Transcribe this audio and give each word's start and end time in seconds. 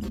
Hey, 0.00 0.06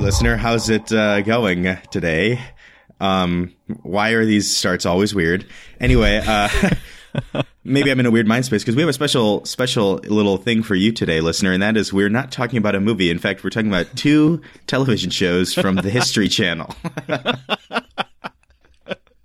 listener, 0.00 0.36
how's 0.36 0.68
it 0.68 0.92
uh, 0.92 1.20
going 1.20 1.78
today? 1.92 2.40
Um, 3.00 3.54
why 3.90 4.10
are 4.10 4.24
these 4.24 4.54
starts 4.54 4.86
always 4.86 5.14
weird? 5.14 5.44
Anyway, 5.80 6.22
uh, 6.24 6.48
maybe 7.64 7.90
I'm 7.90 8.00
in 8.00 8.06
a 8.06 8.10
weird 8.10 8.26
mind 8.26 8.44
space 8.44 8.62
because 8.62 8.76
we 8.76 8.82
have 8.82 8.88
a 8.88 8.94
special, 8.94 9.44
special 9.44 9.94
little 10.06 10.36
thing 10.36 10.62
for 10.62 10.74
you 10.74 10.92
today, 10.92 11.20
listener, 11.20 11.52
and 11.52 11.62
that 11.62 11.76
is 11.76 11.92
we're 11.92 12.08
not 12.08 12.30
talking 12.32 12.58
about 12.58 12.74
a 12.74 12.80
movie. 12.80 13.10
In 13.10 13.18
fact, 13.18 13.42
we're 13.44 13.50
talking 13.50 13.68
about 13.68 13.94
two 13.96 14.40
television 14.66 15.10
shows 15.10 15.52
from 15.54 15.76
the 15.76 15.90
History 15.90 16.28
Channel. 16.30 16.74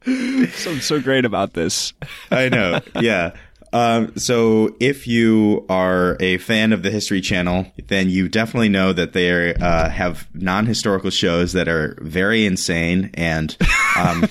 Something 0.04 0.82
so 0.82 1.02
great 1.02 1.26
about 1.26 1.54
this. 1.54 1.94
I 2.32 2.50
know, 2.50 2.80
yeah. 3.00 3.36
Um, 3.74 4.16
so 4.16 4.76
if 4.80 5.06
you 5.06 5.66
are 5.68 6.16
a 6.20 6.38
fan 6.38 6.72
of 6.72 6.82
the 6.82 6.92
History 6.92 7.20
Channel, 7.20 7.66
then 7.88 8.10
you 8.10 8.30
definitely 8.30 8.70
know 8.70 8.94
that 8.94 9.14
they 9.14 9.54
uh, 9.54 9.90
have 9.90 10.28
non-historical 10.34 11.10
shows 11.10 11.54
that 11.54 11.68
are 11.68 11.98
very 12.02 12.46
insane 12.46 13.10
and, 13.16 13.58
um, 13.98 14.30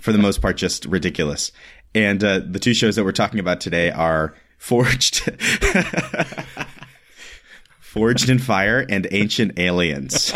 for 0.00 0.12
the 0.12 0.18
most 0.18 0.40
part, 0.42 0.56
just 0.56 0.84
ridiculous. 0.84 1.52
And 1.94 2.22
uh, 2.22 2.40
the 2.46 2.58
two 2.58 2.74
shows 2.74 2.96
that 2.96 3.04
we're 3.04 3.12
talking 3.12 3.40
about 3.40 3.60
today 3.60 3.90
are 3.90 4.34
Forged, 4.58 5.20
Forged 7.80 8.28
in 8.28 8.38
Fire, 8.38 8.84
and 8.88 9.06
Ancient 9.10 9.58
Aliens. 9.58 10.34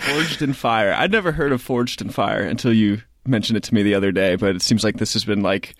Forged 0.00 0.42
in 0.42 0.52
Fire. 0.52 0.94
I'd 0.94 1.12
never 1.12 1.32
heard 1.32 1.52
of 1.52 1.60
Forged 1.60 2.00
in 2.00 2.10
Fire 2.10 2.42
until 2.42 2.72
you 2.72 3.02
mentioned 3.26 3.56
it 3.56 3.64
to 3.64 3.74
me 3.74 3.82
the 3.82 3.94
other 3.94 4.12
day, 4.12 4.36
but 4.36 4.56
it 4.56 4.62
seems 4.62 4.82
like 4.82 4.96
this 4.96 5.12
has 5.12 5.24
been 5.24 5.42
like 5.42 5.74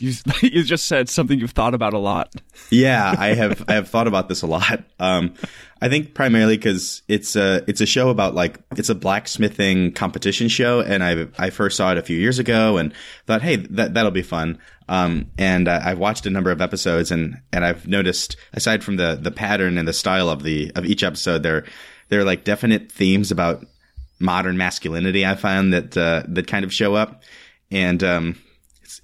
you 0.00 0.12
you 0.42 0.62
just 0.64 0.86
said 0.86 1.08
something 1.08 1.38
you've 1.38 1.50
thought 1.52 1.74
about 1.74 1.94
a 1.94 1.98
lot. 1.98 2.34
yeah, 2.70 3.14
I 3.18 3.34
have 3.34 3.64
I 3.68 3.74
have 3.74 3.88
thought 3.88 4.06
about 4.06 4.28
this 4.28 4.42
a 4.42 4.46
lot. 4.46 4.82
Um, 4.98 5.34
I 5.82 5.88
think 5.88 6.14
primarily 6.14 6.56
because 6.56 7.02
it's 7.08 7.36
a 7.36 7.64
it's 7.66 7.80
a 7.80 7.86
show 7.86 8.10
about 8.10 8.34
like 8.34 8.58
it's 8.76 8.88
a 8.88 8.94
blacksmithing 8.94 9.92
competition 9.92 10.48
show, 10.48 10.80
and 10.80 11.02
I 11.02 11.26
I 11.38 11.50
first 11.50 11.76
saw 11.76 11.92
it 11.92 11.98
a 11.98 12.02
few 12.02 12.18
years 12.18 12.38
ago 12.38 12.76
and 12.76 12.92
thought, 13.26 13.42
hey, 13.42 13.56
that 13.56 13.94
that'll 13.94 14.10
be 14.10 14.22
fun. 14.22 14.58
Um, 14.88 15.30
and 15.38 15.68
uh, 15.68 15.80
I've 15.84 15.98
watched 15.98 16.26
a 16.26 16.30
number 16.30 16.50
of 16.50 16.60
episodes, 16.60 17.10
and 17.10 17.40
and 17.52 17.64
I've 17.64 17.86
noticed 17.86 18.36
aside 18.52 18.82
from 18.82 18.96
the 18.96 19.18
the 19.20 19.30
pattern 19.30 19.78
and 19.78 19.86
the 19.86 19.92
style 19.92 20.28
of 20.28 20.42
the 20.42 20.72
of 20.74 20.84
each 20.84 21.02
episode, 21.02 21.42
there 21.42 21.64
there 22.08 22.20
are 22.20 22.24
like 22.24 22.44
definite 22.44 22.90
themes 22.92 23.30
about 23.30 23.64
modern 24.18 24.56
masculinity. 24.56 25.24
I 25.24 25.34
find 25.36 25.72
that 25.72 25.96
uh, 25.96 26.24
that 26.28 26.46
kind 26.46 26.64
of 26.64 26.74
show 26.74 26.94
up, 26.94 27.22
and 27.70 28.02
um, 28.04 28.36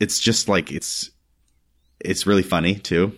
it's 0.01 0.17
it's 0.17 0.21
just 0.21 0.49
like 0.49 0.73
it's 0.73 1.11
it's 2.01 2.27
really 2.27 2.43
funny 2.43 2.75
too. 2.75 3.17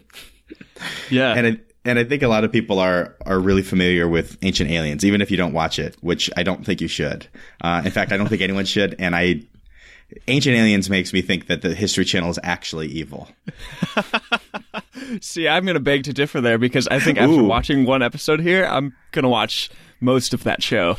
Yeah, 1.11 1.34
and 1.34 1.47
I, 1.47 1.61
and 1.84 1.98
I 1.98 2.05
think 2.05 2.23
a 2.23 2.29
lot 2.29 2.45
of 2.45 2.53
people 2.53 2.79
are 2.79 3.17
are 3.27 3.39
really 3.39 3.62
familiar 3.62 4.09
with 4.09 4.39
Ancient 4.43 4.71
Aliens, 4.71 5.05
even 5.05 5.21
if 5.21 5.31
you 5.31 5.37
don't 5.37 5.53
watch 5.53 5.79
it, 5.79 5.97
which 6.01 6.31
I 6.37 6.43
don't 6.43 6.65
think 6.65 6.81
you 6.81 6.89
should. 6.89 7.27
Uh, 7.61 7.83
in 7.84 7.91
fact, 7.91 8.12
I 8.12 8.17
don't 8.17 8.29
think 8.29 8.43
anyone 8.43 8.65
should. 8.65 8.97
And 8.99 9.15
I, 9.15 9.43
Ancient 10.27 10.56
Aliens 10.56 10.91
makes 10.91 11.12
me 11.12 11.23
think 11.23 11.47
that 11.47 11.62
the 11.62 11.75
History 11.75 12.05
Channel 12.05 12.31
is 12.31 12.39
actually 12.43 12.89
evil. 12.89 13.29
See, 15.21 15.49
I'm 15.49 15.65
going 15.65 15.75
to 15.75 15.81
beg 15.81 16.05
to 16.05 16.12
differ 16.12 16.41
there 16.41 16.59
because 16.59 16.87
I 16.89 17.01
think 17.01 17.19
after 17.19 17.41
Ooh. 17.41 17.45
watching 17.45 17.87
one 17.87 18.03
episode 18.03 18.41
here, 18.41 18.65
I'm 18.65 18.95
going 19.12 19.22
to 19.22 19.28
watch 19.28 19.71
most 20.00 20.34
of 20.34 20.45
that 20.45 20.62
show. 20.62 20.97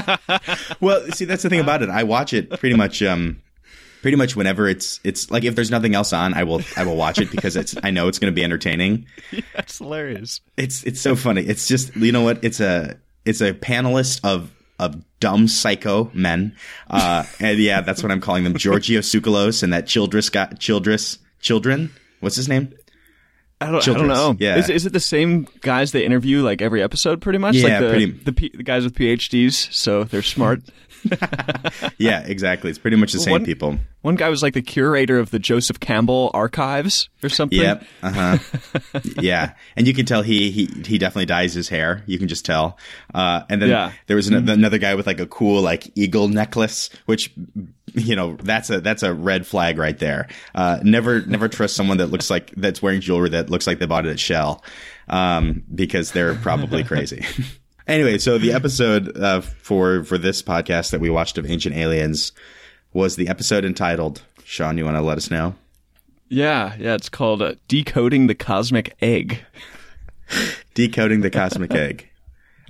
well, 0.80 1.06
see, 1.12 1.26
that's 1.26 1.42
the 1.42 1.50
thing 1.50 1.60
about 1.60 1.82
it. 1.82 1.90
I 1.90 2.02
watch 2.04 2.32
it 2.32 2.50
pretty 2.50 2.76
much. 2.76 3.02
Um, 3.02 3.42
pretty 4.02 4.16
much 4.16 4.36
whenever 4.36 4.68
it's 4.68 5.00
it's 5.04 5.30
like 5.30 5.44
if 5.44 5.54
there's 5.54 5.70
nothing 5.70 5.94
else 5.94 6.12
on, 6.12 6.34
I 6.34 6.44
will 6.44 6.60
I 6.76 6.84
will 6.84 6.96
watch 6.96 7.18
it 7.18 7.30
because 7.30 7.56
it's 7.56 7.74
I 7.82 7.90
know 7.90 8.08
it's 8.08 8.18
going 8.18 8.30
to 8.30 8.34
be 8.34 8.44
entertaining. 8.44 9.06
That's 9.54 9.78
hilarious. 9.78 10.40
It's 10.56 10.84
it's 10.84 11.00
so 11.00 11.16
funny. 11.16 11.42
It's 11.42 11.66
just 11.66 11.96
you 11.96 12.12
know 12.12 12.22
what? 12.22 12.44
It's 12.44 12.60
a 12.60 12.98
it's 13.24 13.40
a 13.40 13.54
panelist 13.54 14.20
of 14.24 14.50
of 14.78 15.02
dumb 15.20 15.46
psycho 15.48 16.10
men. 16.12 16.56
Uh, 16.90 17.24
and 17.38 17.56
yeah, 17.58 17.80
that's 17.82 18.02
what 18.02 18.10
I'm 18.10 18.20
calling 18.20 18.42
them. 18.42 18.56
Giorgio 18.56 18.98
Tsoukalos 19.00 19.62
and 19.62 19.72
that 19.72 19.86
Childress 19.86 20.28
got 20.28 20.58
Childress 20.58 21.18
children. 21.40 21.92
What's 22.18 22.34
his 22.34 22.48
name? 22.48 22.74
I 23.60 23.66
don't, 23.70 23.86
I 23.88 23.92
don't 23.94 24.08
know. 24.08 24.34
yeah. 24.40 24.56
Is, 24.58 24.68
is 24.68 24.86
it 24.86 24.92
the 24.92 24.98
same 24.98 25.46
guys 25.60 25.92
they 25.92 26.04
interview 26.04 26.42
like 26.42 26.60
every 26.60 26.82
episode, 26.82 27.20
pretty 27.20 27.38
much? 27.38 27.54
Yeah, 27.54 27.68
like 27.68 27.80
the, 27.80 27.88
pretty- 27.90 28.10
The, 28.10 28.32
P, 28.32 28.50
the 28.56 28.62
guys 28.64 28.82
with 28.82 28.94
PhDs, 28.96 29.72
so 29.72 30.02
they're 30.02 30.22
smart. 30.22 30.62
Yeah, 31.98 32.20
exactly. 32.24 32.70
It's 32.70 32.78
pretty 32.78 32.96
much 32.96 33.12
the 33.12 33.18
same 33.20 33.32
one- 33.32 33.44
people. 33.44 33.78
One 34.02 34.16
guy 34.16 34.28
was 34.28 34.42
like 34.42 34.54
the 34.54 34.62
curator 34.62 35.18
of 35.20 35.30
the 35.30 35.38
Joseph 35.38 35.78
Campbell 35.78 36.30
archives 36.34 37.08
or 37.22 37.28
something. 37.28 37.60
Yep. 37.60 37.84
Uh 38.02 38.10
huh. 38.10 39.00
yeah, 39.20 39.52
and 39.76 39.86
you 39.86 39.94
can 39.94 40.06
tell 40.06 40.22
he 40.22 40.50
he 40.50 40.66
he 40.84 40.98
definitely 40.98 41.26
dyes 41.26 41.54
his 41.54 41.68
hair. 41.68 42.02
You 42.06 42.18
can 42.18 42.26
just 42.26 42.44
tell. 42.44 42.78
Uh, 43.14 43.42
and 43.48 43.62
then 43.62 43.68
Yeah. 43.68 43.92
there 44.08 44.16
was 44.16 44.26
an, 44.28 44.48
another 44.48 44.78
guy 44.78 44.96
with 44.96 45.06
like 45.06 45.20
a 45.20 45.26
cool 45.26 45.62
like 45.62 45.90
eagle 45.96 46.26
necklace, 46.28 46.90
which 47.06 47.32
you 47.94 48.16
know 48.16 48.36
that's 48.42 48.70
a 48.70 48.80
that's 48.80 49.04
a 49.04 49.14
red 49.14 49.46
flag 49.46 49.78
right 49.78 49.98
there. 49.98 50.26
Uh, 50.54 50.80
never 50.82 51.24
never 51.26 51.48
trust 51.48 51.76
someone 51.76 51.98
that 51.98 52.08
looks 52.08 52.28
like 52.28 52.50
that's 52.56 52.82
wearing 52.82 53.00
jewelry 53.00 53.28
that 53.30 53.50
looks 53.50 53.68
like 53.68 53.78
they 53.78 53.86
bought 53.86 54.04
it 54.04 54.10
at 54.10 54.18
Shell, 54.18 54.64
um, 55.08 55.62
because 55.72 56.10
they're 56.10 56.34
probably 56.34 56.82
crazy. 56.82 57.24
anyway, 57.86 58.18
so 58.18 58.38
the 58.38 58.52
episode 58.52 59.16
uh, 59.16 59.40
for 59.40 60.04
for 60.04 60.18
this 60.18 60.42
podcast 60.42 60.90
that 60.90 61.00
we 61.00 61.10
watched 61.10 61.38
of 61.38 61.50
Ancient 61.50 61.74
Aliens 61.74 62.32
was 62.92 63.16
the 63.16 63.28
episode 63.28 63.64
entitled. 63.64 64.22
Sean, 64.44 64.76
you 64.78 64.84
want 64.84 64.96
to 64.96 65.02
let 65.02 65.16
us 65.18 65.30
know? 65.30 65.54
Yeah, 66.28 66.74
yeah. 66.78 66.94
It's 66.94 67.08
called 67.08 67.42
uh, 67.42 67.54
Decoding 67.68 68.26
the 68.26 68.34
Cosmic 68.34 68.94
Egg. 69.00 69.40
Decoding 70.74 71.20
the 71.20 71.30
cosmic 71.30 71.74
egg. 71.74 72.08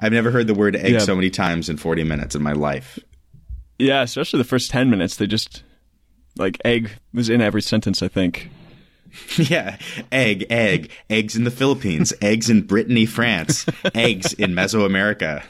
I've 0.01 0.13
never 0.13 0.31
heard 0.33 0.49
the 0.49 0.55
word 0.55 0.75
egg 0.75 0.93
Yeah. 0.95 0.99
so 0.99 1.15
many 1.15 1.31
times 1.31 1.69
in 1.69 1.77
40 1.77 2.03
minutes 2.03 2.35
in 2.35 2.43
my 2.43 2.53
life. 2.53 2.99
Yeah, 3.79 4.03
especially 4.03 4.39
the 4.39 4.45
first 4.45 4.71
10 4.73 4.91
minutes. 4.91 5.17
They 5.17 5.27
just, 5.29 5.63
like, 6.37 6.59
egg 6.65 6.91
was 7.15 7.31
in 7.31 7.41
every 7.41 7.63
sentence, 7.63 8.03
I 8.03 8.09
think. 8.09 8.51
yeah. 9.37 9.77
Egg, 10.11 10.47
egg, 10.51 10.91
eggs 11.11 11.37
in 11.37 11.45
the 11.45 11.51
Philippines, 11.51 12.13
eggs 12.23 12.49
in 12.51 12.63
Brittany, 12.63 13.07
France, 13.07 13.67
eggs 13.95 14.33
in 14.35 14.53
Mesoamerica. 14.53 15.43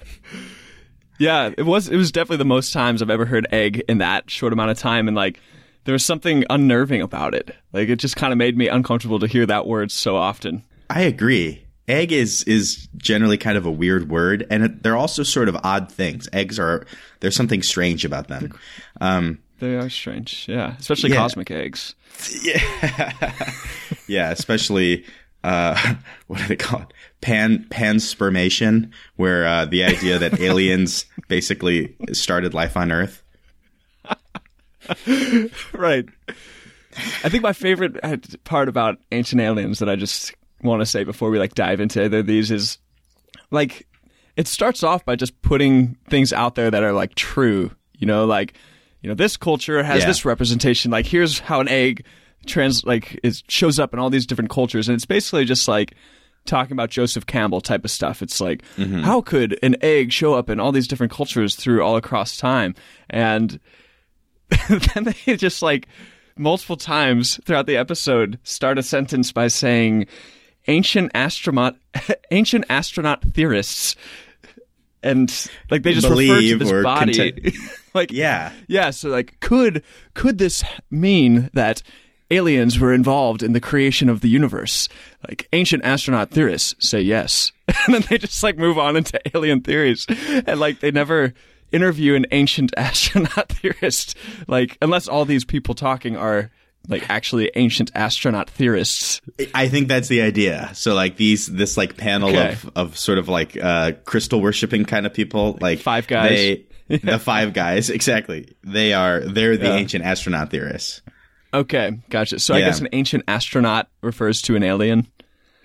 Yeah, 1.18 1.50
it 1.56 1.62
was 1.62 1.88
it 1.88 1.96
was 1.96 2.10
definitely 2.10 2.38
the 2.38 2.44
most 2.46 2.72
times 2.72 3.02
I've 3.02 3.10
ever 3.10 3.26
heard 3.26 3.46
egg 3.52 3.82
in 3.88 3.98
that 3.98 4.30
short 4.30 4.52
amount 4.52 4.70
of 4.70 4.78
time 4.78 5.06
and 5.08 5.16
like 5.16 5.38
there 5.84 5.92
was 5.92 6.04
something 6.04 6.44
unnerving 6.50 7.00
about 7.02 7.34
it. 7.34 7.54
Like 7.72 7.88
it 7.88 7.96
just 7.96 8.16
kind 8.16 8.32
of 8.32 8.38
made 8.38 8.56
me 8.56 8.68
uncomfortable 8.68 9.18
to 9.20 9.26
hear 9.26 9.46
that 9.46 9.66
word 9.66 9.90
so 9.90 10.16
often. 10.16 10.62
I 10.90 11.02
agree. 11.02 11.64
Egg 11.88 12.12
is 12.12 12.44
is 12.44 12.88
generally 12.96 13.36
kind 13.36 13.58
of 13.58 13.66
a 13.66 13.70
weird 13.70 14.08
word, 14.08 14.46
and 14.50 14.64
it, 14.64 14.82
they're 14.82 14.96
also 14.96 15.22
sort 15.24 15.48
of 15.48 15.56
odd 15.64 15.90
things. 15.90 16.28
Eggs 16.32 16.58
are 16.58 16.86
there's 17.20 17.36
something 17.36 17.62
strange 17.62 18.04
about 18.04 18.28
them. 18.28 18.52
Um, 19.00 19.38
They 19.58 19.76
are 19.76 19.90
strange. 19.90 20.46
Yeah, 20.48 20.76
especially 20.78 21.10
Yeah. 21.10 21.16
cosmic 21.16 21.50
eggs. 21.50 21.94
Yeah, 22.42 23.52
yeah, 24.06 24.30
especially 24.30 25.04
uh, 25.44 25.94
what 26.26 26.40
do 26.40 26.46
they 26.46 26.56
call 26.56 26.82
it? 26.82 26.92
Pan 27.20 27.66
panspermation, 27.70 28.90
where 29.16 29.46
uh, 29.46 29.64
the 29.64 29.84
idea 29.84 30.18
that 30.18 30.40
aliens 30.40 31.04
basically 31.28 31.94
started 32.12 32.54
life 32.54 32.76
on 32.76 32.92
Earth. 32.92 33.22
Right. 35.72 36.06
I 37.24 37.28
think 37.28 37.42
my 37.42 37.52
favorite 37.52 37.96
part 38.44 38.68
about 38.68 38.98
Ancient 39.12 39.40
Aliens 39.40 39.78
that 39.78 39.88
I 39.88 39.96
just 39.96 40.34
want 40.62 40.80
to 40.80 40.86
say 40.86 41.04
before 41.04 41.30
we 41.30 41.38
like 41.38 41.54
dive 41.54 41.80
into 41.80 42.04
either 42.04 42.18
of 42.18 42.26
these 42.26 42.50
is 42.50 42.78
like 43.50 43.86
it 44.36 44.46
starts 44.46 44.82
off 44.82 45.04
by 45.04 45.16
just 45.16 45.40
putting 45.42 45.96
things 46.08 46.32
out 46.32 46.54
there 46.56 46.70
that 46.70 46.82
are 46.82 46.92
like 46.92 47.14
true, 47.14 47.70
you 47.96 48.06
know, 48.06 48.24
like 48.24 48.54
you 49.02 49.08
know 49.08 49.14
this 49.14 49.36
culture 49.36 49.82
has 49.82 50.00
Yeah. 50.02 50.06
this 50.06 50.24
representation. 50.24 50.90
Like 50.90 51.06
here's 51.06 51.40
how 51.40 51.60
an 51.60 51.68
egg 51.68 52.04
trans 52.46 52.84
like 52.84 53.18
it 53.22 53.42
shows 53.48 53.78
up 53.78 53.92
in 53.92 53.98
all 53.98 54.10
these 54.10 54.26
different 54.26 54.50
cultures, 54.50 54.88
and 54.88 54.94
it's 54.94 55.06
basically 55.06 55.44
just 55.44 55.68
like 55.68 55.94
talking 56.44 56.72
about 56.72 56.90
Joseph 56.90 57.26
Campbell 57.26 57.60
type 57.60 57.84
of 57.84 57.90
stuff. 57.90 58.22
It's 58.22 58.40
like 58.40 58.62
mm-hmm. 58.76 59.00
how 59.00 59.20
could 59.20 59.58
an 59.62 59.76
egg 59.80 60.12
show 60.12 60.34
up 60.34 60.50
in 60.50 60.58
all 60.58 60.72
these 60.72 60.88
different 60.88 61.12
cultures 61.12 61.54
through 61.56 61.82
all 61.82 61.96
across 61.96 62.36
time 62.36 62.74
and 63.10 63.60
then 64.68 65.04
they 65.04 65.36
just 65.36 65.62
like 65.62 65.88
multiple 66.36 66.76
times 66.76 67.38
throughout 67.44 67.66
the 67.66 67.76
episode 67.76 68.38
start 68.42 68.78
a 68.78 68.82
sentence 68.82 69.32
by 69.32 69.48
saying 69.48 70.06
ancient 70.66 71.10
astronaut 71.14 71.76
ancient 72.30 72.64
astronaut 72.68 73.22
theorists 73.34 73.96
and 75.02 75.48
like 75.70 75.82
they 75.82 75.92
just 75.92 76.08
refer 76.08 76.16
to 76.16 76.26
Believe 76.26 76.58
this 76.58 76.72
or 76.72 76.82
body 76.82 77.12
content- 77.14 77.54
like 77.94 78.12
Yeah. 78.12 78.52
yeah. 78.68 78.90
So 78.90 79.08
like, 79.08 79.38
could 79.40 79.82
could 80.14 80.38
this 80.38 80.62
mean 80.90 81.50
that 81.54 81.82
aliens 82.30 82.78
were 82.78 82.94
involved 82.94 83.42
in 83.42 83.52
the 83.52 83.60
creation 83.60 84.08
of 84.08 84.20
the 84.20 84.28
universe? 84.28 84.88
Like 85.28 85.48
ancient 85.52 85.84
astronaut 85.84 86.30
theorists 86.30 86.74
say 86.78 87.00
yes, 87.00 87.52
and 87.86 87.94
then 87.94 88.04
they 88.08 88.18
just 88.18 88.42
like 88.42 88.56
move 88.56 88.78
on 88.78 88.96
into 88.96 89.20
alien 89.34 89.60
theories, 89.60 90.06
and 90.46 90.58
like 90.58 90.80
they 90.80 90.90
never 90.90 91.34
interview 91.72 92.14
an 92.14 92.26
ancient 92.32 92.72
astronaut 92.76 93.48
theorist, 93.48 94.16
like 94.48 94.76
unless 94.82 95.08
all 95.08 95.24
these 95.24 95.44
people 95.44 95.74
talking 95.74 96.16
are 96.16 96.50
like 96.88 97.08
actually 97.08 97.48
ancient 97.54 97.92
astronaut 97.94 98.50
theorists. 98.50 99.20
I 99.54 99.68
think 99.68 99.86
that's 99.86 100.08
the 100.08 100.20
idea. 100.22 100.68
So 100.74 100.94
like 100.94 101.16
these 101.16 101.46
this 101.46 101.76
like 101.76 101.96
panel 101.96 102.30
Okay. 102.30 102.52
of 102.52 102.70
of 102.74 102.98
sort 102.98 103.18
of 103.18 103.28
like 103.28 103.56
uh 103.56 103.92
crystal 104.04 104.40
worshipping 104.40 104.84
kind 104.84 105.06
of 105.06 105.14
people, 105.14 105.56
like 105.60 105.78
Five 105.78 106.08
guys. 106.08 106.30
They, 106.30 106.64
the 107.02 107.18
five 107.18 107.52
guys, 107.52 107.90
exactly. 107.90 108.54
They 108.62 108.92
are 108.94 109.20
they're 109.20 109.56
the 109.56 109.66
Yeah. 109.66 109.76
ancient 109.76 110.04
astronaut 110.04 110.50
theorists. 110.50 111.02
Okay, 111.54 112.00
gotcha. 112.10 112.38
So 112.38 112.54
I 112.54 112.60
guess 112.60 112.80
an 112.80 112.88
ancient 112.92 113.24
astronaut 113.28 113.88
refers 114.00 114.40
to 114.42 114.56
an 114.56 114.62
alien. 114.62 115.06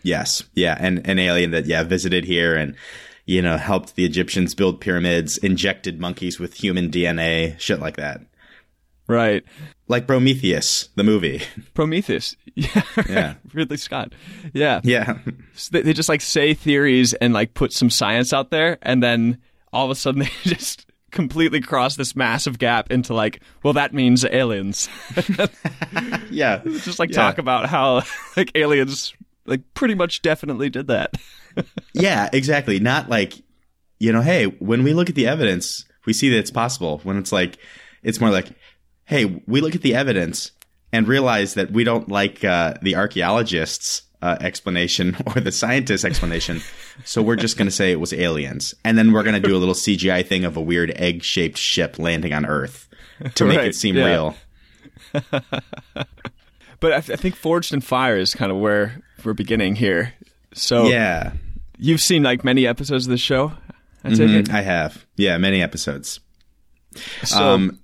Yes. 0.03 0.43
Yeah, 0.53 0.75
and 0.79 1.07
an 1.07 1.17
alien 1.19 1.51
that 1.51 1.65
yeah, 1.65 1.83
visited 1.83 2.25
here 2.25 2.55
and 2.55 2.75
you 3.25 3.41
know, 3.41 3.57
helped 3.57 3.95
the 3.95 4.05
Egyptians 4.05 4.55
build 4.55 4.79
pyramids, 4.79 5.37
injected 5.37 5.99
monkeys 5.99 6.39
with 6.39 6.53
human 6.53 6.89
DNA, 6.89 7.59
shit 7.59 7.79
like 7.81 7.97
that. 7.97 8.21
Right. 9.07 9.43
Like 9.89 10.07
Prometheus, 10.07 10.87
the 10.95 11.03
movie. 11.03 11.41
Prometheus. 11.73 12.35
Yeah. 12.55 12.81
Yeah. 13.07 13.33
Ridley 13.53 13.77
Scott. 13.77 14.13
Yeah. 14.51 14.81
yeah. 14.83 15.19
So 15.53 15.69
they, 15.73 15.81
they 15.83 15.93
just 15.93 16.09
like 16.09 16.21
say 16.21 16.55
theories 16.55 17.13
and 17.13 17.33
like 17.33 17.53
put 17.53 17.71
some 17.71 17.91
science 17.91 18.33
out 18.33 18.49
there, 18.49 18.79
and 18.81 19.03
then 19.03 19.37
all 19.71 19.85
of 19.85 19.91
a 19.91 19.95
sudden 19.95 20.21
they 20.21 20.29
just 20.43 20.86
completely 21.11 21.61
cross 21.61 21.95
this 21.95 22.15
massive 22.15 22.59
gap 22.59 22.91
into 22.91 23.13
like, 23.13 23.41
well, 23.63 23.73
that 23.73 23.93
means 23.93 24.25
aliens. 24.25 24.89
Yeah. 26.29 26.61
just 26.65 26.99
like 26.99 27.09
Yeah. 27.09 27.15
talk 27.15 27.37
about 27.37 27.67
how 27.69 28.03
like 28.35 28.51
aliens 28.55 29.13
like 29.45 29.61
pretty 29.73 29.95
much 29.95 30.21
definitely 30.21 30.69
did 30.69 30.87
that. 30.87 31.15
Yeah, 31.93 32.29
exactly. 32.33 32.79
Not 32.79 33.09
like, 33.09 33.33
you 33.99 34.11
know, 34.13 34.21
hey, 34.21 34.45
when 34.45 34.83
we 34.83 34.93
look 34.93 35.09
at 35.09 35.15
the 35.15 35.25
evidence, 35.25 35.85
we 36.05 36.13
see 36.13 36.29
that 36.29 36.37
it's 36.37 36.51
possible. 36.51 36.99
When 37.03 37.17
it's 37.17 37.31
like, 37.31 37.57
it's 38.03 38.21
more 38.21 38.29
like, 38.29 38.49
hey, 39.05 39.41
we 39.47 39.61
look 39.61 39.73
at 39.73 39.81
the 39.81 39.95
evidence 39.95 40.51
and 40.93 41.07
realize 41.07 41.55
that 41.55 41.71
we 41.71 41.83
don't 41.83 42.09
like 42.09 42.43
uh, 42.43 42.75
the 42.83 42.95
archaeologists' 42.95 44.03
uh, 44.21 44.37
explanation 44.41 45.15
or 45.35 45.41
the 45.41 45.51
scientists' 45.51 46.03
explanation. 46.05 46.61
so 47.05 47.21
we're 47.21 47.35
just 47.35 47.57
going 47.57 47.67
to 47.67 47.71
say 47.71 47.91
it 47.91 47.99
was 47.99 48.13
aliens. 48.13 48.73
And 48.83 48.97
then 48.97 49.11
we're 49.11 49.23
going 49.23 49.41
to 49.41 49.47
do 49.47 49.55
a 49.55 49.59
little 49.59 49.75
CGI 49.75 50.25
thing 50.25 50.43
of 50.45 50.57
a 50.57 50.61
weird 50.61 50.91
egg 50.95 51.23
shaped 51.23 51.57
ship 51.57 51.99
landing 51.99 52.33
on 52.33 52.45
Earth 52.45 52.87
to 53.35 53.45
make 53.45 53.57
Right, 53.59 53.67
it 53.67 53.75
seem 53.75 53.95
yeah. 53.95 54.05
real. 54.05 54.35
But 56.79 56.93
I, 56.93 56.99
th- 57.01 57.17
I 57.17 57.19
think 57.19 57.35
Forged 57.35 57.73
in 57.73 57.81
Fire 57.81 58.17
is 58.17 58.35
kind 58.35 58.51
of 58.51 58.59
where 58.59 59.01
we're 59.23 59.33
beginning 59.33 59.75
here. 59.75 60.13
So 60.53 60.85
Yeah. 60.87 61.31
you've 61.79 62.01
seen 62.01 62.21
like 62.21 62.43
many 62.43 62.67
episodes 62.67 63.07
of 63.07 63.09
the 63.09 63.17
show. 63.17 63.51
I 64.03 64.09
take 64.09 64.19
it. 64.29 64.45
Mhm, 64.45 64.53
I 64.53 64.61
have. 64.61 65.03
Yeah, 65.15 65.37
many 65.39 65.59
episodes. 65.63 66.19
So 67.23 67.43
Um, 67.43 67.79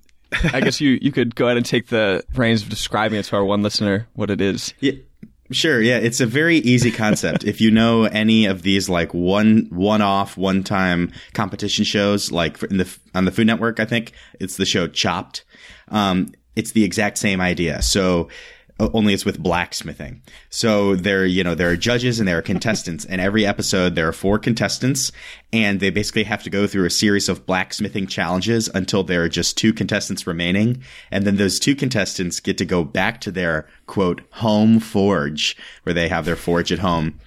I 0.52 0.60
guess 0.60 0.80
you 0.80 0.96
you 1.02 1.10
could 1.10 1.34
go 1.34 1.46
ahead 1.46 1.56
and 1.56 1.66
take 1.66 1.88
the 1.88 2.22
reins 2.36 2.62
of 2.62 2.68
describing 2.68 3.18
it 3.18 3.24
to 3.24 3.36
our 3.36 3.44
one 3.44 3.62
listener 3.64 4.06
what 4.12 4.30
it 4.30 4.40
is. 4.40 4.72
Yeah, 4.78 4.92
sure. 5.50 5.80
Yeah, 5.80 5.98
it's 5.98 6.20
a 6.20 6.26
very 6.26 6.58
easy 6.58 6.90
concept. 6.90 7.44
if 7.44 7.60
you 7.60 7.70
know 7.70 8.04
any 8.04 8.46
of 8.46 8.62
these 8.62 8.88
like 8.88 9.12
one 9.12 9.66
one 9.70 10.02
off 10.02 10.36
one 10.36 10.62
time 10.64 11.12
competition 11.32 11.84
shows, 11.84 12.32
like 12.32 12.62
in 12.64 12.78
the 12.78 12.98
on 13.14 13.24
the 13.24 13.30
Food 13.30 13.46
Network, 13.46 13.80
I 13.80 13.84
think 13.84 14.12
it's 14.40 14.56
the 14.56 14.66
show 14.66 14.86
Chopped. 14.88 15.44
Um, 15.88 16.32
it's 16.56 16.72
the 16.72 16.84
exact 16.84 17.18
same 17.18 17.40
idea. 17.40 17.82
So. 17.82 18.28
O- 18.80 18.90
Only 18.92 19.14
it's 19.14 19.24
with 19.24 19.42
blacksmithing. 19.42 20.22
So 20.50 20.94
there, 20.96 21.24
you 21.26 21.44
know, 21.44 21.54
there 21.54 21.70
are 21.70 21.76
judges 21.76 22.18
and 22.18 22.26
there 22.28 22.38
are 22.38 22.42
contestants, 22.42 23.04
and 23.04 23.20
every 23.20 23.46
episode 23.46 23.94
there 23.94 24.08
are 24.08 24.12
four 24.12 24.38
contestants, 24.38 25.12
and 25.52 25.80
they 25.80 25.90
basically 25.90 26.24
have 26.24 26.42
to 26.44 26.50
go 26.50 26.66
through 26.66 26.86
a 26.86 26.90
series 26.90 27.28
of 27.28 27.46
blacksmithing 27.46 28.06
challenges 28.06 28.68
until 28.74 29.02
there 29.04 29.22
are 29.22 29.28
just 29.28 29.56
two 29.56 29.72
contestants 29.72 30.26
remaining, 30.26 30.82
and 31.10 31.24
then 31.24 31.36
those 31.36 31.58
two 31.58 31.74
contestants 31.76 32.40
get 32.40 32.58
to 32.58 32.64
go 32.64 32.84
back 32.84 33.20
to 33.22 33.30
their 33.30 33.68
quote 33.86 34.22
home 34.32 34.80
forge 34.80 35.56
where 35.84 35.94
they 35.94 36.08
have 36.08 36.24
their 36.24 36.36
forge 36.36 36.72
at 36.72 36.80
home, 36.80 37.18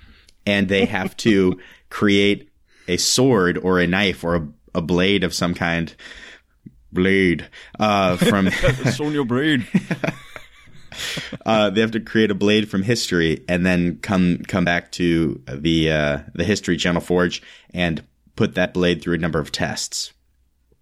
and 0.46 0.68
they 0.70 0.86
have 0.86 1.16
to 1.18 1.60
create 1.90 2.50
a 2.90 2.98
sword 2.98 3.58
or 3.58 3.80
a 3.80 3.88
knife 3.88 4.24
or 4.24 4.36
a, 4.36 4.48
a 4.76 4.82
blade 4.82 5.24
of 5.24 5.34
some 5.34 5.54
kind, 5.54 5.94
blade 6.92 7.48
uh, 7.80 8.16
from 8.18 8.50
Sonia 8.92 9.24
Braid. 9.24 9.66
uh, 11.46 11.70
they 11.70 11.82
have 11.82 11.92
to 11.92 12.00
create 12.00 12.32
a 12.32 12.36
blade 12.36 12.70
from 12.70 12.84
history 12.84 13.44
and 13.48 13.66
then 13.66 13.98
come 13.98 14.40
come 14.48 14.66
back 14.66 14.92
to 14.94 15.42
the 15.48 15.92
uh, 15.92 16.20
the 16.34 16.44
History 16.44 16.78
Channel 16.78 17.02
Forge 17.02 17.42
and 17.74 18.04
put 18.36 18.56
that 18.56 18.74
blade 18.74 19.02
through 19.02 19.16
a 19.16 19.20
number 19.20 19.40
of 19.40 19.52
tests. 19.52 20.14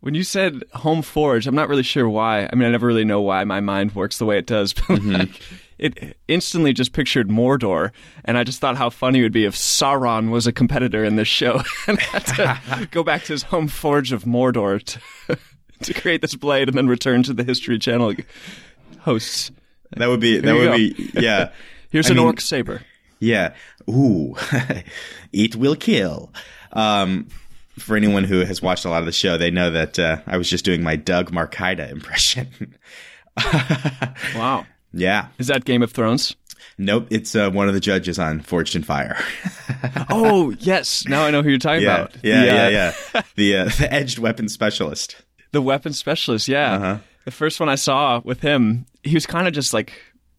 When 0.01 0.13
you 0.13 0.23
said 0.23 0.63
home 0.73 1.01
forge, 1.01 1.47
I'm 1.47 1.55
not 1.55 1.67
really 1.67 1.81
sure 1.81 2.07
why. 2.07 2.47
I 2.51 2.55
mean, 2.55 2.67
I 2.67 2.71
never 2.71 2.85
really 2.85 3.05
know 3.05 3.21
why 3.21 3.43
my 3.43 3.59
mind 3.59 3.95
works 3.95 4.19
the 4.19 4.25
way 4.25 4.37
it 4.37 4.45
does, 4.45 4.71
but 4.87 5.01
like, 5.01 5.41
it 5.79 6.15
instantly 6.27 6.73
just 6.73 6.93
pictured 6.93 7.27
Mordor, 7.27 7.91
and 8.23 8.37
I 8.37 8.43
just 8.43 8.59
thought 8.59 8.77
how 8.77 8.91
funny 8.91 9.19
it 9.19 9.23
would 9.23 9.31
be 9.31 9.45
if 9.45 9.55
Sauron 9.55 10.29
was 10.29 10.45
a 10.45 10.51
competitor 10.51 11.03
in 11.03 11.15
this 11.15 11.27
show 11.27 11.63
and 11.87 11.99
had 11.99 12.25
to 12.27 12.87
go 12.91 13.03
back 13.03 13.23
to 13.23 13.33
his 13.33 13.43
home 13.43 13.67
forge 13.67 14.11
of 14.11 14.25
Mordor 14.25 14.83
to, 14.83 15.37
to 15.81 15.93
create 15.95 16.21
this 16.21 16.35
blade 16.35 16.67
and 16.67 16.77
then 16.77 16.87
return 16.87 17.23
to 17.23 17.33
the 17.33 17.43
History 17.43 17.79
Channel 17.79 18.13
hosts. 18.99 19.51
That 19.95 20.07
would 20.09 20.19
be 20.19 20.39
that 20.39 20.53
would 20.53 20.63
go. 20.65 20.77
be 20.77 21.11
yeah. 21.15 21.51
Here's 21.91 22.07
I 22.07 22.11
an 22.11 22.17
mean- 22.17 22.25
orc 22.27 22.41
saber. 22.41 22.81
Yeah. 23.19 23.53
Ooh. 23.89 24.35
Eat 25.31 25.55
will 25.55 25.75
kill. 25.75 26.31
Um, 26.73 27.27
for 27.79 27.95
anyone 27.95 28.23
who 28.25 28.39
has 28.45 28.61
watched 28.61 28.83
a 28.85 28.89
lot 28.89 28.99
of 28.99 29.05
the 29.05 29.11
show, 29.13 29.37
they 29.37 29.51
know 29.51 29.71
that 29.71 29.97
uh, 29.97 30.17
I 30.27 30.37
was 30.37 30.49
just 30.49 30.65
doing 30.65 30.83
my 30.83 30.95
Doug 30.97 31.31
Marcaida 31.31 31.89
impression. 31.91 32.75
Wow. 34.35 34.65
yeah. 34.93 35.27
Is 35.37 35.47
that 35.47 35.65
Game 35.65 35.81
of 35.83 35.91
Thrones? 35.91 36.35
Nope. 36.77 37.07
It's 37.09 37.35
uh, 37.35 37.49
one 37.51 37.67
of 37.67 37.73
the 37.73 37.79
judges 37.79 38.19
on 38.19 38.41
Forged 38.41 38.75
in 38.75 38.83
Fire. 38.83 39.17
Oh, 40.09 40.53
yes. 40.59 41.05
Now 41.07 41.23
I 41.23 41.31
know 41.31 41.41
who 41.41 41.49
you're 41.49 41.57
talking 41.57 41.83
yeah. 41.83 41.95
about. 41.95 42.15
Yeah, 42.23 42.41
The, 42.41 42.49
uh, 42.51 42.53
yeah. 42.53 42.69
Yeah. 43.13 43.21
The 43.35 43.57
uh, 43.57 43.65
the 43.77 43.93
edged 43.93 44.19
weapon 44.19 44.49
specialist. 44.49 45.15
The 45.51 45.61
weapon 45.61 45.93
specialist, 45.93 46.47
yeah. 46.49 46.73
Uh-huh. 46.75 46.97
The 47.25 47.31
first 47.31 47.59
one 47.59 47.69
I 47.69 47.75
saw 47.75 48.21
with 48.23 48.41
him, 48.41 48.85
he 49.03 49.13
was 49.15 49.25
kind 49.25 49.47
of 49.47 49.53
just 49.53 49.73
like 49.73 49.93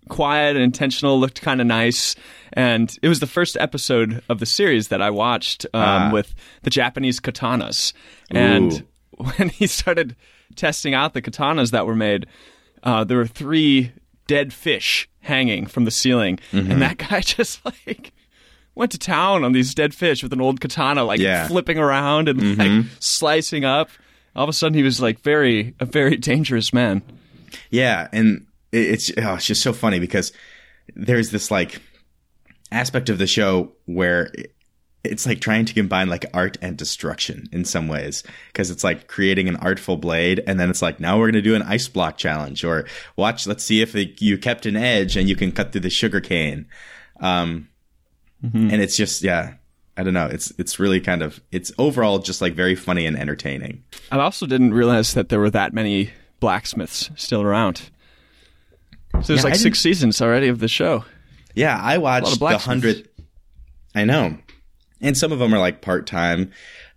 quiet 0.08 0.54
and 0.56 0.64
intentional, 0.64 1.18
looked 1.18 1.42
kind 1.42 1.60
of 1.60 1.66
nice. 1.66 2.14
And 2.52 2.96
it 3.02 3.08
was 3.08 3.20
the 3.20 3.26
first 3.26 3.56
episode 3.58 4.22
of 4.28 4.38
the 4.38 4.46
series 4.46 4.88
that 4.88 5.02
I 5.02 5.10
watched 5.10 5.66
um, 5.74 5.82
Ah. 5.82 6.10
with 6.12 6.34
the 6.62 6.70
Japanese 6.70 7.18
katanas. 7.20 7.92
And 8.30 8.72
Ooh. 9.20 9.24
when 9.36 9.48
he 9.48 9.66
started 9.66 10.14
testing 10.54 10.94
out 10.94 11.12
the 11.12 11.22
katanas 11.22 11.72
that 11.72 11.86
were 11.86 11.96
made, 11.96 12.26
uh, 12.84 13.02
there 13.04 13.18
were 13.18 13.26
three 13.26 13.92
dead 14.28 14.52
fish 14.52 15.08
hanging 15.20 15.66
from 15.66 15.84
the 15.86 15.90
ceiling. 15.90 16.38
Mm-hmm. 16.52 16.70
And 16.70 16.82
that 16.82 16.98
guy 17.10 17.20
just 17.20 17.64
like 17.64 18.12
went 18.76 18.92
to 18.92 18.98
town 18.98 19.42
on 19.42 19.50
these 19.52 19.74
dead 19.74 19.92
fish 19.92 20.22
with 20.22 20.32
an 20.32 20.40
old 20.40 20.60
katana, 20.60 21.02
like 21.02 21.18
Yeah. 21.18 21.40
Mm-hmm. 21.40 21.48
flipping 21.48 21.78
around 21.78 22.28
and 22.28 22.56
like 22.58 22.86
slicing 23.00 23.64
up. 23.64 23.90
All 24.36 24.44
of 24.44 24.50
a 24.50 24.52
sudden, 24.52 24.76
he 24.76 24.82
was 24.82 25.00
like 25.00 25.20
very 25.20 25.74
a 25.80 25.86
very 25.86 26.16
dangerous 26.18 26.72
man. 26.72 27.02
Yeah, 27.70 28.08
and 28.12 28.46
it's 28.70 29.10
oh, 29.16 29.34
it's 29.34 29.46
just 29.46 29.62
so 29.62 29.72
funny 29.72 29.98
because 29.98 30.32
there's 30.94 31.30
this 31.30 31.50
like 31.50 31.80
aspect 32.70 33.08
of 33.08 33.18
the 33.18 33.26
show 33.26 33.72
where 33.86 34.30
it's 35.04 35.26
like 35.26 35.40
trying 35.40 35.64
to 35.64 35.74
combine 35.74 36.08
like 36.08 36.26
art 36.34 36.58
and 36.60 36.76
destruction 36.76 37.48
in 37.52 37.64
some 37.64 37.88
ways. 37.88 38.22
Because 38.48 38.70
it's 38.70 38.84
like 38.84 39.06
creating 39.06 39.48
an 39.48 39.56
artful 39.56 39.96
blade 39.96 40.42
and 40.46 40.60
then 40.60 40.68
it's 40.68 40.82
like 40.82 41.00
now 41.00 41.16
we're 41.16 41.26
going 41.26 41.34
to 41.34 41.42
do 41.42 41.54
an 41.54 41.62
ice 41.62 41.88
block 41.88 42.18
challenge 42.18 42.64
or 42.64 42.86
watch 43.16 43.46
let's 43.46 43.64
see 43.64 43.80
if 43.80 43.94
it, 43.94 44.20
you 44.20 44.36
kept 44.36 44.66
an 44.66 44.76
edge 44.76 45.16
and 45.16 45.28
you 45.28 45.36
can 45.36 45.52
cut 45.52 45.72
through 45.72 45.82
the 45.82 45.90
sugar 45.90 46.20
cane. 46.20 46.66
Um 47.20 47.68
and 48.72 48.82
it's 48.82 48.96
just 48.96 49.22
yeah 49.22 49.54
i 49.96 50.02
don't 50.02 50.14
know 50.14 50.26
it's 50.26 50.52
it's 50.58 50.78
really 50.78 51.00
kind 51.00 51.22
of 51.22 51.40
it's 51.52 51.72
overall 51.78 52.18
just 52.18 52.40
like 52.40 52.54
very 52.54 52.74
funny 52.74 53.06
and 53.06 53.16
entertaining 53.18 53.82
I 54.10 54.18
also 54.18 54.46
didn't 54.46 54.72
realize 54.74 55.14
that 55.14 55.28
there 55.30 55.40
were 55.40 55.50
that 55.50 55.72
many 55.72 56.10
blacksmiths 56.40 57.10
still 57.16 57.42
around. 57.42 57.90
So 59.12 59.18
there's 59.20 59.40
Yeah, 59.40 59.44
like 59.44 59.54
I 59.54 59.56
six 59.56 59.80
seasons 59.80 60.20
already 60.22 60.48
of 60.48 60.60
the 60.60 60.68
show. 60.68 61.04
Yeah, 61.54 61.80
I 61.80 61.98
watched 61.98 62.38
the 62.38 62.58
hundred. 62.58 63.08
I 63.94 64.04
know, 64.04 64.36
and 65.00 65.16
some 65.16 65.32
of 65.32 65.38
them 65.38 65.54
are 65.54 65.58
like 65.58 65.80
part 65.80 66.06
time, 66.06 66.52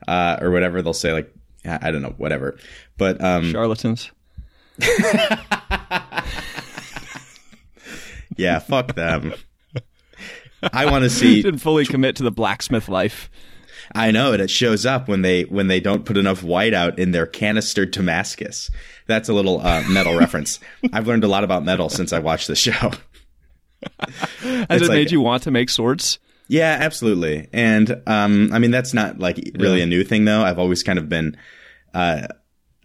uh, 0.07 0.37
or 0.41 0.51
whatever. 0.51 0.81
They'll 0.81 0.93
say 0.93 1.13
like 1.13 1.33
I 1.65 1.79
I 1.87 1.91
don't 1.91 2.01
know, 2.01 2.13
whatever. 2.17 2.57
But 2.97 3.23
um, 3.23 3.51
Charlatans. 3.51 4.11
yeah, 8.37 8.59
fuck 8.59 8.95
them. 8.95 9.33
I 10.73 10.85
want 10.85 11.03
to 11.03 11.09
see. 11.09 11.41
Didn't 11.43 11.59
fully 11.59 11.85
commit 11.85 12.15
to 12.17 12.23
the 12.23 12.31
blacksmith 12.31 12.89
life. 12.89 13.29
I 13.95 14.11
know, 14.11 14.33
and 14.33 14.41
it 14.41 14.49
shows 14.51 14.85
up 14.85 15.07
when 15.07 15.21
they 15.23 15.43
when 15.43 15.67
they 15.67 15.79
don't 15.79 16.05
put 16.05 16.17
enough 16.17 16.43
white 16.43 16.73
out 16.73 16.99
in 16.99 17.11
their 17.11 17.25
canister 17.25 17.85
Damascus. 17.85 18.69
That's 19.07 19.29
a 19.29 19.33
little 19.33 19.61
uh, 19.61 19.83
metal 19.89 20.15
reference. 20.19 20.59
I've 20.93 21.07
learned 21.07 21.23
a 21.23 21.27
lot 21.27 21.43
about 21.43 21.63
metal 21.65 21.89
since 21.89 22.13
I 22.13 22.19
watched 22.19 22.47
the 22.47 22.55
show. 22.55 22.71
Has 23.99 24.65
It's 24.69 24.81
it 24.83 24.87
like- 24.89 24.89
made 24.91 25.11
you 25.11 25.21
want 25.21 25.43
to 25.43 25.51
make 25.51 25.69
swords? 25.69 26.19
Yeah, 26.47 26.77
absolutely. 26.81 27.47
And 27.53 28.01
um, 28.07 28.49
I 28.51 28.59
mean, 28.59 28.71
that's 28.71 28.93
not 28.93 29.19
like 29.19 29.37
really 29.57 29.77
Yeah. 29.79 29.83
a 29.83 29.87
new 29.87 30.03
thing, 30.03 30.25
though. 30.25 30.41
I've 30.41 30.57
always 30.59 30.81
kind 30.83 30.97
of 30.97 31.07
been, 31.07 31.37
uh, 31.93 32.27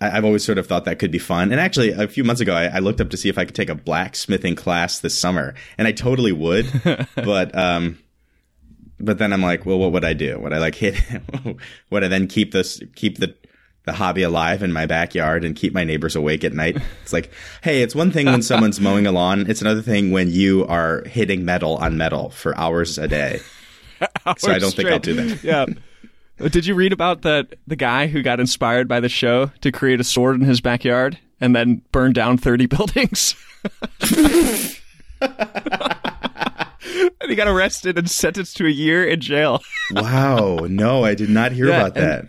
I- 0.09 0.17
I've 0.17 0.25
always 0.25 0.45
sort 0.45 0.59
of 0.59 0.67
thought 0.67 0.85
that 0.85 0.99
could 0.99 1.11
be 1.11 1.19
fun. 1.19 1.51
And 1.53 1.61
actually, 1.61 1.91
a 1.91 2.07
few 2.09 2.25
months 2.25 2.41
ago, 2.41 2.55
I, 2.55 2.67
I 2.67 2.79
looked 2.79 3.01
up 3.01 3.11
to 3.11 3.17
see 3.17 3.29
if 3.29 3.39
I 3.39 3.45
could 3.45 3.55
take 3.55 3.69
a 3.71 3.75
blacksmithing 3.75 4.57
class 4.57 4.99
this 5.01 5.19
summer, 5.19 5.55
and 5.79 5.87
I 5.89 5.93
totally 5.93 6.33
would. 6.33 6.67
but 7.17 7.57
um, 7.57 7.99
but 9.01 9.19
then 9.19 9.33
I'm 9.33 9.43
like, 9.43 9.67
well, 9.67 9.79
what 9.79 9.93
would 9.93 10.05
I 10.05 10.13
do? 10.13 10.39
Would 10.39 10.53
I 10.53 10.59
like 10.59 10.75
hit? 10.75 10.97
would 11.91 12.05
I 12.05 12.09
then 12.09 12.27
keep 12.27 12.53
this 12.53 12.81
keep 12.95 13.19
the 13.19 13.35
the 13.85 13.93
hobby 13.93 14.23
alive 14.23 14.63
in 14.63 14.73
my 14.73 14.87
backyard 14.87 15.45
and 15.45 15.55
keep 15.55 15.75
my 15.75 15.85
neighbors 15.85 16.17
awake 16.17 16.43
at 16.45 16.53
night? 16.55 16.79
It's 17.03 17.13
like, 17.13 17.31
hey, 17.63 17.83
it's 17.83 17.95
one 17.95 18.11
thing 18.11 18.27
when 18.27 18.43
someone's 18.43 18.81
mowing 18.89 19.07
a 19.07 19.13
lawn. 19.13 19.49
It's 19.49 19.61
another 19.61 19.83
thing 19.83 20.11
when 20.11 20.31
you 20.31 20.67
are 20.67 21.03
hitting 21.07 21.45
metal 21.45 21.77
on 21.77 21.97
metal 21.99 22.31
for 22.31 22.57
hours 22.57 22.97
a 22.99 23.09
day. 23.09 23.41
So 24.39 24.51
I 24.51 24.59
don't 24.59 24.73
think 24.75 24.89
I'll 24.89 24.99
do 24.99 25.15
that. 25.15 25.45
Yeah. 25.45 25.67
Uh, 26.41 26.49
Did 26.49 26.67
you 26.67 26.75
read 26.75 26.93
about 26.93 27.23
that 27.23 27.55
the 27.67 27.77
guy 27.77 28.07
who 28.09 28.23
got 28.23 28.41
inspired 28.41 28.89
by 28.89 29.01
the 29.01 29.09
show 29.09 29.47
to 29.61 29.71
create 29.73 30.01
a 30.01 30.05
sword 30.05 30.41
in 30.41 30.47
his 30.47 30.61
backyard 30.61 31.19
and 31.41 31.55
then 31.55 31.83
burn 31.93 32.13
down 32.13 32.39
30 32.39 32.67
buildings? 32.77 33.35
and 35.21 35.31
he 37.29 37.35
got 37.35 37.49
arrested 37.49 37.99
and 37.99 38.11
sentenced 38.11 38.57
to 38.59 38.67
a 38.67 38.71
year 38.71 39.05
in 39.07 39.21
jail. 39.21 39.63
Wow, 39.93 40.67
no, 40.69 41.05
I 41.05 41.15
did 41.15 41.31
not 41.31 41.53
hear 41.53 41.69
Yeah, 41.69 41.81
about 41.81 41.95
that. 41.95 42.29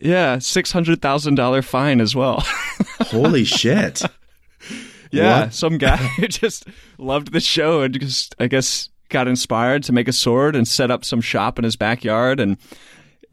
Yeah, 0.00 0.36
$600,000 0.36 1.64
fine 1.64 2.00
as 2.00 2.16
well. 2.16 2.40
Holy 3.00 3.44
shit. 3.44 4.02
Yeah, 5.10 5.42
What? 5.44 5.54
some 5.54 5.78
guy 5.78 5.96
who 6.16 6.28
just 6.28 6.66
loved 6.98 7.32
the 7.32 7.40
show 7.40 7.82
and 7.82 7.98
just, 8.00 8.34
I 8.38 8.46
guess, 8.46 8.88
got 9.10 9.28
inspired 9.28 9.82
to 9.84 9.92
make 9.92 10.08
a 10.08 10.12
sword 10.12 10.56
and 10.56 10.66
set 10.66 10.90
up 10.90 11.04
some 11.04 11.20
shop 11.20 11.58
in 11.58 11.64
his 11.64 11.76
backyard. 11.76 12.40
And 12.40 12.56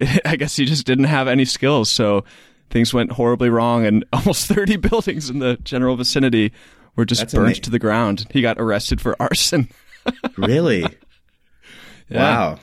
I 0.25 0.35
guess 0.35 0.55
he 0.55 0.65
just 0.65 0.85
didn't 0.85 1.05
have 1.05 1.27
any 1.27 1.45
skills. 1.45 1.91
So 1.91 2.23
things 2.69 2.93
went 2.93 3.13
horribly 3.13 3.49
wrong, 3.49 3.85
and 3.85 4.05
almost 4.13 4.47
30 4.47 4.77
buildings 4.77 5.29
in 5.29 5.39
the 5.39 5.57
general 5.63 5.95
vicinity 5.95 6.51
were 6.95 7.05
just 7.05 7.21
That's 7.21 7.33
burnt 7.33 7.63
to 7.63 7.69
the 7.69 7.79
ground. 7.79 8.25
He 8.31 8.41
got 8.41 8.59
arrested 8.59 8.99
for 9.01 9.15
arson. 9.21 9.69
Really? 10.37 10.83
Wow. 12.09 12.59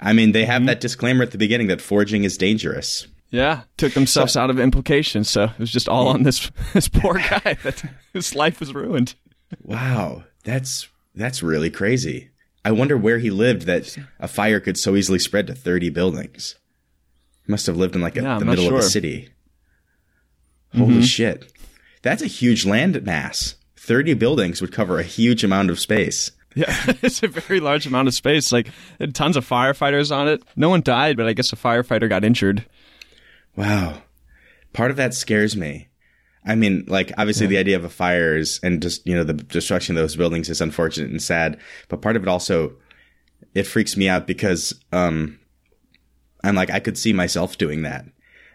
I 0.00 0.12
mean, 0.12 0.32
they 0.32 0.44
have 0.44 0.60
Mm-hmm. 0.60 0.66
that 0.66 0.80
disclaimer 0.80 1.22
at 1.22 1.30
the 1.30 1.38
beginning 1.38 1.68
that 1.68 1.80
forging 1.80 2.24
is 2.24 2.36
dangerous. 2.36 3.06
Yeah, 3.30 3.62
took 3.78 3.94
themselves 3.94 4.36
out 4.36 4.50
of 4.50 4.60
implication. 4.60 5.24
So 5.24 5.44
it 5.44 5.58
was 5.58 5.72
just 5.72 5.88
all 5.88 6.08
on 6.08 6.22
this 6.22 6.50
this 6.74 6.88
poor 6.88 7.14
guy 7.14 7.56
that 7.62 7.82
his 8.12 8.34
life 8.34 8.60
was 8.60 8.74
ruined. 8.74 9.14
Wow, 9.62 10.24
that's 10.44 10.88
that's 11.14 11.42
really 11.42 11.70
crazy. 11.70 12.28
I 12.62 12.72
wonder 12.72 12.96
where 12.96 13.18
he 13.18 13.30
lived 13.30 13.62
that 13.62 13.96
a 14.20 14.28
fire 14.28 14.60
could 14.60 14.76
so 14.76 14.94
easily 14.96 15.18
spread 15.18 15.46
to 15.46 15.54
30 15.54 15.88
buildings. 15.90 16.56
Must 17.46 17.66
have 17.66 17.76
lived 17.76 17.94
in 17.96 18.00
like 18.02 18.16
a, 18.16 18.22
Yeah, 18.22 18.38
the 18.38 18.44
middle 18.44 18.66
of 18.66 18.72
a 18.72 18.76
sure. 18.76 18.80
Mm-hmm. 18.80 18.88
city. 18.88 19.28
Holy 20.76 21.02
shit. 21.02 21.52
That's 22.02 22.22
a 22.22 22.26
huge 22.26 22.64
land 22.64 23.02
mass. 23.04 23.56
30 23.76 24.14
buildings 24.14 24.60
would 24.60 24.72
cover 24.72 24.98
a 24.98 25.02
huge 25.02 25.44
amount 25.44 25.70
of 25.70 25.78
space. 25.80 26.30
Yeah, 26.54 26.74
it's 27.02 27.22
a 27.22 27.28
very 27.28 27.60
large 27.60 27.86
amount 27.86 28.08
of 28.08 28.14
space. 28.14 28.52
Like 28.52 28.68
tons 29.12 29.36
of 29.36 29.48
firefighters 29.48 30.14
on 30.14 30.28
it. 30.28 30.42
No 30.56 30.68
one 30.68 30.80
died, 30.82 31.16
but 31.16 31.26
I 31.26 31.32
guess 31.32 31.52
a 31.52 31.56
firefighter 31.56 32.08
got 32.08 32.24
injured. 32.24 32.64
Wow. 33.56 34.02
Part 34.72 34.90
of 34.90 34.96
that 34.96 35.14
scares 35.14 35.56
me. 35.56 35.88
I 36.44 36.54
mean, 36.54 36.84
like, 36.88 37.12
obviously 37.18 37.46
the 37.46 37.58
idea 37.58 37.76
of 37.76 37.84
a 37.84 37.88
fire 37.88 38.36
is, 38.36 38.58
and 38.64 38.82
just, 38.82 39.06
you 39.06 39.14
know, 39.14 39.22
the 39.22 39.34
destruction 39.34 39.96
of 39.96 40.02
those 40.02 40.16
buildings 40.16 40.48
is 40.48 40.60
unfortunate 40.60 41.10
and 41.10 41.22
sad, 41.22 41.56
but 41.88 42.02
part 42.02 42.16
of 42.16 42.22
it 42.22 42.28
also, 42.28 42.72
it 43.54 43.62
freaks 43.64 43.96
me 43.96 44.08
out 44.08 44.26
because, 44.26 44.74
um, 44.90 45.38
I'm 46.44 46.54
like, 46.54 46.70
I 46.70 46.80
could 46.80 46.98
see 46.98 47.12
myself 47.12 47.58
doing 47.58 47.82
that. 47.82 48.04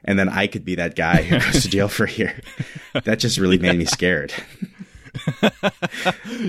And 0.03 0.17
then 0.17 0.29
I 0.29 0.47
could 0.47 0.63
be 0.63 0.75
that 0.75 0.95
guy 0.95 1.23
who 1.23 1.39
goes 1.39 1.63
to 1.63 1.69
jail 1.69 1.87
for 1.89 2.05
a 2.05 2.11
year. 2.11 2.41
That 3.03 3.19
just 3.19 3.37
really 3.37 3.57
made 3.57 3.77
me 3.77 3.85
scared. 3.85 4.33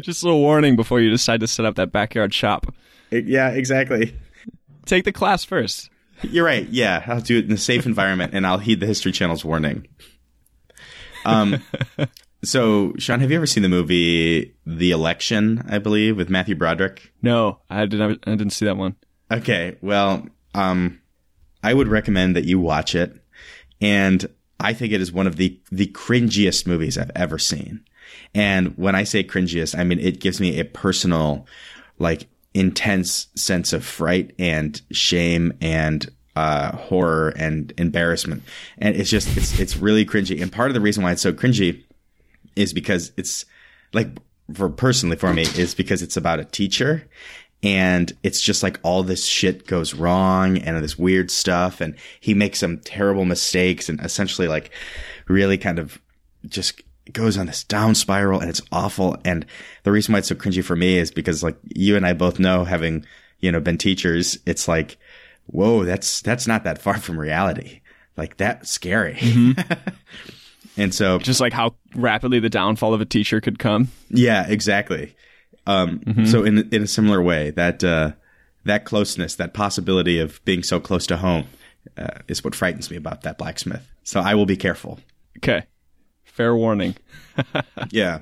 Just 0.03 0.23
a 0.23 0.27
little 0.27 0.41
warning 0.41 0.77
before 0.77 1.01
you 1.01 1.09
decide 1.11 1.41
to 1.41 1.47
set 1.47 1.65
up 1.65 1.77
that 1.77 1.91
backyard 1.91 2.35
shop. 2.35 2.75
yeah, 3.11 3.49
exactly. 3.51 4.15
Take 4.85 5.05
the 5.05 5.13
class 5.13 5.43
first. 5.45 5.91
You're 6.23 6.45
right. 6.45 6.69
Yeah, 6.69 7.03
I'll 7.07 7.21
do 7.21 7.39
it 7.39 7.47
in 7.47 7.53
a 7.53 7.57
safe 7.59 7.87
environment, 7.87 8.35
and 8.35 8.47
I'll 8.47 8.59
heed 8.59 8.81
the 8.81 8.87
History 8.87 9.13
Channel's 9.13 9.45
warning. 9.45 9.87
Um, 11.25 11.63
so 12.45 12.95
Sean, 12.99 13.21
have 13.21 13.31
you 13.31 13.37
ever 13.37 13.47
seen 13.47 13.63
the 13.63 13.69
movie 13.69 14.55
The 14.67 14.91
Election? 14.91 15.65
I 15.69 15.79
believe 15.79 16.17
with 16.17 16.29
Matthew 16.31 16.55
Broderick. 16.55 17.13
No, 17.23 17.61
I 17.71 17.87
didn't. 17.87 18.23
I 18.27 18.31
didn't 18.31 18.51
see 18.51 18.65
that 18.65 18.77
one. 18.77 18.97
Okay, 19.31 19.77
well, 19.81 20.27
um, 20.55 21.01
I 21.63 21.75
would 21.75 21.89
recommend 21.89 22.37
that 22.37 22.45
you 22.45 22.59
watch 22.59 22.95
it, 22.95 23.17
and 23.81 24.29
I 24.61 24.73
think 24.73 24.93
it 24.93 25.01
is 25.01 25.13
one 25.13 25.27
of 25.27 25.37
the 25.37 25.59
the 25.71 25.87
cringiest 25.89 26.67
movies 26.67 26.99
I've 26.99 27.13
ever 27.15 27.39
seen. 27.39 27.85
And 28.35 28.77
when 28.77 28.95
I 28.95 29.05
say 29.05 29.25
cringiest, 29.25 29.79
I 29.79 29.85
mean 29.85 29.99
it 29.99 30.21
gives 30.21 30.41
me 30.41 30.59
a 30.59 30.65
personal, 30.65 31.47
like, 31.99 32.27
intense 32.55 33.29
sense 33.35 33.73
of 33.73 33.85
fright 33.85 34.35
and 34.39 34.81
shame 34.91 35.53
and 35.61 36.11
uh, 36.35 36.77
horror 36.77 37.31
and 37.37 37.73
embarrassment. 37.79 38.43
And 38.79 38.97
it's 38.97 39.11
just 39.11 39.37
it's 39.37 39.59
it's 39.59 39.77
really 39.77 40.05
cringy. 40.05 40.41
And 40.41 40.53
part 40.53 40.71
of 40.71 40.75
the 40.75 40.81
reason 40.81 41.03
why 41.03 41.13
it's 41.13 41.23
so 41.23 41.33
cringy 41.33 41.85
is 42.57 42.73
because 42.73 43.13
it's 43.17 43.45
like 43.93 44.09
for 44.55 44.69
personally 44.69 45.17
for 45.17 45.33
me 45.33 45.43
is 45.43 45.75
because 45.75 46.03
it's 46.03 46.17
about 46.17 46.41
a 46.41 46.45
teacher 46.45 47.09
and 47.63 48.13
it's 48.23 48.41
just 48.41 48.63
like 48.63 48.79
all 48.83 49.03
this 49.03 49.27
shit 49.27 49.67
goes 49.67 49.95
wrong 49.95 50.59
and 50.59 50.83
this 50.83 50.99
weird 50.99 51.31
stuff 51.31 51.81
and 51.81 51.95
he 52.21 52.35
makes 52.35 52.61
some 52.61 52.79
terrible 52.79 53.25
mistakes 53.25 53.89
and 53.89 54.01
essentially 54.01 54.49
like 54.49 54.71
really 55.27 55.59
kind 55.59 55.79
of 55.79 56.01
just 56.47 56.83
goes 57.13 57.37
on 57.37 57.47
this 57.47 57.65
down 57.65 57.95
spiral 57.95 58.41
and 58.41 58.51
it's 58.51 58.63
awful 58.71 59.17
and 59.25 59.45
the 59.83 59.91
reason 59.91 60.13
why 60.13 60.19
it's 60.19 60.29
so 60.29 60.35
cringy 60.35 60.63
for 60.63 60.77
me 60.77 60.99
is 60.99 61.11
because 61.11 61.43
like 61.43 61.57
you 61.75 61.97
and 61.97 62.07
I 62.07 62.13
both 62.13 62.39
know 62.39 62.65
having 62.65 63.05
you 63.41 63.51
know 63.51 63.61
been 63.61 63.79
teachers 63.79 64.39
it's 64.47 64.69
like 64.69 64.97
whoa 65.47 65.85
that's 65.85 66.21
that's 66.21 66.47
not 66.47 66.65
that 66.65 66.81
far 66.81 66.99
from 66.99 67.19
reality 67.19 67.81
like 68.17 68.37
that's 68.37 68.71
scary 68.71 69.15
mm-hmm. 69.15 69.61
and 70.79 70.95
so 70.95 71.19
Just 71.19 71.41
like 71.41 71.53
how 71.53 71.75
rapidly 71.95 72.41
the 72.41 72.49
downfall 72.49 72.95
of 72.95 73.01
a 73.01 73.05
teacher 73.05 73.41
could 73.41 73.59
come. 73.59 73.89
yeah, 74.11 74.47
exactly. 74.49 75.15
Um, 75.69 76.25
So 76.27 76.43
in 76.45 76.69
in 76.73 76.83
a 76.83 76.87
similar 76.87 77.21
way, 77.23 77.51
that 77.53 77.85
uh, 77.85 78.13
that 78.65 78.85
closeness, 78.85 79.37
that 79.37 79.53
possibility 79.55 80.19
of 80.21 80.41
being 80.45 80.63
so 80.63 80.81
close 80.81 81.07
to 81.07 81.17
home, 81.17 81.45
uh, 81.97 82.19
is 82.29 82.43
what 82.43 82.55
frightens 82.55 82.91
me 82.91 82.97
about 82.97 83.23
that 83.23 83.39
blacksmith. 83.39 83.87
So 84.03 84.21
I 84.21 84.35
will 84.35 84.47
be 84.47 84.57
careful. 84.57 84.99
Okay, 85.39 85.63
fair 86.25 86.55
warning. 86.57 86.95
Yeah, 87.93 88.21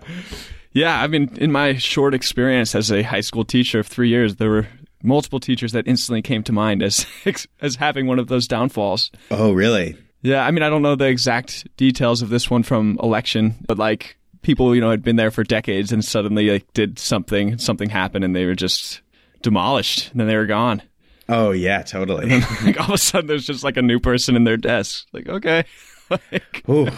Yeah, 0.72 1.02
I 1.02 1.06
mean, 1.06 1.30
in 1.38 1.50
my 1.50 1.76
short 1.78 2.12
experience 2.14 2.74
as 2.74 2.90
a 2.92 3.02
high 3.02 3.22
school 3.22 3.44
teacher 3.44 3.78
of 3.80 3.86
three 3.86 4.10
years, 4.10 4.36
there 4.36 4.50
were 4.50 4.66
multiple 5.02 5.40
teachers 5.40 5.72
that 5.72 5.86
instantly 5.88 6.20
came 6.22 6.42
to 6.42 6.52
mind 6.52 6.82
as 6.82 7.06
as 7.62 7.76
having 7.76 8.06
one 8.06 8.18
of 8.18 8.26
those 8.28 8.46
downfalls. 8.46 9.10
Oh, 9.30 9.52
really? 9.52 9.96
Yeah, 10.22 10.44
I 10.44 10.50
mean, 10.50 10.62
I 10.62 10.68
don't 10.68 10.82
know 10.82 10.96
the 10.96 11.06
exact 11.08 11.66
details 11.76 12.22
of 12.22 12.28
this 12.28 12.50
one 12.50 12.62
from 12.62 12.98
election, 13.02 13.54
but 13.66 13.78
like 13.78 14.16
people, 14.46 14.76
you 14.76 14.80
know, 14.80 14.90
had 14.90 15.02
been 15.02 15.16
there 15.16 15.32
for 15.32 15.42
decades 15.42 15.90
and 15.90 16.04
suddenly 16.04 16.48
like 16.48 16.72
did 16.72 17.00
something, 17.00 17.58
something 17.58 17.90
happened, 17.90 18.24
and 18.24 18.34
they 18.34 18.46
were 18.46 18.54
just 18.54 19.02
demolished, 19.42 20.12
and 20.12 20.20
then 20.20 20.28
they 20.28 20.36
were 20.36 20.46
gone. 20.46 20.80
Oh, 21.28 21.50
yeah, 21.50 21.82
totally. 21.82 22.40
like 22.64 22.78
all 22.78 22.86
of 22.86 22.92
a 22.92 22.98
sudden, 22.98 23.26
there's 23.26 23.44
just 23.44 23.64
like 23.64 23.76
a 23.76 23.82
new 23.82 23.98
person 23.98 24.36
in 24.36 24.44
their 24.44 24.56
desk. 24.56 25.04
Like, 25.12 25.28
okay, 25.28 25.64
like, 26.10 26.62
Ooh, 26.68 26.88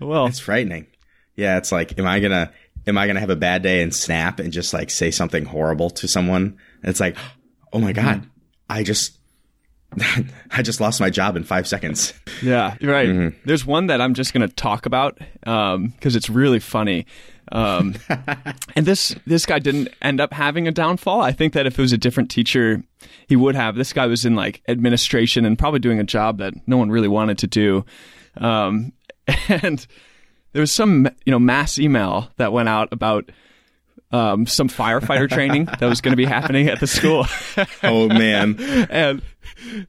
well, 0.00 0.26
it's 0.26 0.40
frightening. 0.40 0.88
Yeah, 1.36 1.56
it's 1.56 1.70
like, 1.70 1.96
am 1.98 2.06
I 2.06 2.18
gonna 2.18 2.52
am 2.84 2.98
I 2.98 3.06
gonna 3.06 3.20
have 3.20 3.30
a 3.30 3.36
bad 3.36 3.62
day 3.62 3.80
and 3.80 3.94
snap 3.94 4.40
and 4.40 4.52
just 4.52 4.74
like 4.74 4.90
say 4.90 5.12
something 5.12 5.44
horrible 5.44 5.90
to 5.90 6.08
someone? 6.08 6.58
And 6.82 6.90
it's 6.90 7.00
like, 7.00 7.16
oh 7.72 7.78
my 7.78 7.92
mm-hmm. 7.92 8.04
god, 8.04 8.30
I 8.68 8.82
just 8.82 9.19
I 10.50 10.62
just 10.62 10.80
lost 10.80 11.00
my 11.00 11.10
job 11.10 11.36
in 11.36 11.44
five 11.44 11.66
seconds. 11.66 12.14
Yeah, 12.42 12.76
right. 12.80 13.32
There's 13.44 13.66
one 13.66 13.88
that 13.88 14.00
I'm 14.00 14.14
just 14.14 14.32
going 14.32 14.48
to 14.48 14.54
talk 14.54 14.86
about 14.86 15.18
because 15.40 16.16
it's 16.16 16.30
really 16.30 16.60
funny. 16.60 17.06
Um, 17.52 17.96
and 18.76 18.86
this 18.86 19.14
this 19.26 19.46
guy 19.46 19.58
didn't 19.58 19.88
end 20.00 20.20
up 20.20 20.32
having 20.32 20.68
a 20.68 20.72
downfall. 20.72 21.20
I 21.20 21.32
think 21.32 21.52
that 21.54 21.66
if 21.66 21.78
it 21.78 21.82
was 21.82 21.92
a 21.92 21.98
different 21.98 22.30
teacher, 22.30 22.82
he 23.26 23.36
would 23.36 23.54
have. 23.54 23.74
This 23.74 23.92
guy 23.92 24.06
was 24.06 24.24
in 24.24 24.36
like 24.36 24.62
administration 24.68 25.44
and 25.44 25.58
probably 25.58 25.80
doing 25.80 25.98
a 25.98 26.04
job 26.04 26.38
that 26.38 26.54
no 26.66 26.76
one 26.76 26.90
really 26.90 27.08
wanted 27.08 27.38
to 27.38 27.46
do. 27.46 27.84
Um, 28.36 28.92
and 29.48 29.84
there 30.52 30.60
was 30.60 30.72
some 30.72 31.08
you 31.24 31.32
know 31.32 31.38
mass 31.38 31.78
email 31.78 32.30
that 32.36 32.52
went 32.52 32.68
out 32.68 32.88
about 32.92 33.30
um, 34.12 34.46
some 34.46 34.68
firefighter 34.68 35.28
training 35.30 35.66
that 35.66 35.82
was 35.82 36.00
going 36.00 36.12
to 36.12 36.16
be 36.16 36.24
happening 36.24 36.68
at 36.68 36.80
the 36.80 36.86
school. 36.86 37.26
Oh 37.82 38.08
man. 38.08 38.56
and 38.90 39.22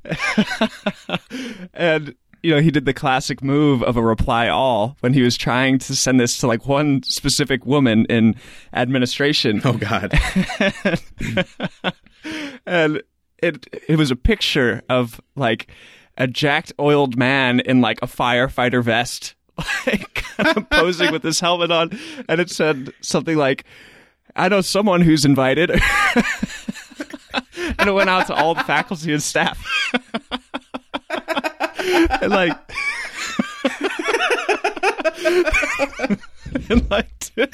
and 1.74 2.16
you 2.44 2.54
know 2.56 2.62
he 2.62 2.72
did 2.72 2.86
the 2.86 2.94
classic 2.94 3.44
move 3.44 3.84
of 3.84 3.98
a 3.98 4.02
reply 4.02 4.48
all 4.48 4.98
when 5.02 5.14
he 5.14 5.22
was 5.22 5.38
trying 5.38 5.78
to 5.80 5.96
send 5.96 6.20
this 6.20 6.38
to 6.40 6.48
like 6.48 6.66
one 6.66 7.04
specific 7.04 7.66
woman 7.66 8.06
in 8.06 8.36
administration 8.74 9.62
Oh 9.64 9.74
god. 9.74 10.14
and 12.66 13.02
it 13.42 13.68
it 13.88 13.98
was 13.98 14.12
a 14.12 14.16
picture 14.16 14.82
of 14.90 15.22
like 15.36 15.70
a 16.18 16.28
jacked 16.28 16.74
oiled 16.80 17.18
man 17.18 17.60
in 17.60 17.82
like 17.82 18.00
a 18.02 18.08
firefighter 18.08 18.84
vest 18.84 19.36
like 19.86 20.24
posing 20.72 21.12
with 21.12 21.24
his 21.24 21.40
helmet 21.40 21.72
on 21.72 21.92
and 22.28 22.42
it 22.42 22.50
said 22.50 22.92
something 23.02 23.38
like 23.38 23.66
i 24.36 24.48
know 24.50 24.62
someone 24.62 25.02
who's 25.02 25.26
invited. 25.26 25.72
And 27.80 27.90
it 27.90 27.94
went 27.94 28.10
out 28.10 28.28
to 28.28 28.34
all 28.34 28.54
the 28.54 28.64
faculty 28.64 29.12
and 29.12 29.24
staff. 29.24 29.60
And 32.22 32.32
like 32.32 32.56
and 36.70 36.92
like 36.92 37.08
two, 37.20 37.48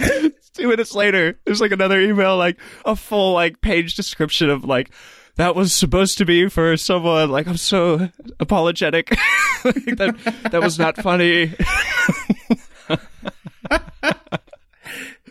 two 0.54 0.68
minutes 0.68 0.94
later 0.94 1.40
there's 1.46 1.62
like 1.62 1.72
another 1.72 2.02
email 2.02 2.36
like 2.36 2.60
a 2.84 2.94
full 2.96 3.34
like 3.34 3.62
page 3.62 3.96
description 3.96 4.50
of 4.50 4.66
like 4.66 4.92
that 5.38 5.56
was 5.56 5.74
supposed 5.74 6.18
to 6.18 6.26
be 6.26 6.50
for 6.50 6.76
someone. 6.76 7.30
Like 7.30 7.48
i'm 7.48 7.56
so 7.56 8.10
apologetic. 8.40 9.12
Like, 9.64 9.96
that 9.96 10.50
that 10.52 10.62
was 10.62 10.78
not 10.78 10.98
funny 10.98 11.56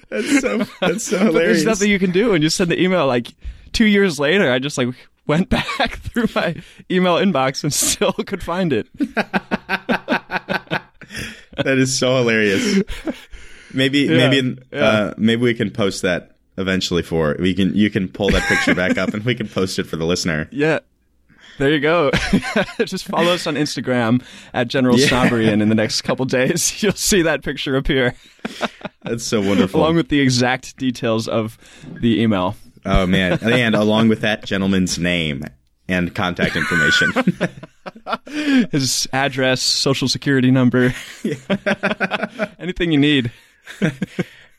That's 0.09 0.41
so 0.41 0.59
that's 0.81 1.05
so 1.05 1.19
but 1.19 1.27
hilarious. 1.27 1.35
there's 1.35 1.65
nothing 1.65 1.91
you 1.91 1.99
can 1.99 2.13
do 2.13 2.35
and 2.35 2.43
you 2.43 2.51
send 2.51 2.71
the 2.71 2.81
email 2.81 3.07
like 3.07 3.35
two 3.73 3.87
years 3.87 4.21
later 4.21 4.51
i 4.53 4.59
just 4.59 4.79
like 4.79 4.89
went 5.27 5.49
back 5.79 5.97
through 5.99 6.27
my 6.35 6.55
email 6.91 7.17
inbox 7.17 7.65
and 7.65 7.75
still 7.75 8.13
could 8.13 8.43
find 8.43 8.73
it 8.73 8.89
that 11.65 11.79
is 11.79 11.99
so 11.99 12.19
hilarious. 12.19 12.83
Maybe 13.73 14.09
maybe 14.09 14.59
yeah. 14.73 14.85
uh 14.85 15.15
maybe 15.17 15.43
we 15.43 15.55
can 15.55 15.71
post 15.71 16.03
that 16.03 16.37
eventually 16.59 17.03
for 17.03 17.37
we 17.39 17.55
can 17.55 17.75
you 17.75 17.91
can 17.91 18.09
pull 18.09 18.31
that 18.31 18.43
picture 18.49 18.75
back 18.75 18.97
up 18.99 19.13
and 19.15 19.25
we 19.25 19.35
can 19.35 19.49
post 19.49 19.79
it 19.79 19.85
for 19.85 19.97
the 19.97 20.07
listener. 20.07 20.49
Yeah. 20.53 20.81
There 21.59 21.71
you 21.73 21.81
go. 21.81 22.11
Just 22.85 23.07
follow 23.07 23.33
us 23.33 23.47
on 23.47 23.55
Instagram 23.55 24.23
at 24.53 24.69
General 24.69 24.99
Yeah. 24.99 25.07
Snobbery, 25.09 25.49
and 25.49 25.63
in 25.63 25.69
the 25.69 25.75
next 25.75 26.03
couple 26.03 26.25
days, 26.27 26.83
you'll 26.83 26.93
see 26.93 27.23
that 27.23 27.43
picture 27.43 27.77
appear, 27.77 28.15
That's 29.03 29.25
so 29.25 29.41
wonderful. 29.41 29.81
along 29.81 29.97
with 29.97 30.09
the 30.09 30.21
exact 30.21 30.77
details 30.77 31.29
of 31.29 31.57
the 31.87 32.21
email. 32.21 32.57
oh 32.85 33.07
man. 33.07 33.39
And 33.43 33.75
along 33.75 34.09
with 34.09 34.21
that 34.21 34.45
gentleman's 34.45 34.99
name 34.99 35.45
and 35.89 36.15
contact 36.15 36.57
information. 36.57 37.13
His 38.73 39.09
address, 39.13 39.63
social 39.63 40.09
security 40.09 40.51
number, 40.51 40.93
anything 42.59 42.93
you 42.93 42.99
need. 42.99 43.31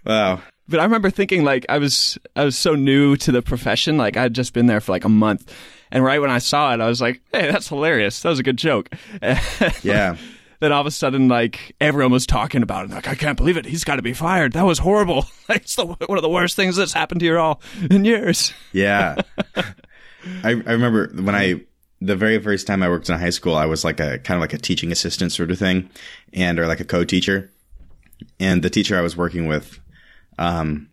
wow. 0.05 0.41
But 0.69 0.79
I 0.79 0.83
remember 0.83 1.09
thinking 1.09 1.43
like 1.45 1.65
I 1.69 1.77
was 1.77 2.17
I 2.35 2.43
was 2.43 2.57
so 2.57 2.75
new 2.75 3.15
to 3.17 3.31
the 3.31 3.41
profession, 3.41 3.97
like 3.97 4.17
I'd 4.17 4.33
just 4.33 4.53
been 4.53 4.65
there 4.65 4.81
for 4.81 4.91
like 4.91 5.05
a 5.05 5.09
month. 5.09 5.53
And 5.91 6.03
right 6.03 6.19
when 6.19 6.29
I 6.29 6.39
saw 6.39 6.73
it, 6.73 6.81
I 6.81 6.87
was 6.87 6.99
like, 7.01 7.21
"Hey, 7.31 7.49
that's 7.51 7.69
hilarious. 7.69 8.21
That 8.21 8.29
was 8.29 8.39
a 8.39 8.43
good 8.43 8.57
joke." 8.57 8.89
Yeah. 9.83 10.17
then 10.59 10.71
all 10.71 10.81
of 10.81 10.87
a 10.87 10.91
sudden, 10.91 11.27
like 11.27 11.75
everyone 11.79 12.11
was 12.11 12.25
talking 12.25 12.63
about 12.63 12.85
it. 12.85 12.91
Like, 12.91 13.07
I 13.07 13.15
can't 13.15 13.37
believe 13.37 13.57
it. 13.57 13.65
He's 13.65 13.83
got 13.83 13.97
to 13.97 14.01
be 14.01 14.13
fired. 14.13 14.53
That 14.53 14.65
was 14.65 14.79
horrible. 14.79 15.25
It's 15.49 15.75
the, 15.77 15.85
one 15.85 16.17
of 16.17 16.21
the 16.23 16.29
worst 16.29 16.55
things 16.57 16.75
that's 16.75 16.91
happened 16.91 17.21
to 17.21 17.25
you 17.25 17.37
all 17.37 17.61
in 17.89 18.03
years. 18.03 18.53
Yeah. 18.73 19.15
I, 19.55 20.49
I 20.49 20.51
remember 20.51 21.09
when 21.15 21.35
I, 21.35 21.61
the 22.01 22.17
very 22.17 22.37
first 22.41 22.67
time 22.67 22.83
I 22.83 22.89
worked 22.89 23.07
in 23.09 23.17
high 23.17 23.29
school, 23.29 23.55
I 23.55 23.65
was 23.65 23.85
like 23.85 24.01
a 24.01 24.19
kind 24.19 24.37
of 24.37 24.41
like 24.41 24.51
a 24.53 24.57
teaching 24.57 24.91
assistant 24.91 25.31
sort 25.31 25.51
of 25.51 25.57
thing 25.57 25.89
and, 26.33 26.59
or 26.59 26.67
like 26.67 26.81
a 26.81 26.85
co-teacher. 26.85 27.49
And 28.39 28.61
the 28.61 28.69
teacher 28.69 28.97
I 28.97 29.01
was 29.01 29.15
working 29.15 29.47
with, 29.47 29.79
um, 30.37 30.89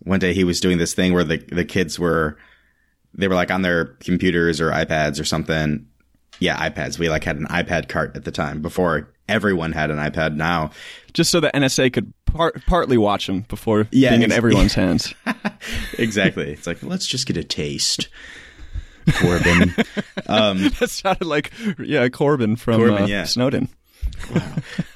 one 0.00 0.18
day 0.18 0.34
he 0.34 0.42
was 0.42 0.58
doing 0.60 0.78
this 0.78 0.94
thing 0.94 1.12
where 1.12 1.22
the, 1.22 1.36
the 1.36 1.64
kids 1.64 1.96
were, 1.98 2.38
they 3.14 3.28
were 3.28 3.34
like 3.34 3.50
on 3.50 3.62
their 3.62 3.86
computers 4.00 4.60
or 4.60 4.70
iPads 4.70 5.20
or 5.20 5.24
something. 5.24 5.86
Yeah, 6.38 6.68
iPads. 6.68 6.98
We 6.98 7.08
like 7.08 7.24
had 7.24 7.36
an 7.36 7.46
iPad 7.46 7.88
cart 7.88 8.16
at 8.16 8.24
the 8.24 8.32
time 8.32 8.62
before 8.62 9.12
everyone 9.28 9.72
had 9.72 9.90
an 9.90 9.98
iPad 9.98 10.34
now. 10.34 10.70
Just 11.12 11.30
so 11.30 11.40
the 11.40 11.50
NSA 11.54 11.92
could 11.92 12.12
par- 12.26 12.54
partly 12.66 12.98
watch 12.98 13.26
them 13.26 13.42
before 13.48 13.86
Yeah, 13.92 14.10
being 14.10 14.22
in 14.22 14.32
everyone's 14.32 14.74
hands. 14.82 15.14
Exactly. 15.98 16.50
it's 16.52 16.66
like, 16.66 16.82
let's 16.82 17.06
just 17.06 17.26
get 17.26 17.36
a 17.36 17.44
taste. 17.44 18.08
Corbin. 19.14 19.74
Um, 20.26 20.68
that 20.80 20.90
sounded 20.90 21.26
like, 21.26 21.52
yeah, 21.78 22.08
Corbin 22.08 22.56
from 22.56 22.80
Corbin, 22.80 23.04
uh, 23.04 23.06
yeah. 23.06 23.24
Snowden. 23.24 23.68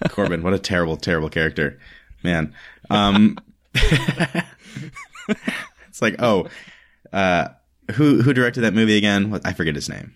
Corbin, 0.09 0.43
what 0.43 0.55
a 0.55 0.59
terrible, 0.59 0.97
terrible 0.97 1.29
character, 1.29 1.79
man. 2.23 2.55
Um, 2.91 3.37
it's 3.75 4.45
like, 6.01 6.17
oh, 6.21 6.49
uh, 7.13 7.49
who 7.93 8.23
who 8.23 8.33
directed 8.33 8.61
that 8.63 8.75
movie 8.75 8.97
again? 8.97 9.31
What, 9.31 9.43
I 9.47 9.53
forget 9.53 9.75
his 9.75 9.89
name. 9.89 10.15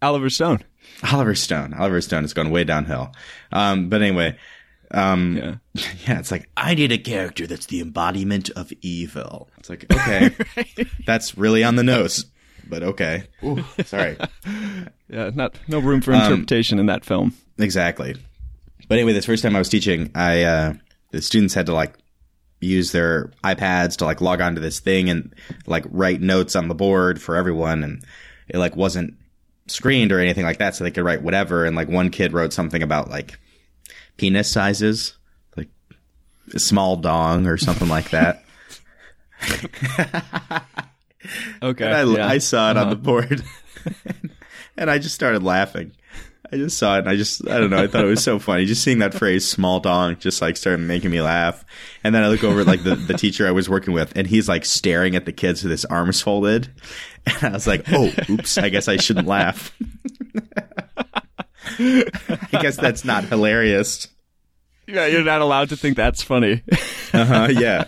Oliver 0.00 0.30
Stone. 0.30 0.64
Oliver 1.12 1.34
Stone. 1.34 1.74
Oliver 1.74 2.00
Stone 2.00 2.22
has 2.24 2.32
gone 2.34 2.50
way 2.50 2.64
downhill. 2.64 3.12
Um, 3.52 3.88
but 3.88 4.02
anyway, 4.02 4.36
um, 4.90 5.36
Yeah. 5.36 5.54
yeah, 6.06 6.18
it's 6.18 6.30
like 6.30 6.48
I 6.56 6.74
need 6.74 6.90
a 6.92 6.98
character 6.98 7.46
that's 7.46 7.66
the 7.66 7.80
embodiment 7.80 8.50
of 8.50 8.72
evil. 8.82 9.48
It's 9.58 9.70
like 9.70 9.84
okay, 9.92 10.34
that's 11.06 11.38
really 11.38 11.62
on 11.64 11.76
the 11.76 11.82
nose, 11.84 12.26
but 12.68 12.82
okay. 12.82 13.24
Ooh, 13.44 13.64
sorry. 13.84 14.16
Yeah, 15.08 15.30
not 15.34 15.58
no 15.68 15.78
room 15.78 15.96
Um, 15.96 16.00
for 16.00 16.12
interpretation 16.14 16.78
in 16.78 16.86
that 16.86 17.04
film. 17.04 17.34
Exactly. 17.58 18.16
But 18.88 18.96
anyway, 18.96 19.12
this 19.12 19.26
first 19.26 19.42
time 19.42 19.54
I 19.54 19.58
was 19.58 19.68
teaching, 19.68 20.10
I 20.14 20.42
uh, 20.42 20.72
the 21.10 21.20
students 21.20 21.52
had 21.52 21.66
to 21.66 21.74
like 21.74 21.92
use 22.62 22.92
their 22.92 23.30
iPads 23.44 23.96
to 23.98 24.04
like 24.04 24.20
log 24.20 24.40
onto 24.40 24.60
this 24.60 24.80
thing 24.80 25.10
and 25.10 25.34
like 25.66 25.84
write 25.90 26.20
notes 26.20 26.54
on 26.56 26.68
the 26.68 26.74
board 26.74 27.20
for 27.20 27.36
everyone, 27.36 27.82
and 27.84 28.04
it 28.48 28.58
like 28.58 28.76
wasn't 28.76 29.14
screened 29.66 30.12
or 30.12 30.20
anything 30.20 30.44
like 30.44 30.58
that, 30.58 30.74
so 30.74 30.84
they 30.84 30.90
could 30.90 31.04
write 31.04 31.22
whatever. 31.22 31.64
And 31.64 31.76
like 31.76 31.88
one 31.88 32.10
kid 32.10 32.32
wrote 32.32 32.52
something 32.52 32.82
about 32.82 33.10
like 33.10 33.38
penis 34.16 34.50
sizes, 34.52 35.14
like 35.56 35.68
a 36.54 36.58
small 36.58 36.96
dong 36.96 37.46
or 37.46 37.56
something 37.56 37.88
like 37.88 38.10
that. 38.10 38.44
Okay. 41.62 41.84
And 41.84 41.94
I, 41.94 42.02
yeah. 42.02 42.26
I 42.26 42.38
saw 42.38 42.70
it 42.72 42.76
on 42.76 42.88
Uh-huh. 42.88 42.90
the 42.90 42.96
board, 42.96 43.44
and 44.76 44.90
I 44.90 44.98
just 44.98 45.14
started 45.14 45.42
laughing. 45.44 45.92
I 46.52 46.56
just 46.56 46.76
saw 46.76 46.96
it, 46.96 47.00
and 47.00 47.08
I 47.08 47.16
just 47.16 47.48
I 47.48 47.58
don't 47.58 47.70
know. 47.70 47.82
I 47.82 47.86
thought 47.86 48.04
it 48.04 48.08
was 48.08 48.22
so 48.22 48.38
funny. 48.38 48.66
Just 48.66 48.82
seeing 48.82 48.98
that 48.98 49.14
phrase 49.14 49.48
"small 49.48 49.80
dong" 49.80 50.16
just 50.18 50.42
like 50.42 50.56
started 50.58 50.78
making 50.80 51.10
me 51.10 51.22
laugh. 51.22 51.64
And 52.04 52.14
then 52.14 52.22
I 52.22 52.28
look 52.28 52.44
over 52.44 52.60
at 52.60 52.66
like 52.66 52.82
the 52.84 52.94
the 52.94 53.14
teacher 53.14 53.48
I 53.48 53.52
was 53.52 53.68
working 53.70 53.94
with, 53.94 54.12
and 54.16 54.26
he's 54.26 54.48
like 54.50 54.64
staring 54.66 55.16
at 55.16 55.24
the 55.24 55.32
kids 55.32 55.62
with 55.62 55.70
his 55.70 55.84
arms 55.86 56.20
folded. 56.20 56.68
And 57.24 57.44
I 57.44 57.50
was 57.50 57.68
like, 57.68 57.84
"Oh, 57.92 58.12
oops! 58.28 58.58
I 58.58 58.68
guess 58.68 58.88
I 58.88 58.96
shouldn't 58.96 59.28
laugh." 59.28 59.72
I 61.78 62.48
guess 62.60 62.76
that's 62.76 63.04
not 63.04 63.24
hilarious. 63.24 64.08
Yeah, 64.86 65.06
you're 65.06 65.22
not 65.24 65.40
allowed 65.40 65.68
to 65.70 65.76
think 65.76 65.96
that's 65.96 66.22
funny. 66.22 66.62
Uh 67.12 67.24
huh. 67.24 67.48
Yeah. 67.50 67.84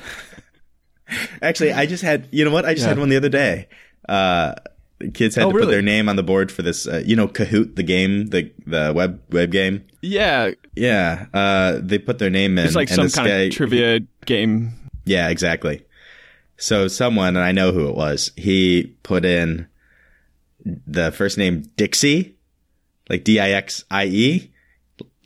Actually, 1.42 1.72
I 1.72 1.86
just 1.86 2.02
had. 2.02 2.28
You 2.30 2.44
know 2.44 2.50
what? 2.52 2.64
I 2.64 2.74
just 2.74 2.84
Yeah. 2.84 2.90
had 2.90 2.98
one 2.98 3.08
the 3.08 3.16
other 3.16 3.28
day. 3.28 3.68
Uh, 4.08 4.54
the 4.98 5.10
kids 5.10 5.34
had 5.34 5.44
Oh, 5.46 5.52
to 5.52 5.58
put 5.58 5.68
their 5.70 5.82
name 5.82 6.08
on 6.08 6.16
the 6.16 6.22
board 6.22 6.50
for 6.52 6.62
this. 6.62 6.86
Uh, 6.86 7.02
you 7.04 7.16
know, 7.16 7.26
Kahoot, 7.28 7.76
the 7.76 7.82
game, 7.82 8.26
the 8.28 8.50
the 8.66 8.92
web 8.94 9.20
web 9.30 9.50
game. 9.50 9.84
yeah, 10.02 10.50
Yeah. 10.74 11.26
Uh, 11.34 11.78
they 11.82 11.98
put 11.98 12.18
their 12.18 12.30
name 12.30 12.58
in. 12.58 12.66
it's 12.66 12.74
like 12.76 12.88
and 12.88 12.96
some 12.96 13.04
this 13.06 13.14
kind 13.14 13.28
guy- 13.28 13.34
of 13.34 13.52
trivia 13.52 14.00
game. 14.26 14.72
Yeah, 15.04 15.28
exactly. 15.28 15.84
So 16.56 16.88
someone, 16.88 17.36
and 17.36 17.44
I 17.44 17.52
know 17.52 17.72
who 17.72 17.88
it 17.88 17.94
was. 17.96 18.30
He 18.36 18.94
put 19.02 19.24
in 19.24 19.66
the 20.64 21.10
first 21.12 21.36
name 21.36 21.62
Dixie, 21.76 22.36
like 23.10 23.24
D 23.24 23.40
I 23.40 23.50
X 23.50 23.84
I 23.90 24.04
E. 24.06 24.50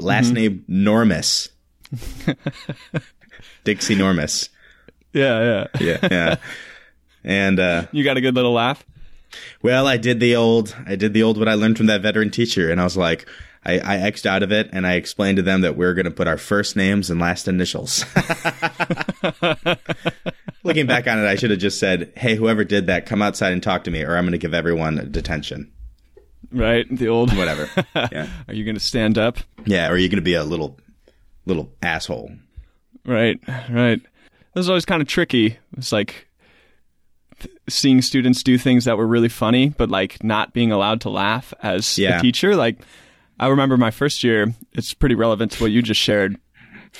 Last 0.01 0.33
Mm-hmm. 0.33 0.35
name 0.35 0.65
Normus. 0.69 1.49
Dixie 3.65 3.97
Normus. 3.97 4.49
Yeah, 5.13 5.41
yeah. 5.41 5.81
Yeah, 5.81 6.09
yeah. 6.11 6.37
And 7.25 7.59
uh, 7.61 7.87
You 7.93 8.05
got 8.05 8.17
a 8.17 8.21
good 8.21 8.35
little 8.35 8.53
laugh. 8.53 8.83
Well, 9.63 9.87
I 9.87 9.97
did 9.97 10.21
the 10.21 10.35
old, 10.37 10.75
I 10.87 10.97
did 10.97 11.13
the 11.15 11.23
old 11.23 11.39
what 11.39 11.49
I 11.49 11.55
learned 11.55 11.77
from 11.77 11.87
that 11.87 12.03
veteran 12.03 12.31
teacher, 12.31 12.71
and 12.71 12.81
I 12.81 12.85
was 12.85 12.97
like, 12.97 13.29
I, 13.65 13.75
I 13.81 14.11
xed 14.11 14.25
out 14.25 14.43
of 14.43 14.53
it, 14.53 14.71
and 14.73 14.87
I 14.87 14.95
explained 14.95 15.37
to 15.37 15.43
them 15.43 15.61
that 15.63 15.77
we 15.77 15.85
are 15.85 15.93
going 15.95 16.05
to 16.07 16.11
put 16.11 16.29
our 16.29 16.39
first 16.39 16.77
names 16.77 17.11
and 17.11 17.21
last 17.21 17.49
initials. 17.49 18.05
Looking 20.65 20.87
back 20.87 21.07
on 21.07 21.19
it, 21.19 21.27
I 21.27 21.37
should 21.37 21.51
have 21.51 21.59
just 21.61 21.79
said, 21.79 22.13
"Hey, 22.17 22.35
whoever 22.35 22.65
did 22.65 22.87
that, 22.87 23.07
come 23.07 23.23
outside 23.23 23.53
and 23.53 23.63
talk 23.63 23.85
to 23.85 23.91
me, 23.91 24.03
or 24.03 24.17
I'm 24.17 24.25
going 24.25 24.33
to 24.33 24.39
give 24.39 24.55
everyone 24.55 25.09
detention." 25.11 25.71
Right, 26.51 26.87
the 26.91 27.09
old. 27.09 27.37
Whatever. 27.37 27.69
Yeah, 28.13 28.29
Are 28.47 28.55
you 28.55 28.65
going 28.65 28.75
to 28.77 28.81
stand 28.81 29.19
up? 29.19 29.39
yeah. 29.67 29.89
Or 29.89 29.93
are 29.93 29.99
you 29.99 30.09
going 30.09 30.17
to 30.17 30.23
be 30.23 30.35
a 30.35 30.45
little, 30.45 30.79
little 31.47 31.71
asshole? 31.83 32.31
Right, 33.05 33.39
right. 33.69 34.01
That 34.01 34.55
was 34.55 34.69
always 34.71 34.85
kind 34.87 35.03
of 35.03 35.09
tricky. 35.09 35.59
It's 35.77 35.93
like 35.93 36.28
seeing 37.69 38.03
students 38.03 38.43
do 38.43 38.59
things 38.59 38.85
that 38.85 38.97
were 38.97 39.07
really 39.07 39.29
funny, 39.29 39.69
but 39.71 39.91
like 39.91 40.23
not 40.25 40.53
being 40.53 40.73
allowed 40.73 41.01
to 41.03 41.11
laugh 41.11 41.53
as 41.63 41.99
Yeah. 41.99 42.19
a 42.19 42.23
teacher. 42.23 42.57
Like, 42.57 42.79
I 43.41 43.49
remember 43.49 43.77
my 43.77 43.91
first 43.91 44.25
year. 44.25 44.55
It's 44.73 44.95
pretty 44.95 45.15
relevant 45.15 45.53
to 45.53 45.63
what 45.63 45.71
you 45.71 45.83
just 45.83 46.01
shared. 46.01 46.37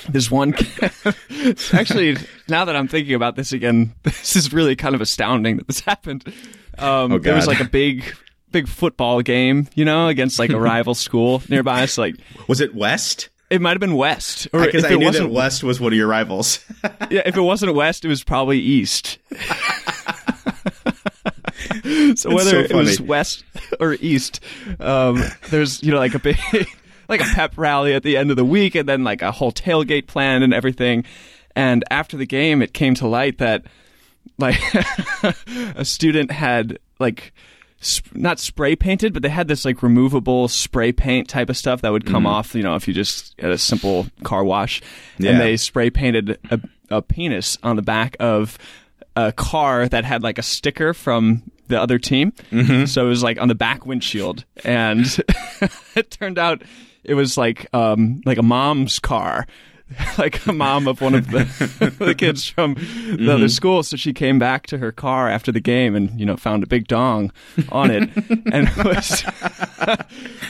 There's 0.09 0.31
one. 0.31 0.55
actually, 1.73 2.17
now 2.49 2.65
that 2.65 2.77
I'm 2.77 2.89
thinking 2.89 3.15
about 3.15 3.37
this 3.37 3.53
again, 3.53 3.95
this 4.03 4.37
is 4.37 4.53
really 4.53 4.77
kind 4.77 4.95
of 4.95 5.01
astounding 5.01 5.57
that 5.57 5.67
this 5.67 5.81
happened. 5.81 6.25
Um, 6.79 7.13
Oh, 7.13 7.19
there 7.19 7.35
was 7.35 7.47
like 7.47 7.61
a 7.61 7.65
big, 7.69 8.05
big 8.53 8.69
football 8.69 9.23
game, 9.23 9.67
you 9.75 9.85
know, 9.85 10.09
against 10.09 10.39
like 10.39 10.51
a 10.51 10.61
rival 10.61 10.95
school 11.07 11.43
nearby. 11.49 11.87
So 11.87 12.03
like, 12.03 12.17
Was 12.47 12.61
it 12.61 12.75
West? 12.75 13.31
it 13.51 13.63
might 13.63 13.71
have 13.71 13.81
been 13.81 13.95
West, 13.97 14.47
or 14.53 14.67
Because 14.67 14.85
I 14.85 14.95
knew 14.95 15.11
that 15.11 15.31
West 15.31 15.65
was 15.65 15.81
one 15.81 15.93
of 15.93 15.97
your 15.97 16.07
rivals. 16.07 16.63
yeah, 17.11 17.23
if 17.25 17.35
it 17.37 17.41
wasn't 17.41 17.75
west, 17.75 18.05
it 18.05 18.09
was 18.09 18.23
probably 18.23 18.59
east. 18.61 19.17
so 22.17 22.35
whether 22.35 22.51
so 22.51 22.59
it 22.59 22.73
was 22.73 23.01
west 23.01 23.45
or 23.81 23.95
east, 23.95 24.41
um, 24.81 25.23
there's 25.51 25.83
you 25.83 25.93
know 25.93 25.99
like 25.99 26.15
a 26.15 26.19
big 26.19 26.39
like 27.09 27.21
a 27.21 27.35
pep 27.35 27.55
rally 27.57 27.95
at 27.95 28.03
the 28.03 28.17
end 28.17 28.31
of 28.31 28.37
the 28.37 28.45
week, 28.45 28.75
and 28.75 28.89
then 28.89 29.05
like 29.05 29.23
a 29.23 29.33
whole 29.33 29.53
tailgate 29.53 30.07
plan 30.07 30.43
and 30.43 30.53
everything. 30.53 31.05
And 31.57 31.85
after 31.91 32.17
the 32.17 32.27
game, 32.27 32.63
it 32.63 32.73
came 32.73 32.95
to 32.97 33.09
light 33.09 33.39
that 33.39 33.65
like 34.39 34.61
a 35.75 35.85
student 35.85 36.31
had 36.31 36.79
like 36.99 37.33
sp- 37.83 38.15
not 38.15 38.39
spray 38.39 38.77
painted, 38.77 39.13
but 39.13 39.23
they 39.23 39.29
had 39.29 39.49
this 39.49 39.65
like 39.65 39.83
removable 39.83 40.49
spray 40.49 40.93
paint 40.93 41.29
type 41.29 41.51
of 41.51 41.57
stuff 41.57 41.83
that 41.83 41.91
would 41.91 42.07
come 42.07 42.27
off, 42.27 42.55
you 42.55 42.63
know, 42.63 42.75
if 42.75 42.87
you 42.89 42.95
just 42.95 43.35
had 43.41 43.51
a 43.51 43.59
simple 43.59 44.07
car 44.23 44.45
wash. 44.45 44.83
Yeah. 45.19 45.33
And 45.33 45.41
they 45.41 45.57
spray 45.57 45.91
painted 45.91 46.39
a, 46.51 46.61
a 46.91 47.03
penis 47.03 47.59
on 47.63 47.77
the 47.77 47.83
back 47.83 48.17
of 48.21 48.59
a 49.17 49.33
car 49.33 49.89
that 49.89 50.05
had 50.05 50.23
like 50.23 50.39
a 50.39 50.43
sticker 50.43 50.95
from 50.95 51.43
the 51.69 51.81
other 51.81 51.99
team. 51.99 52.33
Mm-hmm. 52.51 52.87
So 52.87 53.07
it 53.07 53.09
was 53.09 53.23
like 53.23 53.41
on 53.41 53.49
the 53.49 53.55
back 53.55 53.87
windshield, 53.87 54.45
and 54.65 55.07
it 55.95 56.11
turned 56.11 56.39
out 56.39 56.63
it 57.05 57.15
was 57.15 57.37
like 57.37 57.67
um, 57.73 58.23
like 58.25 58.39
a 58.39 58.43
mom's 58.43 58.99
car. 58.99 59.47
Like 60.19 60.45
a 60.47 60.53
mom 60.53 60.87
of 60.87 61.01
one 61.01 61.15
of 61.15 61.31
the, 61.31 61.95
the 61.99 62.15
kids 62.15 62.47
from 62.47 62.75
the 62.75 63.33
other 63.33 63.49
school, 63.49 63.83
so 63.83 63.97
she 63.97 64.13
came 64.13 64.39
back 64.39 64.67
to 64.67 64.77
her 64.77 64.93
car 64.93 65.31
after 65.31 65.51
the 65.51 65.61
game 65.61 65.97
and 65.97 66.21
you 66.21 66.27
know 66.27 66.37
found 66.37 66.63
a 66.63 66.67
big 66.67 66.89
dong 66.89 67.33
on 67.71 67.91
it, 67.91 68.11
and 68.53 68.69
was 68.85 69.25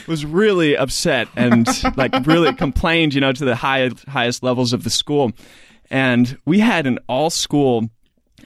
was 0.07 0.25
really 0.25 0.75
upset 0.75 1.29
and 1.37 1.65
like 1.95 2.13
really 2.25 2.53
complained, 2.53 3.13
you 3.13 3.21
know, 3.21 3.31
to 3.31 3.45
the 3.45 3.55
high, 3.55 3.89
highest 4.09 4.43
levels 4.43 4.73
of 4.73 4.83
the 4.83 4.89
school. 4.89 5.31
And 5.89 6.37
we 6.45 6.59
had 6.59 6.85
an 6.85 6.99
all 7.07 7.29
school 7.29 7.89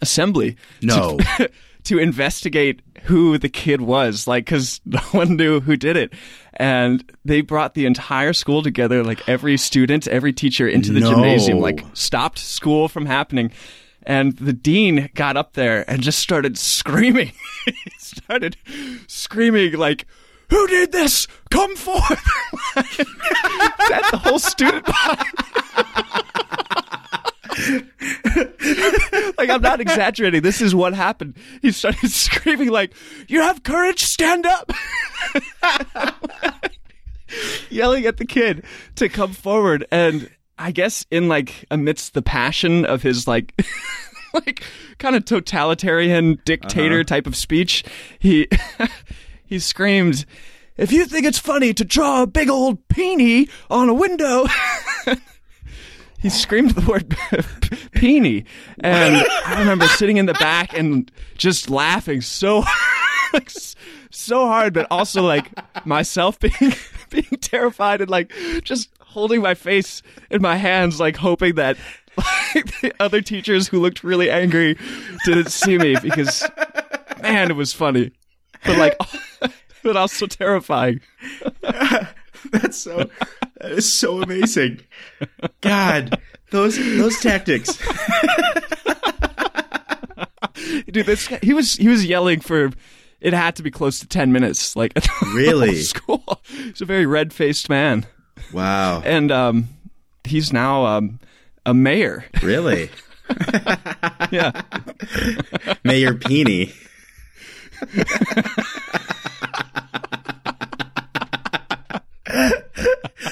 assembly 0.04 0.56
No. 0.84 1.18
to, 1.18 1.50
to 1.86 1.98
investigate 1.98 2.82
who 3.06 3.38
the 3.40 3.50
kid 3.50 3.82
was, 3.82 4.28
like, 4.28 4.46
because 4.46 4.80
no 4.86 5.00
one 5.12 5.36
knew 5.36 5.60
who 5.60 5.76
did 5.76 5.98
it. 5.98 6.14
And 6.54 7.04
they 7.26 7.42
brought 7.42 7.74
the 7.74 7.86
entire 7.88 8.34
school 8.34 8.62
together, 8.62 9.04
like 9.04 9.28
every 9.28 9.58
student, 9.58 10.08
every 10.08 10.32
teacher 10.32 10.68
into 10.68 10.94
the 10.94 11.00
No. 11.00 11.10
gymnasium, 11.12 11.60
like 11.60 11.84
stopped 11.94 12.38
school 12.38 12.88
from 12.88 13.08
happening. 13.08 13.52
And 14.06 14.36
the 14.38 14.54
dean 14.54 15.10
got 15.16 15.36
up 15.38 15.54
there 15.54 15.90
and 15.90 16.02
just 16.04 16.20
started 16.20 16.58
screaming. 16.58 17.32
he 17.66 17.74
started 17.98 18.58
screaming 19.08 19.78
like, 19.78 20.06
"Who 20.50 20.68
did 20.68 20.92
this? 20.92 21.26
Come 21.50 21.74
forth!" 21.78 22.22
That's 22.76 24.12
the 24.12 24.18
whole 24.18 24.40
student 24.40 24.86
body. 24.86 25.30
like 29.38 29.50
I'm 29.50 29.62
not 29.62 29.82
exaggerating. 29.82 30.42
This 30.42 30.62
is 30.62 30.74
what 30.74 30.94
happened. 30.94 31.36
He 31.62 31.72
started 31.72 32.12
screaming 32.12 32.70
like, 32.70 32.94
"You 33.28 33.42
have 33.42 33.64
courage, 33.64 34.04
stand 34.04 34.46
up!" 34.46 34.72
Yelling 37.70 38.06
at 38.06 38.18
the 38.18 38.26
kid 38.26 38.64
to 38.96 39.10
come 39.10 39.34
forward, 39.34 39.86
and 39.92 40.30
I 40.58 40.72
guess 40.72 41.06
in 41.12 41.28
like 41.28 41.66
amidst 41.72 42.14
the 42.14 42.22
passion 42.22 42.86
of 42.86 43.02
his 43.02 43.28
like. 43.28 43.54
like 44.34 44.64
kind 44.98 45.16
of 45.16 45.24
totalitarian 45.26 46.40
dictator 46.44 46.96
uh-huh. 46.96 47.04
type 47.04 47.28
of 47.28 47.36
speech 47.36 47.84
he 48.18 48.48
he 49.46 49.60
screamed 49.60 50.26
if 50.76 50.92
you 50.92 51.06
think 51.06 51.24
it's 51.24 51.38
funny 51.38 51.72
to 51.72 51.86
draw 51.86 52.24
a 52.24 52.28
big 52.28 52.50
old 52.50 52.88
peenie 52.88 53.48
on 53.70 53.90
a 53.90 53.94
window 53.94 54.48
he 56.24 56.30
screamed 56.30 56.72
the 56.72 56.90
word 56.90 57.16
peenie 57.92 58.44
and 58.80 59.24
i 59.46 59.60
remember 59.60 59.88
sitting 59.88 60.18
in 60.18 60.26
the 60.26 60.34
back 60.36 60.76
and 60.76 61.12
just 61.38 61.70
laughing 61.70 62.22
so 62.22 62.64
so 64.10 64.48
hard 64.48 64.74
but 64.74 64.88
also 64.90 65.22
like 65.22 65.52
myself 65.86 66.40
being 66.40 66.74
being 67.12 67.38
terrified 67.42 68.02
and 68.02 68.10
like 68.10 68.34
just 68.64 68.90
holding 69.00 69.42
my 69.42 69.54
face 69.54 70.02
in 70.32 70.42
my 70.42 70.56
hands 70.56 71.00
like 71.00 71.18
hoping 71.18 71.54
that 71.54 71.78
like 72.18 72.82
the 72.82 72.92
other 73.00 73.22
teachers 73.22 73.68
who 73.68 73.80
looked 73.80 74.04
really 74.04 74.32
angry 74.32 74.76
didn't 75.26 75.52
see 75.52 75.78
me 75.78 75.96
because 76.02 76.50
man 77.22 77.52
it 77.52 77.56
was 77.56 77.74
funny 77.74 78.12
but 78.66 78.78
like 78.78 78.96
but 79.84 79.98
also 79.98 80.26
terrifying. 80.26 81.02
That's 82.52 82.78
so 82.78 83.10
that 83.64 83.72
is 83.72 83.98
so 83.98 84.22
amazing. 84.22 84.82
God, 85.62 86.20
those 86.52 86.78
those 86.78 87.20
tactics. 87.20 87.78
dude 90.92 91.06
this 91.08 91.28
guy, 91.28 91.40
he 91.42 91.54
was 91.54 91.74
he 91.74 91.88
was 91.88 92.06
yelling 92.06 92.40
for 92.40 92.70
it 93.20 93.34
had 93.34 93.56
to 93.56 93.64
be 93.64 93.72
close 93.72 94.00
to 94.00 94.08
10 94.08 94.32
minutes 94.32 94.76
like 94.76 94.94
Really? 95.34 95.76
school 95.82 96.24
he's 96.48 96.82
a 96.82 96.86
very 96.86 97.06
red-faced 97.08 97.68
man 97.70 98.06
Wow. 98.52 99.02
and 99.04 99.32
um 99.32 99.68
he's 100.24 100.54
now 100.54 100.86
um 100.86 101.20
a 101.66 101.74
mayor 101.74 102.26
Really? 102.44 102.92
yeah 104.32 104.62
Mayor 105.84 106.14
Peony. 106.14 106.72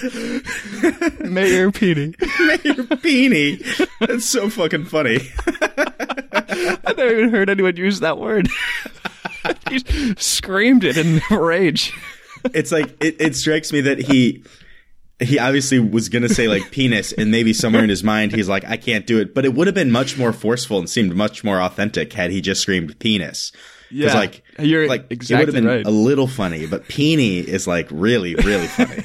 mayor 1.19 1.71
Petey. 1.71 2.15
Mayor 2.39 2.83
Peony. 3.01 3.59
That's 3.99 4.25
so 4.25 4.49
fucking 4.49 4.85
funny. 4.85 5.19
i 6.83 6.93
never 6.97 7.17
even 7.17 7.29
heard 7.29 7.49
anyone 7.49 7.75
use 7.75 7.99
that 8.01 8.17
word 8.17 8.47
he 9.69 9.79
screamed 10.17 10.83
it 10.83 10.97
in 10.97 11.21
rage 11.29 11.93
It's 12.53 12.71
like 12.71 12.95
it, 13.03 13.15
it 13.19 13.35
strikes 13.35 13.71
me 13.71 13.81
that 13.81 13.99
he 13.99 14.43
he 15.19 15.37
obviously 15.39 15.79
was 15.79 16.09
gonna 16.09 16.29
say 16.29 16.47
like 16.47 16.71
penis, 16.71 17.13
and 17.13 17.29
maybe 17.31 17.53
somewhere 17.53 17.83
in 17.83 17.89
his 17.89 18.03
mind 18.03 18.31
he's 18.31 18.49
like, 18.49 18.65
I 18.65 18.77
can't 18.77 19.05
do 19.05 19.19
it. 19.19 19.35
But 19.35 19.45
it 19.45 19.53
would 19.53 19.67
have 19.67 19.75
been 19.75 19.91
much 19.91 20.17
more 20.17 20.33
forceful 20.33 20.79
and 20.79 20.89
seemed 20.89 21.15
much 21.15 21.43
more 21.43 21.61
authentic 21.61 22.11
had 22.13 22.31
he 22.31 22.41
just 22.41 22.61
screamed 22.61 22.97
penis. 22.99 23.51
Yeah, 23.91 24.13
like 24.13 24.43
you're 24.59 24.87
like 24.87 25.01
it 25.01 25.03
would 25.05 25.11
exactly 25.11 25.45
have 25.47 25.53
been 25.53 25.65
right. 25.65 25.85
a 25.85 25.89
little 25.89 26.27
funny, 26.27 26.65
but 26.65 26.87
peony 26.87 27.39
is 27.39 27.67
like 27.67 27.87
really, 27.91 28.35
really 28.35 28.67
funny. 28.67 29.03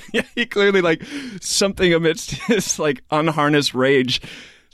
yeah, 0.12 0.22
he 0.34 0.46
clearly 0.46 0.80
like 0.80 1.02
something 1.40 1.92
amidst 1.92 2.30
his 2.46 2.78
like 2.78 3.02
unharnessed 3.10 3.74
rage, 3.74 4.20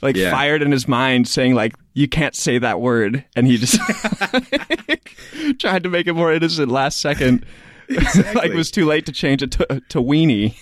like 0.01 0.15
Yeah. 0.15 0.31
fired 0.31 0.61
in 0.61 0.71
his 0.71 0.87
mind, 0.87 1.27
saying 1.27 1.55
like 1.55 1.73
you 1.93 2.07
can't 2.07 2.35
say 2.35 2.57
that 2.57 2.79
word, 2.79 3.25
and 3.35 3.47
he 3.47 3.57
just 3.57 3.79
tried 5.59 5.83
to 5.83 5.89
make 5.89 6.07
it 6.07 6.13
more 6.13 6.31
innocent 6.33 6.71
last 6.71 6.99
second. 7.01 7.45
like 7.89 8.51
it 8.51 8.55
was 8.55 8.71
too 8.71 8.85
late 8.85 9.05
to 9.07 9.11
change 9.11 9.41
it 9.43 9.51
to, 9.51 9.81
to 9.89 10.01
weenie. 10.01 10.55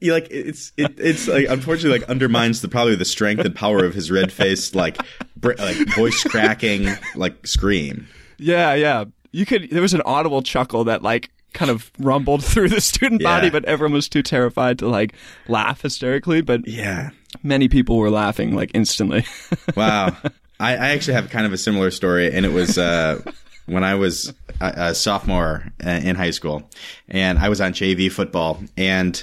You 0.00 0.12
like 0.12 0.28
it's 0.30 0.72
it, 0.76 0.94
it's 0.98 1.28
like 1.28 1.46
unfortunately 1.48 1.98
like 2.00 2.08
undermines 2.08 2.62
the 2.62 2.68
probably 2.68 2.94
the 2.96 3.04
strength 3.04 3.44
and 3.44 3.54
power 3.54 3.84
of 3.84 3.94
his 3.94 4.10
red 4.10 4.32
faced 4.32 4.74
like 4.74 4.98
br- 5.36 5.52
like 5.58 5.76
voice 5.94 6.22
cracking 6.24 6.88
like 7.14 7.46
scream. 7.46 8.06
Yeah, 8.38 8.74
yeah. 8.74 9.04
You 9.32 9.44
could. 9.46 9.70
There 9.70 9.82
was 9.82 9.94
an 9.94 10.02
audible 10.06 10.42
chuckle 10.42 10.84
that 10.84 11.02
like 11.02 11.30
kind 11.52 11.70
of 11.70 11.90
rumbled 11.98 12.44
through 12.44 12.68
the 12.68 12.80
student 12.80 13.22
body, 13.22 13.46
Yeah. 13.48 13.52
but 13.52 13.64
everyone 13.64 13.92
was 13.94 14.08
too 14.08 14.22
terrified 14.22 14.78
to 14.80 14.88
like 14.88 15.12
laugh 15.48 15.82
hysterically. 15.82 16.40
But 16.40 16.66
Yeah. 16.66 17.10
many 17.42 17.68
people 17.68 17.96
were 17.98 18.10
laughing 18.10 18.54
like 18.54 18.70
instantly. 18.74 19.24
Wow. 19.76 20.16
I, 20.60 20.72
I 20.72 20.88
actually 20.90 21.14
have 21.14 21.30
kind 21.30 21.46
of 21.46 21.52
a 21.52 21.58
similar 21.58 21.90
story, 21.90 22.32
and 22.32 22.44
it 22.44 22.52
was 22.52 22.78
uh, 22.78 23.22
when 23.66 23.84
I 23.84 23.94
was 23.94 24.32
a, 24.60 24.72
a 24.88 24.94
sophomore 24.94 25.64
uh, 25.86 25.90
in 25.90 26.16
high 26.16 26.30
school, 26.32 26.68
and 27.08 27.38
I 27.38 27.48
was 27.48 27.60
on 27.60 27.72
JV 27.72 28.10
football, 28.10 28.60
and 28.76 29.22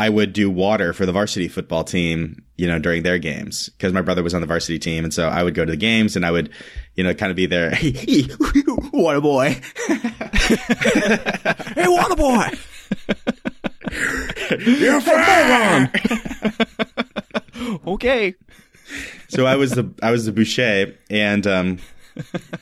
I 0.00 0.08
would 0.08 0.32
do 0.32 0.50
water 0.50 0.94
for 0.94 1.04
the 1.04 1.12
varsity 1.12 1.46
football 1.46 1.84
team, 1.84 2.42
you 2.56 2.66
know, 2.66 2.78
during 2.78 3.02
their 3.02 3.18
games 3.18 3.68
because 3.68 3.92
my 3.92 4.00
brother 4.00 4.22
was 4.22 4.32
on 4.32 4.40
the 4.40 4.46
varsity 4.46 4.78
team, 4.78 5.04
and 5.04 5.12
so 5.12 5.28
I 5.28 5.42
would 5.42 5.54
go 5.54 5.66
to 5.66 5.70
the 5.70 5.76
games, 5.76 6.16
and 6.16 6.24
I 6.24 6.30
would, 6.30 6.48
you 6.94 7.04
know, 7.04 7.12
kind 7.12 7.28
of 7.28 7.36
be 7.36 7.44
there, 7.44 7.68
Hey, 7.74 8.26
water 8.94 9.20
boy, 9.20 9.60
hey, 9.88 11.84
water 11.86 12.16
boy! 12.16 12.48
you're 14.58 14.96
a 14.96 15.04
moron. 15.04 15.90
okay. 17.86 18.34
so 19.28 19.44
I 19.44 19.56
was 19.56 19.72
the 19.72 19.92
I 20.02 20.12
was 20.12 20.24
the 20.24 20.32
boucher, 20.32 20.94
and 21.10 21.46
um, 21.46 21.78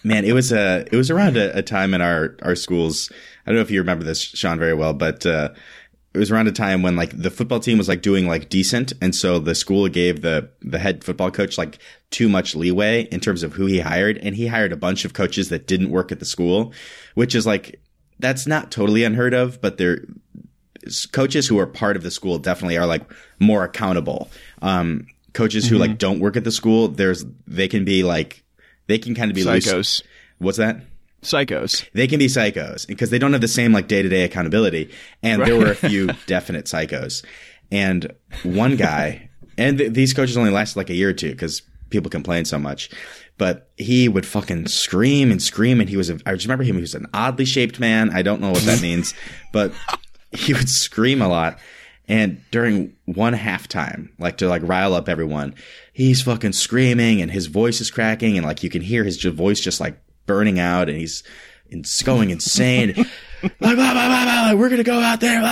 man, 0.02 0.24
it 0.24 0.32
was 0.32 0.50
a 0.50 0.86
it 0.90 0.96
was 0.96 1.08
around 1.08 1.36
a, 1.36 1.56
a, 1.56 1.62
time 1.62 1.94
in 1.94 2.00
our 2.00 2.36
our 2.42 2.56
schools. 2.56 3.12
I 3.46 3.50
don't 3.50 3.56
know 3.56 3.62
if 3.62 3.70
you 3.70 3.78
remember 3.78 4.04
this, 4.04 4.20
Sean, 4.20 4.58
very 4.58 4.74
well, 4.74 4.92
but 4.92 5.24
uh, 5.24 5.50
it 6.14 6.18
was 6.18 6.30
around 6.30 6.48
a 6.48 6.52
time 6.52 6.82
when 6.82 6.96
like 6.96 7.20
the 7.20 7.30
football 7.30 7.60
team 7.60 7.78
was 7.78 7.88
like 7.88 8.02
doing 8.02 8.26
like 8.26 8.48
decent, 8.48 8.92
and 9.00 9.14
so 9.14 9.38
the 9.38 9.54
school 9.54 9.88
gave 9.88 10.22
the 10.22 10.48
the 10.60 10.78
head 10.78 11.04
football 11.04 11.30
coach 11.30 11.58
like 11.58 11.78
too 12.10 12.28
much 12.28 12.54
leeway 12.54 13.02
in 13.04 13.20
terms 13.20 13.42
of 13.42 13.52
who 13.54 13.66
he 13.66 13.80
hired, 13.80 14.18
and 14.18 14.36
he 14.36 14.46
hired 14.46 14.72
a 14.72 14.76
bunch 14.76 15.04
of 15.04 15.12
coaches 15.12 15.48
that 15.50 15.66
didn't 15.66 15.90
work 15.90 16.10
at 16.10 16.18
the 16.18 16.24
school, 16.24 16.72
which 17.14 17.34
is 17.34 17.46
like 17.46 17.80
that's 18.18 18.46
not 18.46 18.70
totally 18.70 19.04
unheard 19.04 19.34
of, 19.34 19.60
but 19.60 19.76
they're 19.76 20.04
coaches 21.12 21.46
who 21.46 21.58
are 21.58 21.66
part 21.66 21.96
of 21.96 22.02
the 22.02 22.10
school 22.10 22.38
definitely 22.38 22.78
are 22.78 22.86
like 22.86 23.02
more 23.38 23.64
accountable. 23.64 24.30
Um, 24.62 25.06
coaches 25.34 25.66
mm-hmm. 25.66 25.74
who 25.74 25.80
like 25.80 25.98
don't 25.98 26.20
work 26.20 26.36
at 26.36 26.44
the 26.44 26.52
school, 26.52 26.88
there's 26.88 27.24
they 27.46 27.68
can 27.68 27.84
be 27.84 28.02
like 28.02 28.42
they 28.86 28.98
can 28.98 29.14
kind 29.14 29.30
of 29.30 29.34
be 29.34 29.44
psychos. 29.44 29.72
Loose. 29.72 30.02
What's 30.38 30.58
that? 30.58 30.80
Psychos. 31.22 31.88
They 31.92 32.06
can 32.06 32.18
be 32.18 32.26
psychos 32.26 32.86
because 32.86 33.10
they 33.10 33.18
don't 33.18 33.32
have 33.32 33.40
the 33.40 33.48
same 33.48 33.72
like 33.72 33.88
day 33.88 34.02
to 34.02 34.08
day 34.08 34.22
accountability. 34.24 34.90
And 35.22 35.40
right. 35.40 35.48
there 35.48 35.58
were 35.58 35.70
a 35.70 35.74
few 35.74 36.06
definite 36.26 36.66
psychos. 36.66 37.24
And 37.70 38.14
one 38.44 38.76
guy, 38.76 39.28
and 39.56 39.78
th- 39.78 39.92
these 39.92 40.14
coaches 40.14 40.36
only 40.36 40.50
lasted 40.50 40.78
like 40.78 40.90
a 40.90 40.94
year 40.94 41.10
or 41.10 41.14
two 41.14 41.30
because 41.30 41.62
people 41.90 42.10
complain 42.10 42.44
so 42.44 42.58
much. 42.58 42.90
But 43.36 43.70
he 43.76 44.08
would 44.08 44.26
fucking 44.26 44.66
scream 44.68 45.30
and 45.30 45.40
scream, 45.40 45.80
and 45.80 45.88
he 45.88 45.96
was. 45.96 46.10
A, 46.10 46.18
I 46.26 46.34
just 46.34 46.46
remember 46.46 46.64
him. 46.64 46.76
He 46.76 46.80
was 46.80 46.94
an 46.94 47.06
oddly 47.14 47.44
shaped 47.44 47.78
man. 47.78 48.10
I 48.10 48.22
don't 48.22 48.40
know 48.40 48.50
what 48.50 48.62
that 48.62 48.82
means, 48.82 49.14
but 49.52 49.72
he 50.32 50.54
would 50.54 50.68
scream 50.68 51.22
a 51.22 51.28
lot. 51.28 51.58
And 52.08 52.40
during 52.50 52.96
one 53.04 53.34
halftime, 53.34 54.08
like 54.18 54.38
to 54.38 54.48
like 54.48 54.62
rile 54.64 54.94
up 54.94 55.08
everyone, 55.08 55.54
he's 55.92 56.22
fucking 56.22 56.54
screaming 56.54 57.20
and 57.20 57.30
his 57.30 57.46
voice 57.46 57.82
is 57.82 57.90
cracking 57.90 58.38
and 58.38 58.46
like 58.46 58.62
you 58.62 58.70
can 58.70 58.80
hear 58.80 59.04
his 59.04 59.22
voice 59.22 59.60
just 59.60 59.78
like 59.78 60.00
burning 60.28 60.60
out 60.60 60.88
and 60.88 60.96
he's 60.96 61.24
going 62.04 62.30
insane. 62.30 62.92
blah, 63.42 63.74
blah, 63.74 63.92
blah, 63.92 64.54
we're 64.54 64.68
gonna 64.68 64.84
go 64.84 65.00
out 65.00 65.20
there. 65.20 65.42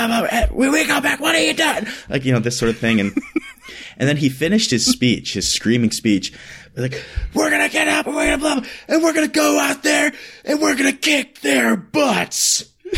When 0.53 0.71
we 0.71 0.87
go 0.87 1.01
back, 1.01 1.21
what 1.21 1.35
are 1.35 1.41
you 1.41 1.55
doing? 1.55 1.87
Like 2.09 2.25
you 2.25 2.33
know 2.33 2.39
this 2.39 2.57
sort 2.59 2.71
of 2.71 2.79
thing, 2.79 3.01
and 3.01 3.13
and 3.97 4.09
then 4.09 4.17
he 4.17 4.29
finished 4.29 4.71
his 4.71 4.87
speech, 4.87 5.35
his 5.35 5.53
screaming 5.53 5.91
speech, 5.91 6.33
like 6.77 7.03
we're 7.35 7.51
gonna 7.51 7.69
get 7.69 7.89
up 7.89 8.07
and 8.07 8.15
we're 8.15 8.27
gonna 8.27 8.39
blah, 8.39 8.61
blah, 8.61 8.69
and 8.89 9.03
we're 9.03 9.13
gonna 9.13 9.29
go 9.29 9.59
out 9.59 9.83
there 9.83 10.13
and 10.45 10.61
we're 10.61 10.77
gonna 10.77 10.93
kick 10.93 11.41
their 11.41 11.77
butts. 11.77 12.65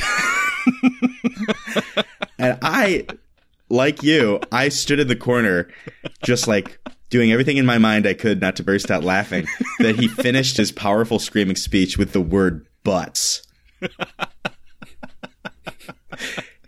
and 2.39 2.59
I, 2.61 3.07
like 3.69 4.03
you, 4.03 4.41
I 4.53 4.69
stood 4.69 5.01
in 5.01 5.09
the 5.09 5.17
corner, 5.17 5.69
just 6.23 6.47
like 6.49 6.79
doing 7.11 7.33
everything 7.33 7.57
in 7.57 7.67
my 7.67 7.79
mind 7.79 8.07
I 8.07 8.15
could 8.15 8.41
not 8.41 8.57
to 8.57 8.63
burst 8.63 8.91
out 8.91 9.05
laughing. 9.05 9.47
that 9.79 9.97
he 9.97 10.09
finished 10.09 10.57
his 10.57 10.73
powerful 10.73 11.19
screaming 11.19 11.57
speech 11.57 11.99
with 11.99 12.13
the 12.13 12.21
word 12.21 12.67
butts. 12.85 13.47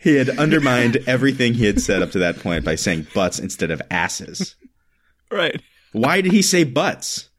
he 0.01 0.17
had 0.17 0.31
undermined 0.31 0.99
everything 1.07 1.55
he 1.55 1.67
had 1.67 1.81
said 1.81 2.03
up 2.03 2.11
to 2.13 2.19
that 2.21 2.39
point 2.39 2.65
by 2.65 2.75
saying 2.75 3.07
butts 3.15 3.39
instead 3.39 3.71
of 3.71 3.83
asses. 3.91 4.57
Right. 5.31 5.61
Why 5.93 6.21
did 6.21 6.33
he 6.33 6.43
say 6.43 6.65
butts? 6.65 7.31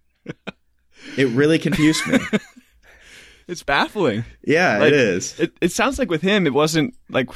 It 1.17 1.27
really 1.29 1.59
confused 1.59 2.05
me. 2.07 2.19
It's 3.47 3.63
baffling. 3.63 4.23
Yeah, 4.45 4.77
like, 4.77 4.87
it 4.87 4.93
is. 4.93 5.37
It, 5.37 5.51
it 5.59 5.71
sounds 5.73 5.99
like 5.99 6.09
with 6.09 6.21
him, 6.21 6.47
it 6.47 6.53
wasn't 6.53 6.95
like 7.09 7.29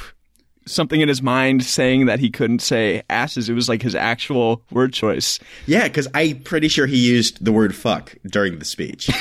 something 0.66 1.00
in 1.00 1.08
his 1.08 1.22
mind 1.22 1.64
saying 1.64 2.06
that 2.06 2.20
he 2.20 2.30
couldn't 2.30 2.60
say 2.60 3.02
asses. 3.08 3.48
It 3.48 3.54
was 3.54 3.68
like 3.68 3.82
his 3.82 3.94
actual 3.94 4.62
word 4.70 4.92
choice. 4.92 5.38
Yeah, 5.66 5.84
because 5.84 6.08
I'm 6.14 6.40
pretty 6.40 6.68
sure 6.68 6.86
he 6.86 6.98
used 6.98 7.44
the 7.44 7.52
word 7.52 7.74
fuck 7.74 8.14
during 8.26 8.58
the 8.58 8.64
speech. 8.64 9.08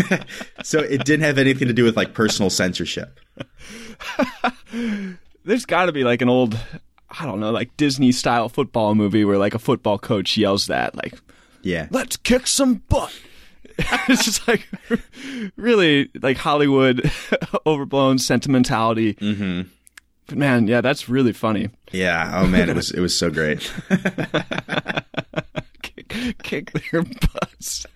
so 0.62 0.80
it 0.80 1.04
didn't 1.04 1.24
have 1.24 1.38
anything 1.38 1.68
to 1.68 1.74
do 1.74 1.84
with 1.84 1.96
like 1.96 2.14
personal 2.14 2.50
censorship. 2.50 3.20
There's 5.44 5.66
got 5.66 5.86
to 5.86 5.92
be 5.92 6.04
like 6.04 6.22
an 6.22 6.28
old, 6.28 6.58
I 7.10 7.26
don't 7.26 7.40
know, 7.40 7.50
like 7.50 7.76
Disney 7.76 8.12
style 8.12 8.48
football 8.48 8.94
movie 8.94 9.24
where 9.24 9.38
like 9.38 9.54
a 9.54 9.58
football 9.58 9.98
coach 9.98 10.36
yells 10.36 10.66
that, 10.66 10.94
like, 10.94 11.14
yeah, 11.62 11.88
let's 11.90 12.16
kick 12.16 12.46
some 12.46 12.76
butt. 12.88 13.12
it's 14.08 14.24
just 14.24 14.46
like 14.48 14.68
really 15.56 16.10
like 16.20 16.36
Hollywood 16.36 17.10
overblown 17.66 18.18
sentimentality. 18.18 19.14
Mm-hmm. 19.14 19.68
But 20.26 20.38
man, 20.38 20.66
yeah, 20.66 20.80
that's 20.80 21.08
really 21.08 21.32
funny. 21.32 21.70
Yeah. 21.90 22.30
Oh 22.34 22.46
man, 22.46 22.68
it 22.68 22.76
was 22.76 22.90
it 22.90 23.00
was 23.00 23.18
so 23.18 23.30
great. 23.30 23.72
kick, 25.82 26.42
kick 26.42 26.72
their 26.72 27.02
butts. 27.02 27.86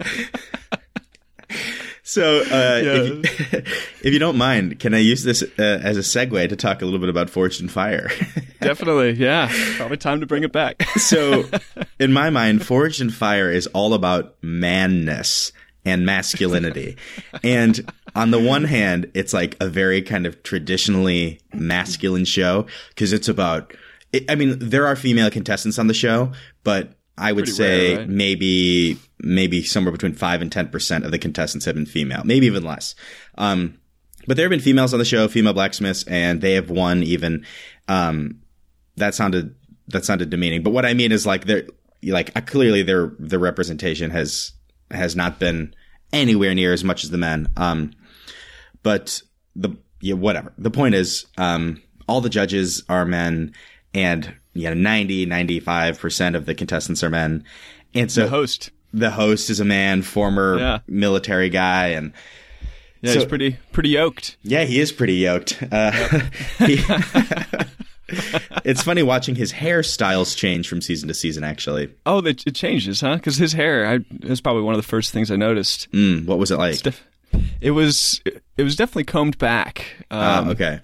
So, 2.08 2.38
uh, 2.38 2.80
yeah. 2.84 2.92
if, 2.92 3.08
you, 3.08 3.22
if, 4.02 4.12
you, 4.12 4.20
don't 4.20 4.38
mind, 4.38 4.78
can 4.78 4.94
I 4.94 4.98
use 4.98 5.24
this 5.24 5.42
uh, 5.42 5.80
as 5.82 5.96
a 5.96 6.02
segue 6.02 6.48
to 6.48 6.54
talk 6.54 6.80
a 6.80 6.84
little 6.84 7.00
bit 7.00 7.08
about 7.08 7.30
Forged 7.30 7.60
in 7.60 7.68
Fire? 7.68 8.08
Definitely, 8.60 9.14
yeah. 9.14 9.50
Probably 9.76 9.96
time 9.96 10.20
to 10.20 10.26
bring 10.26 10.44
it 10.44 10.52
back. 10.52 10.84
so, 10.98 11.44
in 11.98 12.12
my 12.12 12.30
mind, 12.30 12.64
Forged 12.64 13.00
in 13.00 13.10
Fire 13.10 13.50
is 13.50 13.66
all 13.68 13.92
about 13.92 14.36
manness 14.40 15.50
and 15.86 16.04
masculinity. 16.04 16.96
and 17.42 17.90
on 18.14 18.32
the 18.32 18.40
one 18.40 18.64
hand, 18.64 19.10
it's 19.14 19.32
like 19.32 19.56
a 19.60 19.68
very 19.68 20.02
kind 20.02 20.26
of 20.26 20.42
traditionally 20.42 21.40
masculine 21.54 22.24
show 22.24 22.66
because 22.90 23.12
it's 23.12 23.28
about, 23.28 23.72
it, 24.12 24.30
I 24.30 24.34
mean, 24.34 24.58
there 24.58 24.86
are 24.86 24.96
female 24.96 25.30
contestants 25.30 25.78
on 25.78 25.86
the 25.86 25.94
show, 25.94 26.32
but 26.64 26.94
I 27.16 27.32
would 27.32 27.44
Pretty 27.44 27.56
say 27.56 27.88
rare, 27.90 27.98
right? 28.00 28.08
maybe, 28.08 28.98
maybe 29.20 29.62
somewhere 29.62 29.92
between 29.92 30.12
five 30.12 30.42
and 30.42 30.50
10% 30.50 31.04
of 31.04 31.12
the 31.12 31.18
contestants 31.18 31.64
have 31.64 31.76
been 31.76 31.86
female, 31.86 32.22
maybe 32.24 32.46
even 32.46 32.64
less. 32.64 32.94
Um, 33.38 33.78
but 34.26 34.36
there 34.36 34.44
have 34.44 34.50
been 34.50 34.60
females 34.60 34.92
on 34.92 34.98
the 34.98 35.04
show, 35.04 35.28
female 35.28 35.54
blacksmiths, 35.54 36.02
and 36.04 36.40
they 36.40 36.54
have 36.54 36.68
won 36.68 37.04
even, 37.04 37.46
um, 37.86 38.40
that 38.96 39.14
sounded, 39.14 39.54
that 39.88 40.04
sounded 40.04 40.30
demeaning. 40.30 40.64
But 40.64 40.70
what 40.70 40.84
I 40.84 40.94
mean 40.94 41.12
is 41.12 41.24
like 41.24 41.44
they're, 41.44 41.66
like 42.02 42.46
clearly 42.46 42.82
their, 42.82 43.12
their 43.18 43.38
representation 43.38 44.10
has 44.10 44.52
has 44.90 45.16
not 45.16 45.38
been 45.38 45.74
anywhere 46.12 46.54
near 46.54 46.72
as 46.72 46.84
much 46.84 47.04
as 47.04 47.10
the 47.10 47.18
men. 47.18 47.48
Um, 47.56 47.92
but 48.82 49.22
the 49.54 49.76
yeah, 50.00 50.14
whatever. 50.14 50.52
The 50.58 50.70
point 50.70 50.94
is, 50.94 51.26
um, 51.38 51.82
all 52.08 52.20
the 52.20 52.28
judges 52.28 52.82
are 52.88 53.04
men, 53.04 53.52
and 53.94 54.34
you 54.52 54.68
know, 54.68 54.74
90, 54.74 55.26
95 55.26 55.98
percent 55.98 56.36
of 56.36 56.46
the 56.46 56.54
contestants 56.54 57.02
are 57.02 57.10
men. 57.10 57.44
And 57.94 58.10
so 58.10 58.24
the 58.24 58.28
host, 58.28 58.70
the 58.92 59.10
host 59.10 59.50
is 59.50 59.60
a 59.60 59.64
man, 59.64 60.02
former 60.02 60.58
yeah. 60.58 60.78
military 60.86 61.48
guy, 61.48 61.88
and 61.88 62.12
yeah, 63.00 63.12
so, 63.12 63.18
he's 63.20 63.28
pretty 63.28 63.58
pretty 63.72 63.90
yoked. 63.90 64.36
Yeah, 64.42 64.64
he 64.64 64.80
is 64.80 64.92
pretty 64.92 65.14
yoked. 65.14 65.62
Uh, 65.62 65.92
yep. 65.92 66.32
he, 66.58 66.76
it's 68.64 68.82
funny 68.82 69.02
watching 69.02 69.34
his 69.34 69.52
hairstyles 69.52 70.36
change 70.36 70.68
from 70.68 70.80
season 70.80 71.08
to 71.08 71.14
season. 71.14 71.44
Actually, 71.44 71.92
oh, 72.04 72.18
it, 72.18 72.46
it 72.46 72.54
changes, 72.54 73.00
huh? 73.00 73.16
Because 73.16 73.36
his 73.36 73.52
hair 73.52 73.86
I, 73.86 73.98
is 74.22 74.40
probably 74.40 74.62
one 74.62 74.74
of 74.74 74.78
the 74.78 74.86
first 74.86 75.12
things 75.12 75.30
I 75.30 75.36
noticed. 75.36 75.90
Mm, 75.92 76.26
what 76.26 76.38
was 76.38 76.50
it 76.50 76.58
like? 76.58 76.80
Def- 76.82 77.04
it 77.60 77.72
was 77.72 78.20
it 78.56 78.62
was 78.62 78.76
definitely 78.76 79.04
combed 79.04 79.38
back. 79.38 79.86
Ah, 80.10 80.38
um, 80.38 80.50
okay. 80.50 80.80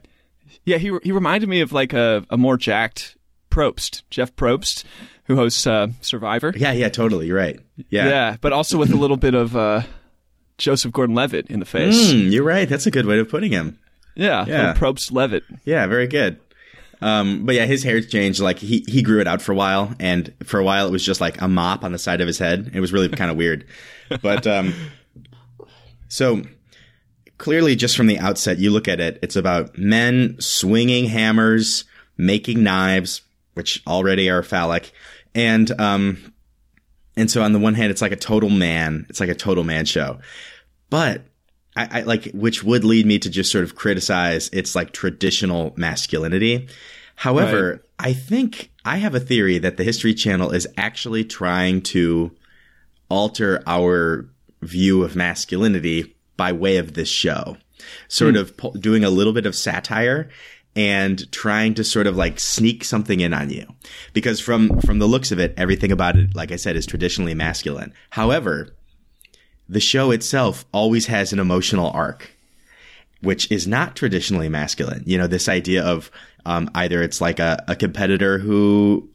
Yeah, 0.64 0.78
he 0.78 0.96
he 1.02 1.12
reminded 1.12 1.48
me 1.48 1.60
of 1.60 1.72
like 1.72 1.92
a, 1.92 2.24
a 2.30 2.36
more 2.36 2.56
jacked 2.56 3.16
Probst, 3.50 4.02
Jeff 4.10 4.34
Probst, 4.34 4.84
who 5.24 5.36
hosts 5.36 5.66
uh, 5.66 5.88
Survivor. 6.00 6.52
Yeah, 6.56 6.72
yeah, 6.72 6.88
totally. 6.88 7.26
You're 7.26 7.36
right. 7.36 7.60
Yeah, 7.90 8.08
yeah, 8.08 8.36
but 8.40 8.52
also 8.52 8.78
with 8.78 8.90
a 8.90 8.96
little 8.96 9.16
bit 9.16 9.34
of 9.34 9.56
uh, 9.56 9.82
Joseph 10.58 10.92
Gordon-Levitt 10.92 11.48
in 11.48 11.60
the 11.60 11.66
face. 11.66 12.12
Mm, 12.12 12.30
you're 12.30 12.44
right. 12.44 12.68
That's 12.68 12.86
a 12.86 12.90
good 12.90 13.06
way 13.06 13.18
of 13.18 13.28
putting 13.28 13.52
him. 13.52 13.78
Yeah, 14.14 14.44
yeah. 14.46 14.74
Probst 14.74 15.12
Levitt. 15.12 15.44
Yeah, 15.64 15.86
very 15.86 16.06
good. 16.06 16.38
Um, 17.02 17.44
but 17.44 17.54
yeah, 17.54 17.66
his 17.66 17.82
hair's 17.82 18.06
changed. 18.06 18.40
Like 18.40 18.58
he 18.58 18.84
he 18.88 19.02
grew 19.02 19.20
it 19.20 19.26
out 19.26 19.42
for 19.42 19.52
a 19.52 19.54
while, 19.54 19.94
and 19.98 20.32
for 20.44 20.60
a 20.60 20.64
while 20.64 20.86
it 20.86 20.90
was 20.90 21.04
just 21.04 21.20
like 21.20 21.40
a 21.40 21.48
mop 21.48 21.84
on 21.84 21.92
the 21.92 21.98
side 21.98 22.20
of 22.20 22.26
his 22.26 22.38
head. 22.38 22.70
It 22.72 22.80
was 22.80 22.92
really 22.92 23.08
kind 23.08 23.30
of 23.30 23.36
weird. 23.36 23.66
But 24.20 24.46
um, 24.46 24.74
so 26.08 26.42
clearly, 27.38 27.76
just 27.76 27.96
from 27.96 28.08
the 28.08 28.18
outset, 28.18 28.58
you 28.58 28.70
look 28.70 28.86
at 28.86 29.00
it, 29.00 29.18
it's 29.22 29.36
about 29.36 29.78
men 29.78 30.36
swinging 30.38 31.06
hammers, 31.06 31.84
making 32.18 32.62
knives, 32.62 33.22
which 33.54 33.82
already 33.86 34.28
are 34.28 34.42
phallic, 34.42 34.92
and 35.34 35.80
um, 35.80 36.34
and 37.16 37.30
so 37.30 37.42
on 37.42 37.54
the 37.54 37.58
one 37.58 37.72
hand, 37.72 37.90
it's 37.90 38.02
like 38.02 38.12
a 38.12 38.16
total 38.16 38.50
man. 38.50 39.06
It's 39.08 39.18
like 39.18 39.30
a 39.30 39.34
total 39.34 39.64
man 39.64 39.86
show, 39.86 40.18
but 40.90 41.22
I, 41.76 42.00
I, 42.00 42.02
like, 42.02 42.30
which 42.32 42.62
would 42.62 42.84
lead 42.84 43.06
me 43.06 43.18
to 43.18 43.30
just 43.30 43.50
sort 43.50 43.64
of 43.64 43.74
criticize 43.74 44.48
its 44.50 44.74
like 44.74 44.92
traditional 44.92 45.72
masculinity. 45.76 46.68
However, 47.16 47.70
right. 47.70 47.80
I 47.98 48.12
think 48.12 48.70
I 48.84 48.98
have 48.98 49.14
a 49.14 49.20
theory 49.20 49.58
that 49.58 49.76
the 49.76 49.84
History 49.84 50.14
Channel 50.14 50.50
is 50.50 50.66
actually 50.76 51.24
trying 51.24 51.82
to 51.82 52.32
alter 53.08 53.62
our 53.66 54.28
view 54.60 55.02
of 55.04 55.16
masculinity 55.16 56.14
by 56.36 56.52
way 56.52 56.76
of 56.76 56.94
this 56.94 57.08
show, 57.08 57.56
sort 58.08 58.34
hmm. 58.34 58.40
of 58.40 58.56
po- 58.56 58.72
doing 58.72 59.04
a 59.04 59.10
little 59.10 59.32
bit 59.32 59.46
of 59.46 59.54
satire 59.54 60.28
and 60.74 61.30
trying 61.32 61.74
to 61.74 61.84
sort 61.84 62.06
of 62.06 62.16
like 62.16 62.40
sneak 62.40 62.84
something 62.84 63.20
in 63.20 63.34
on 63.34 63.50
you. 63.50 63.66
Because 64.12 64.40
from 64.40 64.80
from 64.80 64.98
the 64.98 65.06
looks 65.06 65.30
of 65.30 65.38
it, 65.38 65.54
everything 65.56 65.92
about 65.92 66.16
it, 66.16 66.34
like 66.34 66.52
I 66.52 66.56
said, 66.56 66.76
is 66.76 66.86
traditionally 66.86 67.34
masculine. 67.34 67.92
However, 68.10 68.74
the 69.68 69.80
show 69.80 70.10
itself 70.10 70.64
always 70.72 71.06
has 71.06 71.32
an 71.32 71.38
emotional 71.38 71.90
arc, 71.90 72.32
which 73.20 73.50
is 73.50 73.66
not 73.66 73.96
traditionally 73.96 74.48
masculine. 74.48 75.02
You 75.06 75.18
know, 75.18 75.26
this 75.26 75.48
idea 75.48 75.84
of 75.84 76.10
um, 76.44 76.70
either 76.74 77.02
it's 77.02 77.20
like 77.20 77.38
a, 77.38 77.64
a 77.68 77.76
competitor 77.76 78.38
who 78.38 79.08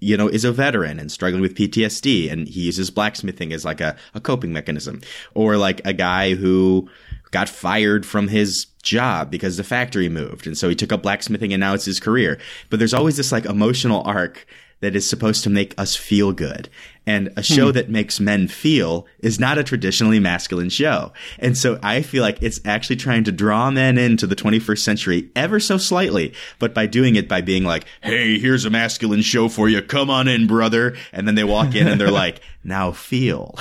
you 0.00 0.16
know, 0.16 0.28
is 0.28 0.44
a 0.44 0.52
veteran 0.52 0.98
and 0.98 1.10
struggling 1.10 1.42
with 1.42 1.56
PTSD 1.56 2.30
and 2.30 2.46
he 2.46 2.60
uses 2.60 2.90
blacksmithing 2.90 3.52
as 3.52 3.64
like 3.64 3.80
a, 3.80 3.96
a 4.14 4.20
coping 4.20 4.52
mechanism. 4.52 5.00
Or 5.34 5.56
like 5.56 5.80
a 5.84 5.92
guy 5.92 6.34
who 6.34 6.88
got 7.30 7.48
fired 7.48 8.06
from 8.06 8.28
his 8.28 8.66
job 8.82 9.30
because 9.30 9.56
the 9.56 9.64
factory 9.64 10.08
moved. 10.08 10.46
And 10.46 10.56
so 10.56 10.68
he 10.68 10.74
took 10.74 10.92
up 10.92 11.02
blacksmithing 11.02 11.52
and 11.52 11.60
now 11.60 11.74
it's 11.74 11.84
his 11.84 12.00
career. 12.00 12.38
But 12.70 12.78
there's 12.78 12.94
always 12.94 13.16
this 13.16 13.32
like 13.32 13.44
emotional 13.44 14.02
arc 14.04 14.46
that 14.80 14.94
is 14.94 15.08
supposed 15.08 15.42
to 15.44 15.50
make 15.50 15.74
us 15.78 15.96
feel 15.96 16.32
good. 16.32 16.68
And 17.06 17.32
a 17.36 17.42
show 17.42 17.68
hmm. 17.68 17.72
that 17.72 17.88
makes 17.88 18.20
men 18.20 18.48
feel 18.48 19.06
is 19.20 19.40
not 19.40 19.56
a 19.56 19.64
traditionally 19.64 20.20
masculine 20.20 20.68
show. 20.68 21.14
And 21.38 21.56
so 21.56 21.78
I 21.82 22.02
feel 22.02 22.22
like 22.22 22.42
it's 22.42 22.60
actually 22.66 22.96
trying 22.96 23.24
to 23.24 23.32
draw 23.32 23.70
men 23.70 23.96
into 23.96 24.26
the 24.26 24.36
21st 24.36 24.78
century 24.78 25.30
ever 25.34 25.58
so 25.58 25.78
slightly, 25.78 26.34
but 26.58 26.74
by 26.74 26.84
doing 26.84 27.16
it 27.16 27.26
by 27.26 27.40
being 27.40 27.64
like, 27.64 27.86
Hey, 28.02 28.38
here's 28.38 28.66
a 28.66 28.70
masculine 28.70 29.22
show 29.22 29.48
for 29.48 29.70
you. 29.70 29.80
Come 29.80 30.10
on 30.10 30.28
in, 30.28 30.46
brother. 30.46 30.96
And 31.12 31.26
then 31.26 31.34
they 31.34 31.44
walk 31.44 31.74
in 31.74 31.88
and 31.88 31.98
they're 31.98 32.10
like, 32.10 32.42
now 32.62 32.92
feel. 32.92 33.58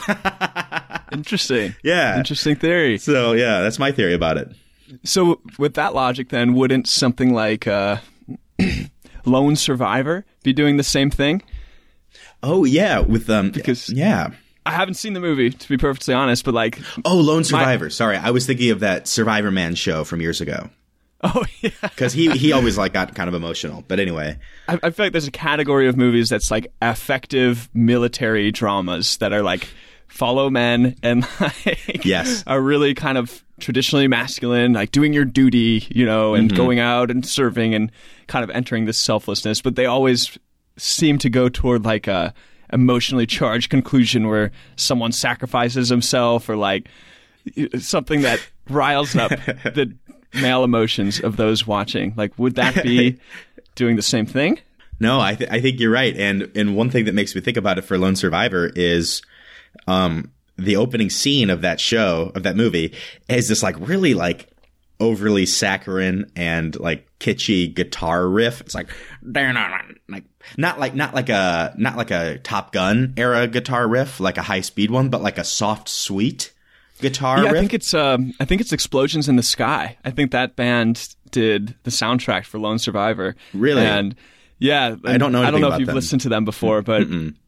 Interesting. 1.14 1.74
Yeah. 1.84 2.18
Interesting 2.18 2.58
theory. 2.58 2.98
So 2.98 3.32
yeah, 3.32 3.62
that's 3.62 3.80
my 3.80 3.94
theory 3.94 4.14
about 4.14 4.38
it. 4.38 4.54
So 5.04 5.40
with 5.58 5.76
that 5.76 5.96
logic, 5.96 6.30
then 6.30 6.54
wouldn't 6.54 6.88
something 6.88 7.34
like, 7.34 7.66
uh, 7.66 7.98
Lone 9.28 9.56
Survivor 9.56 10.26
be 10.44 10.54
doing 10.54 10.78
the 10.78 10.84
same 10.84 11.10
thing? 11.10 11.42
Oh 12.42 12.64
yeah, 12.64 13.00
with 13.00 13.30
um 13.30 13.52
because 13.52 13.90
yeah. 13.90 14.30
I 14.66 14.72
haven't 14.72 14.96
seen 14.96 15.14
the 15.14 15.20
movie 15.20 15.50
to 15.50 15.70
be 15.70 15.78
perfectly 15.78 16.14
honest, 16.14 16.44
but 16.44 16.54
like 16.54 16.80
Oh, 17.06 17.16
Lone 17.18 17.44
Survivor. 17.44 17.86
My, 17.86 17.90
Sorry, 17.90 18.18
I 18.18 18.32
was 18.32 18.46
thinking 18.46 18.72
of 18.72 18.82
that 18.82 19.08
Survivor 19.08 19.52
Man 19.52 19.76
show 19.76 20.04
from 20.04 20.22
years 20.22 20.42
ago. 20.42 20.70
Oh 21.24 21.44
yeah, 21.62 21.72
because 21.82 22.14
he 22.14 22.30
he 22.32 22.52
always 22.52 22.78
like 22.78 22.94
got 22.94 23.16
kind 23.16 23.28
of 23.28 23.34
emotional. 23.34 23.84
But 23.88 24.00
anyway, 24.00 24.38
I, 24.68 24.80
I 24.84 24.90
feel 24.92 25.06
like 25.06 25.14
there's 25.14 25.28
a 25.28 25.32
category 25.32 25.88
of 25.88 25.98
movies 25.98 26.30
that's 26.30 26.52
like 26.52 26.72
effective 26.82 27.70
military 27.74 28.52
dramas 28.52 29.18
that 29.18 29.34
are 29.34 29.42
like 29.42 29.68
follow 30.08 30.50
men 30.50 30.96
and 31.04 31.28
like 31.40 32.06
yes 32.06 32.44
are 32.48 32.62
really 32.62 32.94
kind 32.94 33.18
of 33.18 33.44
traditionally 33.60 34.08
masculine, 34.08 34.74
like 34.74 34.92
doing 34.92 35.14
your 35.14 35.26
duty, 35.26 35.88
you 35.90 36.06
know, 36.06 36.36
and 36.36 36.50
mm-hmm. 36.50 36.58
going 36.58 36.80
out 36.80 37.10
and 37.10 37.26
serving 37.26 37.74
and 37.74 37.92
kind 38.28 38.44
of 38.44 38.50
entering 38.52 38.86
this 38.86 39.00
selflessness. 39.00 39.62
But 39.62 39.76
they 39.76 39.86
always 39.86 40.38
seem 40.78 41.18
to 41.20 41.30
go 41.30 41.50
toward 41.50 41.86
like 41.86 42.08
a 42.08 42.34
emotionally 42.72 43.26
charged 43.26 43.70
conclusion 43.70 44.28
where 44.28 44.52
someone 44.76 45.12
sacrifices 45.12 45.90
himself 45.90 46.50
or 46.50 46.56
like 46.56 46.90
something 47.80 48.22
that 48.22 48.46
riles 48.70 49.16
up 49.16 49.30
the 49.64 49.94
male 50.34 50.64
emotions 50.64 51.20
of 51.20 51.38
those 51.38 51.66
watching. 51.66 52.14
Like, 52.16 52.38
would 52.38 52.56
that 52.56 52.84
be 52.84 53.18
doing 53.76 53.96
the 53.96 54.02
same 54.02 54.26
thing? 54.26 54.60
No, 55.00 55.20
I, 55.20 55.36
th- 55.36 55.50
I 55.50 55.62
think 55.62 55.80
you're 55.80 55.92
right. 55.92 56.16
And 56.18 56.52
and 56.56 56.76
one 56.76 56.90
thing 56.90 57.06
that 57.06 57.14
makes 57.14 57.36
me 57.36 57.42
think 57.42 57.56
about 57.56 57.78
it 57.78 57.84
for 57.84 57.98
Lone 57.98 58.16
Survivor 58.16 58.72
is, 58.76 59.22
um, 59.88 60.32
the 60.58 60.76
opening 60.76 61.10
scene 61.10 61.50
of 61.50 61.62
that 61.62 61.80
show 61.80 62.32
of 62.36 62.44
that 62.44 62.56
movie 62.56 62.94
is 63.30 63.48
this 63.48 63.62
like 63.62 63.76
really 63.80 64.14
like 64.14 64.50
overly 65.00 65.46
saccharine 65.46 66.26
and 66.36 66.80
like 66.80 67.08
kitschy 67.20 67.74
guitar 67.74 68.28
riff. 68.28 68.62
It's 68.62 68.74
like 68.76 68.90
like 70.08 70.24
not 70.58 70.80
like 70.80 70.96
not 70.96 71.14
like 71.14 71.30
a 71.30 71.74
not 71.78 71.98
like 71.98 72.12
a 72.12 72.40
Top 72.40 72.72
Gun 72.72 73.14
era 73.18 73.48
guitar 73.48 73.88
riff, 73.88 74.20
like 74.20 74.38
a 74.38 74.42
high 74.42 74.62
speed 74.62 74.92
one, 74.92 75.10
but 75.10 75.22
like 75.22 75.38
a 75.38 75.44
soft, 75.44 75.90
sweet 75.90 76.54
guitar. 77.00 77.44
Yeah, 77.44 77.52
riff. 77.52 77.58
I 77.58 77.60
think 77.60 77.74
it's 77.74 77.94
um, 77.94 78.34
I 78.40 78.46
think 78.46 78.62
it's 78.62 78.74
Explosions 78.74 79.30
in 79.30 79.36
the 79.36 79.44
Sky. 79.44 79.98
I 80.04 80.12
think 80.12 80.32
that 80.32 80.56
band 80.56 81.16
did 81.32 81.76
the 81.84 81.92
soundtrack 81.92 82.46
for 82.46 82.60
Lone 82.60 82.80
Survivor. 82.80 83.36
Really? 83.54 83.86
And 83.86 84.16
yeah, 84.60 84.96
I 85.06 85.18
don't 85.18 85.32
know. 85.32 85.44
I 85.44 85.52
don't 85.52 85.62
know 85.62 85.72
if 85.72 85.80
you've 85.80 85.88
them. 85.88 85.96
listened 85.96 86.22
to 86.22 86.30
them 86.30 86.46
before, 86.46 86.82
but 86.82 87.08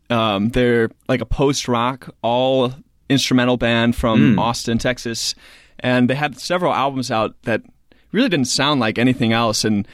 um, 0.09 0.49
they're 0.49 0.89
like 1.07 1.21
a 1.21 1.25
post 1.25 1.67
rock, 1.67 2.13
all 2.21 2.73
instrumental 3.09 3.57
band 3.57 3.95
from 3.95 4.35
mm. 4.35 4.39
Austin, 4.39 4.77
Texas, 4.77 5.35
and 5.79 6.09
they 6.09 6.15
had 6.15 6.39
several 6.39 6.73
albums 6.73 7.11
out 7.11 7.41
that 7.43 7.61
really 8.11 8.29
didn't 8.29 8.47
sound 8.47 8.79
like 8.79 8.97
anything 8.97 9.33
else, 9.33 9.63
and 9.63 9.87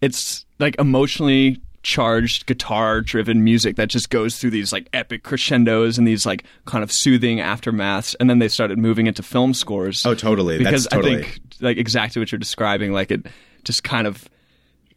it's 0.00 0.44
like 0.58 0.76
emotionally 0.78 1.60
charged 1.82 2.46
guitar 2.46 3.00
driven 3.00 3.42
music 3.42 3.76
that 3.76 3.88
just 3.88 4.08
goes 4.08 4.38
through 4.38 4.50
these 4.50 4.72
like 4.72 4.88
epic 4.92 5.24
crescendos 5.24 5.98
and 5.98 6.06
these 6.06 6.24
like 6.24 6.44
kind 6.64 6.84
of 6.84 6.92
soothing 6.92 7.38
aftermaths. 7.38 8.14
And 8.20 8.30
then 8.30 8.38
they 8.38 8.48
started 8.48 8.78
moving 8.78 9.06
into 9.06 9.22
film 9.22 9.52
scores. 9.52 10.06
Oh 10.06 10.14
totally. 10.14 10.58
Because 10.58 10.86
totally. 10.86 11.16
i 11.16 11.22
think 11.22 11.40
like 11.60 11.76
exactly 11.78 12.20
what 12.20 12.30
you're 12.30 12.38
describing 12.38 12.92
like 12.92 13.10
it 13.10 13.26
just 13.64 13.84
kind 13.84 14.06
of 14.06 14.28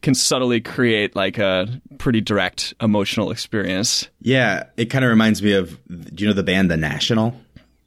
can 0.06 0.14
subtly 0.14 0.60
create 0.60 1.14
like 1.14 1.36
a 1.36 1.80
pretty 1.98 2.20
direct 2.20 2.74
emotional 2.80 3.30
experience 3.30 4.08
yeah 4.20 4.64
it 4.76 4.86
kind 4.86 5.04
of 5.04 5.10
reminds 5.10 5.42
me 5.42 5.52
of 5.52 5.78
do 6.14 6.24
you 6.24 6.28
know 6.28 6.34
the 6.34 6.42
band 6.42 6.70
the 6.70 6.76
national 6.76 7.34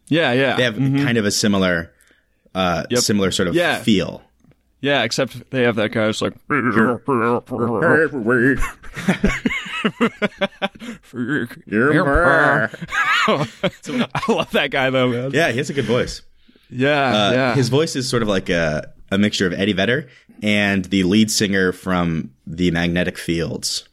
yeah, 0.10 0.34
yeah. 0.34 0.58
They 0.58 0.64
have 0.64 0.76
mm-hmm. 0.76 1.06
kind 1.06 1.18
of 1.18 1.24
a 1.26 1.32
similar, 1.32 1.94
uh, 2.54 2.84
yep. 2.90 3.00
similar 3.02 3.32
sort 3.32 3.48
of 3.48 3.56
yeah. 3.56 3.82
feel. 3.82 4.22
Yeah, 4.82 5.04
except 5.04 5.50
they 5.52 5.64
have 5.64 5.76
that 5.76 5.92
guy 5.92 6.06
who's 6.06 6.22
like. 6.22 6.34
I 6.50 6.54
love 14.30 14.52
that 14.52 14.70
guy 14.72 14.90
though, 14.90 15.10
man. 15.10 15.32
Yeah, 15.32 15.52
he 15.52 15.58
has 15.58 15.70
a 15.70 15.74
good 15.74 15.84
voice. 15.86 16.22
Yeah, 16.70 16.90
uh, 16.90 17.32
yeah. 17.32 17.56
His 17.56 17.70
voice 17.70 17.96
is 17.96 18.10
sort 18.10 18.22
of 18.22 18.30
like 18.30 18.50
a, 18.50 18.94
a 19.12 19.18
mixture 19.18 19.48
of 19.48 19.54
Eddie 19.54 19.74
Vedder 19.74 20.08
and 20.42 20.86
the 20.86 21.04
lead 21.04 21.32
singer 21.32 21.72
from 21.72 22.32
the 22.48 22.72
Magnetic 22.72 23.18
Fields. 23.18 23.88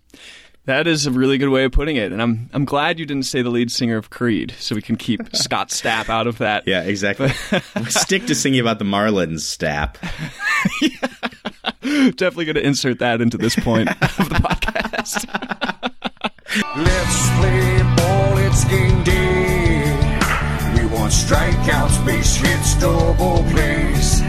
That 0.66 0.88
is 0.88 1.06
a 1.06 1.12
really 1.12 1.38
good 1.38 1.48
way 1.50 1.62
of 1.62 1.70
putting 1.70 1.94
it, 1.94 2.10
and 2.10 2.20
I'm 2.20 2.50
I'm 2.52 2.64
glad 2.64 2.98
you 2.98 3.06
didn't 3.06 3.26
say 3.26 3.40
the 3.40 3.50
lead 3.50 3.70
singer 3.70 3.96
of 3.96 4.10
Creed, 4.10 4.52
so 4.58 4.74
we 4.74 4.82
can 4.82 4.96
keep 4.96 5.20
Scott 5.36 5.68
Stapp 5.68 6.08
out 6.08 6.26
of 6.26 6.38
that. 6.38 6.66
Yeah, 6.66 6.82
exactly. 6.82 7.28
Stick 7.88 8.26
to 8.26 8.34
singing 8.34 8.58
about 8.60 8.80
the 8.80 8.84
Marlins, 8.84 9.42
Stapp. 9.46 9.96
yeah. 10.82 12.10
Definitely 12.10 12.46
going 12.46 12.56
to 12.56 12.66
insert 12.66 12.98
that 12.98 13.20
into 13.20 13.38
this 13.38 13.54
point 13.54 13.88
of 13.90 14.28
the 14.28 14.40
podcast. 14.42 15.24
Let's 16.76 17.30
play 17.38 17.82
ball. 17.96 18.38
It's 18.38 18.64
game 18.64 19.04
day. 19.04 20.80
We 20.80 20.86
want 20.92 21.12
strikeouts, 21.12 22.04
base 22.04 22.34
hits, 22.36 22.74
double 22.80 23.44
plays. 23.52 24.20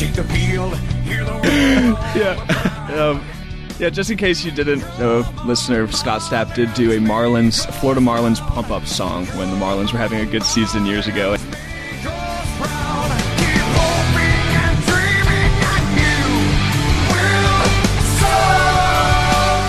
Take 0.00 0.14
the 0.14 0.24
field, 0.24 0.74
hear 1.04 1.22
the. 1.26 1.30
yeah. 2.16 2.96
Um, 2.98 3.22
yeah, 3.78 3.90
just 3.90 4.10
in 4.10 4.16
case 4.16 4.42
you 4.42 4.50
didn't 4.50 4.80
know, 4.98 5.30
listener, 5.44 5.86
Scott 5.92 6.22
Stapp 6.22 6.54
did 6.54 6.72
do 6.72 6.90
a 6.92 6.96
Marlins, 6.96 7.70
Florida 7.80 8.00
Marlins 8.00 8.40
pump 8.40 8.70
up 8.70 8.86
song 8.86 9.26
when 9.36 9.50
the 9.50 9.56
Marlins 9.56 9.92
were 9.92 9.98
having 9.98 10.20
a 10.20 10.24
good 10.24 10.42
season 10.42 10.86
years 10.86 11.06
ago. 11.06 11.32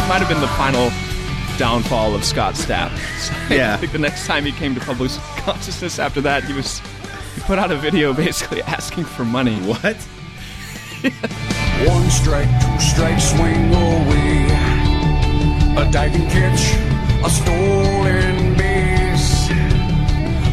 Might 0.07 0.19
have 0.19 0.29
been 0.29 0.39
the 0.39 0.47
final 0.55 0.89
downfall 1.57 2.15
of 2.15 2.23
Scott 2.23 2.53
Stapp. 2.53 2.97
So 3.19 3.33
yeah. 3.53 3.73
I 3.73 3.77
think 3.77 3.91
the 3.91 3.99
next 3.99 4.27
time 4.27 4.45
he 4.45 4.53
came 4.53 4.75
to 4.75 4.79
public 4.79 5.11
consciousness 5.39 5.99
after 5.99 6.21
that, 6.21 6.45
he 6.45 6.53
was 6.53 6.79
he 7.35 7.41
put 7.41 7.59
out 7.59 7.69
a 7.69 7.75
video 7.75 8.13
basically 8.13 8.61
asking 8.63 9.03
for 9.03 9.25
money. 9.25 9.57
What? 9.63 9.97
One 11.87 12.11
strike, 12.11 12.47
two 12.61 12.79
strikes, 12.79 13.31
swing 13.31 13.73
away. 13.73 14.45
A 15.75 15.89
diving 15.91 16.27
catch, 16.29 16.75
a 17.25 17.29
stolen 17.29 18.55
base. 18.55 19.49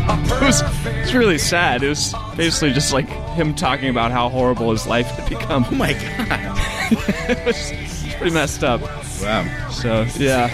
It 0.09 0.43
was, 0.43 0.63
it 0.63 1.01
was 1.01 1.15
really 1.15 1.37
sad. 1.39 1.83
It 1.83 1.89
was 1.89 2.15
basically 2.37 2.73
just 2.73 2.93
like 2.93 3.09
him 3.09 3.55
talking 3.55 3.91
about 3.91 4.11
how 4.11 4.29
horrible 4.29 4.71
his 4.71 4.87
life 4.87 5.07
had 5.07 5.29
become. 5.29 5.67
Oh 5.71 5.75
my 5.75 5.93
god. 5.93 6.57
it, 7.29 7.45
was, 7.45 7.73
pretty 8.15 8.33
messed 8.33 8.65
up. 8.65 8.81
Wow. 9.21 9.69
So, 9.71 10.07
yeah. 10.17 10.49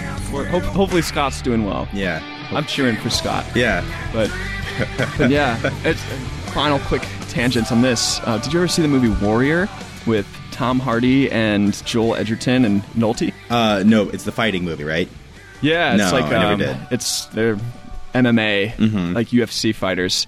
Hope, 0.49 0.63
hopefully 0.63 1.01
Scott's 1.01 1.41
doing 1.41 1.65
well. 1.65 1.87
Yeah. 1.93 2.21
I'm 2.51 2.65
cheering 2.65 2.97
for 2.97 3.09
Scott. 3.09 3.45
Yeah. 3.55 3.85
But, 4.11 4.29
but 5.17 5.29
yeah. 5.29 5.59
It's, 5.83 6.01
final 6.51 6.79
quick 6.79 7.05
tangents 7.27 7.71
on 7.71 7.81
this. 7.81 8.19
Uh, 8.23 8.37
did 8.39 8.53
you 8.53 8.59
ever 8.59 8.67
see 8.67 8.81
the 8.81 8.87
movie 8.87 9.09
Warrior 9.23 9.69
with 10.05 10.27
Tom 10.51 10.79
Hardy 10.79 11.31
and 11.31 11.73
Joel 11.85 12.15
Edgerton 12.15 12.65
and 12.65 12.83
Nolte? 12.93 13.33
Uh, 13.49 13.83
no, 13.85 14.09
it's 14.09 14.23
the 14.23 14.31
fighting 14.31 14.63
movie, 14.63 14.83
right? 14.83 15.09
Yeah, 15.61 15.95
it's 15.95 16.11
no, 16.11 16.19
like 16.19 16.25
I 16.25 16.29
never 16.29 16.53
um, 16.53 16.59
did. 16.59 16.77
it's 16.91 17.25
they're 17.27 17.57
MMA, 18.13 18.73
mm-hmm. 18.73 19.13
like 19.13 19.29
UFC 19.29 19.73
fighters. 19.73 20.27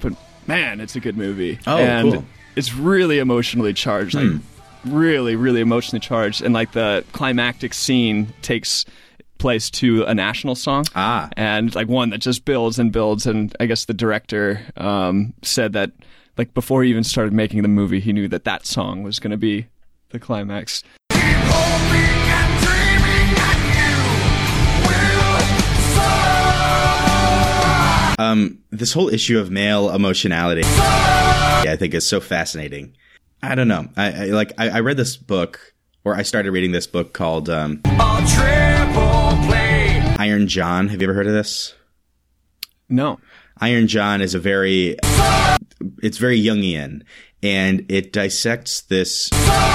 But 0.00 0.14
man, 0.46 0.80
it's 0.80 0.96
a 0.96 1.00
good 1.00 1.16
movie. 1.16 1.58
Oh, 1.66 1.78
and 1.78 2.12
cool. 2.12 2.24
It's 2.56 2.74
really 2.74 3.18
emotionally 3.18 3.74
charged, 3.74 4.14
like 4.14 4.30
hmm. 4.30 4.94
really, 4.94 5.36
really 5.36 5.60
emotionally 5.60 6.00
charged, 6.00 6.42
and 6.42 6.54
like 6.54 6.72
the 6.72 7.04
climactic 7.12 7.74
scene 7.74 8.32
takes 8.42 8.86
place 9.38 9.68
to 9.70 10.04
a 10.04 10.14
national 10.14 10.54
song. 10.54 10.86
Ah. 10.94 11.28
and 11.36 11.74
like 11.74 11.88
one 11.88 12.10
that 12.10 12.18
just 12.18 12.44
builds 12.44 12.78
and 12.78 12.92
builds. 12.92 13.26
And 13.26 13.54
I 13.60 13.66
guess 13.66 13.84
the 13.84 13.94
director 13.94 14.60
um, 14.76 15.34
said 15.42 15.74
that 15.74 15.92
like 16.36 16.54
before 16.54 16.82
he 16.82 16.90
even 16.90 17.04
started 17.04 17.32
making 17.32 17.62
the 17.62 17.68
movie, 17.68 18.00
he 18.00 18.12
knew 18.12 18.28
that 18.28 18.44
that 18.44 18.66
song 18.66 19.02
was 19.02 19.18
going 19.18 19.30
to 19.30 19.36
be 19.36 19.66
the 20.10 20.18
climax. 20.18 20.82
Hoping 21.12 21.96
and 22.30 22.60
dreaming 22.62 23.34
that 23.36 23.58
you 23.76 23.96
will 28.16 28.16
soar. 28.16 28.26
Um, 28.26 28.58
this 28.70 28.92
whole 28.92 29.08
issue 29.08 29.38
of 29.38 29.50
male 29.50 29.90
emotionality, 29.90 30.62
yeah, 30.62 31.64
I 31.68 31.76
think 31.76 31.94
is 31.94 32.08
so 32.08 32.20
fascinating. 32.20 32.96
I 33.42 33.54
don't 33.54 33.68
know. 33.68 33.88
I, 33.96 34.12
I 34.12 34.24
like. 34.26 34.52
I, 34.58 34.70
I 34.70 34.80
read 34.80 34.96
this 34.96 35.16
book, 35.16 35.74
or 36.04 36.14
I 36.14 36.22
started 36.22 36.50
reading 36.50 36.72
this 36.72 36.86
book 36.86 37.12
called 37.12 37.48
um. 37.48 37.80
Iron 40.18 40.48
John. 40.48 40.88
Have 40.88 41.00
you 41.00 41.06
ever 41.06 41.14
heard 41.14 41.26
of 41.26 41.34
this? 41.34 41.74
No. 42.88 43.20
Iron 43.58 43.86
John 43.86 44.20
is 44.20 44.34
a 44.34 44.38
very, 44.38 44.96
it's 46.02 46.18
very 46.18 46.40
Jungian, 46.40 47.02
and 47.42 47.84
it 47.90 48.12
dissects 48.12 48.82
this 48.82 49.30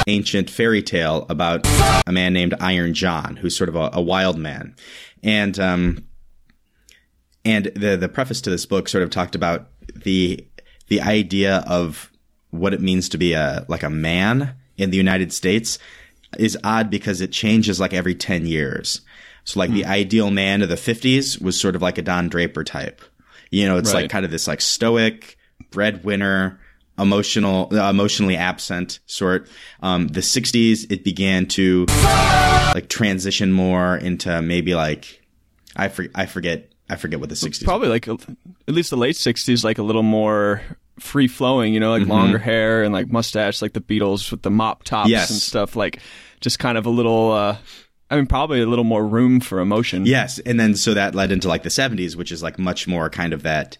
ancient 0.07 0.49
fairy 0.49 0.81
tale 0.81 1.25
about 1.29 1.65
a 2.07 2.11
man 2.11 2.33
named 2.33 2.55
Iron 2.59 2.93
John, 2.93 3.35
who's 3.37 3.55
sort 3.57 3.69
of 3.69 3.75
a, 3.75 3.89
a 3.93 4.01
wild 4.01 4.37
man, 4.37 4.75
and 5.23 5.59
um, 5.59 6.05
and 7.45 7.65
the 7.75 7.97
the 7.97 8.09
preface 8.09 8.41
to 8.41 8.49
this 8.49 8.65
book 8.65 8.87
sort 8.87 9.03
of 9.03 9.09
talked 9.09 9.35
about 9.35 9.67
the 9.95 10.45
the 10.87 11.01
idea 11.01 11.63
of 11.67 12.11
what 12.49 12.73
it 12.73 12.81
means 12.81 13.09
to 13.09 13.17
be 13.17 13.33
a 13.33 13.65
like 13.67 13.83
a 13.83 13.89
man 13.89 14.55
in 14.77 14.91
the 14.91 14.97
United 14.97 15.31
States 15.31 15.79
is 16.37 16.57
odd 16.63 16.89
because 16.89 17.21
it 17.21 17.31
changes 17.31 17.79
like 17.79 17.93
every 17.93 18.15
10 18.15 18.45
years. 18.45 19.01
So 19.43 19.59
like 19.59 19.71
the 19.71 19.85
ideal 19.85 20.31
man 20.31 20.61
of 20.61 20.69
the 20.69 20.75
50s 20.75 21.41
was 21.41 21.59
sort 21.59 21.75
of 21.75 21.81
like 21.81 21.97
a 21.97 22.01
Don 22.01 22.29
Draper 22.29 22.63
type. 22.63 23.01
You 23.49 23.67
know, 23.67 23.77
it's 23.77 23.93
Right. 23.93 24.03
like 24.03 24.11
kind 24.11 24.23
of 24.23 24.31
this 24.31 24.47
like 24.47 24.61
stoic 24.61 25.37
breadwinner, 25.71 26.59
emotional, 26.99 27.69
uh, 27.71 27.89
emotionally 27.89 28.35
absent 28.37 28.99
sort. 29.07 29.49
Um, 29.81 30.07
the 30.09 30.19
60s, 30.21 30.91
it 30.91 31.03
began 31.03 31.47
to 31.47 31.85
like 32.75 32.87
transition 32.89 33.51
more 33.51 33.97
into 33.97 34.41
maybe 34.41 34.75
like, 34.75 35.21
I, 35.75 35.87
for, 35.87 36.05
I 36.13 36.25
forget, 36.25 36.71
I 36.89 36.95
forget 36.97 37.19
what 37.19 37.29
the 37.29 37.35
60s. 37.35 37.63
Probably 37.63 37.87
like 37.87 38.07
a- 38.07 38.17
at 38.67 38.73
least 38.73 38.89
the 38.89 38.97
late 38.97 39.15
'60s, 39.15 39.63
like 39.63 39.77
a 39.77 39.83
little 39.83 40.03
more 40.03 40.61
free 40.99 41.29
flowing. 41.29 41.73
You 41.73 41.79
know, 41.79 41.91
like 41.97 42.05
longer 42.05 42.37
hair 42.37 42.83
and 42.83 42.93
like 42.93 43.09
mustache, 43.09 43.61
like 43.61 43.71
the 43.71 43.79
Beatles 43.79 44.29
with 44.29 44.41
the 44.41 44.51
mop 44.51 44.83
tops 44.83 45.09
Yes. 45.09 45.29
and 45.29 45.39
stuff. 45.39 45.77
Like 45.77 46.01
just 46.41 46.59
kind 46.59 46.77
of 46.77 46.85
a 46.85 46.89
little. 46.89 47.31
Uh, 47.31 47.57
I 48.09 48.17
mean, 48.17 48.25
probably 48.27 48.61
a 48.61 48.65
little 48.65 48.83
more 48.83 49.07
room 49.07 49.39
for 49.39 49.61
emotion. 49.61 50.05
Yes, 50.05 50.37
and 50.39 50.59
then 50.59 50.75
so 50.75 50.93
that 50.93 51.15
led 51.15 51.31
into 51.31 51.47
like 51.47 51.63
the 51.63 51.69
70s, 51.69 52.17
which 52.17 52.29
is 52.29 52.43
like 52.43 52.59
much 52.59 52.85
more 52.89 53.09
kind 53.09 53.31
of 53.31 53.43
that 53.43 53.77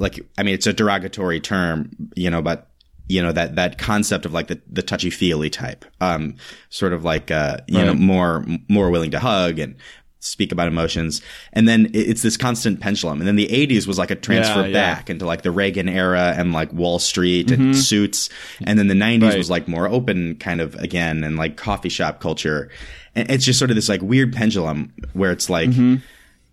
like 0.00 0.18
I 0.36 0.42
mean 0.42 0.54
it's 0.54 0.66
a 0.66 0.72
derogatory 0.72 1.38
term, 1.40 1.90
you 2.16 2.30
know, 2.30 2.42
but 2.42 2.66
you 3.08 3.22
know 3.22 3.32
that 3.32 3.56
that 3.56 3.78
concept 3.78 4.24
of 4.26 4.32
like 4.32 4.48
the 4.48 4.60
the 4.70 4.82
touchy 4.82 5.10
feely 5.10 5.50
type, 5.50 5.84
um, 6.00 6.36
sort 6.70 6.92
of 6.92 7.04
like 7.04 7.30
uh, 7.30 7.58
you 7.68 7.84
know 7.84 7.94
more 7.94 8.44
more 8.68 8.90
willing 8.90 9.10
to 9.12 9.18
hug 9.20 9.58
and 9.58 9.74
speak 10.22 10.52
about 10.52 10.68
emotions, 10.68 11.22
and 11.54 11.66
then 11.66 11.90
it's 11.94 12.22
this 12.22 12.36
constant 12.36 12.78
pendulum, 12.78 13.18
and 13.20 13.26
then 13.26 13.36
the 13.36 13.48
'80s 13.48 13.86
was 13.86 13.98
like 13.98 14.10
a 14.10 14.14
transfer 14.14 14.60
Yeah, 14.60 14.66
yeah. 14.66 14.72
back 14.94 15.10
into 15.10 15.24
like 15.26 15.42
the 15.42 15.50
Reagan 15.50 15.88
era 15.88 16.34
and 16.36 16.52
like 16.52 16.72
Wall 16.72 16.98
Street 16.98 17.50
and 17.50 17.76
suits, 17.76 18.28
and 18.62 18.78
then 18.78 18.86
the 18.86 18.94
'90s 18.94 19.22
Right. 19.30 19.38
was 19.38 19.50
like 19.50 19.66
more 19.66 19.88
open 19.88 20.36
kind 20.36 20.60
of 20.60 20.74
again 20.76 21.24
and 21.24 21.36
like 21.36 21.56
coffee 21.56 21.88
shop 21.88 22.20
culture, 22.20 22.70
and 23.16 23.28
it's 23.30 23.44
just 23.44 23.58
sort 23.58 23.70
of 23.70 23.74
this 23.76 23.88
like 23.88 24.02
weird 24.02 24.32
pendulum 24.32 24.92
where 25.14 25.32
it's 25.32 25.50
like 25.50 25.70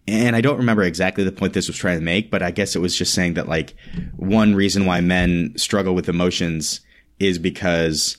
and 0.07 0.35
I 0.35 0.41
don't 0.41 0.57
remember 0.57 0.83
exactly 0.83 1.23
the 1.23 1.31
point 1.31 1.53
this 1.53 1.67
was 1.67 1.77
trying 1.77 1.99
to 1.99 2.03
make, 2.03 2.31
but 2.31 2.41
I 2.41 2.51
guess 2.51 2.75
it 2.75 2.79
was 2.79 2.97
just 2.97 3.13
saying 3.13 3.33
that 3.35 3.47
like 3.47 3.75
one 4.15 4.55
reason 4.55 4.85
why 4.85 5.01
men 5.01 5.53
struggle 5.57 5.93
with 5.93 6.09
emotions 6.09 6.81
is 7.19 7.39
because 7.39 8.17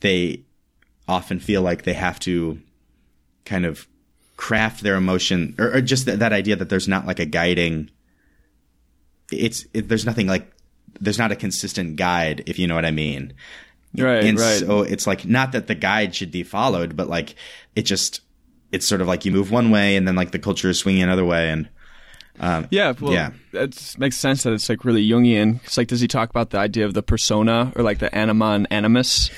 they 0.00 0.44
often 1.08 1.40
feel 1.40 1.62
like 1.62 1.82
they 1.82 1.92
have 1.94 2.20
to 2.20 2.60
kind 3.44 3.66
of 3.66 3.86
craft 4.36 4.82
their 4.82 4.96
emotion 4.96 5.54
or, 5.58 5.74
or 5.74 5.80
just 5.80 6.06
that, 6.06 6.18
that 6.18 6.32
idea 6.32 6.56
that 6.56 6.68
there's 6.68 6.88
not 6.88 7.06
like 7.06 7.20
a 7.20 7.24
guiding 7.24 7.90
it's 9.30 9.66
it, 9.72 9.88
there's 9.88 10.06
nothing 10.06 10.26
like 10.26 10.50
there's 11.00 11.18
not 11.18 11.32
a 11.32 11.36
consistent 11.36 11.96
guide 11.96 12.44
if 12.46 12.58
you 12.58 12.66
know 12.66 12.74
what 12.74 12.84
I 12.84 12.90
mean. 12.90 13.32
Right, 13.96 14.24
and 14.24 14.38
right. 14.38 14.58
so 14.58 14.82
it's 14.82 15.06
like 15.06 15.24
not 15.24 15.52
that 15.52 15.66
the 15.66 15.74
guide 15.74 16.14
should 16.14 16.30
be 16.30 16.42
followed, 16.42 16.96
but 16.96 17.08
like 17.08 17.36
it 17.76 17.82
just 17.82 18.20
it's 18.74 18.86
sort 18.86 19.00
of 19.00 19.06
like 19.06 19.24
you 19.24 19.32
move 19.32 19.50
one 19.50 19.70
way 19.70 19.96
and 19.96 20.06
then 20.06 20.16
like 20.16 20.32
the 20.32 20.38
culture 20.38 20.68
is 20.68 20.78
swinging 20.78 21.02
another 21.02 21.24
way 21.24 21.48
and 21.50 21.68
Yeah, 22.70 22.92
well, 23.00 23.12
Yeah. 23.12 23.30
that 23.52 23.94
makes 23.98 24.16
sense 24.16 24.42
that 24.42 24.52
it's 24.52 24.68
like 24.68 24.84
really 24.84 25.06
Jungian. 25.08 25.60
It's 25.64 25.76
like, 25.78 25.88
does 25.88 26.00
he 26.00 26.08
talk 26.08 26.30
about 26.30 26.50
the 26.50 26.58
idea 26.58 26.84
of 26.84 26.92
the 26.94 27.02
persona 27.02 27.72
or 27.76 27.82
like 27.84 27.98
the 28.00 28.12
anima 28.14 28.50
and 28.52 28.66
animus? 28.70 29.30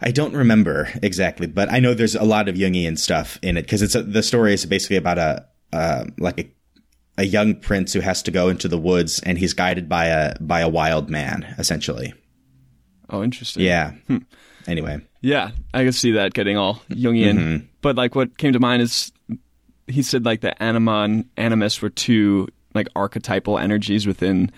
I 0.00 0.10
don't 0.10 0.34
remember 0.34 0.88
exactly, 1.02 1.46
but 1.46 1.70
I 1.72 1.78
know 1.80 1.94
there's 1.94 2.14
a 2.16 2.24
lot 2.24 2.48
of 2.48 2.54
Jungian 2.56 2.98
stuff 2.98 3.38
in 3.42 3.56
it 3.56 3.62
because 3.62 3.82
it's 3.82 3.94
a, 3.94 4.02
the 4.02 4.22
story 4.22 4.52
is 4.54 4.64
basically 4.66 4.96
about 4.96 5.18
a 5.18 5.46
uh, 5.72 6.04
like 6.18 6.38
a 6.40 6.50
a 7.18 7.24
young 7.24 7.54
prince 7.54 7.92
who 7.92 8.00
has 8.00 8.22
to 8.22 8.30
go 8.30 8.48
into 8.48 8.68
the 8.68 8.78
woods 8.78 9.20
and 9.20 9.38
he's 9.38 9.52
guided 9.54 9.88
by 9.88 10.06
a 10.06 10.34
by 10.40 10.60
a 10.60 10.68
wild 10.68 11.08
man 11.10 11.44
essentially. 11.58 12.12
Oh, 13.10 13.22
interesting. 13.22 13.62
Yeah. 13.62 13.92
Anyway, 14.66 15.00
Yeah, 15.22 15.52
I 15.72 15.84
can 15.84 15.92
see 15.92 16.12
that 16.12 16.34
getting 16.34 16.56
all 16.56 16.82
Jungian. 16.90 17.38
Mm-hmm. 17.38 17.66
But 17.80 17.96
like 17.96 18.14
what 18.14 18.36
came 18.36 18.52
to 18.52 18.60
mind 18.60 18.82
is 18.82 19.10
he 19.86 20.02
said 20.02 20.24
like 20.24 20.40
the 20.40 20.60
anima 20.62 21.02
and 21.02 21.28
animus 21.36 21.80
were 21.80 21.90
two 21.90 22.48
like 22.74 22.88
archetypal 22.96 23.58
energies 23.58 24.06
within 24.06 24.50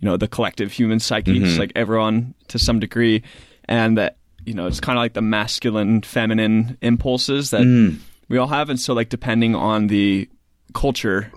you 0.00 0.06
know 0.08 0.16
the 0.16 0.28
collective 0.28 0.70
human 0.72 1.00
psyche. 1.00 1.34
Mm-hmm. 1.34 1.44
It's 1.44 1.58
like 1.58 1.72
everyone 1.74 2.34
to 2.48 2.58
some 2.58 2.78
degree, 2.78 3.22
and 3.66 3.98
that 3.98 4.16
you 4.46 4.54
know 4.54 4.66
it's 4.66 4.80
kind 4.80 4.96
of 4.98 5.02
like 5.02 5.14
the 5.14 5.22
masculine 5.22 6.02
feminine 6.02 6.78
impulses 6.80 7.50
that 7.50 7.62
Mm. 7.62 7.98
we 8.28 8.38
all 8.38 8.48
have, 8.48 8.70
and 8.70 8.78
so 8.80 8.94
like 8.94 9.08
depending 9.08 9.54
on 9.54 9.88
the 9.88 10.28
culture. 10.74 11.30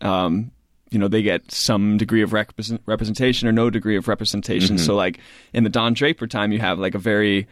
Um, 0.00 0.50
you 0.90 0.98
know, 0.98 1.08
they 1.08 1.20
get 1.22 1.50
some 1.52 1.98
degree 1.98 2.22
of 2.22 2.32
represent- 2.32 2.80
representation 2.86 3.46
or 3.46 3.52
no 3.52 3.68
degree 3.68 3.96
of 3.96 4.08
representation. 4.08 4.76
Mm-hmm. 4.76 4.86
So, 4.86 4.94
like 4.94 5.18
in 5.52 5.64
the 5.64 5.68
Don 5.70 5.92
Draper 5.92 6.26
time, 6.26 6.50
you 6.50 6.60
have 6.60 6.78
like 6.78 6.94
a 6.94 6.98
very, 6.98 7.46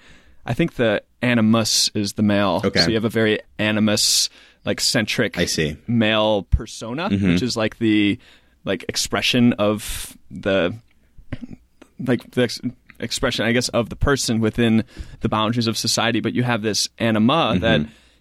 I 0.47 0.55
think 0.55 0.75
the 0.75 1.03
animus 1.23 1.91
is 1.95 2.13
the 2.15 2.23
male. 2.23 2.63
Okay. 2.65 2.81
So 2.81 2.89
you 2.89 2.95
have 2.95 3.05
a 3.05 3.11
very 3.11 3.41
animus, 3.59 4.31
like 4.65 4.81
centric 4.81 5.39
I 5.39 5.47
see. 5.47 5.73
Mm-hmm. 5.73 5.99
male 5.99 6.43
persona, 6.45 7.09
which 7.11 7.43
is 7.43 7.57
like 7.57 7.79
the 7.79 8.19
like 8.65 8.85
expression 8.89 9.53
of 9.55 10.17
the 10.31 10.75
like 11.99 12.31
the 12.33 12.43
ex- 12.43 12.61
expression, 13.01 13.45
I 13.45 13.53
guess, 13.53 13.69
of 13.71 13.89
the 13.89 13.97
person 13.97 14.41
within 14.41 14.85
the 15.21 15.29
boundaries 15.29 15.67
of 15.67 15.77
society. 15.79 16.21
But 16.21 16.35
you 16.35 16.43
have 16.43 16.63
this 16.63 16.89
anima 16.99 17.57
that 17.61 17.81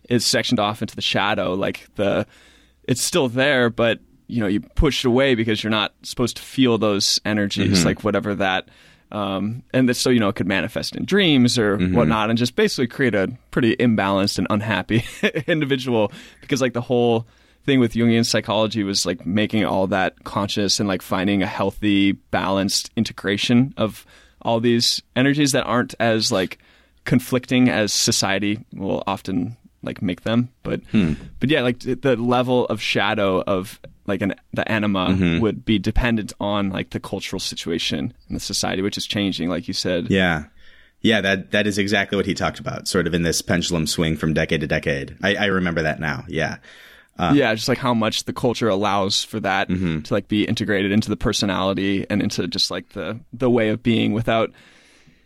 is 0.10 0.26
sectioned 0.26 0.60
off 0.60 0.82
into 0.82 0.96
the 0.96 1.02
shadow, 1.02 1.54
like 1.54 1.88
the 1.96 2.26
it's 2.84 3.04
still 3.04 3.28
there, 3.28 3.70
but 3.70 4.00
you 4.28 4.40
know 4.40 4.48
you 4.48 4.62
push 4.62 5.04
it 5.04 5.08
away 5.08 5.36
because 5.36 5.64
you're 5.64 5.72
not 5.72 5.94
supposed 6.04 6.38
to 6.38 6.42
feel 6.44 6.78
those 6.78 7.20
energies, 7.26 7.86
like 7.86 8.04
whatever 8.04 8.36
that. 8.36 8.70
Um, 9.12 9.64
and 9.74 9.88
that, 9.88 9.96
so 9.96 10.10
you 10.10 10.20
know 10.20 10.30
it 10.30 10.36
could 10.36 10.48
manifest 10.48 10.96
in 10.96 11.06
dreams 11.06 11.58
or 11.58 11.78
whatnot, 11.94 12.30
and 12.30 12.38
just 12.38 12.56
basically 12.56 12.88
create 12.88 13.16
a 13.16 13.32
pretty 13.52 13.76
imbalanced 13.78 14.38
and 14.38 14.48
unhappy 14.50 15.04
individual. 15.48 16.12
Because 16.42 16.62
like 16.62 16.74
the 16.74 16.82
whole 16.82 17.28
thing 17.66 17.80
with 17.80 17.94
Jungian 17.94 18.26
psychology 18.26 18.84
was 18.84 19.06
like 19.06 19.26
making 19.26 19.66
all 19.66 19.88
that 19.88 20.24
conscious 20.24 20.80
and 20.80 20.88
like 20.88 21.02
finding 21.02 21.42
a 21.42 21.48
healthy, 21.48 22.14
balanced 22.14 22.92
integration 22.96 23.74
of 23.78 24.06
all 24.42 24.60
these 24.60 25.02
energies 25.16 25.52
that 25.54 25.64
aren't 25.66 25.96
as 26.00 26.32
like 26.32 26.60
conflicting 27.06 27.70
as 27.70 27.94
society 27.94 28.66
will 28.74 29.04
often 29.08 29.56
like 29.82 30.02
make 30.02 30.22
them. 30.22 30.50
But 30.64 30.82
but 31.40 31.50
yeah, 31.50 31.62
like 31.62 31.80
the 31.80 32.16
level 32.16 32.66
of 32.68 32.82
shadow 32.82 33.42
of 33.42 33.80
like 34.08 34.22
an 34.22 34.36
the 34.54 34.70
anima 34.72 35.08
mm-hmm. 35.10 35.40
would 35.42 35.66
be 35.66 35.80
dependent 35.80 36.34
on 36.40 36.70
like 36.70 36.92
the 36.92 37.00
cultural 37.00 37.40
situation 37.40 38.14
in 38.30 38.34
the 38.34 38.40
society, 38.40 38.82
which 38.82 38.98
is 38.98 39.06
changing, 39.06 39.50
like 39.50 39.68
you 39.68 39.74
said. 39.74 40.10
yeah. 40.10 40.46
Yeah, 41.02 41.22
that 41.22 41.52
that 41.52 41.68
is 41.68 41.78
exactly 41.78 42.16
what 42.16 42.26
he 42.26 42.34
talked 42.34 42.60
about, 42.60 42.88
sort 42.88 43.06
of 43.06 43.14
in 43.14 43.22
this 43.22 43.40
pendulum 43.44 43.86
swing 43.86 44.18
from 44.18 44.34
decade 44.34 44.62
to 44.62 44.68
decade. 44.68 45.16
I, 45.22 45.36
I 45.36 45.46
remember 45.46 45.84
that 45.84 46.00
now. 46.00 46.26
Yeah. 46.28 46.58
Uh, 47.20 47.34
yeah, 47.36 47.54
just 47.54 47.70
like 47.70 47.78
how 47.78 47.94
much 47.94 48.24
the 48.24 48.34
culture 48.34 48.68
allows 48.68 49.24
for 49.24 49.40
that 49.40 49.70
mm-hmm. 49.70 50.02
to 50.02 50.14
like 50.14 50.28
be 50.28 50.46
integrated 50.46 50.92
into 50.92 51.10
the 51.10 51.16
personality 51.16 52.08
and 52.10 52.24
into 52.24 52.48
just 52.48 52.72
like 52.72 52.90
the 52.90 53.20
the 53.32 53.50
way 53.52 53.70
of 53.70 53.84
being 53.84 54.14
without 54.14 54.52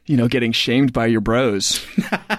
you 0.05 0.17
know 0.17 0.27
getting 0.27 0.51
shamed 0.51 0.91
by 0.91 1.05
your 1.05 1.21
bros. 1.21 1.83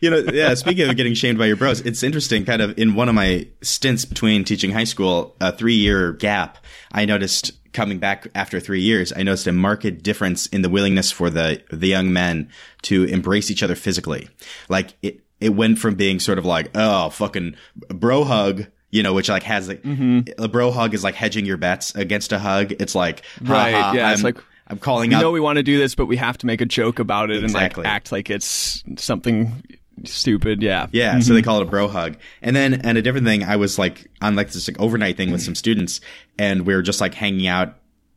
You 0.00 0.10
know, 0.10 0.18
yeah. 0.32 0.54
Speaking 0.54 0.88
of 0.88 0.96
getting 0.96 1.14
shamed 1.14 1.38
by 1.38 1.46
your 1.46 1.56
bros, 1.56 1.80
it's 1.80 2.02
interesting. 2.02 2.44
Kind 2.44 2.62
of 2.62 2.78
in 2.78 2.94
one 2.94 3.08
of 3.08 3.14
my 3.14 3.46
stints 3.62 4.04
between 4.04 4.44
teaching 4.44 4.70
high 4.72 4.84
school, 4.84 5.36
a 5.40 5.52
three-year 5.52 6.12
gap, 6.14 6.58
I 6.92 7.04
noticed 7.04 7.52
coming 7.72 7.98
back 7.98 8.26
after 8.34 8.58
three 8.60 8.80
years, 8.80 9.12
I 9.14 9.22
noticed 9.22 9.46
a 9.46 9.52
marked 9.52 10.02
difference 10.02 10.46
in 10.48 10.62
the 10.62 10.68
willingness 10.68 11.12
for 11.12 11.30
the 11.30 11.62
the 11.70 11.86
young 11.88 12.12
men 12.12 12.48
to 12.82 13.04
embrace 13.04 13.50
each 13.50 13.62
other 13.62 13.74
physically. 13.76 14.28
Like 14.68 14.94
it, 15.02 15.20
it 15.38 15.50
went 15.50 15.78
from 15.78 15.94
being 15.94 16.18
sort 16.18 16.38
of 16.38 16.44
like, 16.44 16.70
oh, 16.74 17.10
fucking 17.10 17.54
bro 17.88 18.24
hug, 18.24 18.66
you 18.90 19.02
know, 19.02 19.12
which 19.14 19.28
like 19.28 19.42
has 19.44 19.68
like 19.68 19.82
Mm-hmm. 19.82 20.42
a 20.42 20.48
bro 20.48 20.70
hug 20.70 20.94
is 20.94 21.04
like 21.04 21.14
hedging 21.14 21.44
your 21.46 21.58
bets 21.58 21.94
against 21.94 22.32
a 22.32 22.38
hug. 22.38 22.72
It's 22.80 22.94
like, 22.94 23.22
Right, 23.42 23.70
yeah, 23.94 24.06
I'm, 24.08 24.14
it's 24.14 24.22
like, 24.24 24.38
I'm 24.66 24.78
calling 24.78 25.10
We 25.10 25.16
out. 25.16 25.20
know 25.20 25.30
we 25.30 25.40
want 25.40 25.56
to 25.58 25.62
do 25.62 25.78
this, 25.78 25.94
but 25.94 26.06
we 26.06 26.16
have 26.16 26.38
to 26.38 26.46
make 26.46 26.60
a 26.60 26.66
joke 26.66 26.98
about 26.98 27.30
it 27.30 27.42
Exactly. 27.44 27.82
and 27.82 27.86
like 27.86 27.94
act 27.94 28.12
like 28.12 28.30
it's 28.30 28.82
something 28.96 29.62
stupid. 30.04 30.62
Yeah. 30.62 30.86
Yeah, 30.92 31.18
so 31.20 31.32
they 31.32 31.40
mm-hmm. 31.40 31.44
call 31.44 31.60
it 31.60 31.62
a 31.62 31.70
bro 31.70 31.88
hug. 31.88 32.16
And 32.42 32.54
then, 32.54 32.74
and 32.74 32.98
a 32.98 33.02
different 33.02 33.26
thing, 33.26 33.44
I 33.44 33.56
was 33.56 33.78
like 33.78 34.10
on 34.20 34.36
like 34.36 34.50
this 34.50 34.68
like 34.68 34.80
overnight 34.80 35.16
thing 35.16 35.30
with 35.30 35.40
mm. 35.40 35.44
some 35.44 35.54
students, 35.54 36.00
and 36.38 36.66
we 36.66 36.74
were 36.74 36.82
just 36.82 37.00
like 37.00 37.14
hanging 37.14 37.46
out, 37.46 37.76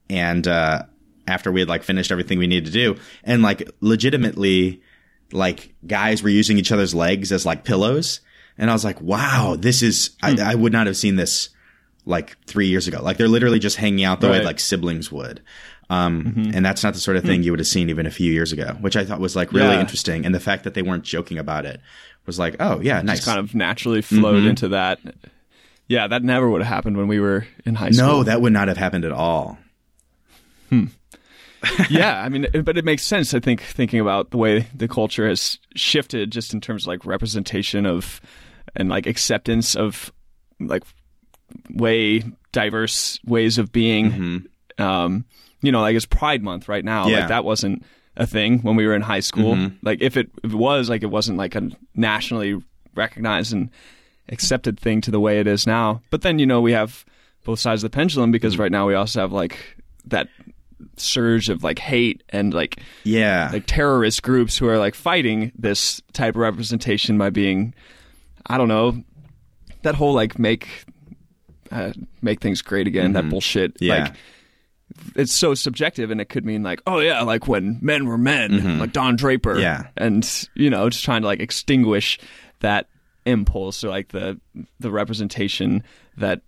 and 0.10 0.48
uh 0.48 0.84
after 1.28 1.52
we 1.52 1.62
had 1.62 1.70
like 1.70 1.84
finished 1.84 2.12
everything 2.12 2.40
we 2.40 2.48
needed 2.48 2.66
to 2.66 2.72
do, 2.72 3.00
and 3.24 3.42
like 3.42 3.70
legitimately, 3.82 4.82
like 5.32 5.74
guys 5.86 6.22
were 6.22 6.30
using 6.30 6.58
each 6.58 6.72
other's 6.72 6.94
legs 6.94 7.32
as 7.32 7.46
like 7.46 7.64
pillows, 7.64 8.20
and 8.58 8.70
I 8.70 8.74
was 8.74 8.84
like, 8.84 9.00
wow, 9.02 9.56
this 9.58 9.82
is 9.82 10.12
I, 10.22 10.34
mm. 10.34 10.40
I 10.40 10.56
would 10.56 10.74
not 10.74 10.88
have 10.88 10.98
seen 10.98 11.16
this 11.16 11.50
like 12.06 12.38
three 12.46 12.68
years 12.68 12.88
ago. 12.88 13.02
Like 13.02 13.18
they're 13.18 13.28
literally 13.28 13.60
just 13.60 13.78
hanging 13.78 14.04
out 14.04 14.22
the 14.22 14.30
way 14.30 14.44
like 14.44 14.60
siblings 14.60 15.12
would. 15.12 15.42
Um, 15.94 16.52
and 16.56 16.66
that's 16.66 16.84
not 16.84 16.94
the 16.94 17.00
sort 17.00 17.18
of 17.18 17.24
thing 17.24 17.44
you 17.44 17.52
would 17.52 17.60
have 17.60 17.68
seen 17.68 17.89
even 17.89 18.06
a 18.06 18.12
few 18.12 18.32
years 18.32 18.52
ago, 18.52 18.76
which 18.82 18.96
I 18.96 19.06
thought 19.06 19.20
was 19.20 19.36
like 19.36 19.52
really 19.52 19.74
Yeah. 19.76 19.80
interesting. 19.82 20.26
And 20.26 20.34
the 20.34 20.39
fact 20.39 20.64
that 20.64 20.74
they 20.74 20.82
weren't 20.82 21.04
joking 21.04 21.38
about 21.38 21.66
it 21.66 21.80
was 22.26 22.39
like, 22.39 22.56
oh 22.60 22.80
yeah, 22.82 23.02
nice. 23.02 23.18
Just 23.18 23.28
kind 23.28 23.39
of 23.39 23.54
naturally 23.54 24.02
flowed 24.02 24.38
Mm-hmm. 24.39 24.48
into 24.50 24.68
that. 24.70 25.00
Yeah, 25.88 26.08
that 26.08 26.24
never 26.24 26.50
would 26.50 26.62
have 26.62 26.74
happened 26.74 26.96
when 26.98 27.08
we 27.08 27.20
were 27.20 27.46
in 27.66 27.76
high 27.76 27.91
school. 27.91 28.08
no, 28.08 28.24
that 28.24 28.41
would 28.41 28.54
not 28.54 28.68
have 28.70 28.78
happened 28.78 29.04
at 29.06 29.12
all. 29.12 29.58
yeah, 31.89 32.22
I 32.22 32.30
mean, 32.30 32.48
but 32.64 32.78
it 32.78 32.84
makes 32.86 33.04
sense. 33.04 33.34
I 33.34 33.39
think 33.39 33.62
thinking 33.62 34.00
about 34.00 34.32
the 34.32 34.38
way 34.38 34.68
the 34.76 34.88
culture 34.88 35.28
has 35.28 35.60
shifted, 35.76 36.32
just 36.32 36.54
in 36.54 36.60
terms 36.62 36.84
of 36.84 36.88
like 36.88 37.06
representation 37.06 37.86
of 37.86 38.20
and 38.76 38.89
like 38.89 39.06
acceptance 39.08 39.76
of 39.76 40.12
like 40.60 40.84
way 41.70 42.24
diverse 42.52 43.20
ways 43.26 43.58
of 43.58 43.72
being. 43.72 44.48
Um, 44.78 45.26
you 45.64 45.72
know, 45.72 45.82
like 45.82 45.95
it's 45.95 46.05
Pride 46.05 46.43
Month 46.43 46.68
right 46.70 46.86
now. 46.86 47.03
Mm-hmm. 47.05 47.09
Yeah. 47.09 47.16
Mm-hmm. 47.16 47.22
Like 47.24 47.30
that 47.30 47.43
wasn't 47.45 47.84
a 48.16 48.28
thing 48.28 48.59
when 48.59 48.76
we 48.76 48.86
were 48.86 48.93
in 48.93 49.01
high 49.01 49.22
school. 49.22 49.57
Like 49.82 50.01
if 50.01 50.16
it, 50.18 50.30
if 50.43 50.51
it 50.53 50.55
was, 50.57 50.88
like 50.89 51.01
it 51.01 51.07
wasn't 51.09 51.39
like 51.39 51.55
a 51.55 51.72
nationally 51.95 52.61
recognized 52.95 53.51
and 53.53 53.72
accepted 54.30 54.80
thing 54.80 55.01
to 55.01 55.09
the 55.11 55.20
way 55.20 55.39
it 55.39 55.47
is 55.47 55.66
now. 55.66 56.01
But 56.11 56.22
then 56.22 56.38
you 56.38 56.45
know 56.45 56.61
we 56.61 56.74
have 56.74 57.03
both 57.43 57.59
sides 57.59 57.84
of 57.84 57.91
the 57.91 57.95
pendulum 57.95 58.32
because 58.32 58.57
right 58.59 58.72
now 58.72 58.86
we 58.88 58.93
also 58.93 59.20
have 59.22 59.32
like 59.34 59.57
that 60.05 60.28
surge 60.97 61.49
of 61.49 61.64
like 61.64 61.80
hate 61.80 62.22
and 62.30 62.53
like 62.53 62.80
Yeah. 63.03 63.49
like 63.51 63.66
terrorist 63.66 64.22
groups 64.22 64.57
who 64.57 64.68
are 64.68 64.78
like 64.78 64.95
fighting 64.95 65.51
this 65.57 66.01
type 66.14 66.36
of 66.36 66.41
representation 66.41 67.18
by 67.18 67.30
being 67.32 67.74
I 68.45 68.57
don't 68.57 68.68
know 68.68 69.01
that 69.82 69.95
whole 69.95 70.14
like 70.14 70.38
make 70.38 70.68
uh, 71.72 71.93
make 72.22 72.41
things 72.41 72.61
great 72.61 72.86
again 72.88 73.14
that 73.14 73.28
bullshit 73.30 73.74
Mm-hmm. 73.76 73.86
Yeah. 73.86 74.03
like 74.03 74.14
it's 75.16 75.36
so 75.36 75.54
subjective 75.54 76.12
and 76.12 76.22
it 76.22 76.30
could 76.30 76.46
mean 76.46 76.64
like 76.64 76.82
oh 76.88 77.00
yeah 77.00 77.22
like 77.24 77.48
when 77.48 77.78
men 77.82 78.06
were 78.06 78.18
men 78.18 78.80
like 78.80 78.91
Don 78.94 79.16
Draper 79.16 79.54
Mm-hmm. 79.54 79.62
Yeah. 79.62 79.88
and 79.98 80.48
you 80.56 80.70
know 80.70 80.89
just 80.89 81.04
trying 81.04 81.22
to 81.22 81.28
like 81.28 81.39
extinguish 81.39 82.20
that 82.60 82.88
impulse 83.26 83.84
or 83.84 83.89
like 83.89 84.10
the 84.10 84.39
the 84.80 84.91
representation 84.91 85.84
that 86.18 86.41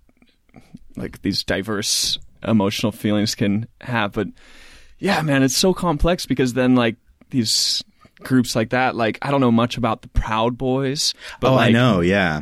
like 0.95 1.21
these 1.21 1.43
diverse 1.43 2.17
emotional 2.43 2.91
feelings 2.91 3.35
can 3.35 3.67
have 3.81 4.11
but 4.13 4.27
yeah 4.99 5.21
man 5.21 5.41
it's 5.43 5.57
so 5.57 5.73
complex 5.73 6.25
because 6.25 6.53
then 6.53 6.75
like 6.75 6.95
these 7.31 7.83
groups 8.19 8.55
like 8.55 8.69
that 8.69 8.95
like 8.95 9.17
i 9.21 9.31
don't 9.31 9.41
know 9.41 9.51
much 9.51 9.77
about 9.77 10.01
the 10.01 10.07
proud 10.09 10.57
boys 10.57 11.13
but 11.39 11.51
oh, 11.51 11.55
like 11.55 11.69
I 11.69 11.71
know. 11.71 11.99
Yeah. 12.01 12.41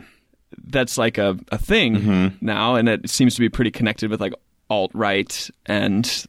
that's 0.65 0.97
like 0.97 1.17
a, 1.17 1.37
a 1.51 1.57
thing 1.57 1.95
Mm-hmm. 1.95 2.45
now 2.45 2.75
and 2.75 2.87
it 2.89 3.09
seems 3.09 3.33
to 3.35 3.39
be 3.41 3.49
pretty 3.49 3.71
connected 3.71 4.09
with 4.11 4.21
like 4.21 4.33
alt-right 4.69 5.49
and 5.65 6.25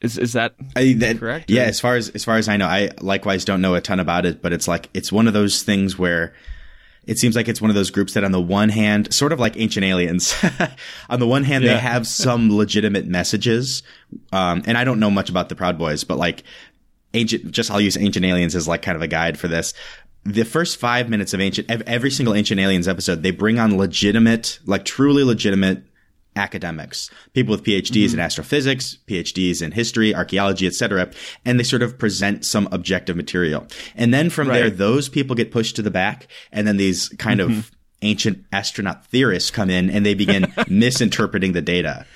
is 0.00 0.16
is 0.18 0.32
that 0.34 0.54
I, 0.76 0.94
that, 0.98 1.18
Correct, 1.18 1.50
Yeah. 1.50 1.62
or- 1.62 1.66
As 1.66 1.80
far 1.80 1.96
as 1.96 2.08
as 2.10 2.24
far 2.24 2.36
as 2.36 2.48
I 2.48 2.56
know, 2.56 2.66
I 2.66 2.90
likewise 3.00 3.44
don't 3.44 3.60
know 3.60 3.74
a 3.74 3.80
ton 3.80 4.00
about 4.00 4.26
it, 4.26 4.42
but 4.42 4.52
it's 4.52 4.68
like 4.68 4.88
it's 4.94 5.10
one 5.10 5.26
of 5.26 5.32
those 5.34 5.62
things 5.62 5.98
where 5.98 6.34
it 7.06 7.18
seems 7.18 7.34
like 7.34 7.48
it's 7.48 7.60
one 7.60 7.70
of 7.70 7.74
those 7.74 7.90
groups 7.90 8.12
that 8.14 8.22
on 8.22 8.32
the 8.32 8.40
one 8.40 8.68
hand, 8.68 9.12
sort 9.14 9.32
of 9.32 9.40
like 9.40 9.56
ancient 9.56 9.82
aliens, 9.84 10.34
on 11.10 11.18
the 11.20 11.26
one 11.26 11.42
hand, 11.42 11.64
Yeah. 11.64 11.74
they 11.74 11.78
have 11.80 12.06
some 12.06 12.50
legitimate 12.56 13.06
messages. 13.06 13.82
Um, 14.30 14.62
and 14.66 14.76
I 14.76 14.84
don't 14.84 15.00
know 15.00 15.10
much 15.10 15.30
about 15.30 15.48
the 15.48 15.56
Proud 15.56 15.78
Boys, 15.78 16.04
but 16.04 16.18
like 16.18 16.44
ancient, 17.14 17.50
just 17.50 17.70
I'll 17.70 17.80
use 17.80 17.96
ancient 17.96 18.26
aliens 18.26 18.54
as 18.54 18.68
like 18.68 18.82
kind 18.82 18.94
of 18.94 19.00
a 19.02 19.08
guide 19.08 19.38
for 19.38 19.48
this. 19.48 19.72
The 20.24 20.44
first 20.44 20.76
five 20.76 21.08
minutes 21.08 21.32
of 21.32 21.40
ancient, 21.40 21.70
every 21.70 22.10
single 22.10 22.34
ancient 22.34 22.60
aliens 22.60 22.86
episode, 22.86 23.22
they 23.22 23.30
bring 23.30 23.58
on 23.58 23.78
legitimate, 23.78 24.58
like 24.66 24.84
truly 24.84 25.24
legitimate 25.24 25.84
academics, 26.38 27.10
people 27.34 27.52
with 27.52 27.64
PhDs 27.64 27.96
in 27.96 28.10
mm-hmm. 28.12 28.20
astrophysics, 28.20 28.98
PhDs 29.06 29.60
in 29.60 29.72
history, 29.72 30.14
archaeology, 30.14 30.66
etc., 30.66 31.10
and 31.44 31.58
they 31.58 31.64
sort 31.64 31.82
of 31.82 31.98
present 31.98 32.44
some 32.44 32.68
objective 32.72 33.16
material. 33.16 33.66
And 33.94 34.14
then 34.14 34.30
from 34.30 34.48
there, 34.48 34.70
those 34.70 35.08
people 35.08 35.36
get 35.36 35.50
pushed 35.50 35.76
to 35.76 35.82
the 35.82 35.90
back, 35.90 36.28
and 36.52 36.66
then 36.66 36.76
these 36.78 37.08
kind 37.18 37.40
of 37.40 37.50
mm-hmm. 37.50 37.60
ancient 38.02 38.44
astronaut 38.52 39.04
theorists 39.06 39.50
come 39.50 39.68
in 39.68 39.90
and 39.90 40.06
they 40.06 40.14
begin 40.14 40.52
misinterpreting 40.68 41.52
the 41.52 41.62
data. 41.62 42.06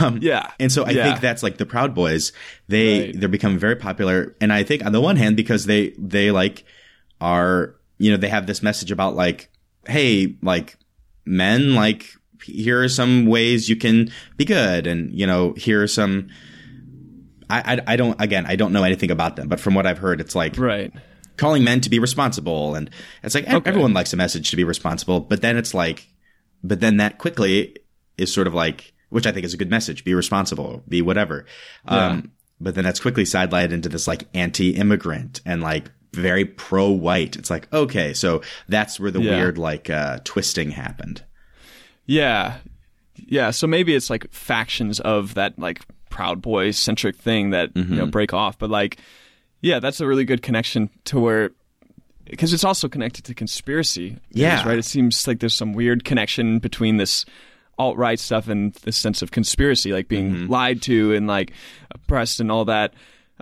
Um, 0.00 0.18
yeah 0.22 0.50
And 0.58 0.72
so 0.72 0.84
I 0.84 0.90
Yeah. 0.90 1.04
think 1.04 1.20
that's 1.20 1.42
like 1.42 1.58
the 1.58 1.66
Proud 1.66 1.94
Boys. 1.94 2.32
They 2.68 3.00
Right. 3.00 3.20
they're 3.20 3.28
becoming 3.28 3.58
very 3.58 3.76
popular, 3.76 4.34
and 4.40 4.52
I 4.52 4.62
think 4.62 4.84
on 4.84 4.92
the 4.92 5.00
one 5.00 5.16
hand 5.16 5.36
because 5.36 5.66
they 5.66 5.92
they 5.98 6.30
like 6.30 6.64
are 7.20 7.74
you 7.98 8.10
know 8.10 8.16
they 8.16 8.28
have 8.28 8.46
this 8.46 8.62
message 8.62 8.90
about 8.90 9.14
like 9.14 9.50
hey 9.86 10.36
like 10.42 10.76
men 11.26 11.74
like 11.74 12.14
here 12.44 12.82
are 12.82 12.88
some 12.88 13.26
ways 13.26 13.68
you 13.68 13.76
can 13.76 14.10
be 14.36 14.44
good, 14.44 14.86
and 14.86 15.12
you 15.18 15.26
know 15.26 15.52
here 15.56 15.82
are 15.82 15.88
some. 15.88 16.28
I, 17.50 17.74
I, 17.74 17.92
I 17.92 17.96
don't 17.96 18.20
again 18.20 18.46
I 18.46 18.56
don't 18.56 18.72
know 18.72 18.84
anything 18.84 19.10
about 19.10 19.36
them, 19.36 19.48
but 19.48 19.60
from 19.60 19.74
what 19.74 19.86
I've 19.86 19.98
heard, 19.98 20.20
it's 20.20 20.34
like 20.34 20.56
right 20.58 20.92
calling 21.36 21.64
men 21.64 21.80
to 21.80 21.90
be 21.90 21.98
responsible, 21.98 22.74
and 22.74 22.88
it's 23.22 23.34
like 23.34 23.44
ev- 23.44 23.66
everyone 23.66 23.92
likes 23.92 24.12
a 24.12 24.16
message 24.16 24.50
to 24.50 24.56
be 24.56 24.64
responsible, 24.64 25.20
but 25.20 25.40
then 25.42 25.56
it's 25.56 25.74
like, 25.74 26.06
but 26.62 26.80
then 26.80 26.96
that 26.98 27.18
quickly 27.18 27.76
is 28.16 28.32
sort 28.32 28.46
of 28.46 28.54
like, 28.54 28.92
which 29.10 29.26
I 29.26 29.32
think 29.32 29.44
is 29.44 29.52
a 29.52 29.56
good 29.56 29.70
message: 29.70 30.04
be 30.04 30.14
responsible, 30.14 30.82
be 30.88 31.02
whatever. 31.02 31.44
Um, 31.86 32.32
but 32.60 32.74
then 32.76 32.84
that's 32.84 33.00
quickly 33.00 33.24
sidelined 33.24 33.72
into 33.72 33.88
this 33.88 34.06
like 34.06 34.28
anti-immigrant 34.32 35.40
and 35.44 35.60
like 35.60 35.90
very 36.14 36.44
pro-white. 36.44 37.36
It's 37.36 37.50
like 37.50 37.70
okay, 37.72 38.14
so 38.14 38.40
that's 38.68 38.98
where 38.98 39.10
the 39.10 39.20
Yeah. 39.20 39.36
weird 39.36 39.58
like 39.58 39.90
uh, 39.90 40.20
twisting 40.24 40.70
happened. 40.70 41.24
Yeah. 42.06 42.58
Yeah. 43.16 43.50
So 43.50 43.66
maybe 43.66 43.94
it's 43.94 44.10
like 44.10 44.30
factions 44.32 45.00
of 45.00 45.34
that 45.34 45.58
like 45.58 45.80
Proud 46.10 46.42
Boy 46.42 46.70
centric 46.70 47.16
thing 47.16 47.50
that, 47.50 47.70
you 47.74 47.82
Mm-hmm. 47.84 47.96
know, 47.96 48.06
break 48.06 48.32
off. 48.32 48.58
But 48.58 48.70
like, 48.70 48.98
yeah, 49.60 49.78
that's 49.80 50.00
a 50.00 50.06
really 50.06 50.24
good 50.24 50.42
connection 50.42 50.90
to 51.06 51.18
where, 51.20 51.50
because 52.24 52.52
it's 52.52 52.64
also 52.64 52.88
connected 52.88 53.24
to 53.26 53.34
conspiracy. 53.34 54.18
Yeah. 54.30 54.56
theories, 54.56 54.66
Right. 54.66 54.78
It 54.78 54.84
seems 54.84 55.26
like 55.26 55.40
there's 55.40 55.54
some 55.54 55.72
weird 55.72 56.04
connection 56.04 56.58
between 56.58 56.96
this 56.98 57.24
alt 57.78 57.96
right 57.96 58.20
stuff 58.20 58.46
and 58.48 58.72
this 58.84 58.96
sense 58.96 59.22
of 59.22 59.30
conspiracy, 59.30 59.92
like 59.92 60.08
being 60.08 60.32
Mm-hmm. 60.32 60.52
lied 60.52 60.82
to 60.82 61.14
and 61.14 61.26
like 61.26 61.52
oppressed 61.90 62.40
and 62.40 62.50
all 62.52 62.64
that. 62.66 62.94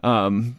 Um, 0.02 0.58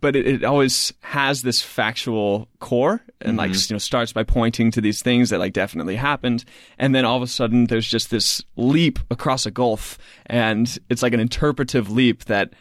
but 0.00 0.14
it, 0.16 0.26
it 0.26 0.44
always 0.44 0.92
has 1.00 1.42
this 1.42 1.60
factual 1.62 2.48
core 2.60 3.00
and 3.20 3.36
like 3.36 3.50
Mm-hmm. 3.50 3.72
you 3.72 3.74
know 3.74 3.78
starts 3.78 4.12
by 4.12 4.22
pointing 4.22 4.70
to 4.72 4.80
these 4.80 5.02
things 5.02 5.30
that 5.30 5.38
like 5.38 5.52
definitely 5.52 5.96
happened 5.96 6.44
and 6.78 6.94
then 6.94 7.04
all 7.04 7.16
of 7.16 7.22
a 7.22 7.26
sudden 7.26 7.64
there's 7.66 7.88
just 7.88 8.10
this 8.10 8.42
leap 8.56 8.98
across 9.10 9.44
a 9.46 9.50
gulf 9.50 9.98
and 10.26 10.78
it's 10.88 11.02
like 11.02 11.12
an 11.14 11.20
interpretive 11.20 11.90
leap 11.90 12.24
that 12.26 12.52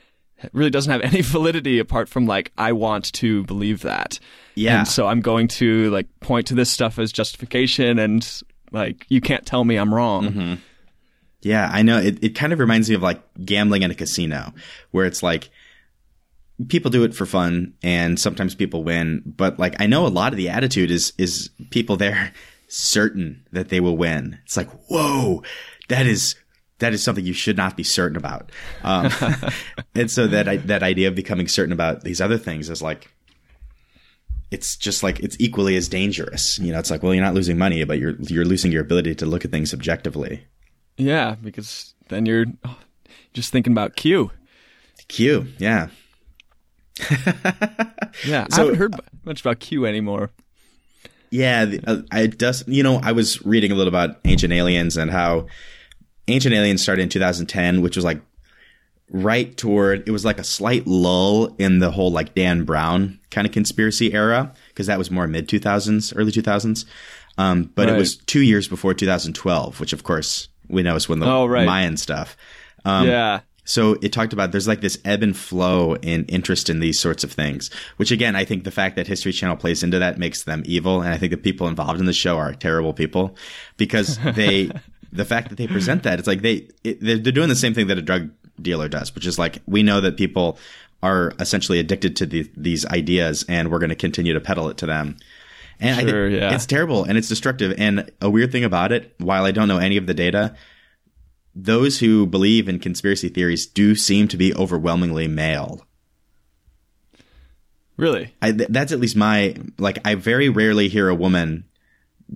really 0.53 0.69
doesn't 0.69 0.91
have 0.91 1.01
any 1.01 1.21
validity 1.37 1.79
apart 1.79 2.09
from 2.09 2.25
like 2.25 2.51
I 2.57 2.71
want 2.73 3.11
to 3.13 3.43
believe 3.43 3.81
that. 3.81 4.19
Yeah. 4.55 4.79
And 4.79 4.87
so 4.87 5.07
I'm 5.07 5.21
going 5.21 5.47
to 5.49 5.89
like 5.91 6.07
point 6.19 6.47
to 6.47 6.55
this 6.55 6.69
stuff 6.71 6.97
as 6.99 7.11
justification 7.11 7.99
and 7.99 8.27
like 8.71 9.05
you 9.09 9.21
can't 9.21 9.45
tell 9.45 9.63
me 9.63 9.75
I'm 9.77 9.93
wrong. 9.93 10.29
Mm-hmm. 10.29 10.53
Yeah, 11.43 11.69
I 11.71 11.83
know. 11.83 11.99
It, 11.99 12.23
it 12.23 12.29
kind 12.35 12.51
of 12.51 12.59
reminds 12.59 12.89
me 12.89 12.95
of 12.95 13.01
like 13.03 13.21
gambling 13.45 13.83
in 13.83 13.91
a 13.91 13.95
casino, 13.95 14.53
where 14.91 15.05
it's 15.05 15.21
like 15.21 15.49
people 16.67 16.89
do 16.91 17.03
it 17.03 17.13
for 17.13 17.25
fun 17.25 17.73
and 17.83 18.19
sometimes 18.19 18.55
people 18.55 18.83
win, 18.83 19.21
but 19.25 19.59
like 19.59 19.79
I 19.79 19.85
know 19.87 20.05
a 20.05 20.09
lot 20.09 20.33
of 20.33 20.37
the 20.37 20.49
attitude 20.49 20.91
is 20.91 21.13
is 21.17 21.49
people 21.69 21.97
there 21.97 22.33
certain 22.67 23.45
that 23.51 23.69
they 23.69 23.79
will 23.79 23.97
win. 23.97 24.39
It's 24.45 24.57
like, 24.57 24.69
whoa, 24.89 25.43
that 25.89 26.05
is 26.05 26.35
that 26.79 26.93
is 26.93 27.03
something 27.03 27.25
you 27.25 27.33
should 27.33 27.57
not 27.57 27.75
be 27.75 27.83
certain 27.83 28.17
about. 28.17 28.51
Um, 28.83 29.11
and 29.95 30.11
so 30.11 30.27
that 30.27 30.47
I, 30.47 30.57
that 30.57 30.83
idea 30.83 31.07
of 31.07 31.15
becoming 31.15 31.47
certain 31.47 31.73
about 31.73 32.01
these 32.03 32.21
other 32.21 32.37
things 32.37 32.69
is 32.69 32.81
like 32.81 33.11
it's 34.51 34.77
just 34.77 35.03
like 35.03 35.19
it's 35.19 35.35
equally 35.39 35.75
as 35.75 35.87
dangerous. 35.87 36.57
You 36.59 36.71
know, 36.71 36.79
it's 36.79 36.91
like, 36.91 37.03
well, 37.03 37.13
you're 37.13 37.23
not 37.23 37.33
losing 37.33 37.57
money, 37.57 37.83
but 37.83 37.99
you're 37.99 38.15
you're 38.19 38.45
losing 38.45 38.71
your 38.71 38.81
ability 38.81 39.15
to 39.15 39.25
look 39.25 39.45
at 39.45 39.51
things 39.51 39.73
objectively. 39.73 40.45
Yeah, 40.97 41.35
because 41.35 41.93
then 42.09 42.25
you're 42.25 42.45
just 43.33 43.51
thinking 43.51 43.73
about 43.73 43.95
Q. 43.95 44.31
Q, 45.07 45.47
yeah. 45.59 45.89
Yeah, 48.25 48.47
I 48.51 48.55
haven't 48.55 48.75
heard 48.75 48.95
much 49.25 49.41
about 49.41 49.59
Q 49.59 49.85
anymore. 49.85 50.31
Yeah, 51.29 51.65
the, 51.65 51.81
uh, 51.85 52.01
I 52.11 52.27
just 52.27 52.67
you 52.67 52.81
know 52.83 52.99
I 53.03 53.11
was 53.11 53.45
reading 53.45 53.71
a 53.71 53.75
little 53.75 53.89
about 53.89 54.17
Ancient 54.25 54.51
Aliens 54.53 54.97
and 54.97 55.11
how 55.11 55.47
Ancient 56.27 56.53
Aliens 56.55 56.81
started 56.81 57.03
in 57.03 57.09
2010, 57.09 57.81
which 57.81 57.95
was 57.95 58.05
like 58.05 58.21
right 59.11 59.55
toward 59.55 60.07
it 60.07 60.11
was 60.11 60.25
like 60.25 60.37
a 60.39 60.43
slight 60.43 60.85
lull 60.87 61.55
in 61.57 61.79
the 61.79 61.91
whole 61.91 62.11
like 62.11 62.33
Dan 62.35 62.63
Brown 62.65 63.19
kind 63.29 63.47
of 63.47 63.53
conspiracy 63.53 64.13
era 64.13 64.51
because 64.69 64.87
that 64.87 64.97
was 64.97 65.11
more 65.11 65.27
mid 65.27 65.47
2000s, 65.47 66.13
early 66.15 66.31
2000s. 66.31 66.85
Um, 67.37 67.71
but 67.75 67.87
it 67.87 67.95
was 67.95 68.17
two 68.17 68.41
years 68.41 68.67
before 68.67 68.95
2012, 68.95 69.79
which 69.79 69.93
of 69.93 70.03
course 70.03 70.47
we 70.69 70.81
know 70.81 70.95
is 70.95 71.07
when 71.07 71.19
the 71.19 71.27
Oh, 71.27 71.45
right. 71.45 71.65
Mayan 71.65 71.95
stuff. 71.97 72.35
Um, 72.83 73.07
yeah, 73.07 73.41
So 73.67 73.97
it 74.01 74.13
talked 74.13 74.31
about 74.31 74.53
there's 74.53 74.67
like 74.67 74.79
this 74.79 74.97
ebb 75.03 75.21
and 75.21 75.35
flow 75.35 75.95
in 75.95 76.23
interest 76.25 76.69
in 76.69 76.79
these 76.79 76.99
sorts 76.99 77.25
of 77.25 77.33
things, 77.33 77.69
which 77.97 78.11
again, 78.11 78.35
I 78.35 78.45
think 78.45 78.63
the 78.63 78.71
fact 78.71 78.95
that 78.95 79.07
History 79.07 79.33
Channel 79.33 79.57
plays 79.57 79.83
into 79.83 79.99
that 79.99 80.17
makes 80.17 80.43
them 80.43 80.63
evil. 80.65 81.01
And 81.01 81.13
I 81.13 81.17
think 81.17 81.31
the 81.31 81.37
people 81.37 81.67
involved 81.67 81.99
in 81.99 82.05
the 82.05 82.13
show 82.13 82.37
are 82.37 82.53
terrible 82.53 82.93
people 82.93 83.35
because 83.75 84.17
they, 84.35 84.71
the 85.11 85.25
fact 85.25 85.49
that 85.49 85.57
they 85.57 85.67
present 85.67 86.03
that, 86.03 86.17
it's 86.17 86.29
like 86.29 86.41
they, 86.41 86.69
it, 86.85 87.01
they're, 87.01 87.17
they're 87.17 87.33
doing 87.33 87.49
the 87.49 87.55
same 87.57 87.73
thing 87.73 87.87
that 87.87 87.97
a 87.97 88.01
drug 88.01 88.29
dealer 88.61 88.87
does, 88.87 89.13
which 89.13 89.27
is 89.27 89.37
like, 89.37 89.61
we 89.67 89.83
know 89.83 89.99
that 89.99 90.15
people 90.15 90.57
are 91.03 91.33
essentially 91.37 91.79
addicted 91.79 92.15
to 92.15 92.25
the, 92.25 92.49
these 92.55 92.85
ideas 92.85 93.43
and 93.49 93.69
we're 93.69 93.79
going 93.79 93.89
to 93.89 93.95
continue 93.95 94.33
to 94.33 94.41
peddle 94.41 94.69
it 94.69 94.77
to 94.77 94.85
them. 94.85 95.17
And 95.81 95.91
I 95.91 96.03
think 96.05 96.39
yeah. 96.39 96.55
it's 96.55 96.65
terrible 96.65 97.03
and 97.03 97.17
it's 97.17 97.27
destructive. 97.27 97.73
And 97.77 98.09
a 98.21 98.29
weird 98.29 98.53
thing 98.53 98.63
about 98.63 98.93
it, 98.93 99.13
while 99.17 99.43
I 99.43 99.51
don't 99.51 99.67
know 99.67 99.77
any 99.77 99.97
of 99.97 100.07
the 100.07 100.13
data, 100.13 100.55
those 101.59 101.99
who 101.99 102.25
believe 102.27 102.69
in 102.69 102.79
conspiracy 102.79 103.29
theories 103.29 103.65
do 103.65 103.95
seem 103.95 104.27
to 104.27 104.37
be 104.37 104.53
overwhelmingly 104.53 105.27
male. 105.27 105.83
really. 107.97 108.33
I, 108.41 108.51
th- 108.51 108.69
that's 108.69 108.91
at 108.91 108.99
least 108.99 109.15
my 109.15 109.55
like. 109.77 109.99
I 110.05 110.15
very 110.15 110.49
rarely 110.49 110.87
hear 110.87 111.09
a 111.09 111.15
woman 111.15 111.65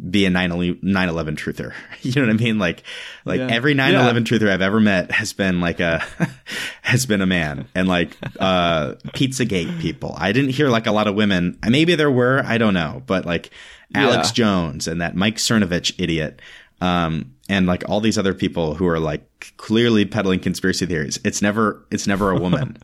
be 0.09 0.25
a 0.25 0.29
9/11 0.29 0.81
9/11 0.83 1.35
truther. 1.35 1.73
You 2.01 2.13
know 2.19 2.27
what 2.27 2.33
I 2.33 2.43
mean? 2.43 2.57
Like, 2.57 2.81
like 3.25 3.39
Yeah. 3.39 3.47
every 3.51 3.75
9/11 3.75 4.23
truther 4.23 4.49
I've 4.49 4.61
ever 4.61 4.79
met 4.79 5.11
has 5.11 5.33
been 5.33 5.59
like 5.61 5.79
a 5.79 6.03
has 6.81 7.05
been 7.05 7.21
a 7.21 7.27
man, 7.27 7.67
and 7.75 7.87
like 7.87 8.17
uh, 8.39 8.93
PizzaGate 9.13 9.79
people. 9.81 10.15
I 10.17 10.31
didn't 10.31 10.51
hear 10.51 10.69
like 10.69 10.87
a 10.87 10.91
lot 10.91 11.07
of 11.07 11.15
women. 11.15 11.59
Maybe 11.67 11.93
there 11.95 12.09
were. 12.11 12.41
I 12.45 12.57
don't 12.57 12.73
know, 12.73 13.03
but 13.05 13.25
like 13.25 13.51
Alex 13.93 14.29
Yeah. 14.29 14.33
Jones 14.33 14.87
and 14.87 15.01
that 15.01 15.15
Mike 15.15 15.35
Cernovich 15.35 15.93
idiot. 15.99 16.41
Um, 16.79 17.35
and 17.51 17.67
like 17.67 17.83
all 17.89 17.99
these 17.99 18.17
other 18.17 18.33
people 18.33 18.75
who 18.75 18.87
are 18.87 18.97
like 18.97 19.53
clearly 19.57 20.05
peddling 20.05 20.39
conspiracy 20.39 20.85
theories. 20.85 21.19
It's 21.25 21.41
never, 21.41 21.85
it's 21.91 22.07
never 22.07 22.31
a 22.31 22.39
woman. 22.39 22.77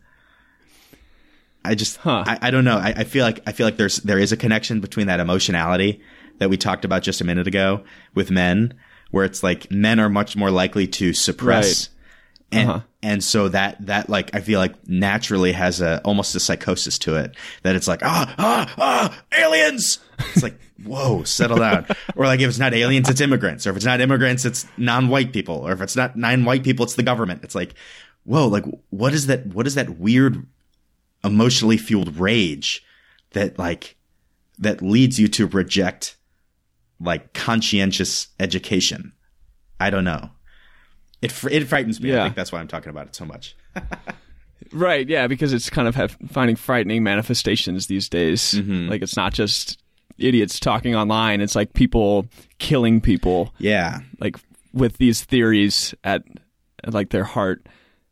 I 1.63 1.73
just, 1.73 1.95
Huh. 1.97 2.25
I, 2.27 2.37
I 2.41 2.51
don't 2.51 2.65
know. 2.65 2.77
I, 2.77 2.93
I 2.97 3.03
feel 3.05 3.23
like, 3.23 3.39
I 3.47 3.53
feel 3.53 3.65
like 3.65 3.77
there's, 3.77 3.97
there 3.97 4.19
is 4.19 4.33
a 4.33 4.37
connection 4.37 4.81
between 4.81 5.07
that 5.07 5.21
emotionality 5.21 6.01
that 6.39 6.49
we 6.49 6.57
talked 6.57 6.83
about 6.83 7.01
just 7.01 7.21
a 7.21 7.23
minute 7.23 7.47
ago 7.47 7.85
with 8.13 8.29
men, 8.29 8.73
where 9.11 9.23
it's 9.23 9.41
like 9.41 9.71
men 9.71 10.01
are 10.01 10.09
much 10.09 10.35
more 10.35 10.51
likely 10.51 10.85
to 10.85 11.13
suppress. 11.13 11.87
And, 12.51 12.69
Uh-huh. 12.69 12.79
and 13.03 13.23
so 13.23 13.49
that, 13.49 13.85
that 13.87 14.09
like, 14.09 14.33
I 14.33 14.39
feel 14.39 14.59
like 14.59 14.87
naturally 14.87 15.51
has 15.51 15.81
a, 15.81 15.99
almost 16.05 16.33
a 16.35 16.39
psychosis 16.39 16.97
to 16.99 17.15
it 17.15 17.35
that 17.63 17.75
it's 17.75 17.87
like, 17.87 17.99
ah, 18.03 18.33
ah, 18.37 18.73
ah, 18.77 19.23
aliens. 19.37 19.99
It's 20.33 20.43
like, 20.43 20.57
whoa, 20.85 21.23
settle 21.23 21.57
down. 21.57 21.85
or 22.15 22.25
like 22.25 22.39
if 22.39 22.47
it's 22.47 22.57
not 22.59 22.73
aliens, 22.73 23.09
it's 23.09 23.19
immigrants. 23.21 23.67
Or 23.67 23.71
if 23.71 23.75
it's 23.75 23.85
not 23.85 23.99
immigrants, 23.99 24.45
it's 24.45 24.65
non-white 24.77 25.33
people. 25.33 25.55
Or 25.55 25.73
if 25.73 25.81
it's 25.81 25.95
not 25.97 26.15
non-white 26.15 26.63
people, 26.63 26.85
it's 26.85 26.95
the 26.95 27.03
government. 27.03 27.43
It's 27.43 27.55
like, 27.55 27.73
whoa, 28.23 28.47
like 28.47 28.63
what 28.91 29.13
is 29.13 29.27
that? 29.27 29.47
What 29.47 29.67
is 29.67 29.75
that 29.75 29.99
weird 29.99 30.45
emotionally 31.23 31.77
fueled 31.77 32.17
rage 32.17 32.83
that 33.31 33.59
like, 33.59 33.95
that 34.59 34.81
leads 34.81 35.19
you 35.19 35.27
to 35.29 35.47
reject 35.47 36.15
like 37.01 37.33
conscientious 37.33 38.27
education? 38.39 39.11
I 39.79 39.89
don't 39.89 40.05
know. 40.05 40.29
It, 41.21 41.33
it 41.51 41.65
frightens 41.67 41.99
me. 42.01 42.11
I 42.11 42.15
Yeah. 42.15 42.23
think 42.25 42.35
that's 42.35 42.51
why 42.51 42.59
I'm 42.59 42.67
talking 42.67 42.89
about 42.89 43.07
it 43.07 43.15
so 43.15 43.25
much. 43.25 43.55
Right, 44.73 45.07
yeah, 45.07 45.27
because 45.27 45.53
it's 45.53 45.69
kind 45.69 45.87
of 45.87 45.95
have, 45.95 46.17
finding 46.29 46.57
frightening 46.57 47.01
manifestations 47.01 47.87
these 47.87 48.09
days. 48.09 48.53
Mm-hmm. 48.55 48.89
Like 48.89 49.01
it's 49.01 49.15
not 49.15 49.31
just 49.33 49.79
idiots 50.17 50.59
talking 50.59 50.93
online; 50.93 51.39
it's 51.39 51.55
like 51.55 51.73
people 51.73 52.25
killing 52.57 52.99
people, 52.99 53.53
Yeah. 53.59 53.99
like 54.19 54.35
with 54.73 54.97
these 54.97 55.23
theories 55.23 55.93
at, 56.03 56.23
at 56.83 56.93
like 56.93 57.11
their 57.11 57.23
heart. 57.23 57.65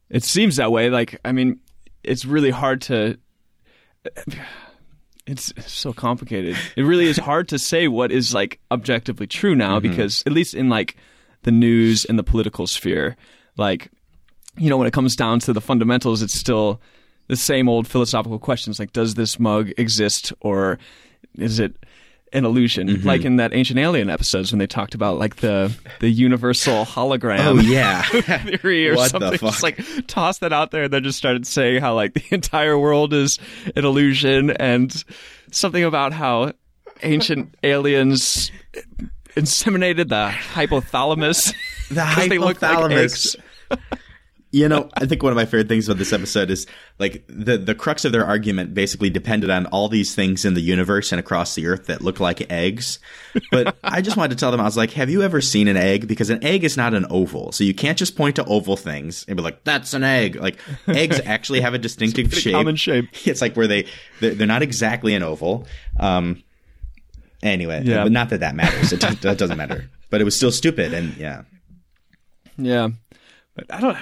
It 0.09 0.23
seems 0.23 0.55
that 0.55 0.71
way. 0.71 0.89
Like 0.89 1.19
I 1.25 1.33
mean, 1.33 1.59
it's 2.03 2.23
really 2.25 2.51
hard 2.51 2.81
to. 2.83 3.17
It's 5.27 5.51
so 5.65 5.91
complicated. 5.91 6.55
It 6.75 6.83
really 6.83 7.05
is 7.07 7.17
hard 7.17 7.47
to 7.49 7.57
say 7.57 7.87
what 7.87 8.11
is 8.11 8.31
like 8.35 8.59
objectively 8.69 9.25
true 9.25 9.55
now 9.55 9.79
because 9.79 10.21
at 10.27 10.31
least 10.33 10.53
in 10.53 10.69
like 10.69 10.97
the 11.45 11.51
news 11.51 12.05
and 12.05 12.19
the 12.19 12.23
political 12.23 12.67
sphere, 12.67 13.15
like 13.55 13.89
you 14.57 14.69
know, 14.69 14.77
when 14.77 14.87
it 14.87 14.93
comes 14.93 15.15
down 15.15 15.39
to 15.39 15.53
the 15.53 15.61
fundamentals, 15.61 16.21
it's 16.21 16.37
still 16.37 16.81
the 17.27 17.35
same 17.35 17.67
old 17.67 17.87
philosophical 17.87 18.39
questions 18.39 18.79
like, 18.79 18.93
does 18.93 19.15
this 19.15 19.39
mug 19.39 19.71
exist 19.77 20.31
or 20.41 20.77
is 21.37 21.59
it 21.59 21.75
an 22.33 22.45
illusion? 22.45 22.87
Mm-hmm. 22.87 23.07
Like 23.07 23.25
in 23.25 23.37
that 23.37 23.53
Ancient 23.53 23.79
Alien 23.79 24.09
episodes 24.09 24.51
when 24.51 24.59
they 24.59 24.67
talked 24.67 24.95
about 24.95 25.17
like 25.17 25.37
the 25.37 25.75
the 25.99 26.09
universal 26.09 26.85
hologram 26.85 27.39
Oh 27.39 27.59
yeah. 27.59 28.01
theory 28.59 28.89
or 28.89 28.97
something. 29.07 29.37
Just 29.39 29.63
like 29.63 29.79
toss 30.07 30.39
that 30.39 30.53
out 30.53 30.71
there 30.71 30.83
and 30.83 30.93
then 30.93 31.03
just 31.03 31.17
started 31.17 31.45
saying 31.47 31.81
how 31.81 31.95
like 31.95 32.13
the 32.13 32.23
entire 32.31 32.77
world 32.77 33.13
is 33.13 33.39
an 33.75 33.85
illusion 33.85 34.51
and 34.51 35.03
something 35.51 35.83
about 35.83 36.13
how 36.13 36.53
ancient 37.03 37.55
aliens 37.63 38.51
inseminated 39.35 40.09
the 40.09 40.33
hypothalamus. 40.53 41.53
the 41.89 42.01
'Cause 42.01 42.27
they 42.29 42.37
look 42.37 42.61
like 42.61 42.91
eggs. 42.91 43.35
you 44.51 44.67
know, 44.69 44.89
I 44.95 45.05
think 45.05 45.21
one 45.21 45.31
of 45.31 45.35
my 45.35 45.45
favorite 45.45 45.67
things 45.67 45.87
about 45.87 45.97
this 45.99 46.13
episode 46.13 46.49
is 46.49 46.65
like 46.97 47.25
the 47.27 47.57
the 47.57 47.75
crux 47.75 48.05
of 48.05 48.11
their 48.11 48.25
argument 48.25 48.73
basically 48.73 49.09
depended 49.09 49.49
on 49.49 49.65
all 49.67 49.89
these 49.89 50.15
things 50.15 50.45
in 50.45 50.53
the 50.53 50.61
universe 50.61 51.11
and 51.11 51.19
across 51.19 51.53
the 51.53 51.67
earth 51.67 51.87
that 51.87 52.01
look 52.01 52.19
like 52.19 52.49
eggs. 52.51 52.99
But 53.51 53.75
I 53.83 54.01
just 54.01 54.17
wanted 54.17 54.29
to 54.29 54.39
tell 54.39 54.49
them 54.49 54.61
I 54.61 54.63
was 54.63 54.77
like, 54.77 54.91
have 54.91 55.09
you 55.09 55.21
ever 55.23 55.41
seen 55.41 55.67
an 55.67 55.77
egg? 55.77 56.07
Because 56.07 56.29
an 56.29 56.43
egg 56.43 56.63
is 56.63 56.77
not 56.77 56.93
an 56.93 57.05
oval, 57.09 57.51
so 57.51 57.63
you 57.63 57.73
can't 57.73 57.97
just 57.97 58.15
point 58.15 58.37
to 58.37 58.45
oval 58.45 58.77
things 58.77 59.25
and 59.27 59.35
be 59.37 59.43
like, 59.43 59.63
that's 59.63 59.93
an 59.93 60.03
egg. 60.03 60.37
Like 60.37 60.57
eggs 60.87 61.19
actually 61.25 61.61
have 61.61 61.73
a 61.73 61.77
distinctive 61.77 62.33
shape. 62.33 62.53
common 62.53 62.77
shape. 62.77 63.09
It's 63.27 63.41
like 63.41 63.55
where 63.55 63.67
they 63.67 63.85
they're, 64.21 64.33
they're 64.33 64.47
not 64.47 64.63
exactly 64.63 65.13
an 65.13 65.21
oval. 65.21 65.67
Um. 65.99 66.41
Anyway, 67.45 67.81
Yeah. 67.85 68.03
but 68.03 68.11
not 68.11 68.29
that 68.29 68.39
that 68.41 68.55
matters. 68.55 68.91
It 68.91 68.99
does, 68.99 69.19
that 69.19 69.37
doesn't 69.37 69.57
matter. 69.57 69.89
But 70.09 70.19
it 70.19 70.23
was 70.23 70.35
still 70.35 70.51
stupid, 70.51 70.93
and 70.93 71.15
yeah. 71.17 71.43
Yeah. 72.57 72.89
But 73.55 73.65
I 73.69 73.79
don't 73.79 73.97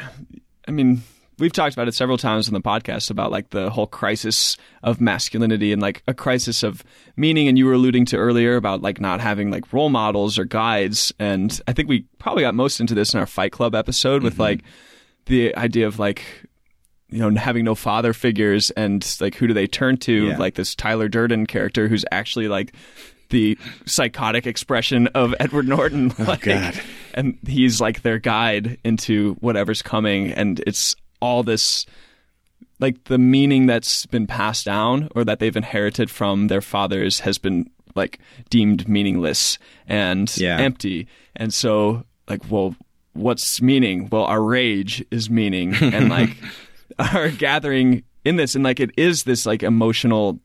I 0.68 0.72
mean, 0.72 1.02
we've 1.40 1.52
talked 1.52 1.74
about 1.74 1.88
it 1.88 1.94
several 1.94 2.18
times 2.18 2.48
on 2.48 2.54
the 2.54 2.62
podcast 2.62 3.10
about 3.12 3.32
like 3.32 3.50
the 3.50 3.70
whole 3.70 3.88
crisis 3.88 4.56
of 4.82 5.02
masculinity 5.02 5.74
and 5.74 5.82
like 5.82 6.04
a 6.08 6.14
crisis 6.14 6.64
of 6.64 6.84
meaning 7.16 7.48
and 7.48 7.58
you 7.58 7.66
were 7.66 7.74
alluding 7.74 8.06
to 8.06 8.18
earlier 8.18 8.56
about 8.56 8.82
like 8.82 9.02
not 9.02 9.20
having 9.20 9.52
like 9.52 9.72
role 9.74 9.90
models 9.90 10.40
or 10.40 10.46
guides 10.46 11.14
and 11.20 11.60
I 11.68 11.74
think 11.74 11.90
we 11.90 12.06
probably 12.18 12.44
got 12.44 12.56
most 12.56 12.80
into 12.80 12.94
this 12.96 13.14
in 13.14 13.20
our 13.20 13.26
Fight 13.26 13.52
Club 13.52 13.76
episode 13.76 14.24
with 14.24 14.34
mm-hmm. 14.34 14.42
like 14.44 14.64
the 15.26 15.56
idea 15.56 15.88
of 15.88 16.00
like 16.00 16.24
you 17.10 17.20
know 17.20 17.40
having 17.40 17.66
no 17.66 17.76
father 17.76 18.14
figures 18.14 18.72
and 18.72 19.06
like 19.20 19.36
who 19.36 19.48
do 19.48 19.54
they 19.54 19.68
turn 19.68 19.98
to 19.98 20.28
Yeah. 20.28 20.38
like 20.38 20.56
this 20.56 20.76
Tyler 20.76 21.10
Durden 21.10 21.46
character 21.46 21.88
who's 21.88 22.06
actually 22.12 22.48
like 22.48 22.74
the 23.34 23.58
psychotic 23.86 24.48
expression 24.48 25.08
of 25.08 25.36
Edward 25.40 25.68
Norton 25.68 26.14
oh, 26.20 26.24
like, 26.24 26.42
God. 26.44 26.80
and 27.14 27.38
he's 27.46 27.82
like 27.82 28.02
their 28.04 28.20
guide 28.20 28.78
into 28.86 29.34
whatever's 29.42 29.82
coming 29.82 30.32
and 30.32 30.62
it's 30.66 30.96
all 31.20 31.44
this 31.44 31.86
like 32.80 33.04
the 33.06 33.18
meaning 33.18 33.66
that's 33.66 34.06
been 34.06 34.28
passed 34.28 34.66
down 34.66 35.10
or 35.16 35.24
that 35.26 35.40
they've 35.40 35.56
inherited 35.56 36.10
from 36.12 36.48
their 36.48 36.62
fathers 36.62 37.22
has 37.22 37.38
been 37.38 37.70
like 37.96 38.20
deemed 38.50 38.88
meaningless 38.88 39.58
and 39.88 40.32
Yeah. 40.38 40.60
empty 40.60 41.08
and 41.36 41.54
so 41.54 42.04
like 42.30 42.50
well 42.50 42.76
what's 43.14 43.62
meaning 43.62 44.10
well 44.12 44.26
our 44.26 44.42
rage 44.42 45.04
is 45.12 45.30
meaning 45.30 45.74
and 45.82 46.10
like 46.10 46.38
our 47.00 47.30
gathering 47.30 48.04
in 48.26 48.36
this 48.38 48.56
and 48.56 48.64
like 48.64 48.80
it 48.80 48.92
is 48.98 49.24
this 49.24 49.46
like 49.46 49.64
emotional 49.64 50.40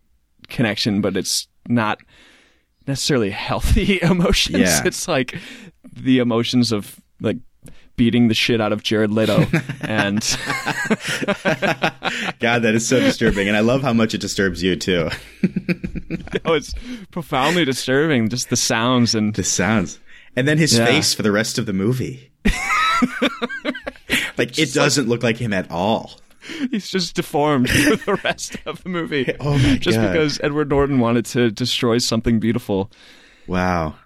connection 0.49 1.01
but 1.01 1.16
it's 1.16 1.49
not 1.68 1.99
necessarily 2.89 3.30
healthy 3.30 4.01
emotions 4.03 4.59
Yeah. 4.59 4.82
it's 4.84 5.07
like 5.07 5.36
the 5.93 6.18
emotions 6.18 6.72
of 6.72 6.99
like 7.20 7.36
beating 7.97 8.28
the 8.28 8.34
shit 8.34 8.61
out 8.61 8.72
of 8.72 8.82
Jared 8.82 9.11
Leto 9.11 9.45
and 9.80 10.20
God, 12.39 12.62
that 12.62 12.72
is 12.74 12.86
so 12.86 13.01
disturbing, 13.01 13.49
and 13.49 13.57
I 13.57 13.61
love 13.61 13.82
how 13.82 13.93
much 13.93 14.14
it 14.14 14.20
disturbs 14.20 14.62
you 14.62 14.76
too. 14.76 15.09
oh, 16.45 16.53
it's 16.55 16.72
profoundly 17.11 17.64
disturbing 17.64 18.28
just 18.28 18.51
the 18.51 18.57
sounds 18.57 19.14
and 19.16 19.34
The 19.34 19.43
sounds, 19.45 19.99
and 20.36 20.47
then 20.47 20.59
his 20.59 20.78
Yeah. 20.78 20.86
face 20.86 21.12
for 21.14 21.22
the 21.22 21.32
rest 21.32 21.59
of 21.59 21.66
the 21.66 21.72
movie. 21.72 22.30
like 24.39 24.59
it 24.59 24.72
doesn't 24.72 25.09
look 25.09 25.22
like 25.22 25.36
him 25.39 25.53
at 25.53 25.70
all. 25.70 26.20
He's 26.70 26.88
just 26.90 27.14
deformed 27.14 27.68
for 27.70 27.96
the 27.96 28.20
rest 28.24 28.57
of 28.66 28.82
the 28.82 28.88
movie. 28.88 29.34
Oh 29.40 29.59
my 29.59 29.76
just 29.76 29.96
God. 29.99 30.12
because 30.12 30.40
Edward 30.42 30.68
Norton 30.70 30.99
wanted 31.01 31.24
to 31.26 31.51
destroy 31.51 31.99
something 31.99 32.38
beautiful. 32.40 32.90
Wow. 33.46 33.96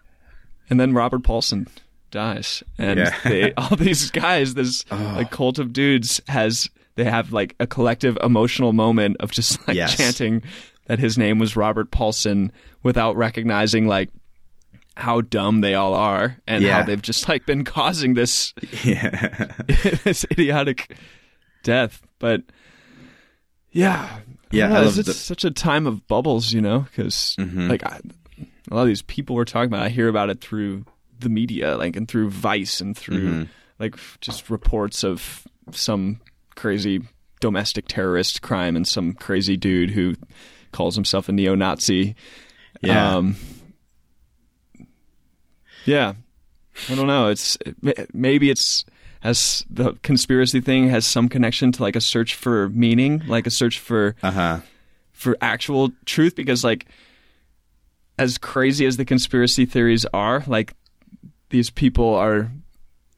And 0.71 0.79
then 0.81 0.93
Robert 0.95 1.23
Paulson 1.25 1.67
dies, 2.11 2.63
and 2.79 2.99
Yeah. 2.99 3.15
Oh. 3.25 3.29
they, 3.29 3.53
all 3.55 3.77
these 3.77 4.11
guys, 4.11 4.55
this 4.55 4.85
oh. 4.91 5.13
like 5.17 5.31
cult 5.31 5.59
of 5.59 5.73
dudes, 5.73 6.21
has 6.29 6.69
they 6.95 7.05
have 7.05 7.33
like 7.33 7.55
a 7.59 7.67
collective 7.67 8.19
emotional 8.23 8.73
moment 8.73 9.17
of 9.21 9.31
just 9.33 9.67
like 9.67 9.77
Yes. 9.77 9.97
chanting 9.97 10.43
that 10.87 10.99
his 10.99 11.17
name 11.17 11.39
was 11.39 11.57
Robert 11.57 11.91
Paulson 11.91 12.53
without 12.83 13.17
recognizing 13.17 13.87
like 13.87 14.11
how 14.95 15.23
dumb 15.23 15.63
they 15.63 15.75
all 15.75 15.95
are 15.95 16.37
and 16.47 16.63
Yeah. 16.63 16.81
how 16.81 16.83
they've 16.85 17.01
just 17.01 17.27
like 17.29 17.47
been 17.47 17.65
causing 17.65 18.13
this 18.15 18.53
Yeah. 18.85 19.47
this 20.05 20.25
idiotic 20.31 20.95
death. 21.63 22.03
But 22.23 22.43
yeah, 23.73 24.21
Yeah, 24.53 24.69
know, 24.69 24.83
it's 24.85 24.95
the- 24.95 25.13
such 25.13 25.45
a 25.45 25.51
time 25.51 25.89
of 25.89 26.07
bubbles, 26.07 26.53
you 26.53 26.61
know, 26.61 26.81
because 26.81 27.35
Mm-hmm. 27.37 27.69
like 27.69 27.85
I, 27.85 28.01
a 28.71 28.75
lot 28.75 28.83
of 28.83 28.87
these 28.87 29.03
people 29.03 29.35
we're 29.35 29.45
talking 29.45 29.67
about, 29.69 29.83
I 29.83 29.89
hear 29.89 30.07
about 30.09 30.31
it 30.31 30.41
through 30.41 30.85
the 31.19 31.29
media, 31.29 31.77
like 31.77 31.97
and 31.97 32.07
through 32.07 32.31
Vice 32.31 32.81
and 32.81 32.97
through 32.97 33.29
Mm-hmm. 33.29 33.43
like 33.81 33.97
just 34.21 34.51
reports 34.51 35.03
of 35.03 35.49
some 35.73 36.21
crazy 36.55 37.01
domestic 37.41 37.87
terrorist 37.89 38.41
crime 38.41 38.77
and 38.77 38.87
some 38.87 39.15
crazy 39.15 39.57
dude 39.57 39.91
who 39.91 40.15
calls 40.71 40.95
himself 40.95 41.29
a 41.29 41.33
neo-Nazi. 41.33 42.15
Yeah. 42.83 43.17
Um, 43.17 43.35
yeah. 45.85 46.15
I 46.89 46.95
don't 46.95 47.07
know. 47.09 47.29
It's 47.31 47.59
maybe 48.13 48.49
it's 48.49 48.85
has 49.23 49.65
the 49.71 49.93
conspiracy 50.03 50.61
thing 50.61 50.89
has 50.91 51.07
some 51.07 51.29
connection 51.29 51.73
to 51.73 51.83
like 51.83 51.97
a 51.97 52.01
search 52.01 52.35
for 52.35 52.69
meaning, 52.71 53.23
like 53.27 53.47
a 53.47 53.51
search 53.51 53.79
for 53.79 54.15
Uh 54.23 54.31
huh. 54.31 54.61
for 55.13 55.37
actual 55.41 55.91
truth 56.05 56.35
because 56.37 56.63
like 56.65 56.87
as 58.19 58.39
crazy 58.39 58.85
as 58.87 58.97
the 58.97 59.05
conspiracy 59.05 59.65
theories 59.65 60.05
are, 60.13 60.43
like 60.47 60.75
these 61.51 61.71
people 61.71 62.15
are 62.15 62.51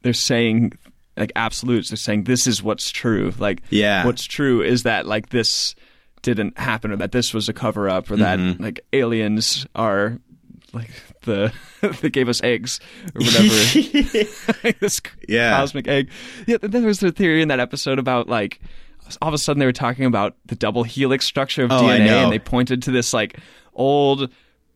they're 0.01 0.13
saying 0.13 0.73
like 1.17 1.31
absolutes. 1.35 1.89
They're 1.89 1.97
saying 1.97 2.25
this 2.25 2.45
is 2.47 2.61
what's 2.61 2.91
true. 2.91 3.33
Like 3.39 3.61
Yeah. 3.69 4.05
what's 4.05 4.25
true 4.25 4.61
is 4.61 4.83
that 4.83 5.05
like 5.07 5.29
this 5.29 5.75
didn't 6.21 6.57
happen 6.57 6.91
or 6.91 6.95
that 6.97 7.11
this 7.11 7.33
was 7.33 7.49
a 7.49 7.53
cover 7.53 7.87
up 7.89 8.09
or 8.11 8.17
that 8.17 8.39
Mm-hmm. 8.39 8.63
like 8.63 8.79
aliens 8.93 9.65
are 9.75 10.19
like 10.75 10.91
the 11.21 11.51
they 12.01 12.09
gave 12.09 12.29
us 12.29 12.41
eggs 12.43 12.79
or 13.15 13.21
whatever 13.25 13.47
this 14.79 15.01
Yeah. 15.27 15.57
cosmic 15.57 15.87
egg. 15.87 16.09
Yeah, 16.47 16.57
then 16.61 16.71
there 16.71 16.81
was 16.83 16.99
the 16.99 17.11
theory 17.11 17.41
in 17.41 17.47
that 17.47 17.59
episode 17.59 17.97
about 17.99 18.27
like 18.29 18.59
all 19.21 19.27
of 19.29 19.33
a 19.33 19.37
sudden 19.37 19.59
they 19.59 19.65
were 19.65 19.71
talking 19.71 20.05
about 20.05 20.35
the 20.45 20.55
double 20.55 20.83
helix 20.83 21.25
structure 21.25 21.63
of 21.63 21.71
Oh, 21.71 21.81
DNA 21.83 22.09
and 22.23 22.31
they 22.31 22.39
pointed 22.39 22.83
to 22.83 22.91
this 22.91 23.13
like 23.13 23.39
old 23.73 24.29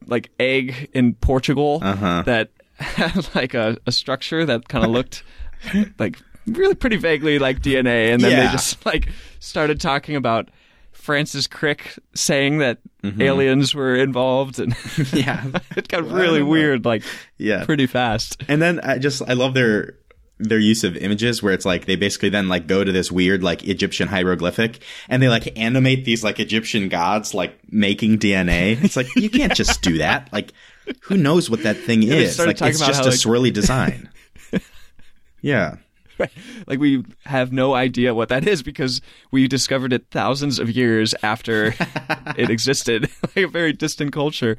like 0.08 0.30
egg 0.40 0.90
in 0.94 1.14
Portugal 1.16 1.80
Uh-huh. 1.82 2.24
that 2.26 2.50
had 2.76 3.28
like 3.36 3.54
a, 3.54 3.78
a 3.86 3.92
structure 3.92 4.46
that 4.46 4.68
kind 4.70 4.86
of 4.86 4.92
looked 4.92 5.24
like 6.00 6.18
really 6.48 6.76
pretty 6.76 6.96
vaguely 6.98 7.38
like 7.38 7.60
DNA 7.62 8.14
and 8.14 8.22
then 8.24 8.32
they 8.46 8.52
just 8.52 8.86
like 8.86 9.10
started 9.40 9.82
talking 9.82 10.16
about 10.16 10.50
Francis 10.94 11.48
Crick 11.48 11.98
saying 12.16 12.60
that 12.60 12.78
Mm-hmm. 13.04 13.22
aliens 13.22 13.74
were 13.74 13.96
involved 13.96 14.60
and 14.60 14.76
Yeah. 15.14 15.46
it 15.78 15.88
got 15.88 16.04
really 16.10 16.44
weird 16.44 16.84
like 16.84 17.04
Yeah. 17.38 17.64
pretty 17.64 17.88
fast. 17.88 18.44
And 18.50 18.62
then 18.62 18.80
I 18.82 18.98
just 18.98 19.22
I 19.28 19.34
love 19.34 19.54
their 19.54 19.96
their 20.38 20.60
use 20.60 20.84
of 20.84 20.96
images 20.98 21.42
where 21.44 21.54
it's 21.54 21.66
like 21.66 21.86
they 21.86 21.96
basically 21.96 22.30
then 22.30 22.48
like 22.50 22.68
go 22.68 22.84
to 22.84 22.92
this 22.92 23.12
weird 23.12 23.42
like 23.44 23.64
Egyptian 23.68 24.08
hieroglyphic 24.10 24.80
and 25.10 25.22
they 25.24 25.30
like 25.30 25.58
animate 25.58 26.04
these 26.06 26.24
like 26.24 26.40
Egyptian 26.40 26.90
gods 26.90 27.34
like 27.34 27.58
making 27.72 28.20
DNA. 28.20 28.82
It's 28.84 28.96
like 28.98 29.08
you 29.16 29.30
can't 29.30 29.54
just 29.56 29.82
do 29.82 29.98
that. 30.00 30.30
Like 30.34 30.52
who 31.04 31.18
knows 31.18 31.50
what 31.50 31.64
that 31.64 31.78
thing 31.78 32.02
they 32.02 32.24
is? 32.26 32.38
Like 32.40 32.62
it's 32.62 32.80
just 32.80 33.00
how, 33.02 33.04
a 33.04 33.12
like- 33.12 33.14
swirly 33.14 33.54
design. 33.54 34.10
yeah. 35.42 35.76
Right. 36.20 36.32
Like 36.68 36.80
we 36.80 37.04
have 37.26 37.52
no 37.52 37.74
idea 37.74 38.14
what 38.14 38.30
that 38.30 38.48
is 38.48 38.62
because 38.62 39.02
we 39.32 39.48
discovered 39.48 39.92
it 39.92 40.06
thousands 40.12 40.60
of 40.60 40.70
years 40.70 41.16
after 41.24 41.74
it 42.38 42.52
existed, 42.52 43.10
like 43.36 43.46
a 43.46 43.48
very 43.48 43.74
distant 43.74 44.14
culture. 44.14 44.58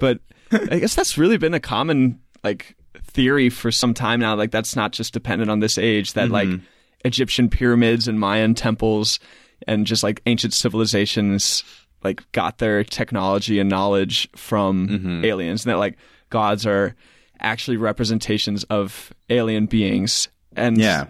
But 0.00 0.18
I 0.50 0.80
guess 0.80 0.96
that's 0.96 1.16
really 1.16 1.36
been 1.36 1.54
a 1.54 1.60
common 1.60 2.18
like 2.42 2.74
theory 3.04 3.50
for 3.50 3.70
some 3.70 3.94
time 3.94 4.18
now. 4.18 4.34
Like 4.34 4.50
that's 4.50 4.74
not 4.74 4.92
just 4.92 5.12
dependent 5.12 5.50
on 5.50 5.60
this 5.60 5.78
age. 5.78 6.14
That 6.14 6.30
like 6.30 6.48
mm-hmm. 6.48 6.64
Egyptian 7.04 7.48
pyramids 7.48 8.08
and 8.08 8.18
Mayan 8.18 8.54
temples 8.54 9.20
and 9.68 9.86
just 9.86 10.02
like 10.02 10.22
ancient 10.26 10.54
civilizations 10.54 11.62
like 12.04 12.30
got 12.32 12.58
their 12.58 12.84
technology 12.84 13.58
and 13.58 13.70
knowledge 13.70 14.28
from 14.36 14.88
mm-hmm. 14.88 15.24
aliens, 15.24 15.64
and 15.64 15.72
that 15.72 15.78
like 15.78 15.96
gods 16.30 16.66
are 16.66 16.94
actually 17.40 17.78
representations 17.78 18.62
of 18.64 19.12
alien 19.30 19.66
beings. 19.66 20.28
And 20.56 20.78
Yeah. 20.78 21.06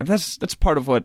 that's 0.00 0.36
that's 0.38 0.54
part 0.54 0.78
of 0.78 0.86
what 0.86 1.04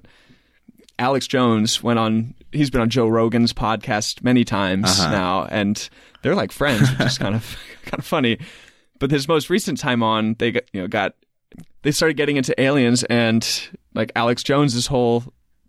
Alex 1.00 1.28
Jones 1.28 1.82
went 1.82 2.00
on. 2.00 2.36
He's 2.52 2.70
been 2.70 2.82
on 2.82 2.89
Joe 2.89 3.08
Rogan's 3.08 3.54
podcast 3.54 4.24
many 4.24 4.44
times 4.44 5.00
uh-huh. 5.00 5.12
now, 5.12 5.46
and 5.46 5.89
they're 6.22 6.36
like 6.36 6.52
friends, 6.52 6.89
which 6.91 7.08
is 7.08 7.18
kind 7.18 7.36
of 7.36 7.58
kind 7.86 8.00
of 8.00 8.06
funny. 8.06 8.38
But 9.00 9.12
his 9.12 9.28
most 9.28 9.50
recent 9.50 9.80
time 9.80 10.04
on, 10.04 10.36
they 10.38 10.52
got 10.52 10.64
you 10.72 10.82
know 10.82 10.88
got 10.88 11.16
they 11.82 11.91
started 11.91 12.16
getting 12.16 12.38
into 12.38 12.60
aliens, 12.62 13.04
and 13.06 13.48
like 13.94 14.12
Alex 14.16 14.44
Jones's 14.44 14.88
whole 14.88 15.24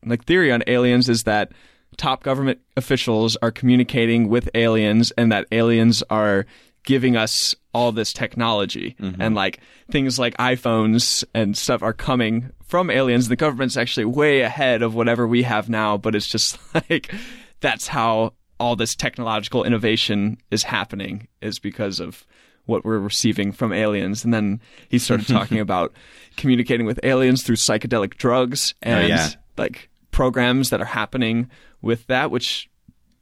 like 0.04 0.24
theory 0.24 0.52
on 0.52 0.62
aliens 0.66 1.08
is 1.08 1.22
that 1.22 1.52
top 1.96 2.22
government 2.22 2.58
officials 2.76 3.36
are 3.40 3.50
communicating 3.50 4.28
with 4.28 4.50
aliens, 4.54 5.10
and 5.16 5.32
that 5.32 5.46
aliens 5.52 6.02
are 6.10 6.44
giving 6.84 7.16
us 7.16 7.54
all 7.74 7.92
this 7.92 8.12
technology 8.12 8.96
mm-hmm. 9.00 9.20
and 9.20 9.34
like 9.34 9.60
things 9.90 10.18
like 10.18 10.36
iPhones 10.38 11.24
and 11.34 11.56
stuff 11.58 11.82
are 11.82 11.92
coming 11.92 12.50
from 12.64 12.90
aliens. 12.90 13.28
The 13.28 13.36
government's 13.36 13.76
actually 13.76 14.06
way 14.06 14.40
ahead 14.40 14.82
of 14.82 14.94
whatever 14.94 15.26
we 15.26 15.42
have 15.42 15.68
now, 15.68 15.96
but 15.96 16.14
it's 16.14 16.28
just 16.28 16.58
like 16.90 17.12
that's 17.60 17.88
how 17.88 18.34
all 18.60 18.76
this 18.76 18.94
technological 18.94 19.64
innovation 19.64 20.38
is 20.50 20.62
happening 20.62 21.28
is 21.42 21.58
because 21.58 22.00
of 22.00 22.24
what 22.66 22.84
we're 22.84 22.98
receiving 22.98 23.52
from 23.52 23.72
aliens. 23.72 24.24
And 24.24 24.32
then 24.32 24.60
he 24.88 24.98
started 24.98 25.26
talking 25.28 25.58
about 25.58 25.92
communicating 26.36 26.86
with 26.86 27.00
aliens 27.02 27.42
through 27.42 27.56
psychedelic 27.56 28.16
drugs 28.16 28.74
oh, 28.84 28.90
and 28.90 29.08
yeah. 29.08 29.28
like 29.56 29.90
programs 30.10 30.70
that 30.70 30.80
are 30.80 30.86
happening 30.86 31.50
with 31.82 32.06
that, 32.06 32.30
which 32.30 32.70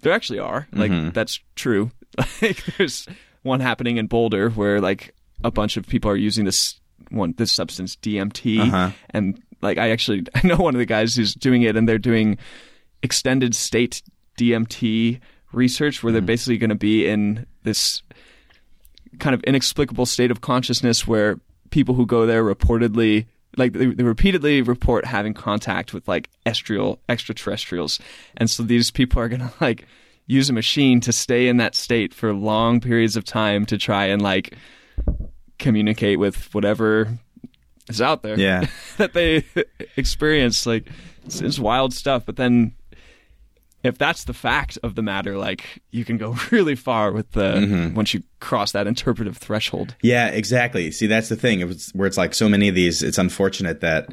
there 0.02 0.12
actually 0.12 0.38
are. 0.38 0.68
Like 0.72 0.90
mm-hmm. 0.90 1.10
that's 1.10 1.40
true. 1.54 1.90
Like 2.42 2.62
there's 2.76 3.08
one 3.42 3.60
happening 3.60 3.96
in 3.96 4.06
Boulder 4.06 4.50
where 4.50 4.80
like 4.80 5.14
a 5.44 5.50
bunch 5.50 5.76
of 5.76 5.86
people 5.86 6.10
are 6.10 6.16
using 6.16 6.44
this 6.44 6.80
one 7.10 7.34
this 7.36 7.52
substance 7.52 7.96
DMT 7.96 8.60
Uh-huh. 8.60 8.90
and 9.10 9.40
like 9.60 9.78
I 9.78 9.90
actually 9.90 10.24
I 10.34 10.46
know 10.46 10.56
one 10.56 10.74
of 10.74 10.78
the 10.78 10.86
guys 10.86 11.14
who's 11.16 11.34
doing 11.34 11.62
it 11.62 11.76
and 11.76 11.88
they're 11.88 11.98
doing 11.98 12.38
extended 13.02 13.54
state 13.54 14.02
DMT 14.38 15.20
research 15.52 16.02
where 16.02 16.12
they're 16.12 16.22
basically 16.22 16.56
going 16.58 16.70
to 16.70 16.76
be 16.76 17.06
in 17.06 17.46
this 17.64 18.02
kind 19.18 19.34
of 19.34 19.42
inexplicable 19.44 20.06
state 20.06 20.30
of 20.30 20.40
consciousness 20.40 21.06
where 21.06 21.38
people 21.70 21.94
who 21.94 22.06
go 22.06 22.24
there 22.26 22.42
reportedly 22.44 23.26
like 23.58 23.72
they, 23.74 23.86
they 23.86 24.02
repeatedly 24.04 24.62
report 24.62 25.04
having 25.04 25.34
contact 25.34 25.92
with 25.92 26.08
like 26.08 26.30
estrial 26.46 26.98
extraterrestrials. 27.08 28.00
And 28.36 28.48
so 28.48 28.62
these 28.62 28.90
people 28.90 29.20
are 29.20 29.28
gonna 29.28 29.52
like 29.60 29.86
use 30.26 30.48
a 30.48 30.52
machine 30.52 31.00
to 31.00 31.12
stay 31.12 31.48
in 31.48 31.56
that 31.58 31.74
state 31.74 32.14
for 32.14 32.32
long 32.32 32.80
periods 32.80 33.16
of 33.16 33.24
time 33.24 33.66
to 33.66 33.76
try 33.78 34.06
and 34.06 34.22
like 34.22 34.56
communicate 35.58 36.18
with 36.18 36.52
whatever 36.54 37.08
is 37.88 38.00
out 38.00 38.22
there 38.22 38.38
Yeah. 38.38 38.66
that 38.96 39.12
they 39.12 39.44
experience 39.96 40.66
like 40.66 40.88
it's, 41.24 41.40
it's 41.40 41.58
wild 41.58 41.92
stuff 41.92 42.24
but 42.26 42.36
then 42.36 42.72
if 43.84 43.98
that's 43.98 44.24
the 44.24 44.32
fact 44.34 44.78
of 44.84 44.94
the 44.94 45.02
matter 45.02 45.36
like 45.36 45.82
you 45.90 46.04
can 46.04 46.16
go 46.16 46.36
really 46.50 46.74
far 46.76 47.12
with 47.12 47.30
the 47.32 47.92
once 47.94 48.14
you 48.14 48.22
cross 48.40 48.72
that 48.72 48.86
interpretive 48.86 49.36
threshold 49.36 49.94
Yeah, 50.02 50.28
exactly. 50.28 50.90
See, 50.92 51.06
that's 51.08 51.28
the 51.28 51.36
thing. 51.36 51.60
It's, 51.60 51.90
where 51.92 52.06
it's 52.06 52.16
like 52.16 52.34
so 52.34 52.48
many 52.48 52.68
of 52.68 52.74
these. 52.76 53.02
It's 53.02 53.18
unfortunate 53.18 53.80
that 53.80 54.08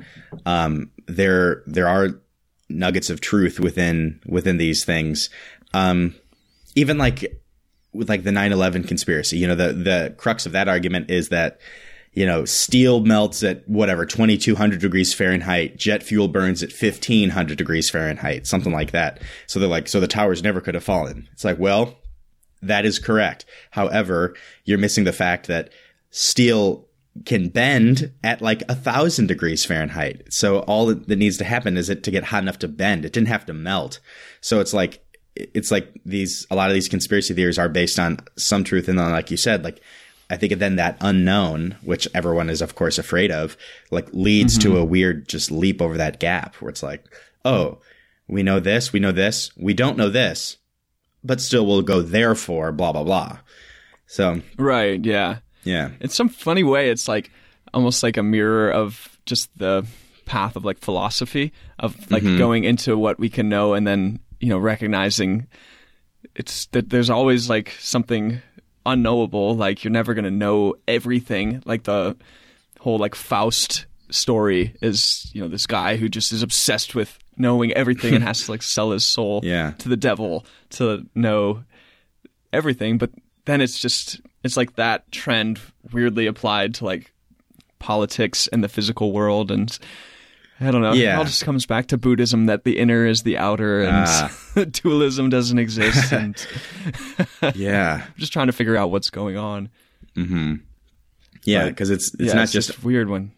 um, 0.45 0.91
there 1.07 1.61
there 1.67 1.87
are 1.87 2.09
nuggets 2.69 3.09
of 3.09 3.21
truth 3.21 3.59
within 3.59 4.19
within 4.27 4.57
these 4.57 4.85
things. 4.85 5.29
Um, 5.73 6.15
even 6.75 6.97
like 6.97 7.41
with 7.93 8.09
like 8.09 8.23
the 8.23 8.31
9-11 8.31 8.87
conspiracy. 8.87 9.37
You 9.37 9.47
know, 9.47 9.55
the 9.55 9.73
the 9.73 10.15
crux 10.17 10.45
of 10.45 10.51
that 10.53 10.67
argument 10.67 11.09
is 11.09 11.29
that 11.29 11.59
you 12.13 12.25
know 12.25 12.45
steel 12.45 13.01
melts 13.01 13.43
at 13.43 13.67
whatever 13.67 14.05
twenty 14.05 14.37
two 14.37 14.55
hundred 14.55 14.81
degrees 14.81 15.13
Fahrenheit. 15.13 15.77
Jet 15.77 16.03
fuel 16.03 16.27
burns 16.27 16.63
at 16.63 16.71
fifteen 16.71 17.29
hundred 17.29 17.57
degrees 17.57 17.89
Fahrenheit. 17.89 18.47
Something 18.47 18.73
like 18.73 18.91
that. 18.91 19.21
So 19.47 19.59
they're 19.59 19.69
like, 19.69 19.87
so 19.87 19.99
the 19.99 20.07
towers 20.07 20.43
never 20.43 20.61
could 20.61 20.75
have 20.75 20.83
fallen. 20.83 21.27
It's 21.33 21.43
like, 21.43 21.59
well, 21.59 21.97
that 22.61 22.85
is 22.85 22.99
correct. 22.99 23.45
However, 23.71 24.35
you're 24.65 24.77
missing 24.77 25.03
the 25.03 25.13
fact 25.13 25.47
that 25.47 25.71
steel 26.11 26.87
can 27.25 27.49
bend 27.49 28.13
at 28.23 28.41
like 28.41 28.63
a 28.69 28.75
thousand 28.75 29.27
degrees 29.27 29.65
Fahrenheit. 29.65 30.23
So 30.31 30.59
all 30.59 30.87
that 30.87 31.07
needs 31.09 31.37
to 31.37 31.43
happen 31.43 31.77
is 31.77 31.89
it 31.89 32.03
to 32.03 32.11
get 32.11 32.25
hot 32.25 32.43
enough 32.43 32.59
to 32.59 32.67
bend. 32.67 33.03
It 33.03 33.13
didn't 33.13 33.27
have 33.27 33.45
to 33.47 33.53
melt. 33.53 33.99
So 34.41 34.59
it's 34.59 34.73
like 34.73 35.03
it's 35.53 35.71
like 35.71 35.93
these 36.05 36.45
a 36.51 36.55
lot 36.55 36.69
of 36.69 36.73
these 36.73 36.89
conspiracy 36.89 37.33
theories 37.33 37.59
are 37.59 37.69
based 37.69 37.99
on 37.99 38.19
some 38.35 38.63
truth, 38.63 38.87
and 38.87 38.99
then 38.99 39.11
like 39.11 39.31
you 39.31 39.37
said, 39.37 39.63
like 39.63 39.81
I 40.29 40.37
think 40.37 40.53
then 40.57 40.75
that 40.75 40.97
unknown, 41.01 41.77
which 41.83 42.07
everyone 42.13 42.49
is 42.49 42.61
of 42.61 42.75
course 42.75 42.97
afraid 42.97 43.31
of, 43.31 43.57
like 43.91 44.07
leads 44.13 44.57
to 44.59 44.69
mm-hmm. 44.69 44.77
a 44.77 44.85
weird 44.85 45.27
just 45.27 45.51
leap 45.51 45.81
over 45.81 45.97
that 45.97 46.19
gap 46.19 46.55
where 46.55 46.69
it's 46.69 46.83
like, 46.83 47.03
oh, 47.45 47.79
we 48.27 48.43
know 48.43 48.59
this, 48.59 48.93
we 48.93 48.99
know 48.99 49.11
this, 49.11 49.51
we 49.57 49.73
don't 49.73 49.97
know 49.97 50.09
this, 50.09 50.57
but 51.23 51.41
still 51.41 51.65
we'll 51.65 51.81
go 51.81 52.01
therefore 52.01 52.71
blah 52.71 52.91
blah 52.91 53.03
blah. 53.03 53.39
So 54.07 54.41
Right. 54.57 55.03
Yeah. 55.03 55.39
yeah, 55.63 55.91
in 55.99 56.09
some 56.09 56.29
funny 56.29 56.63
way 56.63 56.89
it's 56.89 57.07
like 57.07 57.31
almost 57.73 58.03
like 58.03 58.17
a 58.17 58.23
mirror 58.23 58.71
of 58.71 59.17
just 59.25 59.55
the 59.57 59.85
path 60.25 60.55
of 60.55 60.63
like 60.63 60.77
philosophy 60.79 61.51
of 61.79 62.11
like 62.11 62.23
mm-hmm. 62.23 62.37
going 62.37 62.63
into 62.63 62.97
what 62.97 63.19
we 63.19 63.29
can 63.29 63.49
know 63.49 63.73
and 63.73 63.87
then 63.87 64.19
you 64.39 64.49
know 64.49 64.57
recognizing 64.57 65.47
it's 66.35 66.65
that 66.67 66.89
there's 66.89 67.09
always 67.09 67.49
like 67.49 67.71
something 67.79 68.41
unknowable 68.85 69.55
like 69.55 69.83
you're 69.83 69.91
never 69.91 70.13
going 70.13 70.25
to 70.25 70.31
know 70.31 70.75
everything 70.87 71.61
like 71.65 71.83
the 71.83 72.15
whole 72.79 72.97
like 72.97 73.15
faust 73.15 73.85
story 74.09 74.75
is 74.81 75.29
you 75.33 75.41
know 75.41 75.47
this 75.47 75.65
guy 75.67 75.95
who 75.97 76.09
just 76.09 76.31
is 76.31 76.41
obsessed 76.41 76.95
with 76.95 77.19
knowing 77.37 77.71
everything 77.73 78.15
and 78.15 78.23
has 78.23 78.45
to 78.45 78.51
like 78.51 78.63
sell 78.63 78.91
his 78.91 79.07
soul 79.07 79.41
Yeah. 79.43 79.71
to 79.79 79.89
the 79.89 79.97
devil 79.97 80.45
to 80.71 81.05
know 81.13 81.63
everything 82.51 82.97
but 82.97 83.11
then 83.45 83.61
it's 83.61 83.79
just 83.79 84.19
it's 84.43 84.57
like 84.57 84.75
that 84.75 85.11
trend 85.11 85.59
weirdly 85.91 86.25
applied 86.25 86.73
to 86.75 86.85
like 86.85 87.11
politics 87.79 88.47
and 88.47 88.63
the 88.63 88.69
physical 88.69 89.11
world 89.11 89.51
and 89.51 89.77
I 90.61 90.71
don't 90.71 90.81
know. 90.81 90.93
Yeah. 90.93 91.15
It 91.15 91.17
all 91.19 91.23
just 91.25 91.45
comes 91.45 91.65
back 91.65 91.87
to 91.87 91.97
Buddhism 91.97 92.47
that 92.47 92.63
the 92.65 92.77
inner 92.79 93.05
is 93.05 93.23
the 93.23 93.37
outer 93.37 93.81
and 93.81 94.05
Ah. 94.07 94.31
dualism 94.71 95.29
doesn't 95.29 95.57
exist 95.59 96.11
and 96.13 96.35
yeah, 97.55 98.03
I'm 98.05 98.13
just 98.17 98.33
trying 98.33 98.47
to 98.47 98.53
figure 98.53 98.75
out 98.75 98.91
what's 98.91 99.09
going 99.09 99.37
on. 99.37 99.69
Mm-hmm. 100.15 100.55
yeah, 101.43 101.67
because 101.69 101.89
it's 101.89 102.13
it's 102.15 102.23
yeah, 102.29 102.33
not 102.33 102.43
it's 102.43 102.51
just 102.51 102.77
a 102.77 102.81
weird 102.81 103.09
one. 103.09 103.31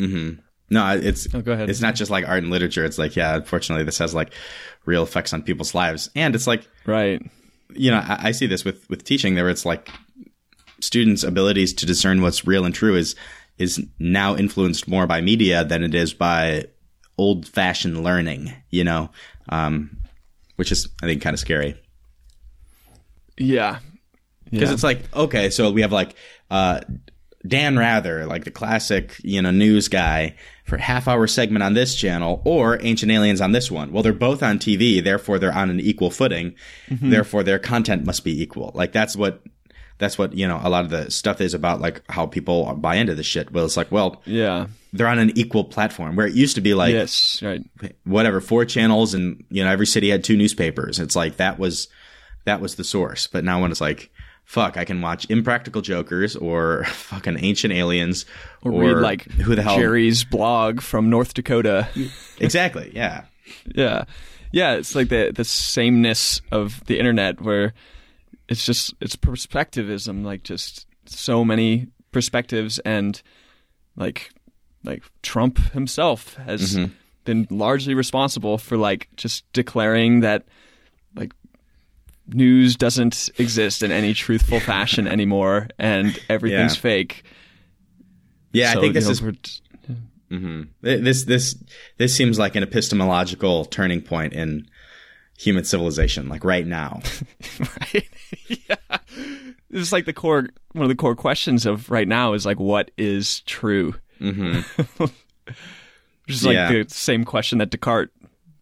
Mm-hmm. 0.00 0.40
No, 0.70 0.96
it's 0.96 1.26
Oh, 1.34 1.42
go 1.42 1.52
ahead. 1.52 1.68
It's 1.68 1.80
not 1.82 1.94
just 1.94 2.10
like 2.10 2.26
art 2.26 2.42
and 2.42 2.50
literature. 2.50 2.84
It's 2.84 2.98
like, 2.98 3.14
yeah, 3.16 3.36
unfortunately, 3.36 3.84
this 3.84 3.98
has 3.98 4.14
like 4.14 4.32
real 4.86 5.02
effects 5.02 5.32
on 5.34 5.42
people's 5.42 5.74
lives, 5.74 6.08
and 6.16 6.34
it's 6.34 6.46
like, 6.46 6.66
Right. 6.86 7.20
you 7.74 7.90
know, 7.90 7.98
I, 7.98 8.28
I 8.28 8.32
see 8.32 8.46
this 8.46 8.64
with 8.64 8.88
with 8.88 9.04
teaching. 9.04 9.34
There, 9.34 9.48
it's 9.50 9.66
like 9.66 9.90
students' 10.80 11.22
abilities 11.22 11.74
to 11.74 11.86
discern 11.86 12.22
what's 12.22 12.46
real 12.46 12.64
and 12.64 12.74
true 12.74 12.96
is 12.96 13.14
is 13.58 13.84
now 13.98 14.36
influenced 14.36 14.88
more 14.88 15.06
by 15.06 15.20
media 15.20 15.64
than 15.64 15.82
it 15.84 15.94
is 15.94 16.12
by 16.14 16.64
old 17.18 17.46
fashioned 17.46 18.02
learning. 18.02 18.52
You 18.70 18.84
know, 18.84 19.10
um, 19.48 19.96
which 20.56 20.72
is 20.72 20.88
I 21.02 21.06
think 21.06 21.22
kind 21.22 21.34
of 21.34 21.40
scary 21.40 21.76
Yeah. 23.38 23.78
because 24.50 24.68
Yeah. 24.68 24.74
it's 24.74 24.82
like 24.82 25.14
okay, 25.16 25.50
so 25.50 25.70
we 25.70 25.82
have 25.82 25.92
like 25.92 26.14
uh, 26.50 26.80
Dan 27.46 27.76
Rather, 27.78 28.26
like 28.26 28.44
the 28.44 28.50
classic 28.50 29.16
you 29.22 29.42
know 29.42 29.50
news 29.50 29.88
guy, 29.88 30.34
for 30.64 30.76
half 30.78 31.08
hour 31.08 31.26
segment 31.26 31.62
on 31.62 31.74
this 31.74 31.94
channel, 31.94 32.40
or 32.44 32.78
Ancient 32.82 33.10
Aliens 33.12 33.40
on 33.40 33.52
this 33.52 33.70
one. 33.70 33.92
Well, 33.92 34.02
they're 34.02 34.12
both 34.12 34.42
on 34.42 34.58
TV, 34.58 35.02
therefore 35.02 35.38
they're 35.38 35.52
on 35.54 35.70
an 35.70 35.80
equal 35.80 36.10
footing. 36.10 36.54
Therefore, 36.88 37.42
their 37.42 37.58
content 37.58 38.04
must 38.06 38.24
be 38.24 38.40
equal. 38.40 38.72
Like 38.74 38.92
that's 38.92 39.14
what 39.16 39.42
that's 39.98 40.18
what 40.18 40.34
you 40.34 40.46
know. 40.48 40.60
A 40.62 40.68
lot 40.68 40.84
of 40.84 40.90
the 40.90 41.10
stuff 41.10 41.40
is 41.40 41.54
about, 41.54 41.80
like 41.80 42.02
how 42.10 42.26
people 42.26 42.72
buy 42.74 42.96
into 42.96 43.14
this 43.14 43.26
shit. 43.26 43.52
Well, 43.52 43.64
it's 43.64 43.76
like, 43.76 43.92
well, 43.92 44.20
Yeah. 44.26 44.66
they're 44.92 45.06
on 45.08 45.18
an 45.18 45.32
equal 45.36 45.64
platform 45.64 46.16
where 46.16 46.26
it 46.26 46.34
used 46.34 46.54
to 46.56 46.60
be 46.60 46.74
like 46.74 46.92
yes. 46.92 47.40
Right. 47.42 47.62
whatever 48.04 48.40
four 48.40 48.64
channels 48.64 49.14
and 49.14 49.42
you 49.50 49.64
know 49.64 49.70
every 49.70 49.86
city 49.86 50.10
had 50.10 50.22
two 50.24 50.36
newspapers 50.36 50.98
it's 51.00 51.16
like 51.16 51.36
that 51.38 51.58
was 51.58 51.88
that 52.44 52.60
was 52.60 52.76
the 52.76 52.84
source 52.84 53.26
but 53.26 53.42
now 53.42 53.60
when 53.60 53.72
it's 53.72 53.80
like 53.80 54.10
fuck 54.44 54.76
i 54.76 54.84
can 54.84 55.00
watch 55.00 55.28
impractical 55.30 55.82
jokers 55.82 56.36
or 56.36 56.84
fucking 56.92 57.38
ancient 57.42 57.72
aliens 57.72 58.24
Or, 58.62 58.70
read 58.70 58.98
like 58.98 59.24
who 59.32 59.56
the 59.56 59.62
hell 59.62 59.76
Jerry's 59.76 60.22
blog 60.22 60.80
from 60.80 61.10
North 61.10 61.34
Dakota. 61.34 61.88
exactly 62.38 62.92
yeah 62.94 63.24
yeah. 63.66 64.04
Yeah, 64.52 64.74
it's 64.74 64.94
like 64.94 65.08
the 65.08 65.32
the 65.34 65.44
sameness 65.44 66.40
of 66.52 66.84
the 66.86 67.00
internet 67.00 67.40
where 67.40 67.74
it's 68.48 68.64
just 68.64 68.94
it's 69.00 69.16
perspectivism, 69.16 70.24
like 70.24 70.42
just 70.42 70.86
so 71.06 71.44
many 71.44 71.88
perspectives 72.12 72.78
and 72.80 73.20
like 73.96 74.30
like 74.84 75.02
Trump 75.22 75.58
himself 75.72 76.34
has 76.34 76.76
mm-hmm. 76.76 76.92
been 77.24 77.46
largely 77.50 77.94
responsible 77.94 78.58
for 78.58 78.76
like 78.76 79.08
just 79.16 79.50
declaring 79.52 80.20
that 80.20 80.44
like 81.16 81.32
news 82.28 82.76
doesn't 82.76 83.30
exist 83.38 83.82
in 83.82 83.90
any 83.90 84.14
truthful 84.14 84.60
fashion 84.72 85.06
anymore 85.06 85.68
and 85.78 86.18
everything's 86.28 86.74
Yeah. 86.76 86.80
fake. 86.80 87.22
yeah 88.52 88.72
So, 88.72 88.78
i 88.78 88.82
think 88.82 88.94
this 88.94 89.04
you 89.04 89.08
know, 89.08 89.12
is 89.12 89.22
we're- 89.22 89.38
mm-hmm. 90.30 90.62
this 90.80 91.24
this 91.24 91.56
this 91.98 92.14
seems 92.16 92.38
like 92.38 92.54
an 92.56 92.62
epistemological 92.62 93.64
turning 93.66 94.00
point 94.02 94.32
in 94.32 94.66
human 95.38 95.64
civilization 95.64 96.28
like 96.28 96.44
right 96.44 96.66
now 96.66 97.00
right? 97.60 98.08
yeah. 98.48 98.98
It's 99.70 99.92
like 99.92 100.04
the 100.06 100.12
core 100.12 100.48
one 100.72 100.82
of 100.84 100.88
the 100.88 100.94
core 100.94 101.14
questions 101.16 101.66
of 101.66 101.90
right 101.90 102.06
now 102.08 102.32
is 102.34 102.44
like 102.46 102.58
what 102.60 102.90
is 102.96 103.40
true? 103.40 103.94
Mm-hmm. 104.20 105.04
Which 106.26 106.36
is 106.36 106.46
like 106.46 106.54
Yeah. 106.54 106.72
the 106.72 106.84
same 106.88 107.24
question 107.24 107.58
that 107.58 107.70
Descartes 107.70 108.10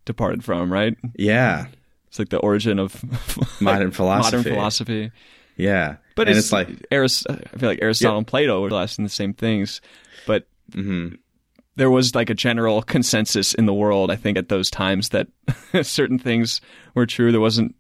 departed 0.04 0.44
from, 0.44 0.72
right? 0.72 0.96
yeah 1.14 1.66
It's 2.08 2.18
like 2.18 2.30
the 2.30 2.38
origin 2.38 2.78
of 2.78 3.00
Modern 3.60 3.88
like, 3.88 3.94
philosophy. 3.94 4.36
Modern 4.36 4.52
philosophy. 4.54 5.10
yeah 5.56 5.96
But 6.16 6.28
and 6.28 6.36
it's, 6.36 6.46
it's, 6.46 6.52
like 6.52 6.68
Arist- 6.90 7.26
I 7.30 7.36
feel 7.58 7.68
like 7.68 7.78
Aristotle 7.82 8.18
and 8.18 8.26
Plato 8.26 8.60
were 8.60 8.74
asking 8.74 9.04
the 9.04 9.10
same 9.10 9.32
things, 9.34 9.80
but 10.26 10.46
Mm-hmm. 10.72 11.16
there 11.76 11.90
was 11.90 12.14
like 12.14 12.30
a 12.30 12.34
general 12.34 12.80
consensus 12.82 13.52
in 13.52 13.66
the 13.66 13.74
world. 13.74 14.10
I 14.10 14.16
think 14.16 14.38
at 14.38 14.48
those 14.48 14.70
times 14.70 15.10
that 15.10 15.26
certain 15.82 16.18
things 16.18 16.62
were 16.94 17.04
true. 17.04 17.30
There 17.30 17.40
wasn't. 17.42 17.74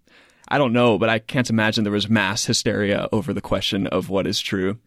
I 0.52 0.58
don't 0.58 0.72
know, 0.72 0.98
but 0.98 1.08
I 1.08 1.18
can't 1.18 1.48
imagine 1.50 1.82
there 1.84 1.92
was 1.92 2.08
mass 2.08 2.44
hysteria 2.44 3.08
over 3.10 3.32
the 3.32 3.40
question 3.40 3.86
of 3.88 4.08
what 4.10 4.26
is 4.26 4.38
true. 4.40 4.78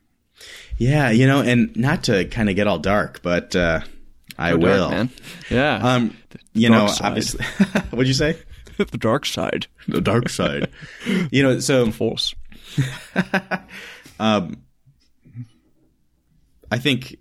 yeah 0.78 1.10
you 1.10 1.26
know 1.26 1.42
and 1.42 1.76
not 1.76 2.04
to 2.04 2.26
kind 2.26 2.50
of 2.50 2.56
get 2.58 2.68
all 2.68 2.78
dark 2.80 3.22
but 3.24 3.56
uh 3.56 3.80
i 4.38 4.52
Go 4.52 4.58
will 4.58 4.90
dark. 4.90 5.08
Yeah, 5.50 5.76
Um, 5.82 6.16
you 6.54 6.70
know, 6.70 6.88
side. 6.88 7.08
obviously, 7.08 7.46
what'd 7.92 8.08
you 8.08 8.14
say? 8.14 8.38
the 8.78 8.98
dark 8.98 9.26
side, 9.26 9.68
The 9.88 10.02
dark 10.02 10.28
side. 10.30 10.70
you 11.32 11.42
know, 11.44 11.60
so 11.60 11.90
force. 11.92 12.36
I 16.72 16.78
think, 16.80 17.16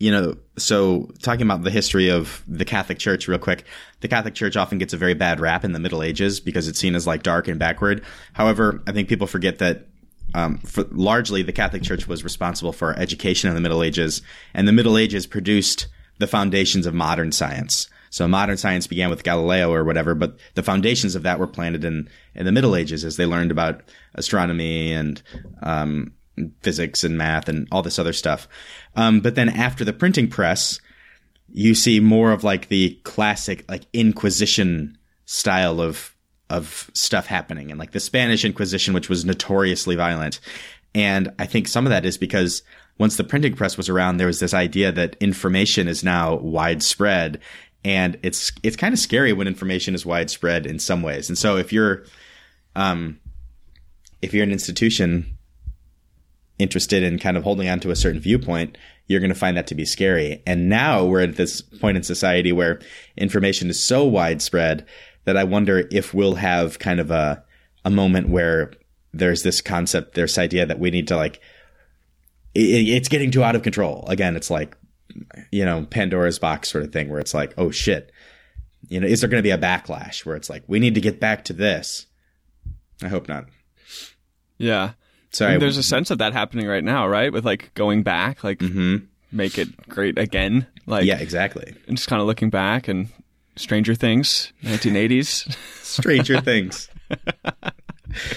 you 0.00 0.10
know, 0.10 0.34
so 0.56 1.10
talking 1.22 1.42
about 1.42 1.62
the 1.62 1.70
history 1.70 2.08
of 2.08 2.42
the 2.48 2.64
Catholic 2.64 2.98
Church 2.98 3.28
real 3.28 3.38
quick, 3.38 3.64
the 4.00 4.08
Catholic 4.08 4.34
Church 4.34 4.56
often 4.56 4.78
gets 4.78 4.94
a 4.94 4.96
very 4.96 5.12
bad 5.12 5.40
rap 5.40 5.62
in 5.62 5.72
the 5.72 5.78
Middle 5.78 6.02
Ages 6.02 6.40
because 6.40 6.68
it's 6.68 6.78
seen 6.78 6.94
as 6.94 7.06
like 7.06 7.22
dark 7.22 7.48
and 7.48 7.58
backward. 7.58 8.02
However, 8.32 8.82
I 8.86 8.92
think 8.92 9.10
people 9.10 9.26
forget 9.26 9.58
that 9.58 9.88
um, 10.34 10.56
for, 10.58 10.84
largely 10.90 11.42
the 11.42 11.52
Catholic 11.52 11.82
Church 11.82 12.08
was 12.08 12.24
responsible 12.24 12.72
for 12.72 12.98
education 12.98 13.50
in 13.50 13.54
the 13.54 13.60
Middle 13.60 13.82
Ages, 13.82 14.22
and 14.54 14.66
the 14.66 14.72
Middle 14.72 14.96
Ages 14.96 15.26
produced 15.26 15.86
the 16.18 16.26
foundations 16.26 16.86
of 16.86 16.94
modern 16.94 17.30
science. 17.30 17.86
So 18.08 18.26
modern 18.26 18.56
science 18.56 18.86
began 18.86 19.10
with 19.10 19.22
Galileo 19.22 19.70
or 19.70 19.84
whatever, 19.84 20.14
but 20.14 20.38
the 20.54 20.62
foundations 20.62 21.14
of 21.14 21.24
that 21.24 21.38
were 21.38 21.46
planted 21.46 21.84
in, 21.84 22.08
in 22.34 22.46
the 22.46 22.52
Middle 22.52 22.74
Ages 22.74 23.04
as 23.04 23.16
they 23.16 23.26
learned 23.26 23.50
about 23.50 23.82
astronomy 24.14 24.92
and 24.92 25.20
um, 25.62 26.12
physics 26.62 27.04
and 27.04 27.16
math 27.16 27.48
and 27.48 27.68
all 27.70 27.82
this 27.82 27.98
other 27.98 28.12
stuff. 28.12 28.48
Um, 28.96 29.20
but 29.20 29.34
then 29.34 29.48
after 29.48 29.84
the 29.84 29.92
printing 29.92 30.28
press, 30.28 30.80
you 31.52 31.74
see 31.74 32.00
more 32.00 32.32
of 32.32 32.44
like 32.44 32.68
the 32.68 32.98
classic 33.04 33.64
like 33.68 33.86
Inquisition 33.92 34.98
style 35.26 35.80
of 35.80 36.14
of 36.48 36.90
stuff 36.94 37.26
happening, 37.26 37.70
and 37.70 37.78
like 37.78 37.92
the 37.92 38.00
Spanish 38.00 38.44
Inquisition, 38.44 38.94
which 38.94 39.08
was 39.08 39.24
notoriously 39.24 39.94
violent. 39.94 40.40
And 40.94 41.32
I 41.38 41.46
think 41.46 41.68
some 41.68 41.86
of 41.86 41.90
that 41.90 42.04
is 42.04 42.18
because 42.18 42.62
once 42.98 43.16
the 43.16 43.24
printing 43.24 43.54
press 43.54 43.76
was 43.76 43.88
around, 43.88 44.16
there 44.16 44.26
was 44.26 44.40
this 44.40 44.52
idea 44.52 44.90
that 44.92 45.16
information 45.20 45.88
is 45.88 46.02
now 46.02 46.36
widespread, 46.36 47.40
and 47.84 48.18
it's 48.22 48.52
it's 48.62 48.76
kind 48.76 48.92
of 48.92 48.98
scary 48.98 49.32
when 49.32 49.46
information 49.46 49.94
is 49.94 50.04
widespread 50.04 50.66
in 50.66 50.78
some 50.78 51.02
ways. 51.02 51.28
And 51.28 51.38
so 51.38 51.56
if 51.56 51.72
you're 51.72 52.04
um, 52.76 53.18
if 54.22 54.34
you're 54.34 54.44
an 54.44 54.52
institution 54.52 55.38
interested 56.60 57.02
in 57.02 57.18
kind 57.18 57.36
of 57.36 57.44
holding 57.44 57.68
on 57.68 57.80
to 57.80 57.90
a 57.90 57.96
certain 57.96 58.20
viewpoint, 58.20 58.76
you're 59.06 59.20
going 59.20 59.32
to 59.32 59.38
find 59.38 59.56
that 59.56 59.66
to 59.68 59.74
be 59.74 59.84
scary. 59.84 60.42
And 60.46 60.68
now 60.68 61.04
we're 61.04 61.22
at 61.22 61.36
this 61.36 61.60
point 61.60 61.96
in 61.96 62.02
society 62.02 62.52
where 62.52 62.80
information 63.16 63.68
is 63.70 63.82
so 63.82 64.04
widespread 64.04 64.86
that 65.24 65.36
I 65.36 65.44
wonder 65.44 65.88
if 65.90 66.14
we'll 66.14 66.36
have 66.36 66.78
kind 66.78 67.00
of 67.00 67.10
a 67.10 67.42
a 67.84 67.90
moment 67.90 68.28
where 68.28 68.72
there's 69.12 69.42
this 69.42 69.60
concept, 69.60 70.14
this 70.14 70.38
idea 70.38 70.66
that 70.66 70.78
we 70.78 70.90
need 70.90 71.08
to 71.08 71.16
like 71.16 71.40
it, 72.54 72.60
it's 72.60 73.08
getting 73.08 73.30
too 73.30 73.42
out 73.42 73.56
of 73.56 73.62
control. 73.62 74.04
Again, 74.06 74.36
it's 74.36 74.50
like 74.50 74.76
you 75.50 75.64
know 75.64 75.86
Pandora's 75.90 76.38
box 76.38 76.70
sort 76.70 76.84
of 76.84 76.92
thing 76.92 77.08
where 77.08 77.20
it's 77.20 77.34
like, 77.34 77.54
oh 77.58 77.70
shit, 77.70 78.12
you 78.88 79.00
know, 79.00 79.06
is 79.06 79.20
there 79.20 79.30
going 79.30 79.42
to 79.42 79.46
be 79.46 79.50
a 79.50 79.58
backlash 79.58 80.24
where 80.24 80.36
it's 80.36 80.50
like 80.50 80.62
we 80.66 80.78
need 80.78 80.94
to 80.94 81.00
get 81.00 81.20
back 81.20 81.44
to 81.44 81.52
this? 81.52 82.06
I 83.02 83.08
hope 83.08 83.28
not. 83.28 83.46
Yeah. 84.58 84.92
Sorry, 85.32 85.58
there's 85.58 85.76
a 85.76 85.82
sense 85.82 86.10
of 86.10 86.18
that 86.18 86.32
happening 86.32 86.66
right 86.66 86.82
now, 86.82 87.06
right? 87.06 87.32
With 87.32 87.44
like 87.44 87.72
going 87.74 88.02
back, 88.02 88.42
like 88.42 88.58
mm-hmm. 88.58 89.04
make 89.30 89.58
it 89.58 89.88
great 89.88 90.18
again. 90.18 90.66
Like 90.86 91.04
yeah, 91.04 91.18
exactly. 91.18 91.74
and 91.86 91.96
just 91.96 92.08
kind 92.08 92.20
of 92.20 92.26
looking 92.26 92.50
back 92.50 92.88
and 92.88 93.08
Stranger 93.56 93.94
Things, 93.94 94.52
1980s. 94.62 95.56
Stranger 95.82 96.40
Things. 96.40 96.88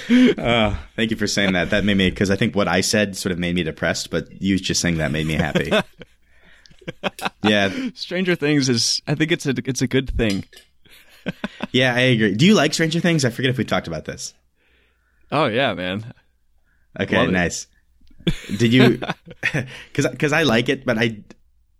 Oh, 0.09 0.79
thank 0.95 1.11
you 1.11 1.17
for 1.17 1.27
saying 1.27 1.53
that. 1.53 1.69
That 1.69 1.83
made 1.83 1.97
me 1.97 2.09
because 2.09 2.29
I 2.29 2.35
think 2.35 2.55
what 2.55 2.67
I 2.67 2.81
said 2.81 3.15
sort 3.17 3.31
of 3.31 3.39
made 3.39 3.55
me 3.55 3.63
depressed, 3.63 4.09
but 4.09 4.41
you 4.41 4.57
just 4.59 4.81
saying 4.81 4.97
that 4.97 5.11
made 5.11 5.25
me 5.25 5.33
happy. 5.33 5.71
yeah, 7.43 7.89
Stranger 7.95 8.35
Things 8.35 8.69
is, 8.69 9.01
I 9.07 9.15
think 9.15 9.31
it's 9.31 9.45
a 9.45 9.53
it's 9.65 9.81
a 9.81 9.87
good 9.87 10.09
thing. 10.15 10.43
yeah, 11.71 11.95
I 11.95 12.01
agree. 12.01 12.35
Do 12.35 12.45
you 12.45 12.53
like 12.53 12.73
Stranger 12.73 12.99
Things? 12.99 13.25
I 13.25 13.29
forget 13.29 13.49
if 13.49 13.57
we 13.57 13.65
talked 13.65 13.87
about 13.87 14.05
this. 14.05 14.33
Oh 15.31 15.45
yeah, 15.45 15.73
man. 15.73 16.13
Okay, 16.99 17.17
Love 17.17 17.29
it. 17.29 17.31
nice. 17.31 17.67
Did 18.57 18.73
you? 18.73 18.99
Because 19.91 20.07
because 20.11 20.33
I 20.33 20.43
like 20.43 20.69
it, 20.69 20.85
but 20.85 20.97
I 20.97 21.23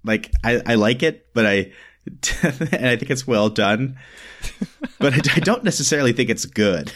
like 0.03 0.31
I, 0.43 0.61
I 0.65 0.75
like 0.75 1.01
it, 1.03 1.27
but 1.33 1.45
I 1.45 1.71
and 2.33 2.85
I 2.87 2.95
think 2.97 3.09
it's 3.09 3.25
well 3.25 3.49
done, 3.49 3.97
but 4.99 5.13
I, 5.13 5.17
I 5.35 5.39
don't 5.39 5.63
necessarily 5.63 6.11
think 6.13 6.29
it's 6.29 6.45
good. 6.45 6.91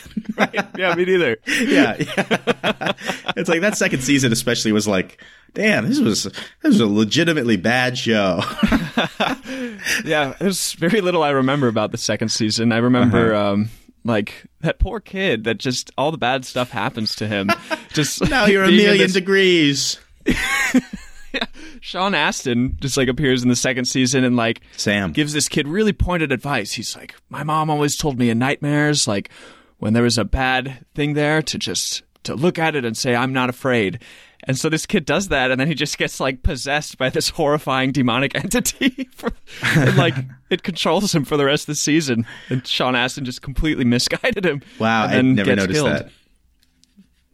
Yeah, 0.78 0.94
me 0.96 1.06
neither. 1.06 1.38
yeah, 1.48 1.96
yeah. 1.98 2.92
it's 3.38 3.48
like 3.50 3.62
that 3.62 3.78
second 3.78 4.02
season 4.04 4.32
especially 4.34 4.74
was 4.74 4.86
like, 4.88 5.24
damn, 5.54 5.88
this 5.88 6.00
was 6.02 6.24
this 6.24 6.34
was 6.64 6.80
a 6.82 6.86
legitimately 6.86 7.56
bad 7.56 7.98
show. 7.98 8.42
Yeah, 10.04 10.34
there's 10.40 10.74
very 10.74 11.02
little 11.02 11.24
I 11.24 11.30
remember 11.32 11.68
about 11.68 11.92
the 11.92 11.98
second 11.98 12.30
season. 12.30 12.72
I 12.72 12.78
remember 12.78 13.34
Uh-huh. 13.34 13.52
um 13.54 13.70
like 14.08 14.46
that 14.62 14.80
poor 14.80 15.00
kid 15.00 15.44
that 15.44 15.60
just 15.60 15.92
all 15.98 16.12
the 16.12 16.18
bad 16.18 16.46
stuff 16.46 16.72
happens 16.72 17.16
to 17.16 17.28
him. 17.28 17.50
Just 17.94 18.22
now 18.30 18.44
like, 18.44 18.52
you're 18.52 18.64
a 18.64 18.72
million 18.72 18.98
this- 18.98 19.14
degrees. 19.14 20.00
Sean 21.82 22.16
Astin 22.16 22.78
just 22.80 22.98
like 22.98 23.08
appears 23.08 23.44
in 23.44 23.50
the 23.50 23.56
second 23.56 23.86
season 23.86 24.24
and 24.24 24.36
like 24.36 24.62
Sam. 24.76 25.12
gives 25.12 25.34
this 25.34 25.48
kid 25.48 25.68
really 25.68 25.94
pointed 25.94 26.32
advice. 26.32 26.72
He's 26.74 26.96
like, 26.96 27.16
"My 27.30 27.44
mom 27.44 27.70
always 27.70 27.96
told 27.96 28.18
me 28.18 28.30
in 28.30 28.40
nightmares, 28.40 29.08
like 29.08 29.30
when 29.78 29.94
there 29.94 30.04
was 30.04 30.18
a 30.18 30.26
bad 30.26 30.86
thing 30.96 31.14
there, 31.14 31.42
to 31.44 31.58
just 31.58 32.04
to 32.24 32.36
look 32.36 32.58
at 32.58 32.76
it 32.76 32.84
and 32.86 32.98
say 32.98 33.16
I'm 33.16 33.34
not 33.34 33.50
afraid." 33.50 34.02
And 34.48 34.58
so 34.58 34.70
this 34.70 34.86
kid 34.86 35.06
does 35.06 35.28
that, 35.28 35.52
and 35.52 35.60
then 35.60 35.68
he 35.68 35.76
just 35.76 35.98
gets 35.98 36.20
like 36.22 36.42
possessed 36.42 36.98
by 36.98 37.10
this 37.10 37.30
horrifying 37.30 37.92
demonic 37.92 38.34
entity, 38.44 39.10
for, 39.14 39.32
and 39.62 39.98
like 39.98 40.16
it 40.50 40.64
controls 40.64 41.14
him 41.14 41.26
for 41.26 41.36
the 41.38 41.46
rest 41.46 41.64
of 41.64 41.68
the 41.68 41.76
season. 41.76 42.26
And 42.50 42.66
Sean 42.66 42.96
Astin 42.96 43.26
just 43.26 43.42
completely 43.42 43.84
misguided 43.86 44.46
him. 44.46 44.62
Wow, 44.80 45.08
and 45.08 45.40
I 45.40 45.44
never 45.44 45.56
noticed 45.56 45.72
killed. 45.82 45.88
that. 45.92 46.10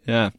Yeah, 0.07 0.31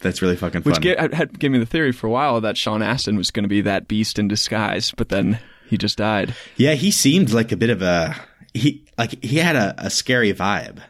That's 0.00 0.20
really 0.20 0.36
fucking 0.36 0.62
which 0.62 0.84
fun. 0.84 1.12
had 1.12 1.38
gave 1.38 1.50
me 1.52 1.58
the 1.58 1.64
theory 1.66 1.92
for 1.92 2.08
a 2.08 2.10
while 2.10 2.40
that 2.42 2.56
Sean 2.58 2.82
Astin 2.82 3.16
was 3.16 3.30
going 3.30 3.44
to 3.44 3.48
be 3.48 3.60
that 3.62 3.86
beast 3.88 4.18
in 4.18 4.26
disguise, 4.28 4.92
but 4.96 5.08
then 5.08 5.38
he 5.70 5.78
just 5.78 5.96
died. 5.98 6.34
yeah, 6.56 6.74
he 6.74 6.90
seemed 6.90 7.32
like 7.32 7.52
a 7.52 7.56
bit 7.56 7.70
of 7.70 7.80
a 7.80 8.14
he 8.52 8.84
like 8.98 9.22
he 9.24 9.36
had 9.38 9.56
a, 9.56 9.74
a 9.78 9.88
scary 9.88 10.34
vibe. 10.34 10.80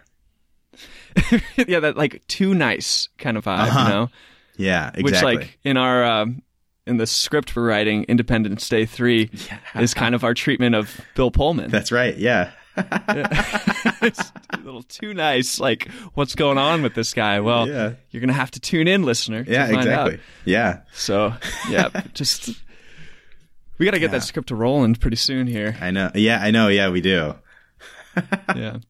yeah, 1.69 1.79
that 1.81 1.97
like 1.97 2.27
too 2.27 2.55
nice 2.55 3.09
kind 3.19 3.37
of 3.37 3.45
vibe, 3.45 3.69
Uh-huh. 3.69 3.81
you 3.83 3.89
know. 3.95 4.09
Yeah, 4.57 4.91
exactly. 4.95 5.03
Which 5.03 5.23
like 5.23 5.59
in 5.65 5.77
our 5.77 6.05
um, 6.05 6.43
in 6.87 6.97
the 6.99 7.07
script 7.07 7.55
we're 7.57 7.67
writing, 7.67 8.05
Independence 8.05 8.69
Day 8.69 8.87
three 8.87 9.31
is 9.75 9.95
kind 9.95 10.15
of 10.15 10.25
our 10.25 10.35
treatment 10.35 10.75
of 10.75 11.01
Bill 11.15 11.31
Pullman. 11.31 11.71
That's 11.71 11.93
right. 11.93 12.17
Yeah. 12.17 12.51
it's 12.77 14.33
a 14.51 14.57
little 14.59 14.83
too 14.83 15.13
nice. 15.13 15.61
Like, 15.61 15.89
what's 16.15 16.35
going 16.35 16.57
on 16.57 16.83
with 16.83 16.95
this 16.95 17.13
guy? 17.13 17.41
Well, 17.41 17.69
Yeah. 17.69 17.93
you're 18.11 18.21
gonna 18.21 18.33
have 18.33 18.51
to 18.53 18.61
tune 18.61 18.89
in, 18.89 19.03
listener. 19.03 19.45
Yeah, 19.47 19.67
to 19.67 19.75
find 19.75 19.87
exactly. 19.87 20.15
Out. 20.15 20.21
Yeah. 20.47 20.81
So 20.93 21.35
yeah, 21.69 21.89
just 22.15 22.49
we 23.79 23.85
got 23.85 23.93
to 23.93 23.99
get 23.99 24.07
Yeah. 24.07 24.19
that 24.19 24.23
script 24.23 24.49
to 24.49 24.55
rolling 24.55 24.95
pretty 24.95 25.17
soon 25.17 25.47
here. 25.47 25.77
I 25.81 25.91
know. 25.91 26.11
Yeah, 26.15 26.41
I 26.43 26.51
know. 26.51 26.69
Yeah, 26.69 26.89
we 26.91 27.01
do. 27.01 27.35
Yeah. 28.55 28.79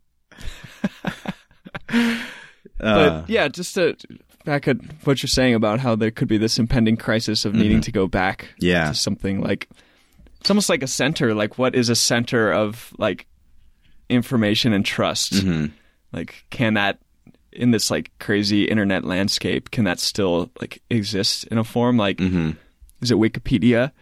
Uh, 2.81 3.21
but 3.21 3.31
yeah, 3.31 3.47
just 3.47 3.75
to 3.77 3.97
back 4.45 4.66
at 4.68 4.76
what 5.05 5.22
you're 5.22 5.28
saying 5.28 5.55
about 5.55 5.80
how 5.80 5.95
there 5.97 6.11
could 6.11 6.28
be 6.28 6.38
this 6.38 6.59
impending 6.59 6.97
crisis 6.97 7.45
of 7.45 7.55
needing 7.55 7.80
to 7.82 7.93
go 7.93 8.07
back 8.07 8.43
Mm-hmm. 8.43 8.66
Yeah. 8.66 8.88
to 8.88 8.95
something 8.95 9.40
like 9.40 9.68
it's 10.40 10.51
almost 10.51 10.68
like 10.68 10.82
a 10.82 10.88
center. 10.88 11.34
Like, 11.34 11.57
what 11.59 11.74
is 11.76 11.88
a 11.88 11.95
center 11.95 12.53
of 12.53 12.93
like 12.99 13.26
information 14.09 14.72
and 14.72 14.84
trust? 14.84 15.32
Mm-hmm. 15.34 15.66
Like, 16.12 16.45
can 16.51 16.74
that 16.74 16.99
in 17.53 17.70
this 17.70 17.90
like 17.90 18.11
crazy 18.18 18.64
internet 18.64 19.05
landscape 19.05 19.70
can 19.70 19.84
that 19.84 20.01
still 20.01 20.51
like 20.61 20.82
exist 20.90 21.45
in 21.49 21.59
a 21.59 21.64
form? 21.64 21.97
Like, 21.97 22.16
mm-hmm. 22.18 22.51
is 23.01 23.11
it 23.11 23.16
Wikipedia? 23.18 23.93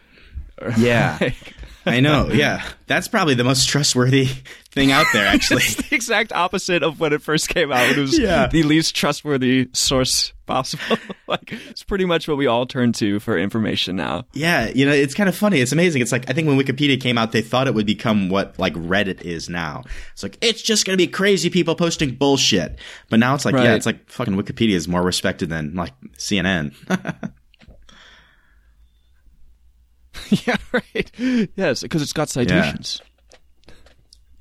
Mm-hmm. 0.61 0.82
Yeah. 0.84 1.18
like- 1.20 1.55
I 1.91 2.01
know. 2.01 2.28
Yeah. 2.28 2.62
That's 2.86 3.09
probably 3.09 3.34
the 3.34 3.45
most 3.45 3.68
trustworthy 3.68 4.26
thing 4.70 4.91
out 4.93 5.07
there, 5.12 5.26
actually. 5.34 5.62
it's 5.62 5.76
the 5.76 5.95
exact 5.95 6.32
opposite 6.32 6.82
of 6.82 6.99
when 7.01 7.12
it 7.12 7.22
first 7.22 7.49
came 7.49 7.70
out. 7.72 7.88
It 7.91 7.97
was 7.99 8.18
Yeah. 8.18 8.47
the 8.49 8.62
least 8.62 8.95
trustworthy 8.97 9.68
source 9.72 10.32
possible. 10.47 10.97
like 11.28 11.53
it's 11.68 11.84
pretty 11.84 12.05
much 12.05 12.26
what 12.26 12.36
we 12.36 12.47
all 12.49 12.66
turn 12.66 12.93
to 12.95 13.20
for 13.20 13.38
information 13.38 13.95
now. 13.97 14.24
yeah. 14.32 14.68
You 14.68 14.86
know, 14.86 14.93
it's 14.93 15.14
kind 15.14 15.28
of 15.28 15.36
funny. 15.36 15.61
It's 15.61 15.70
amazing. 15.72 16.03
It's 16.03 16.11
like, 16.12 16.28
I 16.28 16.32
think 16.32 16.49
when 16.49 16.59
Wikipedia 16.59 17.01
came 17.01 17.16
out, 17.18 17.30
they 17.32 17.43
thought 17.43 17.68
it 17.68 17.74
would 17.74 17.86
become 17.86 18.28
what 18.28 18.59
like 18.59 18.74
Reddit 18.74 19.22
is 19.22 19.49
now. 19.49 19.84
It's 20.12 20.22
like, 20.24 20.36
it's 20.41 20.62
just 20.62 20.84
going 20.84 20.99
to 20.99 21.05
be 21.05 21.11
crazy 21.11 21.51
people 21.51 21.74
posting 21.76 22.14
bullshit. 22.16 22.78
But 23.09 23.20
now 23.20 23.34
it's 23.34 23.45
like, 23.45 23.55
yeah, 23.55 23.74
it's 23.74 23.86
like 23.86 24.11
fucking 24.11 24.34
Wikipedia 24.34 24.74
is 24.74 24.88
more 24.88 25.03
respected 25.03 25.49
than 25.51 25.74
like 25.74 25.93
CNN. 26.16 26.74
yeah, 30.47 30.57
right. 30.73 31.11
Yes, 31.57 31.83
because 31.83 32.03
it's 32.03 32.12
got 32.12 32.29
citations. 32.29 33.01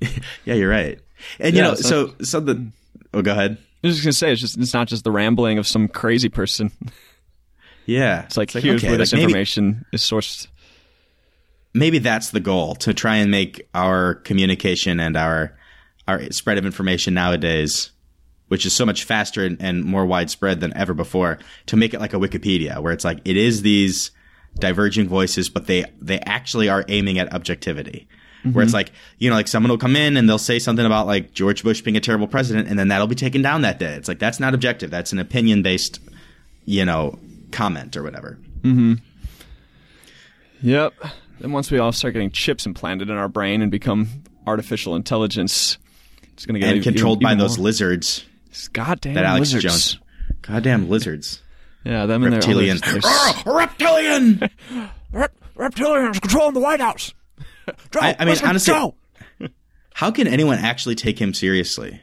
yeah, 0.44 0.54
you're 0.54 0.70
right. 0.70 0.98
And, 1.38 1.54
you 1.54 1.62
Yeah, 1.62 1.68
know, 1.70 1.74
so- 1.74 2.08
so, 2.08 2.14
so 2.22 2.40
the, 2.40 2.70
oh, 3.14 3.22
go 3.22 3.32
ahead. 3.32 3.58
I 3.82 3.86
was 3.86 3.96
just 3.96 4.04
gonna 4.04 4.12
say 4.12 4.32
it's 4.32 4.40
just 4.40 4.58
it's 4.58 4.74
not 4.74 4.88
just 4.88 5.04
the 5.04 5.10
rambling 5.10 5.56
of 5.58 5.66
some 5.66 5.88
crazy 5.88 6.28
person. 6.28 6.70
Yeah. 7.86 8.22
It's 8.24 8.36
like, 8.36 8.52
here's 8.52 8.82
okay, 8.84 8.88
where 8.90 8.98
this 8.98 9.12
like, 9.12 9.18
maybe- 9.20 9.30
information 9.32 9.84
is 9.92 10.02
sourced. 10.02 10.46
maybe 11.74 11.98
that's 11.98 12.30
the 12.30 12.38
goal 12.38 12.76
to 12.76 12.94
try 12.94 13.16
and 13.16 13.32
make 13.32 13.68
our 13.74 14.14
communication 14.16 15.00
and 15.00 15.16
our 15.16 15.56
our 16.06 16.30
spread 16.30 16.56
of 16.58 16.64
information 16.66 17.14
nowadays 17.14 17.90
which 18.46 18.64
is 18.66 18.72
so 18.76 18.84
much 18.86 19.04
faster 19.04 19.44
and, 19.44 19.60
and 19.60 19.82
more 19.84 20.04
widespread 20.06 20.60
than 20.60 20.76
ever 20.76 20.94
before 20.94 21.38
to 21.66 21.76
make 21.76 21.92
it 21.92 21.98
like 22.00 22.12
a 22.14 22.16
wikipedia 22.18 22.80
where 22.80 22.92
it's 22.92 23.04
like 23.04 23.18
it 23.24 23.36
is 23.36 23.62
these 23.62 24.12
diverging 24.58 25.08
voices 25.08 25.48
but 25.48 25.66
they 25.66 25.84
they 26.00 26.18
actually 26.20 26.68
are 26.68 26.84
aiming 26.88 27.18
at 27.18 27.32
objectivity. 27.32 28.06
Where 28.42 28.64
it's 28.64 28.72
like 28.72 28.92
you 29.18 29.28
know 29.28 29.36
like 29.36 29.48
someone 29.48 29.68
will 29.70 29.76
come 29.78 29.96
in 29.96 30.16
and 30.16 30.26
they'll 30.28 30.38
say 30.38 30.58
something 30.58 30.86
about 30.86 31.06
like 31.06 31.34
george 31.34 31.62
bush 31.62 31.82
being 31.82 31.96
a 31.98 32.00
terrible 32.00 32.26
president 32.26 32.68
and 32.68 32.78
then 32.78 32.88
that'll 32.88 33.06
be 33.06 33.14
taken 33.14 33.42
down 33.42 33.62
that 33.62 33.78
day. 33.78 33.92
It's 33.94 34.08
like 34.08 34.18
that's 34.18 34.40
not 34.40 34.54
objective. 34.54 34.90
That's 34.90 35.12
an 35.12 35.18
opinion 35.18 35.62
based 35.62 36.00
you 36.64 36.84
know 36.86 37.18
comment 37.52 37.96
or 37.98 38.02
whatever. 38.02 38.38
Mm-hmm. 38.62 38.94
Yep. 40.62 40.94
Then 41.40 41.52
once 41.52 41.70
we 41.70 41.78
all 41.78 41.92
start 41.92 42.14
getting 42.14 42.30
chips 42.30 42.66
implanted 42.66 43.08
in 43.10 43.16
our 43.16 43.28
brain 43.28 43.62
and 43.62 43.70
become 43.70 44.08
artificial 44.46 44.94
intelligence, 44.94 45.78
it's 46.34 46.46
gonna 46.46 46.58
get 46.58 46.68
and 46.68 46.78
even- 46.78 46.92
controlled 46.94 47.20
by 47.20 47.30
even 47.32 47.38
those 47.38 47.58
more- 47.58 47.64
lizards. 47.66 48.24
Goddamn 48.72 49.14
that 49.14 49.24
alex 49.24 49.52
lizards. 49.52 49.64
jones. 49.92 49.98
Goddamn 50.42 50.88
lizards 50.88 51.40
Yeah, 51.84 52.06
them 52.06 52.22
and 52.24 52.32
their 52.32 52.40
reptilian. 52.40 52.78
others, 52.82 53.02
they're 53.44 53.54
reptilian. 53.54 54.50
reptilians 55.56 56.20
controlling 56.20 56.54
the 56.54 56.60
White 56.60 56.80
House. 56.80 57.14
Joe, 57.90 58.00
I, 58.00 58.16
I 58.18 58.24
mean, 58.24 58.36
honestly, 58.44 58.72
Joe. 58.74 58.94
how 59.94 60.10
can 60.10 60.26
anyone 60.26 60.58
actually 60.58 60.94
take 60.94 61.18
him 61.18 61.32
seriously? 61.32 62.00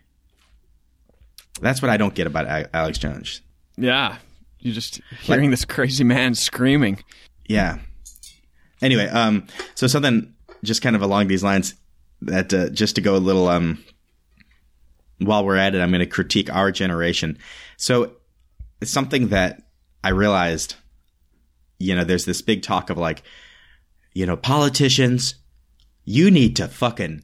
That's 1.62 1.82
what 1.82 1.90
I 1.90 1.98
don't 1.98 2.14
get 2.14 2.28
about 2.28 2.68
Alex 2.74 2.98
Jones. 2.98 3.42
Yeah, 3.78 4.18
you're 4.60 4.74
just 4.74 5.02
hearing 5.22 5.52
this 5.52 5.66
crazy 5.66 6.04
man 6.04 6.34
screaming. 6.36 7.04
Yeah. 7.48 7.80
Anyway, 8.82 9.08
um, 9.08 9.48
so 9.76 9.88
something 9.88 10.34
just 10.64 10.82
kind 10.82 10.96
of 10.96 11.02
along 11.02 11.28
these 11.28 11.44
lines 11.44 11.76
that 12.22 12.54
uh, 12.54 12.70
just 12.70 12.96
to 12.96 13.02
go 13.02 13.16
a 13.16 13.18
little 13.18 13.48
um, 13.48 13.84
while 15.20 15.46
we're 15.46 15.56
at 15.58 15.76
it, 15.76 15.82
I'm 15.82 15.90
going 15.90 16.00
to 16.00 16.06
critique 16.06 16.54
our 16.54 16.72
generation. 16.72 17.38
So 17.78 18.14
it's 18.82 18.92
something 18.92 19.30
that 19.30 19.62
I 20.04 20.10
realized. 20.10 20.76
You 21.80 21.96
know, 21.96 22.04
there's 22.04 22.26
this 22.26 22.42
big 22.42 22.64
talk 22.64 22.90
of 22.90 22.98
like, 22.98 23.22
you 24.14 24.26
know, 24.26 24.36
politicians, 24.36 25.36
you 26.06 26.32
need 26.32 26.56
to 26.56 26.68
fucking, 26.68 27.24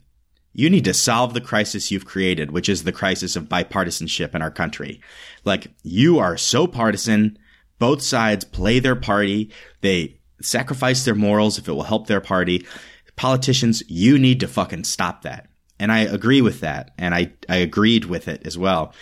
you 0.53 0.69
need 0.69 0.85
to 0.85 0.93
solve 0.93 1.33
the 1.33 1.41
crisis 1.41 1.89
you've 1.89 2.05
created, 2.05 2.51
which 2.51 2.69
is 2.69 2.83
the 2.83 2.91
crisis 2.91 3.35
of 3.35 3.49
bipartisanship 3.49 4.35
in 4.35 4.43
our 4.43 4.51
country. 4.51 5.01
Like, 5.43 5.71
you 5.81 6.19
are 6.19 6.37
so 6.37 6.67
partisan, 6.67 7.39
both 7.79 8.03
sides 8.03 8.45
play 8.45 8.77
their 8.77 8.95
party. 8.95 9.51
They 9.81 10.19
sacrifice 10.39 11.03
their 11.03 11.15
morals 11.15 11.57
if 11.57 11.67
it 11.67 11.73
will 11.73 11.81
help 11.81 12.05
their 12.05 12.21
party. 12.21 12.67
Politicians, 13.15 13.81
you 13.87 14.19
need 14.19 14.39
to 14.41 14.47
fucking 14.47 14.83
stop 14.83 15.23
that. 15.23 15.47
And 15.79 15.91
I 15.91 16.01
agree 16.01 16.43
with 16.43 16.59
that. 16.59 16.91
And 16.99 17.15
I, 17.15 17.33
I 17.49 17.55
agreed 17.55 18.05
with 18.05 18.27
it 18.27 18.45
as 18.45 18.55
well. 18.55 18.93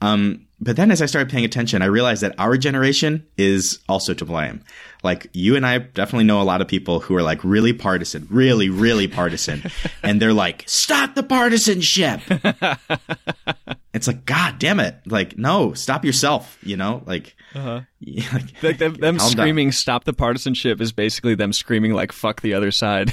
Um, 0.00 0.45
but 0.58 0.76
then 0.76 0.90
as 0.90 1.02
I 1.02 1.06
started 1.06 1.30
paying 1.30 1.44
attention, 1.44 1.82
I 1.82 1.86
realized 1.86 2.22
that 2.22 2.34
our 2.38 2.56
generation 2.56 3.26
is 3.36 3.78
also 3.88 4.14
to 4.14 4.24
blame. 4.24 4.62
Like 5.02 5.28
you 5.32 5.54
and 5.54 5.66
I 5.66 5.78
definitely 5.78 6.24
know 6.24 6.40
a 6.40 6.44
lot 6.44 6.60
of 6.60 6.68
people 6.68 7.00
who 7.00 7.14
are 7.14 7.22
like 7.22 7.44
really 7.44 7.72
partisan, 7.72 8.26
really, 8.30 8.70
really 8.70 9.06
partisan. 9.06 9.62
and 10.02 10.20
they're 10.20 10.32
like, 10.32 10.64
stop 10.66 11.14
the 11.14 11.22
partisanship. 11.22 12.20
it's 13.94 14.06
like, 14.06 14.24
God 14.24 14.58
damn 14.58 14.80
it. 14.80 14.96
Like, 15.06 15.36
no, 15.36 15.74
stop 15.74 16.04
yourself, 16.04 16.58
you 16.62 16.76
know, 16.76 17.02
like, 17.06 17.36
yeah, 17.54 17.60
uh-huh. 17.60 17.80
like, 18.32 18.62
Like 18.62 18.78
them, 18.78 18.94
them 18.94 19.18
calm 19.18 19.28
down. 19.28 19.30
screaming 19.30 19.72
"Stop 19.72 20.04
the 20.04 20.12
partisanship" 20.12 20.80
is 20.80 20.92
basically 20.92 21.34
them 21.34 21.52
screaming 21.52 21.92
like 21.92 22.12
"Fuck 22.12 22.42
the 22.42 22.54
other 22.54 22.70
side." 22.70 23.12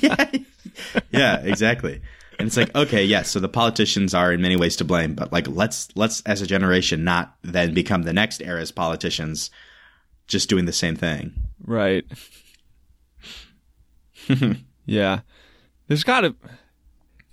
yeah, 0.00 0.30
yeah, 1.10 1.40
exactly. 1.42 2.00
And 2.40 2.46
it's 2.48 2.56
like, 2.56 2.74
okay, 2.74 3.04
yes, 3.04 3.30
so 3.30 3.40
the 3.40 3.48
politicians 3.48 4.14
are 4.14 4.32
in 4.32 4.40
many 4.40 4.56
ways 4.56 4.76
to 4.76 4.84
blame, 4.84 5.14
but 5.14 5.32
like, 5.32 5.46
let's 5.48 5.88
let's 5.94 6.22
as 6.22 6.42
a 6.42 6.46
generation 6.46 7.04
not 7.04 7.34
then 7.42 7.74
become 7.74 8.02
the 8.02 8.12
next 8.12 8.42
era's 8.42 8.72
politicians, 8.72 9.50
just 10.26 10.48
doing 10.48 10.64
the 10.64 10.72
same 10.72 10.96
thing. 10.96 11.32
right. 11.64 12.04
yeah. 14.86 15.20
There's 15.88 16.04
got 16.04 16.20
to 16.22 16.34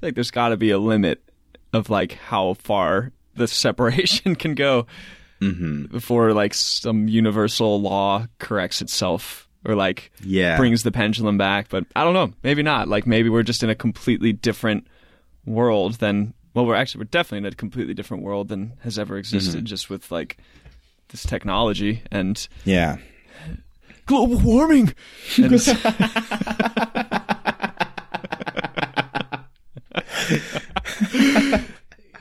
like 0.01 0.16
there's 0.16 0.32
got 0.32 0.49
to 0.49 0.58
be 0.58 0.72
a 0.72 0.80
limit 0.80 1.24
of 1.74 1.89
like 1.89 2.14
how 2.14 2.53
far 2.55 3.12
the 3.36 3.47
separation 3.47 4.36
can 4.36 4.55
go 4.55 4.88
mm-hmm. 5.41 5.86
before 5.86 6.34
like 6.34 6.53
some 6.53 7.08
universal 7.08 7.80
law 7.82 8.26
corrects 8.39 8.82
itself 8.82 9.47
or 9.66 9.76
like 9.76 10.12
Yeah. 10.24 10.58
brings 10.58 10.84
the 10.84 10.91
pendulum 10.91 11.38
back. 11.38 11.70
But 11.70 11.86
I 11.95 12.03
don't 12.03 12.14
know. 12.14 12.34
Maybe 12.43 12.64
not. 12.64 12.88
Like 12.88 13.05
maybe 13.05 13.30
we're 13.30 13.43
just 13.43 13.64
in 13.64 13.70
a 13.70 13.76
completely 13.76 14.34
different 14.34 14.88
world 15.47 15.95
than 15.95 16.33
well, 16.53 16.65
we're 16.65 16.75
actually 16.75 16.99
we're 16.99 17.05
definitely 17.05 17.47
in 17.47 17.53
a 17.53 17.55
completely 17.55 17.93
different 17.93 18.23
world 18.23 18.49
than 18.49 18.73
has 18.81 18.99
ever 18.99 19.17
existed. 19.17 19.59
Mm-hmm. 19.59 19.65
Just 19.65 19.89
with 19.89 20.11
like 20.11 20.37
this 21.09 21.23
technology 21.23 22.01
and 22.11 22.47
Yeah. 22.65 22.97
global 24.05 24.39
warming. 24.39 24.93
And 25.37 25.53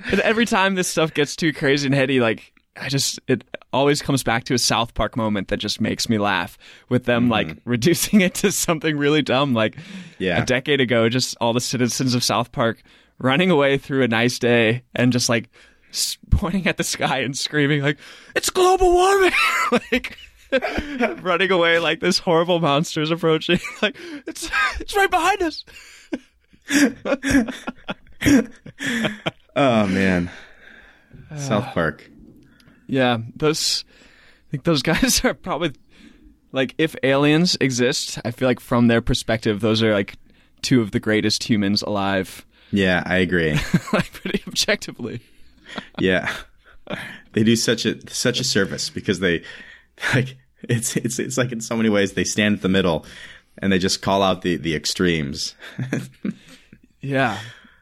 And 0.09 0.21
every 0.21 0.47
time 0.47 0.77
this 0.77 0.89
stuff 0.89 1.13
gets 1.15 1.35
too 1.35 1.53
crazy 1.53 1.87
and 1.87 1.95
heady, 1.95 2.21
like 2.21 2.53
I 2.77 2.89
just 2.89 3.19
it 3.27 3.45
always 3.73 4.03
comes 4.03 4.23
back 4.23 4.45
to 4.45 4.55
a 4.55 4.59
South 4.59 4.95
Park 4.95 5.17
moment 5.17 5.49
that 5.49 5.57
just 5.57 5.81
makes 5.81 6.09
me 6.09 6.19
laugh 6.19 6.57
with 6.89 7.05
them 7.05 7.25
mm-hmm. 7.25 7.33
like 7.33 7.57
reducing 7.65 8.21
it 8.21 8.35
to 8.35 8.53
something 8.53 8.97
really 8.97 9.23
dumb. 9.23 9.55
Like 9.55 9.77
Yeah. 10.19 10.43
a 10.43 10.47
decade 10.47 10.81
ago, 10.81 11.09
just 11.09 11.37
all 11.41 11.53
the 11.53 11.61
citizens 11.61 12.15
of 12.15 12.23
South 12.23 12.53
Park 12.53 12.83
running 13.19 13.51
away 13.51 13.79
through 13.79 14.03
a 14.03 14.09
nice 14.09 14.39
day 14.39 14.83
and 14.95 15.13
just 15.13 15.29
like 15.29 15.49
pointing 16.31 16.67
at 16.67 16.77
the 16.77 16.85
sky 16.85 17.21
and 17.21 17.37
screaming 17.37 17.83
like 17.83 17.99
it's 18.35 18.51
global 18.51 18.93
warming, 18.93 19.33
like. 19.73 20.19
running 21.23 21.51
away 21.51 21.81
like 21.81 21.99
this 21.99 22.21
horrible 22.21 22.61
monster 22.61 23.03
is 23.03 23.11
approaching 23.11 23.59
like 23.83 23.97
it's 24.29 24.49
it's 24.79 24.95
right 24.95 25.11
behind 25.11 25.43
us 25.43 25.65
Oh 29.57 29.87
man. 29.87 30.31
South 31.37 31.73
Park. 31.73 32.09
Yeah, 32.87 33.19
those 33.35 33.85
I 34.49 34.51
think 34.51 34.65
those 34.65 34.83
guys 34.83 35.25
are 35.25 35.35
probably 35.35 35.73
like 36.53 36.75
if 36.79 36.95
aliens 37.03 37.57
exist, 37.61 38.19
I 38.25 38.31
feel 38.31 38.49
like 38.49 38.61
from 38.61 38.87
their 38.87 39.01
perspective 39.01 39.61
those 39.61 39.83
are 39.83 39.93
like 39.93 40.17
two 40.63 40.83
of 40.83 40.91
the 40.91 41.01
greatest 41.01 41.45
humans 41.45 41.83
alive. 41.83 42.47
Yeah, 42.77 43.03
I 43.07 43.17
agree. 43.17 43.53
like 43.93 44.13
pretty 44.13 44.43
objectively. 44.47 45.21
Yeah. 45.99 46.31
They 47.33 47.43
do 47.43 47.57
such 47.57 47.87
a 47.87 47.99
such 48.11 48.39
a 48.39 48.45
service 48.45 48.91
because 48.91 49.21
they 49.21 49.43
like 50.15 50.37
it's 50.63 50.97
it's 50.97 51.19
it's 51.19 51.39
like 51.39 51.53
in 51.53 51.61
so 51.61 51.77
many 51.77 51.89
ways 51.89 52.13
they 52.13 52.25
stand 52.25 52.57
at 52.57 52.63
the 52.63 52.69
middle 52.69 53.07
and 53.59 53.73
they 53.73 53.79
just 53.79 54.03
call 54.03 54.23
out 54.23 54.43
the 54.43 54.57
the 54.57 54.75
extremes. 54.75 55.55
Yeah. 57.03 57.39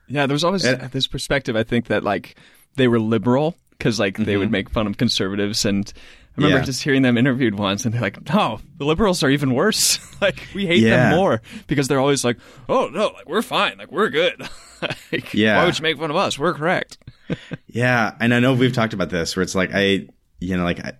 Yeah, 0.06 0.26
there 0.26 0.34
was 0.34 0.44
always 0.44 0.66
And- 0.66 0.82
this 0.92 1.06
perspective 1.06 1.56
I 1.56 1.62
think 1.62 1.86
that 1.86 2.04
like 2.04 2.36
they 2.76 2.88
were 2.88 3.00
liberal 3.00 3.56
cuz 3.80 3.98
like 3.98 4.18
they 4.18 4.36
would 4.36 4.46
mm-hmm. 4.46 4.52
make 4.52 4.70
fun 4.70 4.86
of 4.86 4.98
conservatives 4.98 5.64
and 5.64 5.90
remember 6.36 6.58
Yeah. 6.58 6.64
just 6.64 6.82
hearing 6.82 7.02
them 7.02 7.16
interviewed 7.16 7.58
once 7.58 7.84
and 7.84 7.94
they're 7.94 8.00
like, 8.00 8.28
"No, 8.32 8.60
the 8.78 8.84
liberals 8.84 9.22
are 9.22 9.30
even 9.30 9.54
worse. 9.54 9.98
like 10.20 10.46
we 10.54 10.66
hate 10.66 10.78
Yeah. 10.80 11.10
them 11.10 11.16
more 11.18 11.42
because 11.66 11.88
they're 11.88 12.00
always 12.00 12.24
like, 12.24 12.38
"Oh, 12.68 12.88
no, 12.88 13.08
like 13.08 13.28
we're 13.28 13.42
fine. 13.42 13.78
Like 13.78 13.92
we're 13.92 14.08
good." 14.10 14.40
like, 15.12 15.32
Yeah. 15.34 15.58
Why 15.58 15.66
would 15.66 15.78
you 15.78 15.82
make 15.82 15.98
fun 15.98 16.10
of 16.10 16.16
us? 16.16 16.38
We're 16.38 16.54
correct. 16.54 16.98
Yeah, 17.66 18.14
and 18.20 18.32
I 18.32 18.38
know 18.38 18.54
we've 18.54 18.72
talked 18.72 18.92
about 18.92 19.10
this 19.10 19.34
where 19.34 19.42
it's 19.42 19.54
like 19.54 19.70
I, 19.74 20.06
you 20.38 20.56
know, 20.56 20.62
like 20.62 20.78
I, 20.78 20.92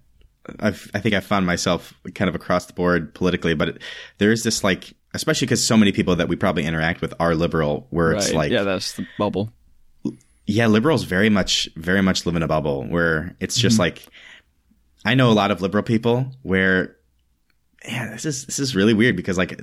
I've, 0.59 0.91
I 0.93 0.99
think 0.99 1.15
I 1.15 1.21
found 1.21 1.47
myself 1.47 1.95
kind 2.15 2.29
of 2.29 2.35
across 2.35 2.67
the 2.67 2.73
board 2.73 3.15
politically, 3.15 3.55
but 3.55 3.69
it, 3.69 3.83
there 4.19 4.33
is 4.33 4.43
this 4.43 4.65
like, 4.65 4.93
especially 5.13 5.47
because 5.47 5.65
so 5.65 5.77
many 5.77 5.93
people 5.93 6.17
that 6.17 6.27
we 6.29 6.35
probably 6.35 6.65
interact 6.65 7.01
with 7.01 7.15
are 7.21 7.35
liberal, 7.37 7.87
where 7.91 8.13
it's 8.13 8.33
like, 8.33 8.51
yeah, 8.51 8.63
that's 8.65 8.95
the 8.95 9.07
bubble. 9.19 9.53
yeah, 10.47 10.67
liberals 10.67 11.05
very 11.05 11.31
much, 11.31 11.69
very 11.77 12.03
much 12.03 12.27
live 12.27 12.35
in 12.35 12.43
a 12.43 12.49
bubble 12.49 12.85
where 12.85 13.37
it's 13.39 13.57
just 13.57 13.75
mm-hmm. 13.75 13.83
like, 13.83 14.07
I 15.05 15.15
know 15.15 15.31
a 15.31 15.35
lot 15.35 15.51
of 15.51 15.61
liberal 15.61 15.83
people 15.85 16.33
where, 16.43 16.97
yeah, 17.87 18.11
this 18.11 18.25
is 18.25 18.47
this 18.47 18.59
is 18.59 18.75
really 18.75 18.95
weird 18.95 19.17
because 19.17 19.37
like, 19.39 19.61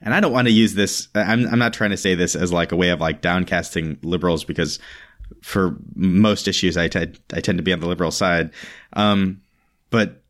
and 0.00 0.14
I 0.14 0.20
don't 0.20 0.32
want 0.32 0.48
to 0.48 0.52
use 0.52 0.74
this. 0.74 1.08
I'm 1.14 1.46
I'm 1.46 1.58
not 1.58 1.74
trying 1.74 1.90
to 1.90 1.96
say 1.96 2.14
this 2.14 2.34
as 2.34 2.52
like 2.52 2.72
a 2.72 2.76
way 2.76 2.90
of 2.90 3.00
like 3.00 3.20
downcasting 3.22 3.98
liberals 4.02 4.44
because 4.44 4.78
for 5.42 5.76
most 5.94 6.48
issues 6.48 6.76
I 6.76 6.88
tend 6.88 7.20
I 7.32 7.40
tend 7.40 7.58
to 7.58 7.62
be 7.64 7.72
on 7.72 7.80
the 7.80 7.86
liberal 7.86 8.10
side, 8.10 8.50
um, 8.94 9.40
but 9.90 10.22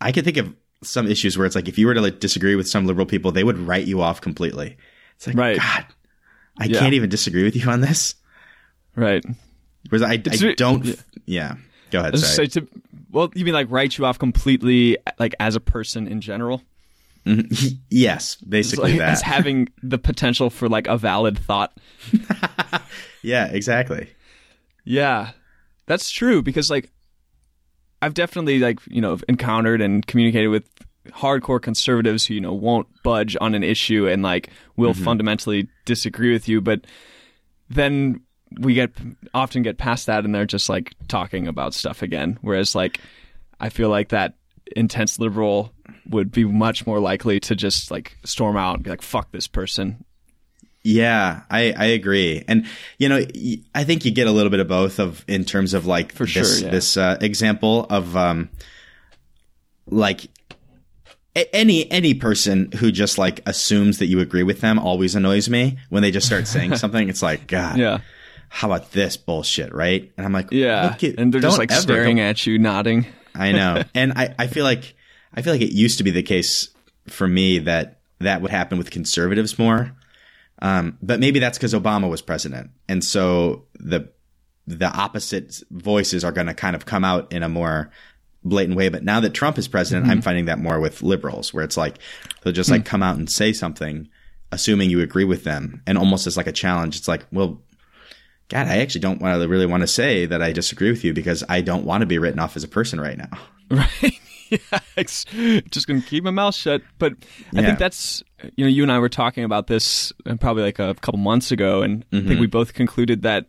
I 0.00 0.12
can 0.12 0.24
think 0.24 0.36
of 0.38 0.54
some 0.82 1.06
issues 1.06 1.36
where 1.38 1.46
it's 1.46 1.54
like 1.54 1.68
if 1.68 1.78
you 1.78 1.86
were 1.86 1.94
to 1.94 2.00
like 2.00 2.18
disagree 2.18 2.56
with 2.56 2.68
some 2.68 2.86
liberal 2.86 3.06
people, 3.06 3.30
they 3.30 3.44
would 3.44 3.58
write 3.58 3.86
you 3.86 4.00
off 4.00 4.20
completely. 4.20 4.76
It's 5.16 5.26
like 5.26 5.36
Right. 5.36 5.56
God, 5.58 5.86
I 6.58 6.64
Yeah. 6.64 6.78
can't 6.80 6.94
even 6.94 7.08
disagree 7.10 7.44
with 7.44 7.54
you 7.56 7.68
on 7.70 7.80
this. 7.82 8.14
Right. 8.96 9.24
Whereas 9.88 10.02
I, 10.02 10.14
I 10.14 10.54
don't. 10.56 10.96
yeah. 11.26 11.54
Go 11.92 12.00
ahead. 12.00 12.12
I 12.12 12.12
was 12.12 12.34
Sorry. 12.34 12.46
just 12.46 12.54
say 12.54 12.60
to, 12.60 12.68
well, 13.10 13.30
you 13.34 13.44
mean 13.44 13.54
like 13.54 13.70
write 13.70 13.98
you 13.98 14.06
off 14.06 14.18
completely, 14.18 14.96
like 15.18 15.34
as 15.38 15.54
a 15.54 15.60
person 15.60 16.08
in 16.08 16.22
general, 16.22 16.62
mm-hmm. 17.26 17.66
yes, 17.90 18.36
basically 18.36 18.92
like, 18.92 18.98
that. 18.98 19.10
as 19.10 19.22
having 19.22 19.68
the 19.82 19.98
potential 19.98 20.48
for 20.48 20.70
like 20.70 20.86
a 20.86 20.96
valid 20.96 21.38
thought. 21.38 21.76
yeah, 23.22 23.46
exactly. 23.52 24.08
Yeah, 24.84 25.32
that's 25.86 26.10
true 26.10 26.42
because 26.42 26.70
like 26.70 26.90
I've 28.00 28.14
definitely 28.14 28.58
like 28.58 28.80
you 28.86 29.02
know 29.02 29.18
encountered 29.28 29.82
and 29.82 30.04
communicated 30.06 30.48
with 30.48 30.64
hardcore 31.08 31.60
conservatives 31.60 32.24
who 32.24 32.34
you 32.34 32.40
know 32.40 32.54
won't 32.54 32.86
budge 33.02 33.36
on 33.40 33.54
an 33.54 33.62
issue 33.62 34.08
and 34.08 34.22
like 34.22 34.48
will 34.76 34.94
mm-hmm. 34.94 35.04
fundamentally 35.04 35.68
disagree 35.84 36.32
with 36.32 36.48
you, 36.48 36.62
but 36.62 36.86
then 37.68 38.22
we 38.60 38.74
get 38.74 38.90
often 39.34 39.62
get 39.62 39.78
past 39.78 40.06
that 40.06 40.24
and 40.24 40.34
they're 40.34 40.46
just 40.46 40.68
like 40.68 40.94
talking 41.08 41.46
about 41.48 41.74
stuff 41.74 42.02
again. 42.02 42.38
Whereas 42.42 42.74
like 42.74 43.00
I 43.60 43.68
feel 43.68 43.88
like 43.88 44.08
that 44.10 44.34
intense 44.76 45.18
liberal 45.18 45.72
would 46.08 46.30
be 46.32 46.44
much 46.44 46.86
more 46.86 47.00
likely 47.00 47.38
to 47.40 47.54
just 47.54 47.90
like 47.90 48.16
storm 48.24 48.56
out 48.56 48.76
and 48.76 48.84
be 48.84 48.90
like 48.90 49.02
fuck 49.02 49.30
this 49.32 49.46
person. 49.46 50.04
Yeah, 50.84 51.42
I, 51.48 51.72
I 51.76 51.84
agree. 51.86 52.42
And, 52.48 52.66
you 52.98 53.08
know, 53.08 53.24
I 53.72 53.84
think 53.84 54.04
you 54.04 54.10
get 54.10 54.26
a 54.26 54.32
little 54.32 54.50
bit 54.50 54.58
of 54.58 54.66
both 54.66 54.98
of, 54.98 55.24
in 55.28 55.44
terms 55.44 55.74
of 55.74 55.86
like 55.86 56.12
For 56.12 56.26
this, 56.26 56.58
sure, 56.58 56.66
yeah. 56.66 56.72
this, 56.72 56.96
uh, 56.96 57.18
example 57.20 57.86
of, 57.88 58.16
um, 58.16 58.50
like, 59.86 60.22
any 61.34 61.90
any 61.90 62.12
person 62.12 62.70
who 62.72 62.92
just 62.92 63.16
like 63.16 63.40
assumes 63.46 63.98
that 63.98 64.06
you 64.06 64.20
agree 64.20 64.42
with 64.42 64.60
them 64.60 64.78
always 64.78 65.14
annoys 65.14 65.48
me 65.48 65.78
when 65.88 66.02
they 66.02 66.10
just 66.10 66.26
start 66.26 66.46
saying 66.46 66.76
something 66.76 67.08
it's 67.08 67.22
like 67.22 67.46
god 67.46 67.78
Yeah. 67.78 68.00
How 68.54 68.68
about 68.68 68.92
this 68.92 69.16
bullshit 69.16 69.74
right 69.74 70.12
and 70.16 70.26
i'm 70.26 70.32
like 70.32 70.48
Yeah. 70.52 70.88
look 70.90 71.02
at- 71.04 71.18
and 71.18 71.32
they're 71.32 71.40
just 71.40 71.58
like 71.58 71.72
ever 71.72 71.80
staring 71.80 72.20
at 72.20 72.46
you 72.46 72.58
nodding. 72.58 73.06
I 73.34 73.52
know. 73.52 73.82
And 73.94 74.12
I, 74.12 74.34
I 74.38 74.46
feel 74.46 74.64
like 74.64 74.94
I 75.34 75.40
feel 75.40 75.54
like 75.54 75.62
it 75.62 75.72
used 75.72 75.96
to 75.98 76.04
be 76.04 76.10
the 76.10 76.22
case 76.22 76.68
for 77.08 77.26
me 77.26 77.60
that 77.60 78.00
that 78.20 78.42
would 78.42 78.50
happen 78.50 78.76
with 78.76 78.90
conservatives 78.90 79.58
more. 79.58 79.92
Um, 80.60 80.98
but 81.02 81.18
maybe 81.18 81.38
that's 81.40 81.56
because 81.58 81.72
Obama 81.74 82.10
was 82.10 82.20
president. 82.20 82.70
And 82.88 83.02
so 83.02 83.64
the 83.80 84.10
the 84.66 84.86
opposite 84.86 85.62
voices 85.70 86.24
are 86.24 86.30
going 86.32 86.46
to 86.46 86.54
kind 86.54 86.76
of 86.76 86.84
come 86.84 87.04
out 87.04 87.32
in 87.32 87.42
a 87.42 87.48
more 87.48 87.90
blatant 88.44 88.76
way. 88.76 88.90
But 88.90 89.02
now 89.02 89.18
that 89.20 89.32
Trump 89.34 89.56
is 89.58 89.66
president, 89.66 90.08
I'm 90.08 90.20
finding 90.22 90.44
that 90.44 90.58
more 90.58 90.78
with 90.78 91.02
liberals, 91.02 91.52
where 91.54 91.64
it's 91.64 91.76
like 91.78 91.96
they'll 92.42 92.52
just 92.52 92.70
like 92.70 92.84
come 92.84 93.02
out 93.02 93.16
and 93.16 93.30
say 93.30 93.52
something, 93.54 94.08
assuming 94.52 94.90
you 94.90 95.00
agree 95.00 95.24
with 95.24 95.42
them, 95.44 95.82
and 95.86 95.96
almost 95.96 96.26
as 96.26 96.36
like 96.36 96.46
a 96.46 96.52
challenge. 96.52 96.96
It's 96.98 97.08
like, 97.08 97.24
well, 97.32 97.62
God, 98.52 98.68
I 98.68 98.78
actually 98.78 99.00
don't 99.00 99.20
want 99.20 99.40
to 99.40 99.48
really 99.48 99.66
want 99.66 99.80
to 99.80 99.86
say 99.86 100.26
that 100.26 100.42
I 100.42 100.52
disagree 100.52 100.90
with 100.90 101.02
you 101.04 101.12
because 101.14 101.42
I 101.48 101.60
don't 101.62 101.84
want 101.84 102.02
to 102.02 102.06
be 102.06 102.18
written 102.18 102.38
off 102.38 102.54
as 102.56 102.62
a 102.64 102.68
person 102.68 103.00
right 103.00 103.16
now. 103.18 103.30
Right. 103.70 104.20
yeah, 104.50 105.02
just 105.70 105.86
gonna 105.86 106.02
keep 106.02 106.24
my 106.24 106.30
mouth 106.30 106.54
shut. 106.54 106.82
But 106.98 107.14
I 107.56 107.60
Yeah. 107.60 107.66
think 107.68 107.78
that's 107.78 108.22
you 108.56 108.64
know, 108.64 108.68
you 108.68 108.82
and 108.82 108.92
I 108.92 108.98
were 108.98 109.08
talking 109.08 109.44
about 109.44 109.66
this 109.68 110.12
uh, 110.26 110.34
probably 110.36 110.62
like 110.62 110.78
a 110.78 110.94
couple 111.00 111.18
months 111.18 111.50
ago, 111.52 111.80
and 111.82 112.04
I 112.12 112.16
Mm-hmm. 112.16 112.28
think 112.28 112.40
we 112.40 112.46
both 112.46 112.74
concluded 112.74 113.22
that 113.22 113.46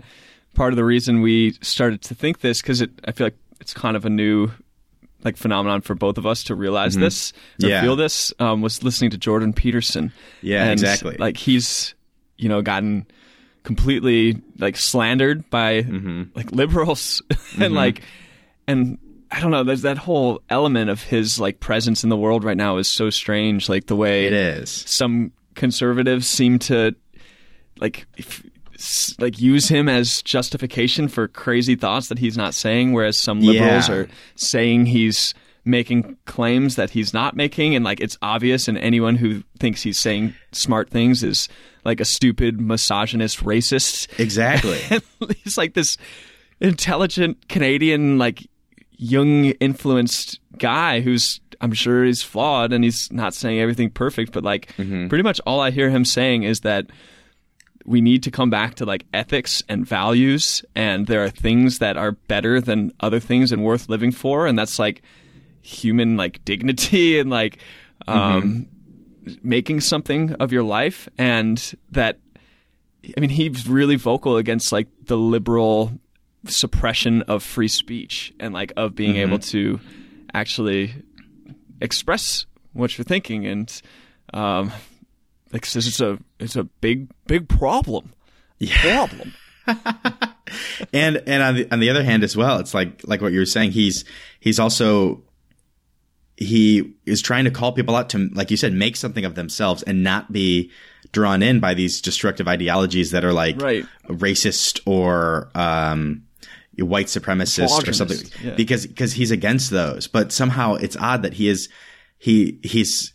part 0.53 0.71
of 0.71 0.77
the 0.77 0.85
reason 0.85 1.21
we 1.21 1.51
started 1.61 2.01
to 2.03 2.15
think 2.15 2.39
this 2.39 2.61
because 2.61 2.80
it, 2.80 2.91
I 3.05 3.11
feel 3.11 3.27
like 3.27 3.38
it's 3.59 3.73
kind 3.73 3.97
of 3.97 4.05
a 4.05 4.09
new 4.09 4.51
like 5.25 5.35
phenomenon 5.35 5.81
for 5.81 5.95
both 5.95 6.17
of 6.17 6.25
us 6.25 6.43
to 6.45 6.55
realize 6.55 6.95
this 6.95 7.31
or 7.31 7.35
Mm-hmm. 7.35 7.67
Yeah. 7.69 7.81
feel 7.81 7.95
this 7.97 8.31
um, 8.39 8.61
was 8.61 8.81
listening 8.84 9.11
to 9.11 9.17
Jordan 9.17 9.51
Peterson. 9.51 10.13
Yeah, 10.41 10.63
And, 10.63 10.71
exactly. 10.71 11.17
Like 11.19 11.35
he's 11.35 11.95
you 12.38 12.47
know 12.47 12.61
gotten 12.61 13.07
completely 13.64 14.41
like 14.60 14.76
slandered 14.77 15.49
by 15.49 15.81
Mm-hmm. 15.84 16.23
like 16.35 16.52
liberals 16.52 17.22
and 17.60 17.73
like 17.73 18.02
and 18.68 18.98
I 19.31 19.40
don't 19.40 19.49
know. 19.52 19.64
There's 19.64 19.81
that 19.81 19.98
whole 19.98 20.41
element 20.49 20.90
of 20.91 21.02
his 21.02 21.40
like 21.40 21.60
presence 21.60 22.03
in 22.03 22.10
the 22.10 22.18
world 22.18 22.44
right 22.44 22.57
now 22.57 22.77
is 22.77 22.88
so 22.91 23.10
strange. 23.10 23.68
Like 23.68 23.88
the 23.88 23.95
way 23.95 24.26
It 24.26 24.34
is. 24.34 24.69
some 24.69 25.31
conservatives 25.56 26.27
seem 26.27 26.60
to 26.60 26.94
like 27.80 28.06
f- 28.19 28.44
s- 28.76 29.15
like 29.19 29.40
use 29.41 29.68
him 29.69 29.90
as 29.90 30.22
justification 30.22 31.07
for 31.07 31.27
crazy 31.27 31.76
thoughts 31.76 32.10
that 32.10 32.19
he's 32.19 32.38
not 32.38 32.53
saying, 32.53 32.94
whereas 32.94 33.22
some 33.22 33.41
liberals 33.41 33.90
Yeah. 33.90 33.95
are 33.95 34.07
saying 34.35 34.85
he's 34.85 35.34
making 35.65 36.15
claims 36.26 36.76
that 36.76 36.90
he's 36.91 37.14
not 37.14 37.35
making, 37.35 37.73
and 37.76 37.84
like 37.84 38.02
it's 38.02 38.18
obvious, 38.22 38.68
and 38.68 38.77
anyone 38.77 39.15
who 39.15 39.41
thinks 39.60 39.81
he's 39.81 39.99
saying 39.99 40.35
smart 40.52 40.90
things 40.90 41.23
is 41.23 41.48
like 41.84 41.99
a 41.99 42.05
stupid 42.05 42.60
misogynist 42.60 43.43
racist. 43.43 44.19
Exactly. 44.19 44.80
he's 45.43 45.57
like 45.57 45.73
this 45.73 45.97
intelligent 46.60 47.47
Canadian, 47.49 48.18
like 48.18 48.47
young 48.91 49.45
influenced 49.45 50.39
guy 50.57 51.01
who's 51.01 51.39
I'm 51.61 51.73
sure 51.73 52.03
he's 52.03 52.22
flawed 52.22 52.73
and 52.73 52.84
he's 52.84 53.10
not 53.11 53.34
saying 53.34 53.60
everything 53.60 53.89
perfect, 53.89 54.34
but 54.34 54.43
like 54.43 54.69
pretty 54.76 55.23
much 55.23 55.39
all 55.45 55.60
I 55.61 55.72
hear 55.72 55.89
him 55.89 56.03
saying 56.05 56.43
is 56.43 56.61
that 56.61 56.88
we 57.85 58.01
need 58.01 58.23
to 58.23 58.31
come 58.31 58.49
back 58.49 58.76
to 58.76 58.85
like 58.85 59.05
ethics 59.14 59.61
and 59.68 59.85
values 59.85 60.64
and 60.76 61.07
there 61.07 61.23
are 61.23 61.30
things 61.30 61.80
that 61.80 61.97
are 61.97 62.14
better 62.14 62.61
than 62.61 62.91
other 62.99 63.19
things 63.19 63.51
and 63.51 63.64
worth 63.64 63.89
living 63.89 64.11
for 64.11 64.47
and 64.47 64.57
that's 64.57 64.80
like 64.80 65.01
human 65.61 66.15
like 66.18 66.43
dignity 66.45 67.19
and 67.19 67.30
like 67.30 67.57
um 68.07 68.68
making 69.41 69.81
something 69.81 70.33
of 70.33 70.51
your 70.51 70.63
life 70.63 71.07
and 71.17 71.73
that 71.91 72.19
I 73.15 73.19
mean 73.19 73.29
he's 73.29 73.67
really 73.67 73.95
vocal 73.95 74.37
against 74.37 74.71
like 74.71 74.87
the 75.05 75.17
liberal 75.17 75.91
suppression 76.45 77.21
of 77.23 77.43
free 77.43 77.67
speech 77.67 78.33
and 78.39 78.53
like 78.53 78.73
of 78.75 78.95
being 78.95 79.15
able 79.15 79.39
to 79.39 79.79
actually 80.33 80.93
express 81.79 82.45
what 82.73 82.97
you're 82.97 83.05
thinking. 83.05 83.45
And 83.45 83.81
um 84.33 84.71
like 85.51 85.65
a 85.75 86.19
it's 86.39 86.55
a 86.55 86.63
big 86.63 87.09
big 87.27 87.47
problem. 87.47 88.13
Problem. 88.81 89.33
And 90.91 91.23
and 91.25 91.43
on 91.43 91.55
the 91.55 91.71
on 91.71 91.79
the 91.79 91.89
other 91.89 92.03
hand 92.03 92.23
as 92.23 92.35
well, 92.35 92.59
it's 92.59 92.73
like 92.73 93.01
like 93.05 93.21
what 93.21 93.31
you 93.31 93.39
were 93.39 93.45
saying. 93.45 93.71
He's 93.71 94.05
he's 94.39 94.59
also 94.59 95.23
he 96.38 96.93
is 97.05 97.22
trying 97.22 97.45
to 97.45 97.51
call 97.51 97.72
people 97.73 97.95
out 97.95 98.10
to 98.10 98.30
like 98.34 98.49
you 98.51 98.57
said, 98.57 98.73
make 98.73 98.95
something 98.95 99.26
of 99.26 99.35
themselves 99.35 99.84
and 99.84 100.03
not 100.03 100.31
be 100.31 100.72
drawn 101.11 101.43
in 101.43 101.60
by 101.60 101.73
these 101.76 102.01
destructive 102.01 102.47
ideologies 102.47 103.11
that 103.11 103.23
are 103.23 103.34
like 103.34 103.61
Right. 103.61 103.85
racist 104.07 104.80
or 104.85 105.49
um 105.55 106.23
white 106.80 107.05
supremacist 107.05 107.88
or 107.88 107.93
something. 107.93 108.18
yeah. 108.43 108.55
because 108.55 108.88
because 108.88 109.14
he's 109.14 109.30
against 109.31 109.69
those. 109.69 110.07
But 110.07 110.31
somehow 110.31 110.73
it's 110.76 110.97
odd 110.97 111.22
that 111.22 111.34
he 111.34 111.47
is 111.47 111.69
he 112.18 112.60
he's 112.64 113.14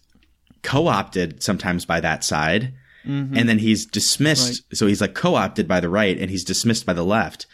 co-opted 0.62 1.42
sometimes 1.42 1.84
by 1.84 2.00
that 2.00 2.24
side 2.24 2.74
and 3.04 3.48
then 3.48 3.58
he's 3.58 3.86
dismissed. 3.86 4.62
So 4.76 4.86
he's 4.86 5.00
like 5.00 5.14
co-opted 5.14 5.66
by 5.66 5.80
the 5.80 5.88
right 5.88 6.18
and 6.18 6.30
he's 6.30 6.44
dismissed 6.44 6.84
by 6.84 6.92
the 6.92 7.04
left. 7.04 7.46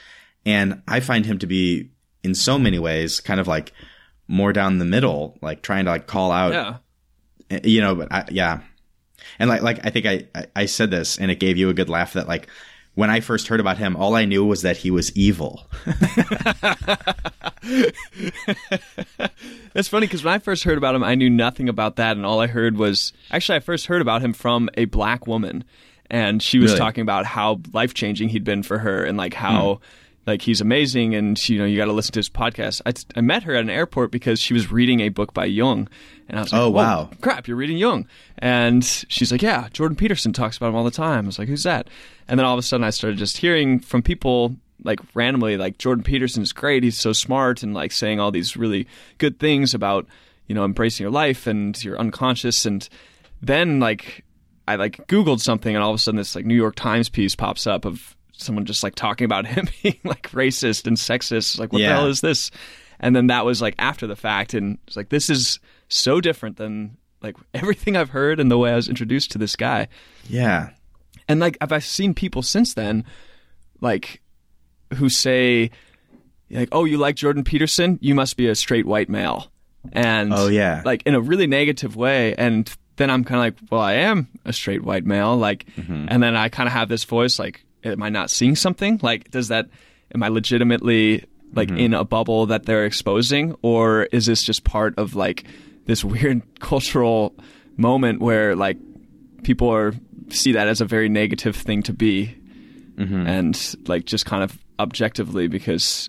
And 0.45 0.83
i 0.89 0.99
find 1.01 1.25
him 1.25 1.39
to 1.39 1.47
be 1.47 1.91
in 2.25 2.35
so 2.35 2.59
many 2.59 2.79
ways 2.79 3.21
kind 3.21 3.39
of 3.39 3.47
like 3.47 3.73
more 4.29 4.53
down 4.53 4.79
the 4.79 4.85
middle 4.85 5.37
like 5.43 5.63
trying 5.63 5.85
to 5.85 5.91
like 5.91 6.07
call 6.07 6.33
out 6.33 6.81
yeah. 7.51 7.59
you 7.63 7.81
know 7.81 7.95
but 7.95 8.13
I, 8.13 8.25
yeah. 8.31 8.61
And 9.39 9.49
like 9.51 9.63
like 9.63 9.85
i 9.85 9.91
think 9.91 10.07
I, 10.07 10.27
I 10.35 10.47
i 10.57 10.67
said 10.67 10.91
this 10.91 11.19
and 11.19 11.31
it 11.31 11.41
gave 11.41 11.57
you 11.57 11.69
a 11.69 11.75
good 11.75 11.89
laugh 11.89 12.13
that 12.15 12.29
like 12.29 12.49
when 12.95 13.11
i 13.11 13.21
first 13.21 13.49
heard 13.49 13.61
about 13.61 13.79
him 13.79 13.97
all 13.97 14.15
i 14.15 14.25
knew 14.25 14.45
was 14.45 14.63
that 14.63 14.79
he 14.79 14.91
was 14.91 15.15
evil. 15.17 15.67
That's 19.73 19.89
funny 19.89 20.07
because 20.07 20.23
when 20.23 20.35
I 20.35 20.39
first 20.39 20.65
heard 20.65 20.79
about 20.79 20.95
him, 20.95 21.03
I 21.03 21.15
knew 21.15 21.31
nothing 21.31 21.69
about 21.69 21.97
that, 21.97 22.17
and 22.17 22.25
all 22.25 22.41
I 22.41 22.47
heard 22.47 22.77
was 22.77 23.13
actually 23.31 23.57
I 23.57 23.61
first 23.61 23.87
heard 23.87 24.03
about 24.03 24.23
him 24.23 24.33
from 24.33 24.69
a 24.75 24.85
black 24.87 25.27
woman, 25.27 25.65
and 26.11 26.43
she 26.43 26.59
was 26.59 26.73
Really? 26.73 26.79
talking 26.79 27.03
about 27.03 27.27
how 27.27 27.61
life 27.73 27.95
changing 27.95 28.29
he'd 28.29 28.45
been 28.45 28.63
for 28.63 28.79
her, 28.79 29.05
and 29.05 29.17
like 29.17 29.35
how 29.35 29.77
hmm. 29.77 29.85
Like 30.27 30.43
he's 30.43 30.61
amazing, 30.61 31.15
and 31.15 31.49
you 31.49 31.59
know 31.59 31.65
you 31.65 31.77
got 31.77 31.87
to 31.87 31.93
listen 31.93 32.13
to 32.13 32.19
his 32.19 32.29
podcast. 32.31 32.81
I, 32.87 32.93
I 33.19 33.21
met 33.21 33.43
her 33.43 33.55
at 33.55 33.61
an 33.63 33.71
airport 33.71 34.11
because 34.11 34.41
she 34.41 34.55
was 34.55 34.71
reading 34.71 35.01
a 35.01 35.09
book 35.11 35.35
by 35.35 35.45
Jung, 35.45 35.89
and 36.29 36.39
I 36.39 36.43
was 36.43 36.53
like, 36.53 36.63
Oh, 36.63 36.71
wow. 36.71 37.11
crap, 37.21 37.47
you're 37.49 37.57
reading 37.57 37.77
Jung," 37.77 38.07
and 38.39 38.85
she's 38.85 39.31
like, 39.31 39.43
"Yeah, 39.43 39.69
Jordan 39.73 39.97
Peterson 39.97 40.33
talks 40.33 40.57
about 40.57 40.69
him 40.69 40.77
all 40.77 40.85
the 40.85 40.91
time." 40.91 41.25
I 41.25 41.27
was 41.27 41.39
like, 41.39 41.49
"Who's 41.49 41.65
that?" 41.65 41.89
And 42.29 42.39
then 42.39 42.47
all 42.47 42.55
of 42.55 42.59
a 42.59 42.63
sudden, 42.63 42.85
I 42.85 42.91
started 42.91 43.19
just 43.19 43.37
hearing 43.39 43.79
from 43.81 44.03
people 44.03 44.57
like 44.83 45.01
randomly 45.15 45.57
like 45.57 45.79
Jordan 45.79 46.05
peterson 46.05 46.43
is 46.43 46.53
great. 46.53 46.83
He's 46.83 46.99
so 46.99 47.13
smart 47.13 47.63
and 47.63 47.73
like 47.75 47.93
saying 47.93 48.21
all 48.21 48.31
these 48.31 48.57
really 48.57 48.87
good 49.19 49.39
things 49.39 49.73
about 49.73 50.07
you 50.47 50.55
know 50.55 50.65
embracing 50.65 51.05
your 51.05 51.11
life 51.13 51.47
and 51.47 51.83
your 51.83 51.99
unconscious. 51.99 52.67
And 52.67 52.87
then 53.41 53.79
like 53.81 54.25
I 54.67 54.77
like 54.77 55.07
Googled 55.07 55.41
something 55.41 55.75
and 55.75 55.83
all 55.83 55.91
of 55.91 55.95
a 55.97 55.99
sudden 55.99 56.17
this 56.19 56.35
like 56.35 56.45
New 56.45 56.57
York 56.57 56.75
Times 56.75 57.09
piece 57.09 57.35
pops 57.37 57.67
up 57.67 57.85
of 57.85 58.17
someone 58.37 58.65
just 58.65 58.83
like 58.83 58.95
talking 58.95 59.25
about 59.25 59.47
him 59.55 59.69
being 59.83 59.99
like 60.05 60.31
racist 60.31 60.87
and 60.87 60.97
sexist. 60.97 61.59
Like 61.59 61.73
what 61.73 61.81
Yeah. 61.83 61.89
the 61.91 61.95
hell 61.95 62.07
is 62.07 62.21
this? 62.21 62.51
And 63.01 63.15
then 63.15 63.27
that 63.29 63.45
was 63.45 63.61
like 63.63 63.75
after 63.79 64.07
the 64.07 64.17
fact 64.17 64.55
and 64.55 64.79
it's 64.87 64.97
like 64.97 65.09
this 65.09 65.29
is 65.31 65.59
so 65.89 66.21
different 66.21 66.57
than 66.57 66.97
like 67.23 67.37
everything 67.55 67.97
I've 67.97 68.11
heard 68.11 68.41
and 68.41 68.51
the 68.51 68.59
way 68.59 68.73
I 68.73 68.77
was 68.77 68.89
introduced 68.89 69.31
to 69.33 69.39
this 69.39 69.57
guy. 69.57 69.89
yeah 70.29 70.71
And 71.29 71.41
like 71.41 71.57
I've 71.61 71.73
I've 71.73 71.85
seen 71.85 72.15
people 72.15 72.43
since 72.43 72.75
then, 72.75 73.05
like 73.81 74.21
who 74.95 75.09
say 75.09 75.71
like, 76.51 76.69
"Oh, 76.73 76.85
you 76.85 76.99
like 76.99 77.17
Jordan 77.17 77.43
Peterson? 77.45 77.99
You 78.01 78.15
must 78.15 78.37
be 78.37 78.47
a 78.49 78.55
straight 78.55 78.87
white 78.87 79.09
male." 79.09 79.51
And 79.93 80.33
Oh, 80.33 80.49
yeah. 80.49 80.83
like 80.85 81.03
in 81.05 81.15
a 81.15 81.21
really 81.21 81.47
negative 81.47 81.97
way. 81.97 82.35
And 82.37 82.71
then 82.97 83.11
I'm 83.11 83.25
kind 83.25 83.37
of 83.37 83.41
like, 83.63 83.71
"Well, 83.73 83.81
I 83.81 83.95
am 83.95 84.29
a 84.45 84.53
straight 84.53 84.83
white 84.85 85.05
male." 85.05 85.37
Like, 85.37 85.67
Mm-hmm. 85.77 86.07
and 86.09 86.23
then 86.23 86.37
I 86.37 86.49
kind 86.49 86.67
of 86.69 86.73
have 86.75 86.89
this 86.89 87.05
voice 87.05 87.39
like, 87.39 87.65
"Am 87.85 88.03
I 88.03 88.09
not 88.09 88.31
seeing 88.31 88.57
something? 88.57 88.99
Like, 89.03 89.31
does 89.31 89.49
that? 89.49 89.69
Am 90.15 90.23
I 90.23 90.29
legitimately 90.29 91.25
like 91.55 91.69
Mm-hmm. 91.69 91.79
in 91.79 91.95
a 91.95 92.05
bubble 92.05 92.47
that 92.47 92.67
they're 92.67 92.85
exposing, 92.85 93.55
or 93.63 94.05
is 94.11 94.27
this 94.27 94.43
just 94.43 94.65
part 94.65 94.95
of 94.99 95.15
like 95.15 95.45
this 95.87 96.03
weird 96.13 96.43
cultural 96.61 97.35
moment 97.77 98.21
where 98.21 98.57
like 98.57 98.77
people 99.45 99.69
are 99.69 99.93
see 100.31 100.53
that 100.53 100.67
as 100.69 100.81
a 100.81 100.85
very 100.85 101.09
negative 101.09 101.55
thing 101.57 101.83
to 101.83 101.93
be 101.93 102.35
and 102.97 103.75
like 103.89 104.05
just 104.05 104.25
kind 104.25 104.43
of 104.45 104.57
objectively 104.79 105.49
because 105.49 106.09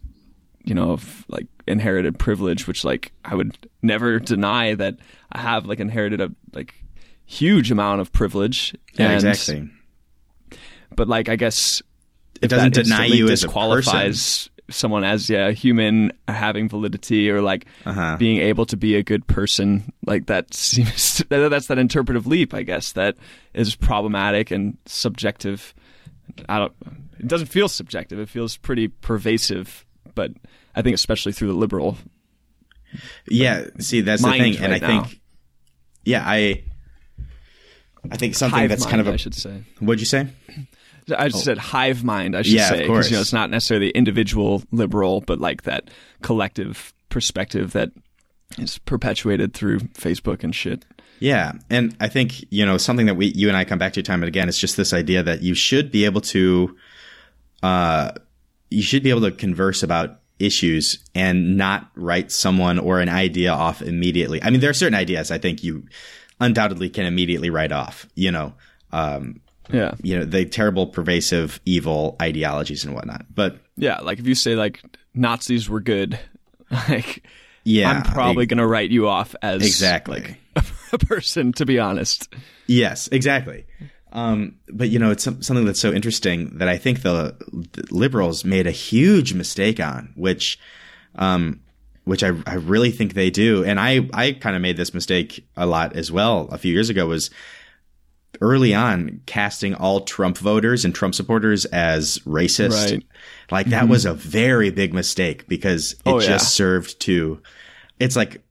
you 0.63 0.73
know 0.75 0.91
of 0.91 1.25
like 1.27 1.47
inherited 1.67 2.17
privilege 2.19 2.67
which 2.67 2.83
like 2.85 3.11
i 3.25 3.33
would 3.35 3.57
never 3.81 4.19
deny 4.19 4.73
that 4.75 4.95
i 5.31 5.39
have 5.39 5.65
like 5.65 5.79
inherited 5.79 6.21
a 6.21 6.31
like 6.53 6.73
huge 7.25 7.71
amount 7.71 8.01
of 8.01 8.11
privilege 8.11 8.75
yeah 8.93 9.07
and- 9.09 9.15
exactly 9.25 9.69
but 10.95 11.07
like 11.07 11.29
i 11.29 11.35
guess 11.35 11.81
It 12.41 12.47
doesn't 12.49 12.73
that 12.75 12.83
deny 12.83 13.05
you 13.05 13.25
as 13.29 13.43
a 13.43 13.47
disqualifies 13.47 14.49
someone 14.69 15.03
as 15.03 15.29
yeah, 15.29 15.47
a 15.49 15.51
human 15.51 16.11
having 16.27 16.67
validity 16.67 17.29
or 17.29 17.39
like 17.41 17.65
Uh-huh. 17.85 18.17
being 18.17 18.37
able 18.37 18.65
to 18.65 18.75
be 18.75 18.95
a 18.95 19.03
good 19.03 19.27
person 19.27 19.93
like 20.07 20.25
that 20.25 20.53
seems 20.55 21.23
that- 21.29 21.49
that's 21.49 21.67
that 21.67 21.77
interpretive 21.77 22.25
leap 22.25 22.53
i 22.53 22.63
guess 22.63 22.91
that 22.93 23.15
is 23.53 23.75
problematic 23.75 24.49
and 24.51 24.77
subjective 24.87 25.73
i 26.49 26.57
don't 26.57 26.73
it 27.19 27.27
doesn't 27.27 27.47
feel 27.47 27.67
subjective 27.69 28.19
it 28.19 28.27
feels 28.27 28.57
pretty 28.57 28.87
pervasive 28.87 29.85
but 30.15 30.31
i 30.75 30.81
think 30.81 30.95
especially 30.95 31.31
through 31.31 31.47
the 31.49 31.53
liberal 31.57 31.97
Yeah, 33.27 33.65
see, 33.79 34.01
that's 34.01 34.21
the 34.23 34.31
thing, 34.31 34.57
and 34.57 34.73
I 34.73 34.79
now. 34.79 35.03
think, 35.03 35.19
yeah, 36.05 36.23
I, 36.25 36.63
I 38.09 38.15
think 38.17 38.35
something 38.35 38.57
hive 38.57 38.69
that's 38.69 38.83
mind, 38.85 38.91
kind 38.91 39.01
of 39.01 39.07
a. 39.07 39.13
i 39.13 39.17
should 39.17 39.33
say 39.35 39.63
What'd 39.79 39.99
you 39.99 40.05
say? 40.05 40.27
I 41.15 41.29
just 41.29 41.43
said 41.43 41.57
hive 41.57 42.03
mind. 42.03 42.35
I 42.35 42.41
should 42.41 42.53
Oh. 42.53 42.57
Yeah, 42.57 42.69
say 42.69 42.81
because 42.81 43.09
you 43.11 43.17
know 43.17 43.21
it's 43.21 43.33
not 43.33 43.49
necessarily 43.49 43.87
the 43.87 43.97
individual 43.97 44.63
liberal, 44.71 45.21
but 45.21 45.39
like 45.39 45.63
that 45.63 45.89
collective 46.21 46.93
perspective 47.09 47.73
that 47.73 47.91
is 48.57 48.77
perpetuated 48.79 49.53
through 49.53 49.79
Facebook 49.79 50.43
and 50.43 50.55
shit. 50.55 50.85
Yeah, 51.19 51.53
and 51.69 51.95
I 51.99 52.07
think 52.07 52.45
you 52.51 52.65
know 52.65 52.77
something 52.77 53.05
that 53.05 53.15
we, 53.15 53.27
you 53.27 53.47
and 53.47 53.55
I, 53.57 53.65
come 53.65 53.79
back 53.79 53.93
to 53.93 54.03
time 54.03 54.21
and 54.21 54.27
again. 54.27 54.49
It's 54.49 54.59
just 54.59 54.77
this 54.77 54.93
idea 54.93 55.23
that 55.23 55.41
you 55.41 55.53
should 55.53 55.91
be 55.91 56.05
able 56.05 56.21
to, 56.21 56.75
uh, 57.63 58.11
you 58.69 58.81
should 58.81 59.03
be 59.03 59.09
able 59.09 59.21
to 59.21 59.31
converse 59.31 59.81
about 59.83 60.19
issues 60.39 60.99
and 61.13 61.55
not 61.57 61.89
write 61.95 62.31
someone 62.31 62.77
or 62.79 62.99
an 62.99 63.07
idea 63.09 63.51
off 63.53 63.81
immediately. 63.81 64.43
I 64.43 64.49
mean, 64.49 64.59
there 64.59 64.69
are 64.69 64.73
certain 64.73 64.95
ideas 64.95 65.31
I 65.31 65.37
think 65.37 65.63
you 65.63 65.85
undoubtedly 66.41 66.89
can 66.89 67.05
immediately 67.05 67.49
write 67.49 67.71
off, 67.71 68.05
you 68.15 68.31
know, 68.31 68.53
um, 68.91 69.39
Yeah. 69.71 69.95
you 70.01 70.17
know, 70.17 70.25
the 70.25 70.45
terrible, 70.45 70.87
pervasive, 70.87 71.59
evil 71.65 72.15
ideologies 72.21 72.83
and 72.85 72.93
whatnot. 72.93 73.25
But 73.33 73.57
Yeah. 73.77 73.99
Like 74.01 74.19
if 74.19 74.27
you 74.27 74.35
say 74.35 74.55
like 74.55 74.81
Nazis 75.13 75.69
were 75.69 75.79
good, 75.81 76.19
like 76.71 77.23
yeah, 77.63 77.89
I'm 77.89 78.03
probably 78.03 78.45
to 78.47 78.67
write 78.67 78.91
you 78.91 79.07
off 79.07 79.35
as 79.41 79.65
Exactly. 79.65 80.37
like, 80.55 80.65
a 80.93 80.97
person, 80.99 81.51
to 81.53 81.65
be 81.65 81.79
honest. 81.79 82.33
Yes, 82.67 83.07
exactly. 83.11 83.65
Um, 84.11 84.55
but 84.69 84.89
you 84.89 84.99
know, 84.99 85.11
it's 85.11 85.23
some, 85.23 85.41
something 85.41 85.65
that's 85.65 85.79
so 85.79 85.91
interesting 85.91 86.57
that 86.59 86.69
I 86.69 86.77
think 86.77 87.01
the, 87.01 87.35
the 87.73 87.85
liberals 87.91 88.45
made 88.45 88.67
a 88.67 88.71
huge 88.71 89.33
mistake 89.33 89.79
on, 89.79 90.13
which, 90.15 90.57
um, 91.15 91.59
which 92.05 92.23
I, 92.23 92.31
I 92.45 92.53
really 92.55 92.91
think 92.91 93.13
they 93.13 93.29
do. 93.29 93.65
And 93.65 93.79
I, 93.79 94.07
I 94.13 94.31
kind 94.33 94.55
of 94.55 94.61
made 94.61 94.77
this 94.77 94.93
mistake 94.93 95.45
a 95.57 95.65
lot 95.65 95.95
as 95.97 96.11
well 96.11 96.47
a 96.51 96.57
few 96.57 96.71
years 96.71 96.89
ago 96.89 97.07
was 97.07 97.29
early 98.41 98.73
on 98.73 99.21
casting 99.25 99.73
all 99.73 100.01
Trump 100.01 100.37
voters 100.37 100.85
and 100.85 100.93
Trump 100.93 101.15
supporters 101.15 101.65
as 101.65 102.19
racist. 102.19 102.91
Right. 102.91 103.03
Like 103.51 103.67
that 103.67 103.83
mm-hmm. 103.83 103.91
was 103.91 104.05
a 104.05 104.13
very 104.13 104.69
big 104.71 104.93
mistake 104.93 105.47
because 105.47 105.93
it 105.93 105.99
Oh, 106.05 106.19
yeah. 106.19 106.27
just 106.27 106.55
served 106.55 106.99
to, 107.01 107.41
it's 107.99 108.15
like, 108.15 108.41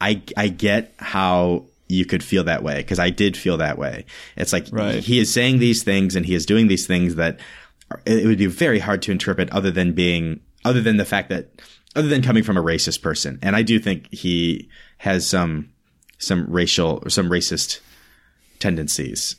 I, 0.00 0.22
I 0.36 0.48
get 0.48 0.94
how 0.98 1.66
you 1.88 2.04
could 2.04 2.22
feel 2.22 2.44
that 2.44 2.62
way 2.62 2.76
because 2.76 2.98
I 2.98 3.10
did 3.10 3.36
feel 3.36 3.58
that 3.58 3.78
way. 3.78 4.06
It's 4.36 4.52
like 4.52 4.66
Right. 4.70 5.02
he 5.02 5.18
is 5.18 5.32
saying 5.32 5.58
these 5.58 5.82
things 5.82 6.16
and 6.16 6.26
he 6.26 6.34
is 6.34 6.46
doing 6.46 6.68
these 6.68 6.86
things 6.86 7.14
that 7.16 7.40
it 8.06 8.26
would 8.26 8.38
be 8.38 8.46
very 8.46 8.78
hard 8.78 9.02
to 9.02 9.12
interpret 9.12 9.50
other 9.50 9.70
than 9.70 9.92
being, 9.92 10.40
other 10.64 10.80
than 10.80 10.96
the 10.96 11.04
fact 11.04 11.28
that, 11.28 11.50
other 11.94 12.08
than 12.08 12.22
coming 12.22 12.42
from 12.42 12.56
a 12.56 12.62
racist 12.62 13.02
person. 13.02 13.38
And 13.42 13.54
I 13.54 13.62
do 13.62 13.78
think 13.78 14.12
he 14.12 14.68
has 14.98 15.28
some, 15.28 15.70
some 16.18 16.46
racial 16.48 17.00
or 17.02 17.10
some 17.10 17.28
racist 17.28 17.80
tendencies. 18.64 19.36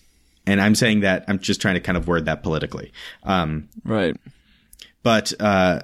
And 0.48 0.62
I'm 0.62 0.76
saying 0.76 1.00
that 1.02 1.26
I'm 1.28 1.40
just 1.40 1.60
trying 1.60 1.74
to 1.74 1.82
kind 1.82 1.98
of 1.98 2.08
word 2.08 2.26
that 2.26 2.44
politically. 2.44 2.92
Um, 3.24 3.68
Right. 3.84 4.16
but 5.02 5.34
uh 5.40 5.82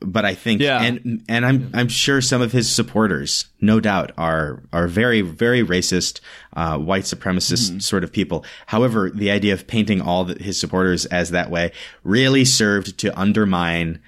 but 0.00 0.24
I 0.26 0.34
think 0.34 0.60
Yeah. 0.60 0.82
and 0.82 1.22
and 1.28 1.46
I'm 1.46 1.70
I'm 1.72 1.88
sure 1.88 2.20
some 2.20 2.42
of 2.42 2.52
his 2.52 2.68
supporters 2.74 3.46
no 3.60 3.80
doubt 3.80 4.10
are 4.18 4.62
are 4.72 4.88
very 4.88 5.20
very 5.22 5.62
racist 5.64 6.20
uh 6.54 6.76
white 6.78 7.04
supremacist 7.04 7.80
sort 7.82 8.04
of 8.04 8.12
people 8.12 8.44
however 8.66 9.10
the 9.10 9.30
idea 9.30 9.54
of 9.54 9.66
painting 9.66 10.00
all 10.02 10.24
the, 10.24 10.34
his 10.42 10.60
supporters 10.60 11.06
as 11.06 11.30
that 11.30 11.48
way 11.50 11.70
really 12.04 12.44
served 12.44 12.98
to 12.98 13.08
undermine 13.18 13.98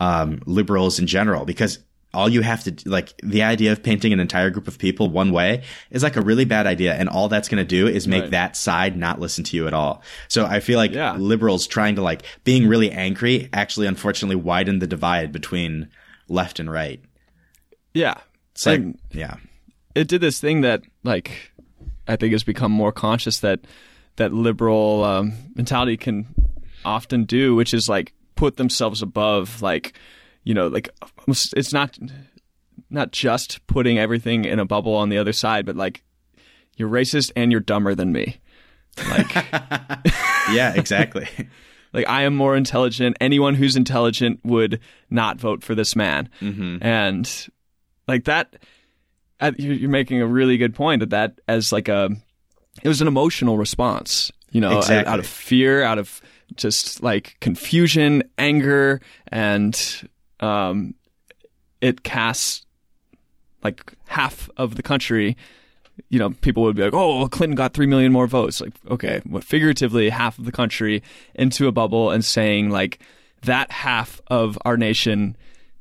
um 0.00 0.40
liberals 0.46 0.98
in 0.98 1.06
general 1.06 1.44
because 1.44 1.78
all 2.16 2.28
you 2.28 2.40
have 2.42 2.64
to 2.64 2.70
do, 2.70 2.90
like 2.90 3.12
the 3.22 3.42
idea 3.42 3.70
of 3.72 3.82
painting 3.82 4.12
an 4.12 4.20
entire 4.20 4.50
group 4.50 4.66
of 4.68 4.78
people 4.78 5.08
one 5.10 5.30
way 5.30 5.62
is 5.90 6.02
like 6.02 6.16
a 6.16 6.20
really 6.22 6.44
bad 6.44 6.66
idea 6.66 6.94
and 6.94 7.08
all 7.08 7.28
that's 7.28 7.48
going 7.48 7.62
to 7.62 7.68
do 7.78 7.86
is 7.86 8.08
make 8.08 8.22
Right. 8.22 8.30
that 8.32 8.56
side 8.56 8.96
not 8.96 9.20
listen 9.20 9.44
to 9.44 9.56
you 9.56 9.66
at 9.66 9.74
all 9.74 10.02
so 10.28 10.46
i 10.46 10.58
feel 10.60 10.78
like 10.78 10.92
Yeah. 10.92 11.14
liberals 11.16 11.66
trying 11.66 11.94
to 11.96 12.02
like 12.02 12.22
being 12.44 12.66
really 12.66 12.90
angry 12.90 13.48
actually 13.52 13.86
unfortunately 13.86 14.36
widened 14.36 14.80
the 14.82 14.86
divide 14.86 15.30
between 15.32 15.88
left 16.28 16.58
and 16.58 16.70
right. 16.70 17.00
Yeah. 17.94 18.14
It's 18.54 18.66
like 18.66 18.80
And 18.80 18.98
yeah. 19.12 19.36
it 19.94 20.08
did 20.08 20.20
this 20.20 20.40
thing 20.40 20.62
that 20.62 20.80
like 21.04 21.52
I 22.08 22.16
think 22.16 22.32
has 22.32 22.44
become 22.44 22.72
more 22.72 22.92
conscious 22.92 23.40
that 23.40 23.60
that 24.16 24.32
liberal 24.32 25.04
um, 25.04 25.32
mentality 25.54 25.96
can 25.96 26.26
often 26.84 27.24
do, 27.24 27.54
which 27.54 27.74
is 27.74 27.88
like 27.88 28.12
put 28.34 28.56
themselves 28.56 29.02
above 29.02 29.60
like 29.62 29.92
you 30.46 30.54
know 30.54 30.68
like 30.68 30.88
it's 31.28 31.72
not 31.74 31.98
not 32.88 33.10
just 33.12 33.66
putting 33.66 33.98
everything 33.98 34.44
in 34.46 34.58
a 34.58 34.64
bubble 34.64 34.94
on 34.94 35.10
the 35.10 35.18
other 35.18 35.32
side, 35.34 35.66
but 35.66 35.76
like 35.76 36.02
you're 36.78 36.88
racist 36.88 37.32
and 37.36 37.50
you're 37.52 37.60
dumber 37.60 37.94
than 37.94 38.12
me. 38.12 38.38
Like 39.10 39.34
Yeah, 40.52 40.72
exactly. 40.74 41.28
like 41.92 42.08
I 42.08 42.22
am 42.22 42.34
more 42.36 42.56
intelligent. 42.56 43.16
Anyone 43.20 43.54
who's 43.54 43.76
intelligent 43.76 44.40
would 44.44 44.80
not 45.10 45.38
vote 45.40 45.62
for 45.64 45.74
this 45.74 45.94
man, 45.96 46.28
and 46.40 47.48
like 48.08 48.24
that. 48.24 48.56
uh, 49.40 49.52
You're 49.58 49.90
making 49.90 50.22
a 50.22 50.26
really 50.26 50.56
good 50.56 50.74
point 50.74 51.00
that 51.00 51.10
that 51.10 51.40
as 51.48 51.72
like 51.72 51.88
a 51.88 52.10
it 52.82 52.88
was 52.88 53.00
an 53.00 53.08
emotional 53.08 53.58
response, 53.58 54.30
you 54.52 54.60
know, 54.60 54.70
out- 54.72 54.78
Exactly. 54.78 55.12
out 55.12 55.18
of 55.18 55.26
fear, 55.26 55.82
out 55.82 55.98
of 55.98 56.20
just 56.54 57.02
like 57.02 57.36
confusion, 57.40 58.22
anger, 58.38 59.00
and 59.28 59.74
um, 60.40 60.94
it 61.80 62.02
casts 62.02 62.64
like 63.62 63.94
half 64.06 64.48
of 64.56 64.76
the 64.76 64.82
country 64.82 65.36
you 66.08 66.18
know, 66.18 66.30
people 66.30 66.62
would 66.64 66.76
be 66.76 66.82
like, 66.82 66.94
"Oh, 66.94 67.26
Clinton 67.28 67.56
got 67.56 67.72
three 67.72 67.86
million 67.86 68.12
more 68.12 68.26
votes." 68.26 68.60
Like, 68.60 68.74
okay, 68.90 69.22
what 69.24 69.44
figuratively 69.44 70.10
half 70.10 70.38
of 70.38 70.44
the 70.44 70.52
country 70.52 71.02
into 71.34 71.68
a 71.68 71.72
bubble 71.72 72.10
and 72.10 72.24
saying 72.24 72.70
like 72.70 72.98
that 73.42 73.70
half 73.70 74.20
of 74.26 74.58
our 74.64 74.76
nation 74.76 75.36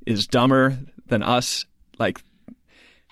is 0.06 0.27
dumber 0.27 0.77
than 1.07 1.23
us. 1.23 1.65
Like, 1.99 2.22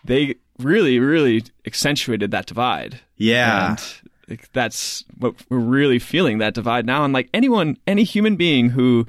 they 0.06 0.36
really, 0.60 1.00
really 1.00 1.44
accentuated 1.66 2.32
that 2.32 2.46
divide. 2.46 3.00
Yeah. 3.18 3.72
and 3.72 4.02
like, 4.30 4.52
that's 4.54 5.04
what 5.18 5.36
we're 5.50 5.58
really 5.58 6.00
feeling 6.00 6.38
that 6.38 6.54
divide 6.54 6.86
now. 6.86 7.04
And 7.04 7.14
like 7.14 7.30
anyone, 7.34 7.78
any 7.88 8.04
human 8.04 8.36
being 8.36 8.70
who 8.70 9.08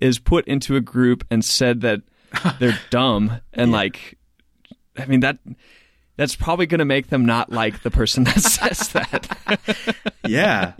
is 0.00 0.18
put 0.18 0.46
into 0.46 0.76
a 0.76 0.80
group 0.80 1.24
and 1.30 1.44
said 1.44 1.80
that 1.82 2.02
they're 2.58 2.78
dumb 2.90 3.40
and 3.52 3.72
like, 3.72 4.18
I 4.96 5.06
mean 5.06 5.20
that 5.20 5.38
that's 6.16 6.34
probably 6.34 6.66
going 6.66 6.78
to 6.78 6.84
make 6.84 7.08
them 7.08 7.26
not 7.26 7.52
like 7.52 7.82
the 7.82 7.90
person 7.90 8.24
that 8.24 8.40
says 8.40 8.88
that. 8.88 9.96
yeah. 10.26 10.72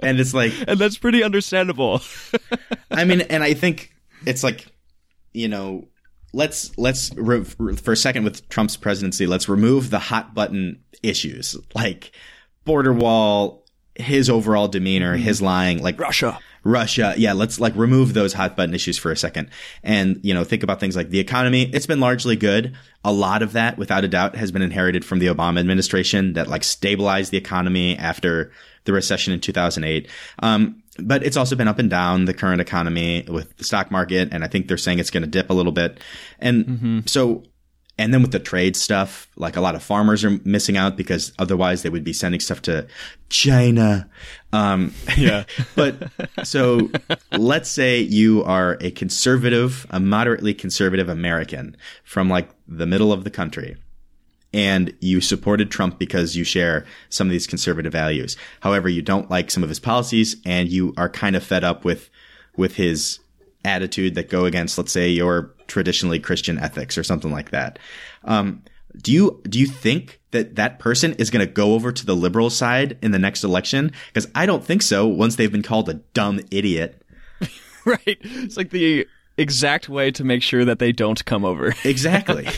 And 0.00 0.18
it's 0.18 0.34
like 0.34 0.52
and 0.66 0.78
that's 0.78 0.98
pretty 0.98 1.22
understandable. 1.22 2.02
I 2.90 3.04
mean, 3.04 3.20
and 3.22 3.44
I 3.44 3.54
think 3.54 3.94
it's 4.26 4.42
like, 4.42 4.66
you 5.32 5.46
know, 5.46 5.86
let's 6.32 6.76
let's 6.76 7.14
re- 7.14 7.44
for 7.44 7.92
a 7.92 7.96
second 7.96 8.24
with 8.24 8.48
Trump's 8.48 8.76
presidency, 8.76 9.26
let's 9.26 9.48
remove 9.48 9.90
the 9.90 10.00
hot 10.00 10.34
button 10.34 10.82
issues 11.02 11.56
like 11.76 12.10
border 12.64 12.92
wall, 12.92 13.64
his 13.94 14.28
overall 14.28 14.66
demeanor, 14.66 15.16
his 15.16 15.38
mm-hmm. 15.38 15.46
lying, 15.46 15.82
like 15.82 16.00
Russia. 16.00 16.38
Russia. 16.64 17.14
Yeah, 17.16 17.32
let's 17.32 17.60
like 17.60 17.74
remove 17.76 18.14
those 18.14 18.32
hot 18.32 18.56
button 18.56 18.74
issues 18.74 18.98
for 18.98 19.10
a 19.10 19.16
second 19.16 19.50
and, 19.82 20.20
you 20.22 20.34
know, 20.34 20.44
think 20.44 20.62
about 20.62 20.80
things 20.80 20.96
like 20.96 21.10
the 21.10 21.18
economy. 21.18 21.70
It's 21.72 21.86
been 21.86 22.00
largely 22.00 22.36
good. 22.36 22.76
A 23.04 23.12
lot 23.12 23.42
of 23.42 23.52
that, 23.52 23.78
without 23.78 24.04
a 24.04 24.08
doubt, 24.08 24.36
has 24.36 24.50
been 24.52 24.62
inherited 24.62 25.04
from 25.04 25.18
the 25.18 25.26
Obama 25.26 25.60
administration 25.60 26.34
that 26.34 26.48
like 26.48 26.64
stabilized 26.64 27.30
the 27.30 27.38
economy 27.38 27.96
after 27.96 28.52
the 28.84 28.92
recession 28.92 29.32
in 29.32 29.40
2008. 29.40 30.08
Um, 30.40 30.82
but 30.98 31.22
it's 31.22 31.36
also 31.36 31.54
been 31.54 31.68
up 31.68 31.78
and 31.78 31.88
down 31.88 32.24
the 32.24 32.34
current 32.34 32.60
economy 32.60 33.24
with 33.28 33.56
the 33.56 33.64
stock 33.64 33.90
market. 33.90 34.30
And 34.32 34.42
I 34.42 34.48
think 34.48 34.66
they're 34.66 34.76
saying 34.76 34.98
it's 34.98 35.10
going 35.10 35.22
to 35.22 35.28
dip 35.28 35.50
a 35.50 35.54
little 35.54 35.72
bit. 35.72 36.00
And 36.40 37.08
so 37.08 37.44
and 37.98 38.14
then 38.14 38.22
with 38.22 38.30
the 38.30 38.38
trade 38.38 38.76
stuff, 38.76 39.28
like 39.36 39.56
a 39.56 39.60
lot 39.60 39.74
of 39.74 39.82
farmers 39.82 40.24
are 40.24 40.38
missing 40.44 40.76
out 40.76 40.96
because 40.96 41.32
otherwise 41.38 41.82
they 41.82 41.90
would 41.90 42.04
be 42.04 42.12
sending 42.12 42.40
stuff 42.40 42.62
to 42.62 42.86
China. 43.28 44.08
Um, 44.52 44.94
Yeah. 45.16 45.44
but 45.74 46.10
so 46.44 46.90
let's 47.32 47.68
say 47.68 47.98
you 48.00 48.44
are 48.44 48.78
a 48.80 48.92
conservative, 48.92 49.86
a 49.90 49.98
moderately 49.98 50.54
conservative 50.54 51.08
American 51.08 51.76
from 52.04 52.28
like 52.28 52.48
the 52.68 52.86
middle 52.86 53.12
of 53.12 53.24
the 53.24 53.30
country 53.30 53.76
and 54.52 54.94
you 55.00 55.20
supported 55.20 55.70
Trump 55.70 55.98
because 55.98 56.36
you 56.36 56.44
share 56.44 56.86
some 57.10 57.26
of 57.26 57.32
these 57.32 57.46
conservative 57.46 57.92
values. 57.92 58.36
However, 58.60 58.88
you 58.88 59.02
don't 59.02 59.30
like 59.30 59.50
some 59.50 59.62
of 59.62 59.68
his 59.68 59.80
policies 59.80 60.36
and 60.46 60.68
you 60.68 60.94
are 60.96 61.08
kind 61.08 61.36
of 61.36 61.44
fed 61.44 61.64
up 61.64 61.84
with 61.84 62.08
with 62.56 62.76
his 62.76 63.20
attitude 63.64 64.14
that 64.14 64.30
go 64.30 64.44
against, 64.46 64.78
let's 64.78 64.92
say, 64.92 65.08
your 65.08 65.54
traditionally 65.68 66.18
Christian 66.18 66.58
ethics 66.58 66.98
or 66.98 67.04
something 67.04 67.30
like 67.30 67.50
that. 67.50 67.78
Um, 68.24 68.62
do 68.96 69.12
you 69.12 69.40
do 69.48 69.58
you 69.58 69.66
think 69.66 70.20
that 70.30 70.56
that 70.56 70.78
person 70.78 71.12
is 71.14 71.30
going 71.30 71.46
to 71.46 71.52
go 71.52 71.74
over 71.74 71.92
to 71.92 72.04
the 72.04 72.16
liberal 72.16 72.50
side 72.50 72.98
in 73.02 73.12
the 73.12 73.18
next 73.18 73.44
election? 73.44 73.92
Because 74.08 74.28
I 74.34 74.46
don't 74.46 74.64
think 74.64 74.82
so. 74.82 75.06
Once 75.06 75.36
they've 75.36 75.52
been 75.52 75.62
called 75.62 75.88
a 75.88 75.94
dumb 75.94 76.40
idiot, 76.50 77.02
right. 77.84 78.18
It's 78.20 78.56
like 78.56 78.70
the 78.70 79.06
exact 79.36 79.88
way 79.88 80.10
to 80.12 80.24
make 80.24 80.42
sure 80.42 80.64
that 80.64 80.78
they 80.78 80.90
don't 80.92 81.24
come 81.24 81.44
over. 81.44 81.74
exactly. 81.84 82.48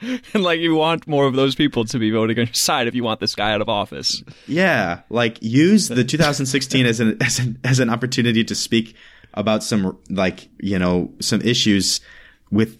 and 0.34 0.42
like 0.42 0.60
you 0.60 0.74
want 0.74 1.06
more 1.06 1.26
of 1.26 1.34
those 1.34 1.54
people 1.54 1.84
to 1.86 1.98
be 1.98 2.10
voting 2.10 2.38
on 2.38 2.46
your 2.46 2.54
side 2.54 2.86
if 2.86 2.94
you 2.94 3.02
want 3.02 3.20
this 3.20 3.34
guy 3.34 3.52
out 3.52 3.60
of 3.60 3.68
office. 3.68 4.22
Yeah, 4.46 5.00
like 5.10 5.38
use 5.42 5.88
the 5.88 6.04
2016 6.04 6.86
as 6.86 7.00
an 7.00 7.16
as 7.22 7.38
an 7.38 7.58
as 7.64 7.80
an 7.80 7.90
opportunity 7.90 8.44
to 8.44 8.54
speak 8.54 8.94
about 9.34 9.62
some 9.62 9.98
like 10.08 10.48
you 10.60 10.78
know 10.78 11.12
some 11.20 11.40
issues 11.42 12.00
with 12.50 12.78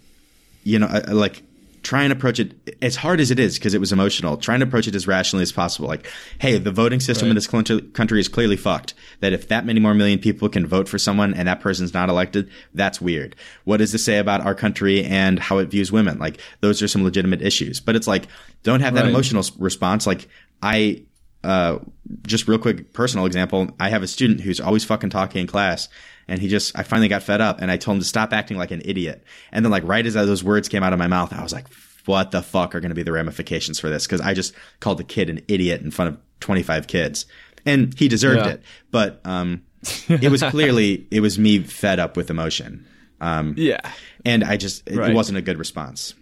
you 0.62 0.78
know 0.78 0.86
uh, 0.86 1.02
like 1.08 1.42
try 1.82 2.02
and 2.02 2.12
approach 2.14 2.40
it 2.40 2.54
as 2.80 2.96
hard 2.96 3.20
as 3.20 3.30
it 3.30 3.38
is 3.38 3.58
because 3.58 3.74
it 3.74 3.78
was 3.78 3.92
emotional. 3.92 4.38
Try 4.38 4.54
and 4.54 4.62
approach 4.62 4.88
it 4.88 4.94
as 4.94 5.06
rationally 5.06 5.42
as 5.42 5.52
possible. 5.52 5.86
Like, 5.86 6.10
hey, 6.38 6.56
the 6.56 6.72
voting 6.72 6.98
system 6.98 7.28
in 7.28 7.34
this 7.34 7.46
country 7.46 7.82
country 7.92 8.20
is 8.20 8.26
clearly 8.28 8.56
fucked. 8.56 8.94
That 9.20 9.32
if 9.34 9.48
that 9.48 9.66
many 9.66 9.80
more 9.80 9.92
million 9.92 10.18
people 10.18 10.48
can 10.48 10.66
vote 10.66 10.88
for 10.88 10.98
someone 10.98 11.34
and 11.34 11.46
that 11.46 11.60
person's 11.60 11.92
not 11.92 12.08
elected, 12.08 12.48
that's 12.72 13.00
weird. 13.02 13.36
What 13.64 13.76
does 13.76 13.92
this 13.92 14.04
say 14.04 14.18
about 14.18 14.40
our 14.40 14.54
country 14.54 15.04
and 15.04 15.38
how 15.38 15.58
it 15.58 15.66
views 15.66 15.92
women? 15.92 16.18
Like, 16.18 16.40
those 16.60 16.82
are 16.82 16.88
some 16.88 17.04
legitimate 17.04 17.42
issues. 17.42 17.80
But 17.80 17.96
it's 17.96 18.06
like, 18.06 18.28
don't 18.62 18.80
have 18.80 18.94
that 18.94 19.02
Right. 19.02 19.10
emotional 19.10 19.44
response. 19.58 20.06
Like, 20.06 20.26
I 20.62 21.02
uh, 21.44 21.78
just 22.26 22.48
real 22.48 22.58
quick 22.58 22.94
personal 22.94 23.26
example. 23.26 23.70
I 23.78 23.90
have 23.90 24.02
a 24.02 24.08
student 24.08 24.40
who's 24.40 24.60
always 24.60 24.84
fucking 24.84 25.10
talking 25.10 25.42
in 25.42 25.46
class, 25.46 25.90
and 26.28 26.40
he 26.40 26.48
just 26.48 26.78
I 26.78 26.82
finally 26.82 27.08
got 27.08 27.22
fed 27.22 27.40
up, 27.40 27.60
and 27.60 27.70
I 27.70 27.76
told 27.76 27.96
him 27.96 28.00
to 28.02 28.06
stop 28.08 28.32
acting 28.32 28.56
like 28.56 28.70
an 28.70 28.82
idiot. 28.84 29.24
And 29.52 29.64
then 29.64 29.70
like 29.72 29.84
right 29.84 30.04
as 30.06 30.14
those 30.14 30.42
words 30.44 30.68
came 30.68 30.82
out 30.82 30.92
of 30.92 30.98
my 30.98 31.06
mouth, 31.06 31.32
I 31.32 31.42
was 31.42 31.52
like, 31.52 31.66
"What 32.06 32.30
the 32.30 32.42
fuck 32.42 32.74
are 32.74 32.80
going 32.80 32.90
to 32.90 32.94
be 32.94 33.02
the 33.02 33.12
ramifications 33.12 33.78
for 33.80 33.88
this?" 33.90 34.06
Because 34.06 34.20
I 34.20 34.34
just 34.34 34.54
called 34.80 34.98
the 34.98 35.04
kid 35.04 35.28
an 35.30 35.40
idiot 35.48 35.80
in 35.82 35.90
front 35.90 36.14
of 36.14 36.20
twenty 36.40 36.62
five 36.62 36.86
kids, 36.86 37.26
and 37.66 37.92
he 37.98 38.08
deserved 38.08 38.44
Yeah. 38.46 38.52
it. 38.52 38.62
But 38.90 39.20
um, 39.24 39.62
it 40.08 40.30
was 40.30 40.42
clearly 40.42 41.06
it 41.10 41.20
was 41.20 41.38
me 41.38 41.58
fed 41.60 41.98
up 42.00 42.16
with 42.16 42.30
emotion, 42.30 42.86
um, 43.20 43.54
Yeah. 43.56 43.80
and 44.24 44.42
I 44.44 44.56
just 44.56 44.88
it, 44.88 44.96
Right. 44.96 45.10
it 45.10 45.14
wasn't 45.14 45.38
a 45.38 45.42
good 45.42 45.58
response. 45.58 46.14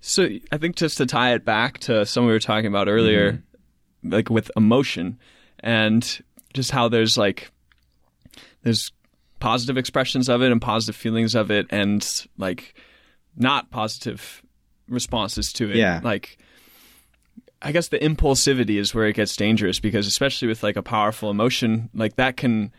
So 0.00 0.28
I 0.50 0.56
think 0.56 0.76
just 0.76 0.96
to 0.98 1.06
tie 1.06 1.34
it 1.34 1.44
back 1.44 1.78
to 1.80 2.06
something 2.06 2.26
we 2.26 2.32
were 2.32 2.38
talking 2.40 2.66
about 2.66 2.88
earlier, 2.88 3.32
Mm-hmm. 3.32 4.12
like 4.14 4.30
with 4.30 4.50
emotion 4.56 5.18
and 5.62 6.22
just 6.54 6.70
how 6.70 6.88
there's 6.88 7.18
like 7.18 7.50
there's 8.62 8.92
positive 9.38 9.78
expressions 9.78 10.28
of 10.28 10.42
it 10.42 10.52
and 10.52 10.60
positive 10.60 10.96
feelings 10.96 11.34
of 11.34 11.50
it 11.50 11.66
and 11.70 12.26
like 12.36 12.74
not 13.36 13.70
positive 13.70 14.42
responses 14.88 15.52
to 15.54 15.70
it. 15.70 15.76
Yeah. 15.76 16.00
Like 16.02 16.38
I 17.62 17.72
guess 17.72 17.88
the 17.88 17.98
impulsivity 17.98 18.78
is 18.78 18.94
where 18.94 19.06
it 19.06 19.16
gets 19.16 19.36
dangerous 19.36 19.80
because 19.80 20.06
especially 20.06 20.48
with 20.48 20.62
like 20.62 20.76
a 20.76 20.82
powerful 20.82 21.30
emotion, 21.30 21.90
like 21.94 22.16
that 22.16 22.36
can 22.36 22.72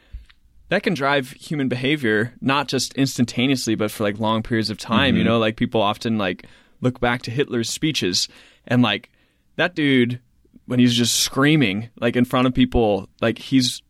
that 0.72 0.84
can 0.84 0.94
drive 0.94 1.32
human 1.32 1.68
behavior 1.68 2.34
not 2.40 2.68
just 2.70 2.94
instantaneously 2.94 3.76
but 3.76 3.92
for 3.92 4.04
like 4.04 4.20
long 4.20 4.42
periods 4.42 4.70
of 4.70 4.78
time 4.78 5.16
you 5.16 5.22
mm-hmm. 5.22 5.32
know 5.32 5.38
like 5.38 5.58
people 5.58 5.82
often 5.82 6.18
like 6.18 6.48
look 6.80 7.00
back 7.02 7.22
to 7.22 7.30
hitler's 7.30 7.70
speeches 7.70 8.30
and 8.66 8.82
like 8.82 9.12
that 9.58 9.76
dude 9.76 10.22
when 10.68 10.80
he's 10.80 10.94
just 10.94 11.18
screaming 11.18 11.90
like 12.00 12.16
in 12.16 12.24
front 12.24 12.48
of 12.48 12.54
people 12.54 13.10
like 13.22 13.38
he's 13.38 13.82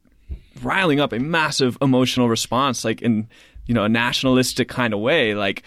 riling 0.62 1.00
up 1.00 1.14
a 1.14 1.20
massive 1.20 1.78
emotional 1.82 2.28
response 2.28 2.84
like 2.84 3.02
in 3.02 3.28
you 3.66 3.74
know 3.74 3.84
a 3.84 3.90
nationalistic 3.90 4.68
kind 4.68 4.94
of 4.94 5.00
way 5.00 5.34
like 5.34 5.64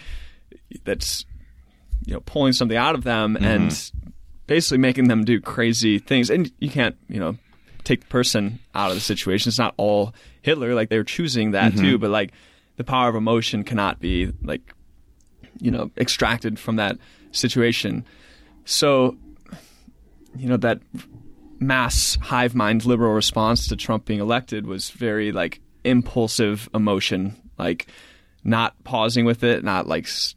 that's 0.85 1.25
you 2.07 2.13
know 2.13 2.21
pulling 2.21 2.53
something 2.53 2.77
out 2.77 2.95
of 2.95 3.05
them 3.05 3.35
mm-hmm. 3.35 3.45
and 3.45 3.93
basically 4.47 4.79
making 4.79 5.09
them 5.09 5.25
do 5.25 5.41
crazy 5.41 5.99
things. 5.99 6.31
And 6.31 6.51
you 6.59 6.71
can't 6.71 6.97
you 7.09 7.19
know 7.21 7.37
take 7.85 8.01
the 8.01 8.07
person 8.07 8.59
out 8.75 8.91
of 8.91 8.97
the 8.97 9.01
situation. 9.01 9.49
It's 9.49 9.59
not 9.59 9.75
all 9.77 10.15
hitler. 10.43 10.75
Like 10.75 10.89
they're 10.89 11.05
choosing 11.05 11.53
that 11.53 11.73
mm-hmm. 11.73 11.83
too 11.83 11.99
but 11.99 12.11
like 12.11 12.33
the 12.77 12.85
power 12.85 13.09
of 13.09 13.15
emotion 13.15 13.63
cannot 13.65 14.01
be 14.01 14.33
like 14.43 14.75
you 15.61 15.71
know 15.71 15.91
extracted 15.97 16.59
from 16.59 16.77
that 16.77 16.99
situation. 17.33 18.05
So 18.65 19.17
you 20.37 20.49
know 20.49 20.57
that 20.59 20.81
mass 21.61 22.17
hive 22.21 22.55
mind 22.55 22.85
liberal 22.85 23.13
response 23.13 23.69
to 23.69 23.77
Trump 23.77 24.05
being 24.05 24.21
elected 24.21 24.67
was 24.67 24.91
very 24.91 25.33
like 25.33 25.61
impulsive 25.85 26.69
emotion, 26.75 27.37
like 27.59 27.87
not 28.43 28.75
pausing 28.85 29.25
with 29.25 29.43
it, 29.45 29.65
not 29.65 29.87
like 29.87 30.05
s- 30.05 30.35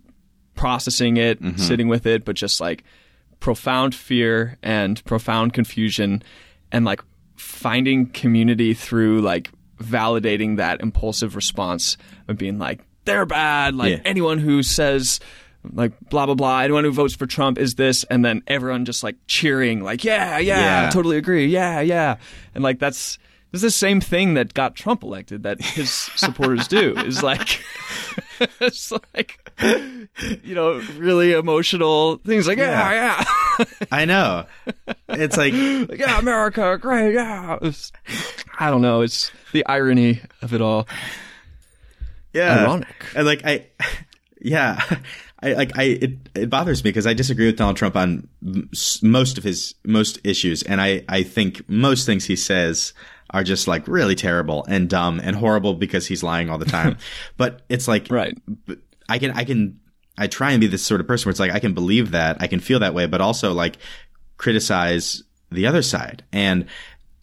processing 0.56 1.18
it, 1.18 1.42
mm-hmm. 1.42 1.58
sitting 1.58 1.88
with 1.88 2.06
it, 2.06 2.26
but 2.26 2.36
just 2.36 2.60
like 2.62 2.84
profound 3.40 3.94
fear 3.94 4.58
and 4.64 5.04
profound 5.06 5.54
confusion 5.54 6.24
and 6.72 6.86
like 6.86 7.02
finding 7.36 8.08
community 8.08 8.74
through 8.74 9.22
like 9.22 9.52
validating 9.78 10.58
that 10.58 10.82
impulsive 10.82 11.36
response 11.36 11.98
of 12.28 12.38
being 12.38 12.58
like 12.58 12.82
they're 13.06 13.28
bad 13.28 13.76
like 13.76 13.92
Yeah. 13.92 14.02
anyone 14.06 14.40
who 14.40 14.64
says 14.64 15.20
like 15.74 15.94
blah 16.10 16.26
blah 16.26 16.36
blah 16.36 16.60
anyone 16.60 16.84
who 16.84 16.92
votes 16.92 17.16
for 17.16 17.26
Trump 17.26 17.58
is 17.58 17.76
this 17.76 18.04
and 18.06 18.24
then 18.24 18.42
everyone 18.48 18.86
just 18.86 19.04
like 19.04 19.16
cheering 19.28 19.82
like 19.84 20.04
yeah 20.04 20.38
yeah, 20.38 20.84
Yeah. 20.84 20.90
totally 20.90 21.18
agree 21.18 21.48
yeah 21.48 21.80
yeah. 21.82 22.18
And 22.56 22.64
like 22.64 22.80
that's 22.80 23.18
this 23.52 23.60
is 23.60 23.62
the 23.64 23.72
same 23.72 24.02
thing 24.02 24.34
that 24.34 24.54
got 24.54 24.76
Trump 24.76 25.04
elected 25.04 25.44
that 25.44 25.62
his 25.62 25.90
supporters 26.16 26.68
do 26.68 26.96
is 26.98 27.24
like 27.24 27.64
it's 28.60 28.92
like 28.92 29.40
you 30.44 30.54
know 30.56 30.82
really 30.98 31.32
emotional 31.32 32.18
things 32.18 32.48
like 32.48 32.58
yeah. 32.58 33.24
yeah, 33.60 33.66
I 33.92 34.06
know. 34.06 34.46
It's 35.10 35.38
like 35.38 35.54
Like, 35.90 35.98
yeah 36.00 36.20
America 36.20 36.78
great 36.80 37.14
yeah. 37.14 37.56
It's- 37.56 37.92
I 38.60 38.70
don't 38.70 38.82
know 38.82 39.02
it's 39.02 39.32
the 39.54 39.66
irony 39.66 40.22
of 40.42 40.54
it 40.54 40.62
all. 40.62 40.88
Yeah. 42.34 42.64
Ironic. 42.66 42.88
and 43.16 43.26
like 43.26 43.42
i 43.46 43.66
yeah 44.42 44.82
i 45.44 45.54
like 45.54 45.78
i 45.78 45.84
it, 45.84 46.12
it 46.36 46.50
bothers 46.50 46.84
me 46.84 46.90
because 46.90 47.08
i 47.08 47.14
disagree 47.14 47.46
with 47.46 47.58
donald 47.58 47.78
trump 47.78 47.96
on 47.96 48.28
most 49.04 49.38
of 49.38 49.44
his 49.44 49.76
most 49.86 50.20
issues. 50.24 50.64
And 50.64 50.82
i 50.82 51.04
i 51.10 51.24
think 51.24 51.68
most 51.70 52.06
things 52.06 52.26
he 52.26 52.36
says 52.36 52.94
are 53.32 53.44
just 53.44 53.68
like 53.68 53.88
really 53.88 54.16
terrible 54.16 54.66
and 54.70 54.90
dumb 54.90 55.20
and 55.22 55.36
horrible 55.36 55.74
because 55.74 56.08
he's 56.08 56.24
lying 56.24 56.50
all 56.50 56.58
the 56.58 56.66
time. 56.66 56.98
But 57.38 57.62
it's 57.70 57.88
like 57.88 58.08
Right. 58.10 58.38
i 59.10 59.20
can 59.20 59.32
i 59.32 59.44
can 59.44 59.80
i 60.18 60.28
try 60.28 60.52
and 60.52 60.62
be 60.62 60.68
this 60.68 60.86
sort 60.86 61.02
of 61.02 61.08
person 61.08 61.28
where 61.28 61.32
it's 61.32 61.40
like 61.40 61.52
i 61.52 61.60
can 61.60 61.74
believe 61.74 62.12
that 62.12 62.38
i 62.40 62.48
can 62.48 62.60
feel 62.60 62.80
that 62.80 62.94
way 62.94 63.06
but 63.06 63.22
also 63.22 63.54
like 63.54 63.78
criticize 64.38 65.24
the 65.52 65.68
other 65.68 65.82
side. 65.82 66.24
And 66.32 66.66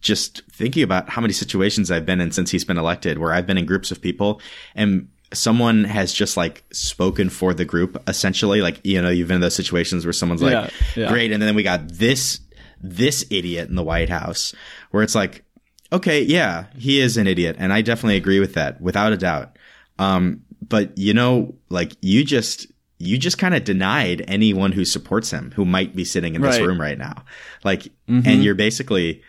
just 0.01 0.43
thinking 0.51 0.83
about 0.83 1.09
how 1.09 1.21
many 1.23 1.33
situations 1.33 1.91
I've 1.91 2.05
been 2.05 2.21
in 2.21 2.31
since 2.31 2.51
he's 2.51 2.65
been 2.65 2.77
elected, 2.77 3.19
where 3.19 3.33
I've 3.33 3.47
been 3.47 3.57
in 3.57 3.65
groups 3.65 3.91
of 3.91 4.03
people 4.03 4.41
and 4.75 5.09
someone 5.35 5.85
has 5.85 6.13
just 6.13 6.37
like 6.37 6.65
spoken 6.73 7.29
for 7.31 7.53
the 7.55 7.65
group, 7.65 8.03
essentially. 8.09 8.63
Like, 8.63 8.81
you 8.85 9.01
know, 9.03 9.11
you've 9.11 9.29
been 9.29 9.37
in 9.37 9.41
those 9.41 9.55
situations 9.55 10.07
where 10.07 10.13
someone's 10.13 10.43
like, 10.43 10.53
Yeah, 10.53 10.71
yeah. 10.97 11.09
great. 11.09 11.33
And 11.33 11.43
then 11.43 11.55
we 11.55 11.63
got 11.63 11.89
this, 11.89 12.41
this 12.81 13.25
idiot 13.31 13.69
in 13.69 13.75
the 13.75 13.83
White 13.83 14.09
House 14.09 14.55
where 14.91 15.03
it's 15.03 15.15
like, 15.15 15.45
okay, 15.93 16.23
yeah, 16.23 16.67
he 16.77 17.01
is 17.01 17.17
an 17.17 17.27
idiot. 17.27 17.57
And 17.59 17.73
I 17.73 17.83
definitely 17.83 18.17
agree 18.17 18.41
with 18.41 18.55
that 18.55 18.81
without 18.81 19.13
a 19.13 19.17
doubt. 19.17 19.57
Um, 19.99 20.43
but 20.67 20.97
you 20.99 21.15
know, 21.15 21.55
like 21.69 21.93
you 22.01 22.25
just, 22.25 22.67
you 22.99 23.19
just 23.19 23.39
kind 23.39 23.55
of 23.55 23.65
denied 23.65 24.25
anyone 24.29 24.73
who 24.73 24.85
supports 24.85 25.31
him 25.31 25.53
who 25.57 25.65
might 25.65 25.95
be 25.95 26.05
sitting 26.05 26.35
in 26.35 26.41
this 26.43 26.59
Right. 26.59 26.67
room 26.67 26.81
right 26.81 26.97
now. 26.99 27.25
Like, 27.63 27.89
and 28.09 28.43
you're 28.43 28.55
basically, 28.55 29.23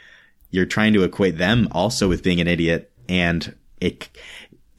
you're 0.51 0.65
trying 0.65 0.93
to 0.93 1.03
equate 1.03 1.37
them 1.37 1.67
also 1.71 2.07
with 2.07 2.23
being 2.23 2.39
an 2.39 2.47
idiot 2.47 2.91
and 3.09 3.53
it 3.81 4.07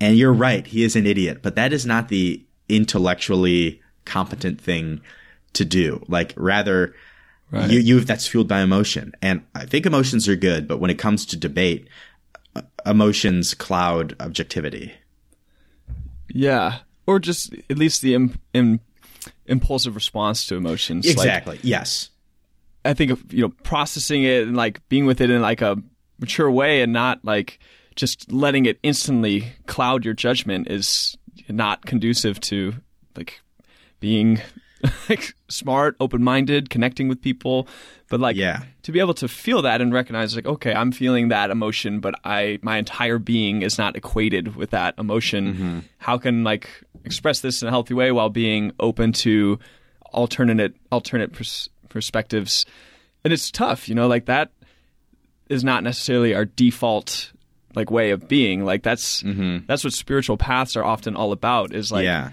and 0.01 0.17
you're 0.17 0.33
right 0.33 0.67
he 0.67 0.85
is 0.85 0.97
an 0.97 1.07
idiot 1.07 1.41
but 1.43 1.55
that 1.57 1.73
is 1.73 1.87
not 1.87 2.09
the 2.09 2.45
intellectually 2.69 3.81
competent 4.05 4.61
thing 4.61 5.01
to 5.53 5.65
do. 5.65 6.05
Like 6.09 6.33
rather 6.37 6.95
you 7.53 7.79
you 7.79 8.01
that's 8.01 8.27
fueled 8.27 8.49
by 8.49 8.61
emotion. 8.61 9.13
And 9.23 9.45
i 9.55 9.65
think 9.67 9.87
emotions 9.87 10.29
are 10.29 10.37
good 10.37 10.67
but 10.67 10.79
when 10.79 10.91
it 10.91 10.99
comes 10.99 11.27
to 11.27 11.37
debate 11.37 11.89
uh, 12.55 12.63
emotions 12.85 13.55
cloud 13.55 14.17
objectivity. 14.21 14.95
Yeah. 16.29 16.79
Or 17.07 17.19
just 17.19 17.55
at 17.71 17.79
least 17.79 18.03
the 18.03 18.15
Im- 18.15 18.39
im- 18.53 18.81
impulsive 19.47 19.95
response 19.95 20.47
to 20.47 20.57
emotions. 20.57 21.07
Like, 21.07 21.15
exactly. 21.15 21.61
Yes. 21.63 22.11
I 22.85 22.95
think 22.95 23.11
of 23.11 23.33
you 23.33 23.43
know 23.43 23.53
processing 23.63 24.25
it 24.25 24.47
and 24.47 24.57
like 24.57 24.87
being 24.89 25.07
with 25.07 25.21
it 25.21 25.31
in 25.31 25.41
like 25.41 25.63
a 25.63 25.77
mature 26.19 26.51
way 26.51 26.83
and 26.83 26.93
not 26.93 27.25
like 27.25 27.59
just 27.97 28.31
letting 28.31 28.67
it 28.67 28.79
instantly 28.83 29.47
cloud 29.67 30.05
your 30.05 30.15
judgment 30.15 30.71
is 30.71 31.17
not 31.49 31.85
conducive 31.87 32.39
to 32.41 32.75
like 33.17 33.41
being 34.01 34.41
like 35.09 35.35
smart, 35.49 35.97
open-minded, 36.01 36.69
connecting 36.71 37.09
with 37.09 37.21
people. 37.23 37.67
But 38.09 38.21
like 38.21 38.37
Yeah. 38.37 38.63
to 38.83 38.93
be 38.93 39.01
able 39.01 39.15
to 39.15 39.27
feel 39.27 39.63
that 39.63 39.81
and 39.81 39.93
recognize 39.93 40.37
like 40.37 40.47
okay, 40.47 40.73
I'm 40.75 40.93
feeling 40.93 41.29
that 41.29 41.51
emotion, 41.51 41.99
but 42.01 42.15
I 42.25 42.59
my 42.63 42.77
entire 42.79 43.19
being 43.19 43.63
is 43.63 43.79
not 43.79 43.97
equated 43.97 44.55
with 44.57 44.71
that 44.71 44.95
emotion. 44.99 45.55
Mm-hmm. 45.55 45.79
How 45.99 46.19
can 46.19 46.45
like 46.45 46.69
express 47.05 47.41
this 47.41 47.63
in 47.63 47.69
a 47.69 47.71
healthy 47.71 47.95
way 47.95 48.13
while 48.13 48.29
being 48.31 48.73
open 48.79 49.13
to 49.13 49.59
alternate 50.13 50.75
alternate 50.93 51.33
pers- 51.33 51.69
perspectives 51.89 52.65
and 53.25 53.33
it's 53.33 53.51
tough 53.51 53.89
you 53.89 53.95
know 53.95 54.07
like 54.07 54.27
that 54.27 54.51
is 55.49 55.63
not 55.65 55.83
necessarily 55.83 56.35
our 56.35 56.45
default 56.45 57.33
like 57.77 57.91
way 57.93 58.11
of 58.11 58.27
being 58.27 58.65
like 58.65 58.83
that's 58.83 59.23
that's 59.69 59.85
what 59.85 59.93
spiritual 59.93 60.37
paths 60.37 60.77
are 60.77 60.83
often 60.85 61.15
all 61.15 61.31
about 61.31 61.73
is 61.73 61.93
like 61.93 62.05
yeah 62.05 62.31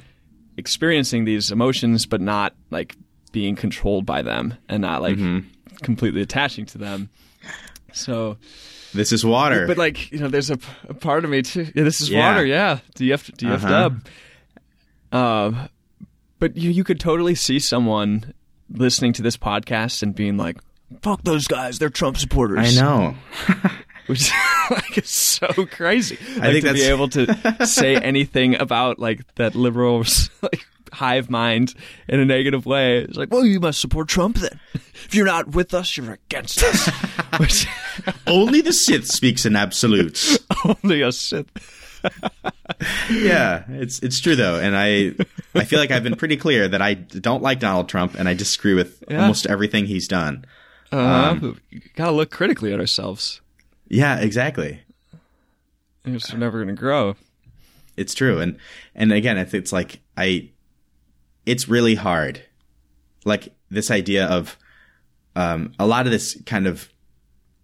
experiencing 0.58 1.26
these 1.26 1.52
emotions 1.52 2.06
but 2.08 2.22
not 2.22 2.56
like 2.72 2.96
being 3.32 3.56
controlled 3.56 4.06
by 4.06 4.22
them 4.24 4.56
and 4.70 4.82
not 4.82 5.02
like 5.02 5.18
completely 5.82 6.22
attaching 6.22 6.66
to 6.66 6.78
them 6.78 7.10
so 7.92 8.38
this 8.94 9.12
is 9.12 9.26
water 9.26 9.68
but 9.68 9.78
like 9.78 10.12
you 10.12 10.20
know 10.20 10.28
there's 10.28 10.50
a, 10.52 10.58
a 10.88 10.94
part 10.94 11.24
of 11.26 11.30
me 11.32 11.42
too 11.42 11.68
yeah, 11.76 11.84
this 11.84 12.00
is 12.02 12.10
Yeah. 12.10 12.30
water 12.32 12.46
yeah 12.46 12.80
df 12.96 13.32
df 13.36 13.54
Uh-huh. 13.56 13.68
dub 13.70 14.08
um 15.12 15.70
But 16.40 16.58
you 16.58 16.70
you 16.72 16.84
could 16.84 17.00
totally 17.00 17.36
see 17.36 17.60
someone 17.60 18.34
listening 18.70 19.14
to 19.14 19.22
this 19.22 19.38
podcast 19.38 20.04
and 20.04 20.14
being 20.16 20.36
like, 20.38 20.58
"Fuck 21.02 21.24
those 21.24 21.48
guys, 21.48 21.80
they're 21.80 21.90
Trump 21.90 22.18
supporters." 22.18 22.78
I 22.78 22.82
know. 22.82 23.16
which 24.08 24.32
like 24.72 24.98
is 24.98 25.10
so 25.10 25.48
crazy. 25.72 26.18
Like, 26.38 26.52
think 26.52 26.66
to 26.66 26.74
be 26.74 26.84
able 26.84 27.10
to 27.10 27.66
say 27.66 27.96
anything 27.96 28.60
about 28.60 29.00
like 29.00 29.22
that 29.36 29.56
liberal 29.56 30.04
like 30.42 30.66
hive 30.92 31.30
mind 31.30 31.74
in 32.08 32.20
a 32.20 32.26
negative 32.26 32.66
way. 32.66 33.00
It's 33.00 33.18
like, 33.18 33.32
well, 33.32 33.46
you 33.46 33.60
must 33.60 33.82
support 33.82 34.08
Trump 34.08 34.38
then. 34.38 34.60
If 34.76 35.16
you're 35.16 35.26
not 35.26 35.50
with 35.56 35.74
us, 35.74 35.98
you're 35.98 36.14
against 36.14 36.62
us. 36.64 36.88
which 37.40 37.66
Only 38.28 38.62
the 38.62 38.74
Sith 38.74 39.08
speaks 39.08 39.46
in 39.46 39.56
absolutes. 39.56 40.38
only 40.84 41.02
a 41.02 41.12
Sith. 41.12 41.48
yeah, 43.10 43.64
it's 43.70 44.00
it's 44.00 44.20
true 44.20 44.36
though, 44.36 44.60
and 44.60 44.76
I 44.76 45.14
I 45.56 45.64
feel 45.64 45.80
like 45.80 45.92
I've 45.92 46.04
been 46.04 46.16
pretty 46.16 46.38
clear 46.38 46.68
that 46.68 46.82
I 46.82 46.94
don't 46.96 47.42
like 47.42 47.60
Donald 47.60 47.88
Trump, 47.90 48.16
and 48.16 48.28
I 48.28 48.34
disagree 48.34 48.74
with 48.74 49.04
Yeah. 49.10 49.22
almost 49.22 49.46
everything 49.48 49.86
he's 49.86 50.08
done. 50.08 50.46
Uh, 50.92 51.40
we 51.72 51.82
gotta 51.96 52.12
look 52.12 52.30
critically 52.30 52.74
at 52.74 52.80
ourselves. 52.80 53.42
Yeah, 53.88 54.20
exactly. 54.20 54.82
We're 56.06 56.20
never 56.38 56.60
gonna 56.60 56.74
grow. 56.74 57.16
It's 57.96 58.14
true, 58.14 58.40
and 58.40 58.58
and 58.96 59.12
again, 59.12 59.38
it's, 59.38 59.54
it's 59.54 59.72
like 59.72 60.02
I, 60.18 60.50
it's 61.46 61.70
really 61.70 61.96
hard, 61.96 62.44
like 63.24 63.54
this 63.70 63.92
idea 63.92 64.26
of, 64.26 64.58
um, 65.36 65.74
a 65.80 65.86
lot 65.86 66.06
of 66.06 66.12
this 66.12 66.42
kind 66.46 66.68
of 66.68 66.90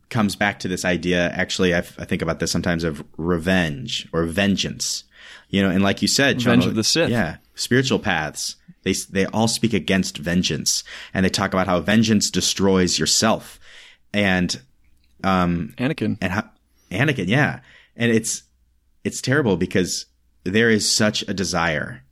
comes 0.10 0.36
back 0.36 0.60
to 0.60 0.68
this 0.68 0.86
idea. 0.86 1.30
Actually, 1.30 1.74
I, 1.74 1.80
I 1.80 2.06
think 2.06 2.22
about 2.22 2.40
this 2.40 2.52
sometimes 2.52 2.84
of 2.84 3.04
revenge 3.18 4.08
or 4.14 4.24
vengeance, 4.26 5.04
you 5.50 5.62
know, 5.62 5.70
and 5.70 5.84
like 5.84 6.02
you 6.02 6.08
said, 6.08 6.38
Revenge 6.38 6.64
John, 6.64 6.70
of 6.70 6.76
the 6.76 6.84
Sith. 6.84 7.10
yeah, 7.10 7.38
spiritual 7.56 8.00
paths. 8.00 8.56
They 8.84 8.94
they 9.10 9.26
all 9.26 9.48
speak 9.48 9.74
against 9.74 10.18
vengeance, 10.18 10.84
and 11.14 11.26
they 11.26 11.30
talk 11.30 11.54
about 11.54 11.68
how 11.68 11.80
vengeance 11.82 12.30
destroys 12.30 12.98
yourself, 13.00 13.60
and 14.14 14.62
um, 15.24 15.74
Anakin. 15.78 16.18
and 16.22 16.32
how, 16.32 16.50
Anakin, 16.92 17.28
yeah, 17.28 17.60
and 17.96 18.12
it's 18.12 18.44
it's 19.04 19.22
terrible 19.22 19.58
because 19.58 20.06
there 20.44 20.70
is 20.70 20.94
such 20.94 21.22
a 21.28 21.34
desire. 21.34 22.04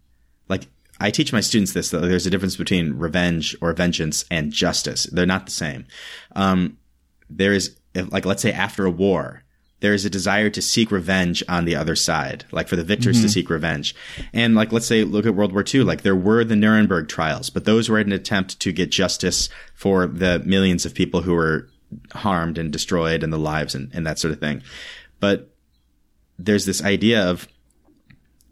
Like 0.49 0.67
I 0.99 1.11
teach 1.11 1.33
my 1.33 1.41
students 1.41 1.73
this 1.73 1.89
that 1.91 1.99
there's 1.99 2.25
a 2.25 2.29
difference 2.29 2.55
between 2.55 2.93
revenge 2.93 3.55
or 3.61 3.73
vengeance 3.73 4.25
and 4.31 4.51
justice. 4.51 5.03
They're 5.05 5.25
not 5.25 5.45
the 5.45 5.51
same. 5.51 5.85
Um, 6.35 6.77
there 7.29 7.53
is 7.53 7.77
like 8.09 8.25
let's 8.25 8.41
say 8.41 8.51
after 8.51 8.85
a 8.85 8.91
war, 8.91 9.43
there 9.79 9.93
is 9.93 10.05
a 10.05 10.09
desire 10.09 10.49
to 10.49 10.61
seek 10.61 10.91
revenge 10.91 11.43
on 11.47 11.65
the 11.65 11.75
other 11.75 11.95
side, 11.95 12.45
like 12.51 12.67
for 12.67 12.75
the 12.75 12.83
victors 12.83 13.21
to 13.21 13.29
seek 13.29 13.49
revenge. 13.49 13.95
And 14.33 14.55
like 14.55 14.71
let's 14.71 14.87
say 14.87 15.03
look 15.03 15.25
at 15.25 15.35
World 15.35 15.53
War 15.53 15.63
II, 15.71 15.83
like 15.83 16.01
there 16.01 16.15
were 16.15 16.43
the 16.43 16.55
Nuremberg 16.55 17.07
trials, 17.07 17.49
but 17.49 17.65
those 17.65 17.89
were 17.89 17.99
an 17.99 18.11
attempt 18.11 18.59
to 18.61 18.71
get 18.71 18.91
justice 18.91 19.49
for 19.75 20.07
the 20.07 20.39
millions 20.45 20.85
of 20.85 20.95
people 20.95 21.21
who 21.21 21.33
were 21.33 21.69
harmed 22.13 22.57
and 22.57 22.71
destroyed 22.71 23.23
and 23.23 23.31
the 23.31 23.37
lives 23.37 23.75
and, 23.75 23.91
and 23.93 24.05
that 24.05 24.19
sort 24.19 24.33
of 24.33 24.39
thing. 24.39 24.61
But 25.19 25.53
there's 26.37 26.65
this 26.65 26.83
idea 26.83 27.23
of 27.23 27.47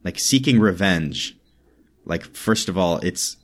like 0.03 0.19
seeking 0.19 0.59
revenge. 0.59 1.37
Like 2.05 2.23
first 2.35 2.69
of 2.69 2.77
all, 2.77 2.97
it's 2.99 3.37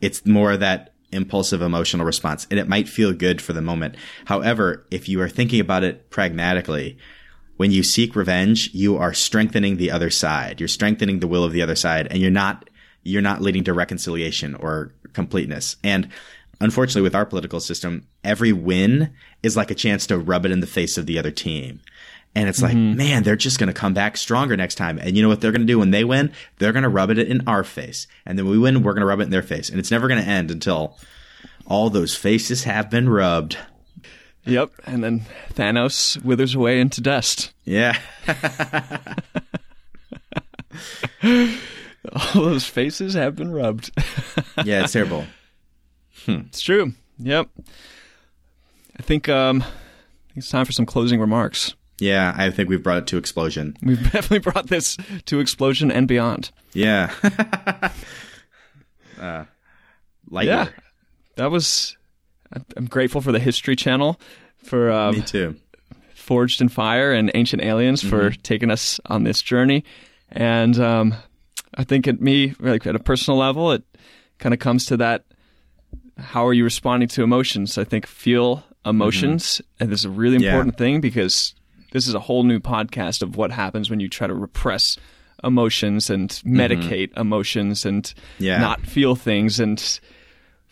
it's 0.00 0.26
more 0.26 0.56
that 0.56 0.94
impulsive 1.12 1.60
emotional 1.62 2.06
response 2.06 2.46
and 2.50 2.58
it 2.58 2.68
might 2.68 2.88
feel 2.88 3.12
good 3.12 3.40
for 3.40 3.52
the 3.52 3.62
moment. 3.62 3.96
However, 4.24 4.86
if 4.90 5.08
you 5.08 5.20
are 5.20 5.28
thinking 5.28 5.60
about 5.60 5.84
it 5.84 6.10
pragmatically, 6.10 6.98
when 7.56 7.70
you 7.70 7.82
seek 7.82 8.16
revenge, 8.16 8.70
you 8.72 8.96
are 8.96 9.12
strengthening 9.12 9.76
the 9.76 9.90
other 9.90 10.10
side. 10.10 10.58
You're 10.58 10.68
strengthening 10.68 11.20
the 11.20 11.28
will 11.28 11.44
of 11.44 11.52
the 11.52 11.62
other 11.62 11.76
side 11.76 12.08
and 12.10 12.18
you're 12.18 12.30
not 12.30 12.68
you're 13.04 13.22
not 13.22 13.42
leading 13.42 13.64
to 13.64 13.72
reconciliation 13.72 14.54
or 14.54 14.94
completeness. 15.12 15.76
And 15.82 16.08
unfortunately 16.62 17.02
with 17.02 17.14
our 17.14 17.26
political 17.26 17.60
system, 17.60 18.06
every 18.24 18.52
win 18.52 19.12
is 19.42 19.56
like 19.56 19.70
a 19.70 19.74
chance 19.74 20.06
to 20.06 20.18
rub 20.18 20.46
it 20.46 20.52
in 20.52 20.60
the 20.60 20.66
face 20.66 20.96
of 20.96 21.06
the 21.06 21.18
other 21.18 21.30
team. 21.30 21.80
And 22.34 22.48
it's 22.48 22.62
like, 22.62 22.74
mm-hmm. 22.74 22.96
man, 22.96 23.22
they're 23.24 23.36
just 23.36 23.58
going 23.58 23.66
to 23.68 23.78
come 23.78 23.92
back 23.92 24.16
stronger 24.16 24.56
next 24.56 24.76
time. 24.76 24.98
And 24.98 25.16
you 25.16 25.22
know 25.22 25.28
what 25.28 25.42
they're 25.42 25.52
going 25.52 25.60
to 25.60 25.66
do 25.66 25.78
when 25.78 25.90
they 25.90 26.02
win? 26.04 26.32
They're 26.58 26.72
going 26.72 26.84
to 26.84 26.88
rub 26.88 27.10
it 27.10 27.18
in 27.18 27.46
our 27.46 27.62
face. 27.62 28.06
And 28.24 28.38
then 28.38 28.46
when 28.46 28.52
we 28.52 28.58
win, 28.58 28.82
we're 28.82 28.94
going 28.94 29.02
to 29.02 29.06
rub 29.06 29.20
it 29.20 29.24
in 29.24 29.30
their 29.30 29.42
face. 29.42 29.68
And 29.68 29.78
it's 29.78 29.90
never 29.90 30.08
going 30.08 30.22
to 30.22 30.28
end 30.28 30.50
until 30.50 30.96
all 31.66 31.90
those 31.90 32.16
faces 32.16 32.64
have 32.64 32.88
been 32.88 33.10
rubbed. 33.10 33.58
Yep. 34.46 34.70
And 34.86 35.04
then 35.04 35.26
Thanos 35.52 36.22
withers 36.24 36.54
away 36.54 36.80
into 36.80 37.02
dust. 37.02 37.52
Yeah. 37.64 37.98
All 42.12 42.42
those 42.42 42.64
faces 42.64 43.14
have 43.14 43.36
been 43.36 43.52
rubbed. 43.52 43.90
Yeah, 44.64 44.82
it's 44.82 44.92
terrible. 44.92 45.24
It's 46.26 46.60
true. 46.60 46.92
Yep. 47.18 47.48
I 48.98 49.02
think 49.02 49.28
um, 49.28 49.64
it's 50.34 50.50
time 50.50 50.64
for 50.64 50.72
some 50.72 50.86
closing 50.86 51.20
remarks. 51.20 51.74
Yeah, 51.98 52.34
I 52.36 52.50
think 52.50 52.68
we've 52.68 52.82
brought 52.82 52.98
it 52.98 53.06
to 53.08 53.16
explosion. 53.16 53.76
We've 53.82 54.02
definitely 54.12 54.40
brought 54.40 54.68
this 54.68 54.96
to 55.26 55.40
explosion 55.40 55.90
and 55.90 56.08
beyond. 56.08 56.50
Yeah. 56.72 57.12
uh, 59.20 59.44
Lightyear. 60.30 60.44
Yeah. 60.44 60.68
That 61.36 61.50
was. 61.50 61.96
I'm 62.76 62.86
grateful 62.86 63.22
for 63.22 63.32
the 63.32 63.38
History 63.38 63.76
Channel, 63.76 64.20
for 64.58 64.90
um, 64.90 65.14
Me 65.14 65.22
too. 65.22 65.56
Forged 66.14 66.60
in 66.60 66.68
Fire 66.68 67.12
and 67.12 67.30
Ancient 67.34 67.62
Aliens 67.62 68.02
for 68.02 68.30
taking 68.30 68.70
us 68.70 69.00
on 69.06 69.24
this 69.24 69.40
journey. 69.40 69.84
And 70.30 70.78
um, 70.78 71.14
I 71.74 71.84
think 71.84 72.06
at 72.06 72.20
me, 72.20 72.54
like 72.60 72.86
at 72.86 72.94
a 72.94 72.98
personal 72.98 73.38
level, 73.38 73.72
it 73.72 73.82
kind 74.38 74.52
of 74.52 74.60
comes 74.60 74.84
to 74.86 74.98
that 74.98 75.24
how 76.22 76.46
are 76.46 76.52
you 76.52 76.64
responding 76.64 77.08
to 77.10 77.22
emotions? 77.22 77.78
I 77.78 77.84
think 77.84 78.06
feel 78.06 78.64
emotions, 78.84 79.44
mm-hmm. 79.44 79.82
and 79.82 79.92
this 79.92 80.00
is 80.00 80.04
a 80.06 80.10
really 80.10 80.38
Yeah. 80.38 80.50
important 80.50 80.78
thing 80.78 81.00
because 81.00 81.54
this 81.92 82.08
is 82.08 82.14
a 82.14 82.20
whole 82.20 82.42
new 82.44 82.58
podcast 82.58 83.22
of 83.22 83.36
what 83.36 83.50
happens 83.50 83.90
when 83.90 84.00
you 84.00 84.08
try 84.08 84.26
to 84.26 84.34
repress 84.34 84.96
emotions 85.44 86.08
and 86.10 86.30
mm-hmm. 86.30 86.56
medicate 86.56 87.16
emotions 87.16 87.84
and 87.84 88.12
Yeah. 88.38 88.58
not 88.58 88.80
feel 88.80 89.14
things 89.14 89.60
and 89.60 90.00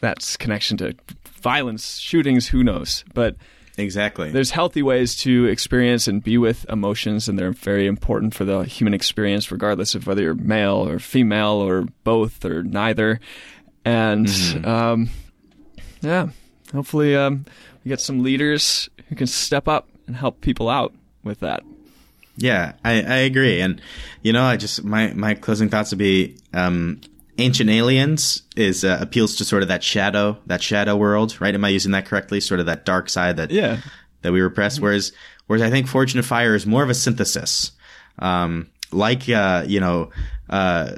that's 0.01 0.37
connection 0.37 0.77
to 0.79 0.95
violence 1.43 1.99
shootings 1.99 2.49
who 2.49 2.63
knows 2.63 3.05
but 3.13 3.37
Exactly. 3.79 4.31
there's 4.31 4.51
healthy 4.51 4.83
ways 4.83 5.17
to 5.17 5.47
experience 5.47 6.07
and 6.07 6.23
be 6.23 6.37
with 6.39 6.67
emotions, 6.69 7.29
and 7.29 7.39
they're 7.39 7.53
very 7.53 7.87
important 7.87 8.35
for 8.35 8.45
the 8.45 8.65
human 8.65 8.95
experience, 8.95 9.51
regardless 9.51 9.95
of 9.95 10.07
whether 10.07 10.23
you're 10.23 10.35
male 10.35 10.87
or 10.87 10.99
female 10.99 11.63
or 11.63 11.87
both 12.05 12.45
or 12.45 12.63
neither. 12.63 13.21
And 13.85 14.27
mm-hmm. 14.27 14.69
um, 14.69 15.11
yeah, 16.01 16.29
hopefully 16.73 17.17
um, 17.17 17.45
we 17.85 17.89
get 17.89 18.01
some 18.01 18.23
leaders 18.23 18.89
who 19.09 19.17
can 19.17 19.27
step 19.27 19.69
up 19.69 19.89
and 20.07 20.17
help 20.17 20.41
people 20.41 20.69
out 20.69 20.93
with 21.23 21.41
that. 21.41 21.63
Yeah, 22.37 22.73
I, 22.85 23.03
I 23.03 23.17
agree. 23.19 23.61
And, 23.61 23.81
you 24.23 24.33
know, 24.33 24.43
I 24.45 24.57
just, 24.57 24.83
my, 24.85 25.13
my 25.13 25.35
closing 25.35 25.69
thoughts 25.69 25.91
would 25.91 25.99
be, 25.99 26.37
um, 26.55 27.01
Ancient 27.39 27.69
Aliens 27.71 28.43
is, 28.57 28.85
uh, 28.85 28.99
appeals 29.01 29.37
to 29.37 29.45
sort 29.45 29.63
of 29.63 29.69
that 29.69 29.83
shadow, 29.83 30.39
that 30.47 30.63
shadow 30.63 30.97
world, 30.97 31.39
right? 31.41 31.55
Am 31.55 31.65
I 31.65 31.69
using 31.69 31.93
that 31.93 32.07
correctly? 32.07 32.41
Sort 32.41 32.61
of 32.61 32.67
that 32.67 32.85
dark 32.85 33.09
side 33.09 33.37
that, 33.37 33.51
Yeah. 33.51 33.81
that 34.23 34.33
we 34.33 34.41
repress. 34.41 34.79
Whereas, 34.81 35.13
whereas 35.47 35.63
I 35.63 35.71
think 35.71 35.87
Forged 35.87 36.17
in 36.17 36.23
Fire 36.23 36.55
is 36.55 36.67
more 36.67 36.83
of 36.83 36.91
a 36.91 36.95
synthesis. 36.95 37.73
Um, 38.19 38.69
like, 38.93 39.29
uh, 39.29 39.65
you 39.67 39.81
know, 39.81 40.11
uh, 40.49 40.97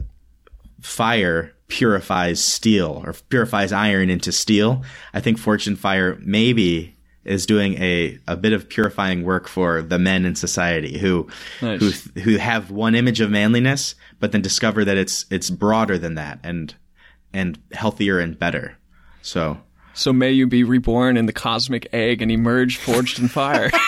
fire 0.81 1.53
purifies 1.73 2.45
steel 2.45 3.03
or 3.03 3.15
purifies 3.31 3.73
iron 3.73 4.11
into 4.11 4.31
steel. 4.31 4.83
I 5.15 5.21
think 5.21 5.39
Forged 5.39 5.67
in 5.69 5.77
Fire 5.77 6.19
maybe 6.21 6.95
is 7.25 7.47
doing 7.47 7.75
a, 7.75 8.19
a 8.29 8.37
bit 8.37 8.53
of 8.53 8.69
purifying 8.69 9.23
work 9.25 9.49
for 9.49 9.81
the 9.81 9.99
men 9.99 10.27
in 10.27 10.35
society 10.35 10.99
who 10.99 11.29
Nice. 11.63 11.81
who 12.15 12.21
who 12.21 12.37
have 12.37 12.71
one 12.71 12.95
image 12.95 13.21
of 13.23 13.31
manliness, 13.31 13.95
but 14.21 14.33
then 14.33 14.43
discover 14.43 14.85
that 14.85 14.99
it's 14.99 15.25
it's 15.31 15.49
broader 15.49 15.97
than 15.97 16.17
that 16.17 16.41
and 16.45 16.75
and 17.33 17.59
healthier 17.73 18.19
and 18.19 18.39
better. 18.39 18.77
So 19.23 19.59
So 19.95 20.13
may 20.13 20.33
you 20.33 20.47
be 20.47 20.63
reborn 20.65 21.17
in 21.17 21.25
the 21.25 21.33
cosmic 21.33 21.89
egg 21.95 22.21
and 22.21 22.31
emerge 22.31 22.77
forged 22.77 23.19
in 23.19 23.29
fire. 23.29 23.71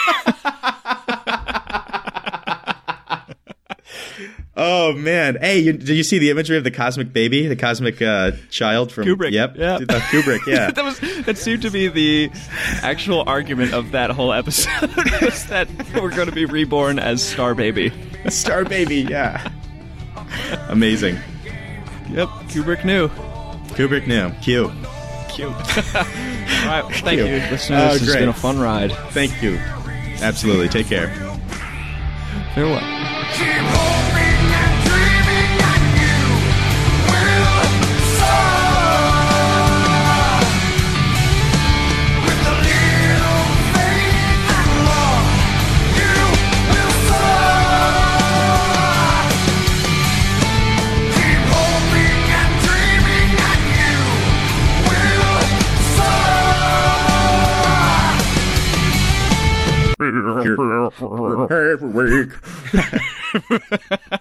Oh 4.57 4.93
man! 4.93 5.37
Hey, 5.41 5.59
you, 5.59 5.73
did 5.73 5.89
you 5.89 6.05
see 6.05 6.19
the 6.19 6.31
imagery 6.31 6.57
of 6.57 6.63
the 6.63 6.71
cosmic 6.71 7.13
baby, 7.13 7.49
the 7.49 7.57
cosmic 7.57 8.01
uh, 8.01 8.33
child 8.51 8.93
from 8.93 9.05
Kubrick, 9.05 9.33
Yep, 9.33 9.57
yeah. 9.57 9.75
Uh, 9.75 10.01
Kubrick. 10.11 10.47
Yeah, 10.47 10.71
that 10.71 10.85
was 10.85 11.01
that 11.25 11.39
seemed 11.39 11.63
to 11.63 11.71
be 11.71 11.89
the 11.89 12.31
actual 12.83 13.25
argument 13.27 13.73
of 13.73 13.91
that 13.93 14.11
whole 14.11 14.33
episode 14.33 14.95
was 15.23 15.47
that 15.47 15.69
we're 15.95 16.15
going 16.15 16.29
to 16.29 16.35
be 16.35 16.45
reborn 16.45 17.01
as 17.01 17.21
Star 17.21 17.57
Baby. 17.57 17.93
Star 18.29 18.65
Baby. 18.65 18.99
Yeah, 19.03 19.51
amazing. 20.69 21.17
Yep, 22.11 22.29
Kubrick 22.49 22.85
knew. 22.85 23.09
Kubrick 23.75 24.07
knew. 24.07 24.31
Q. 24.41 24.71
Cute. 25.31 25.49
All 25.49 25.63
right, 26.71 26.85
thank 27.03 27.19
you. 27.19 27.27
you, 27.27 27.39
listeners. 27.51 27.71
Oh, 27.83 27.89
this 27.95 28.01
has 28.03 28.09
great. 28.09 28.21
been 28.21 28.29
a 28.29 28.33
fun 28.33 28.61
ride. 28.61 28.93
Thank 29.11 29.43
you. 29.43 29.57
Absolutely. 30.23 30.69
Take 30.69 30.87
care. 30.87 31.09
Farewell. 32.55 33.93
Every 61.51 61.89
week. 61.89 62.31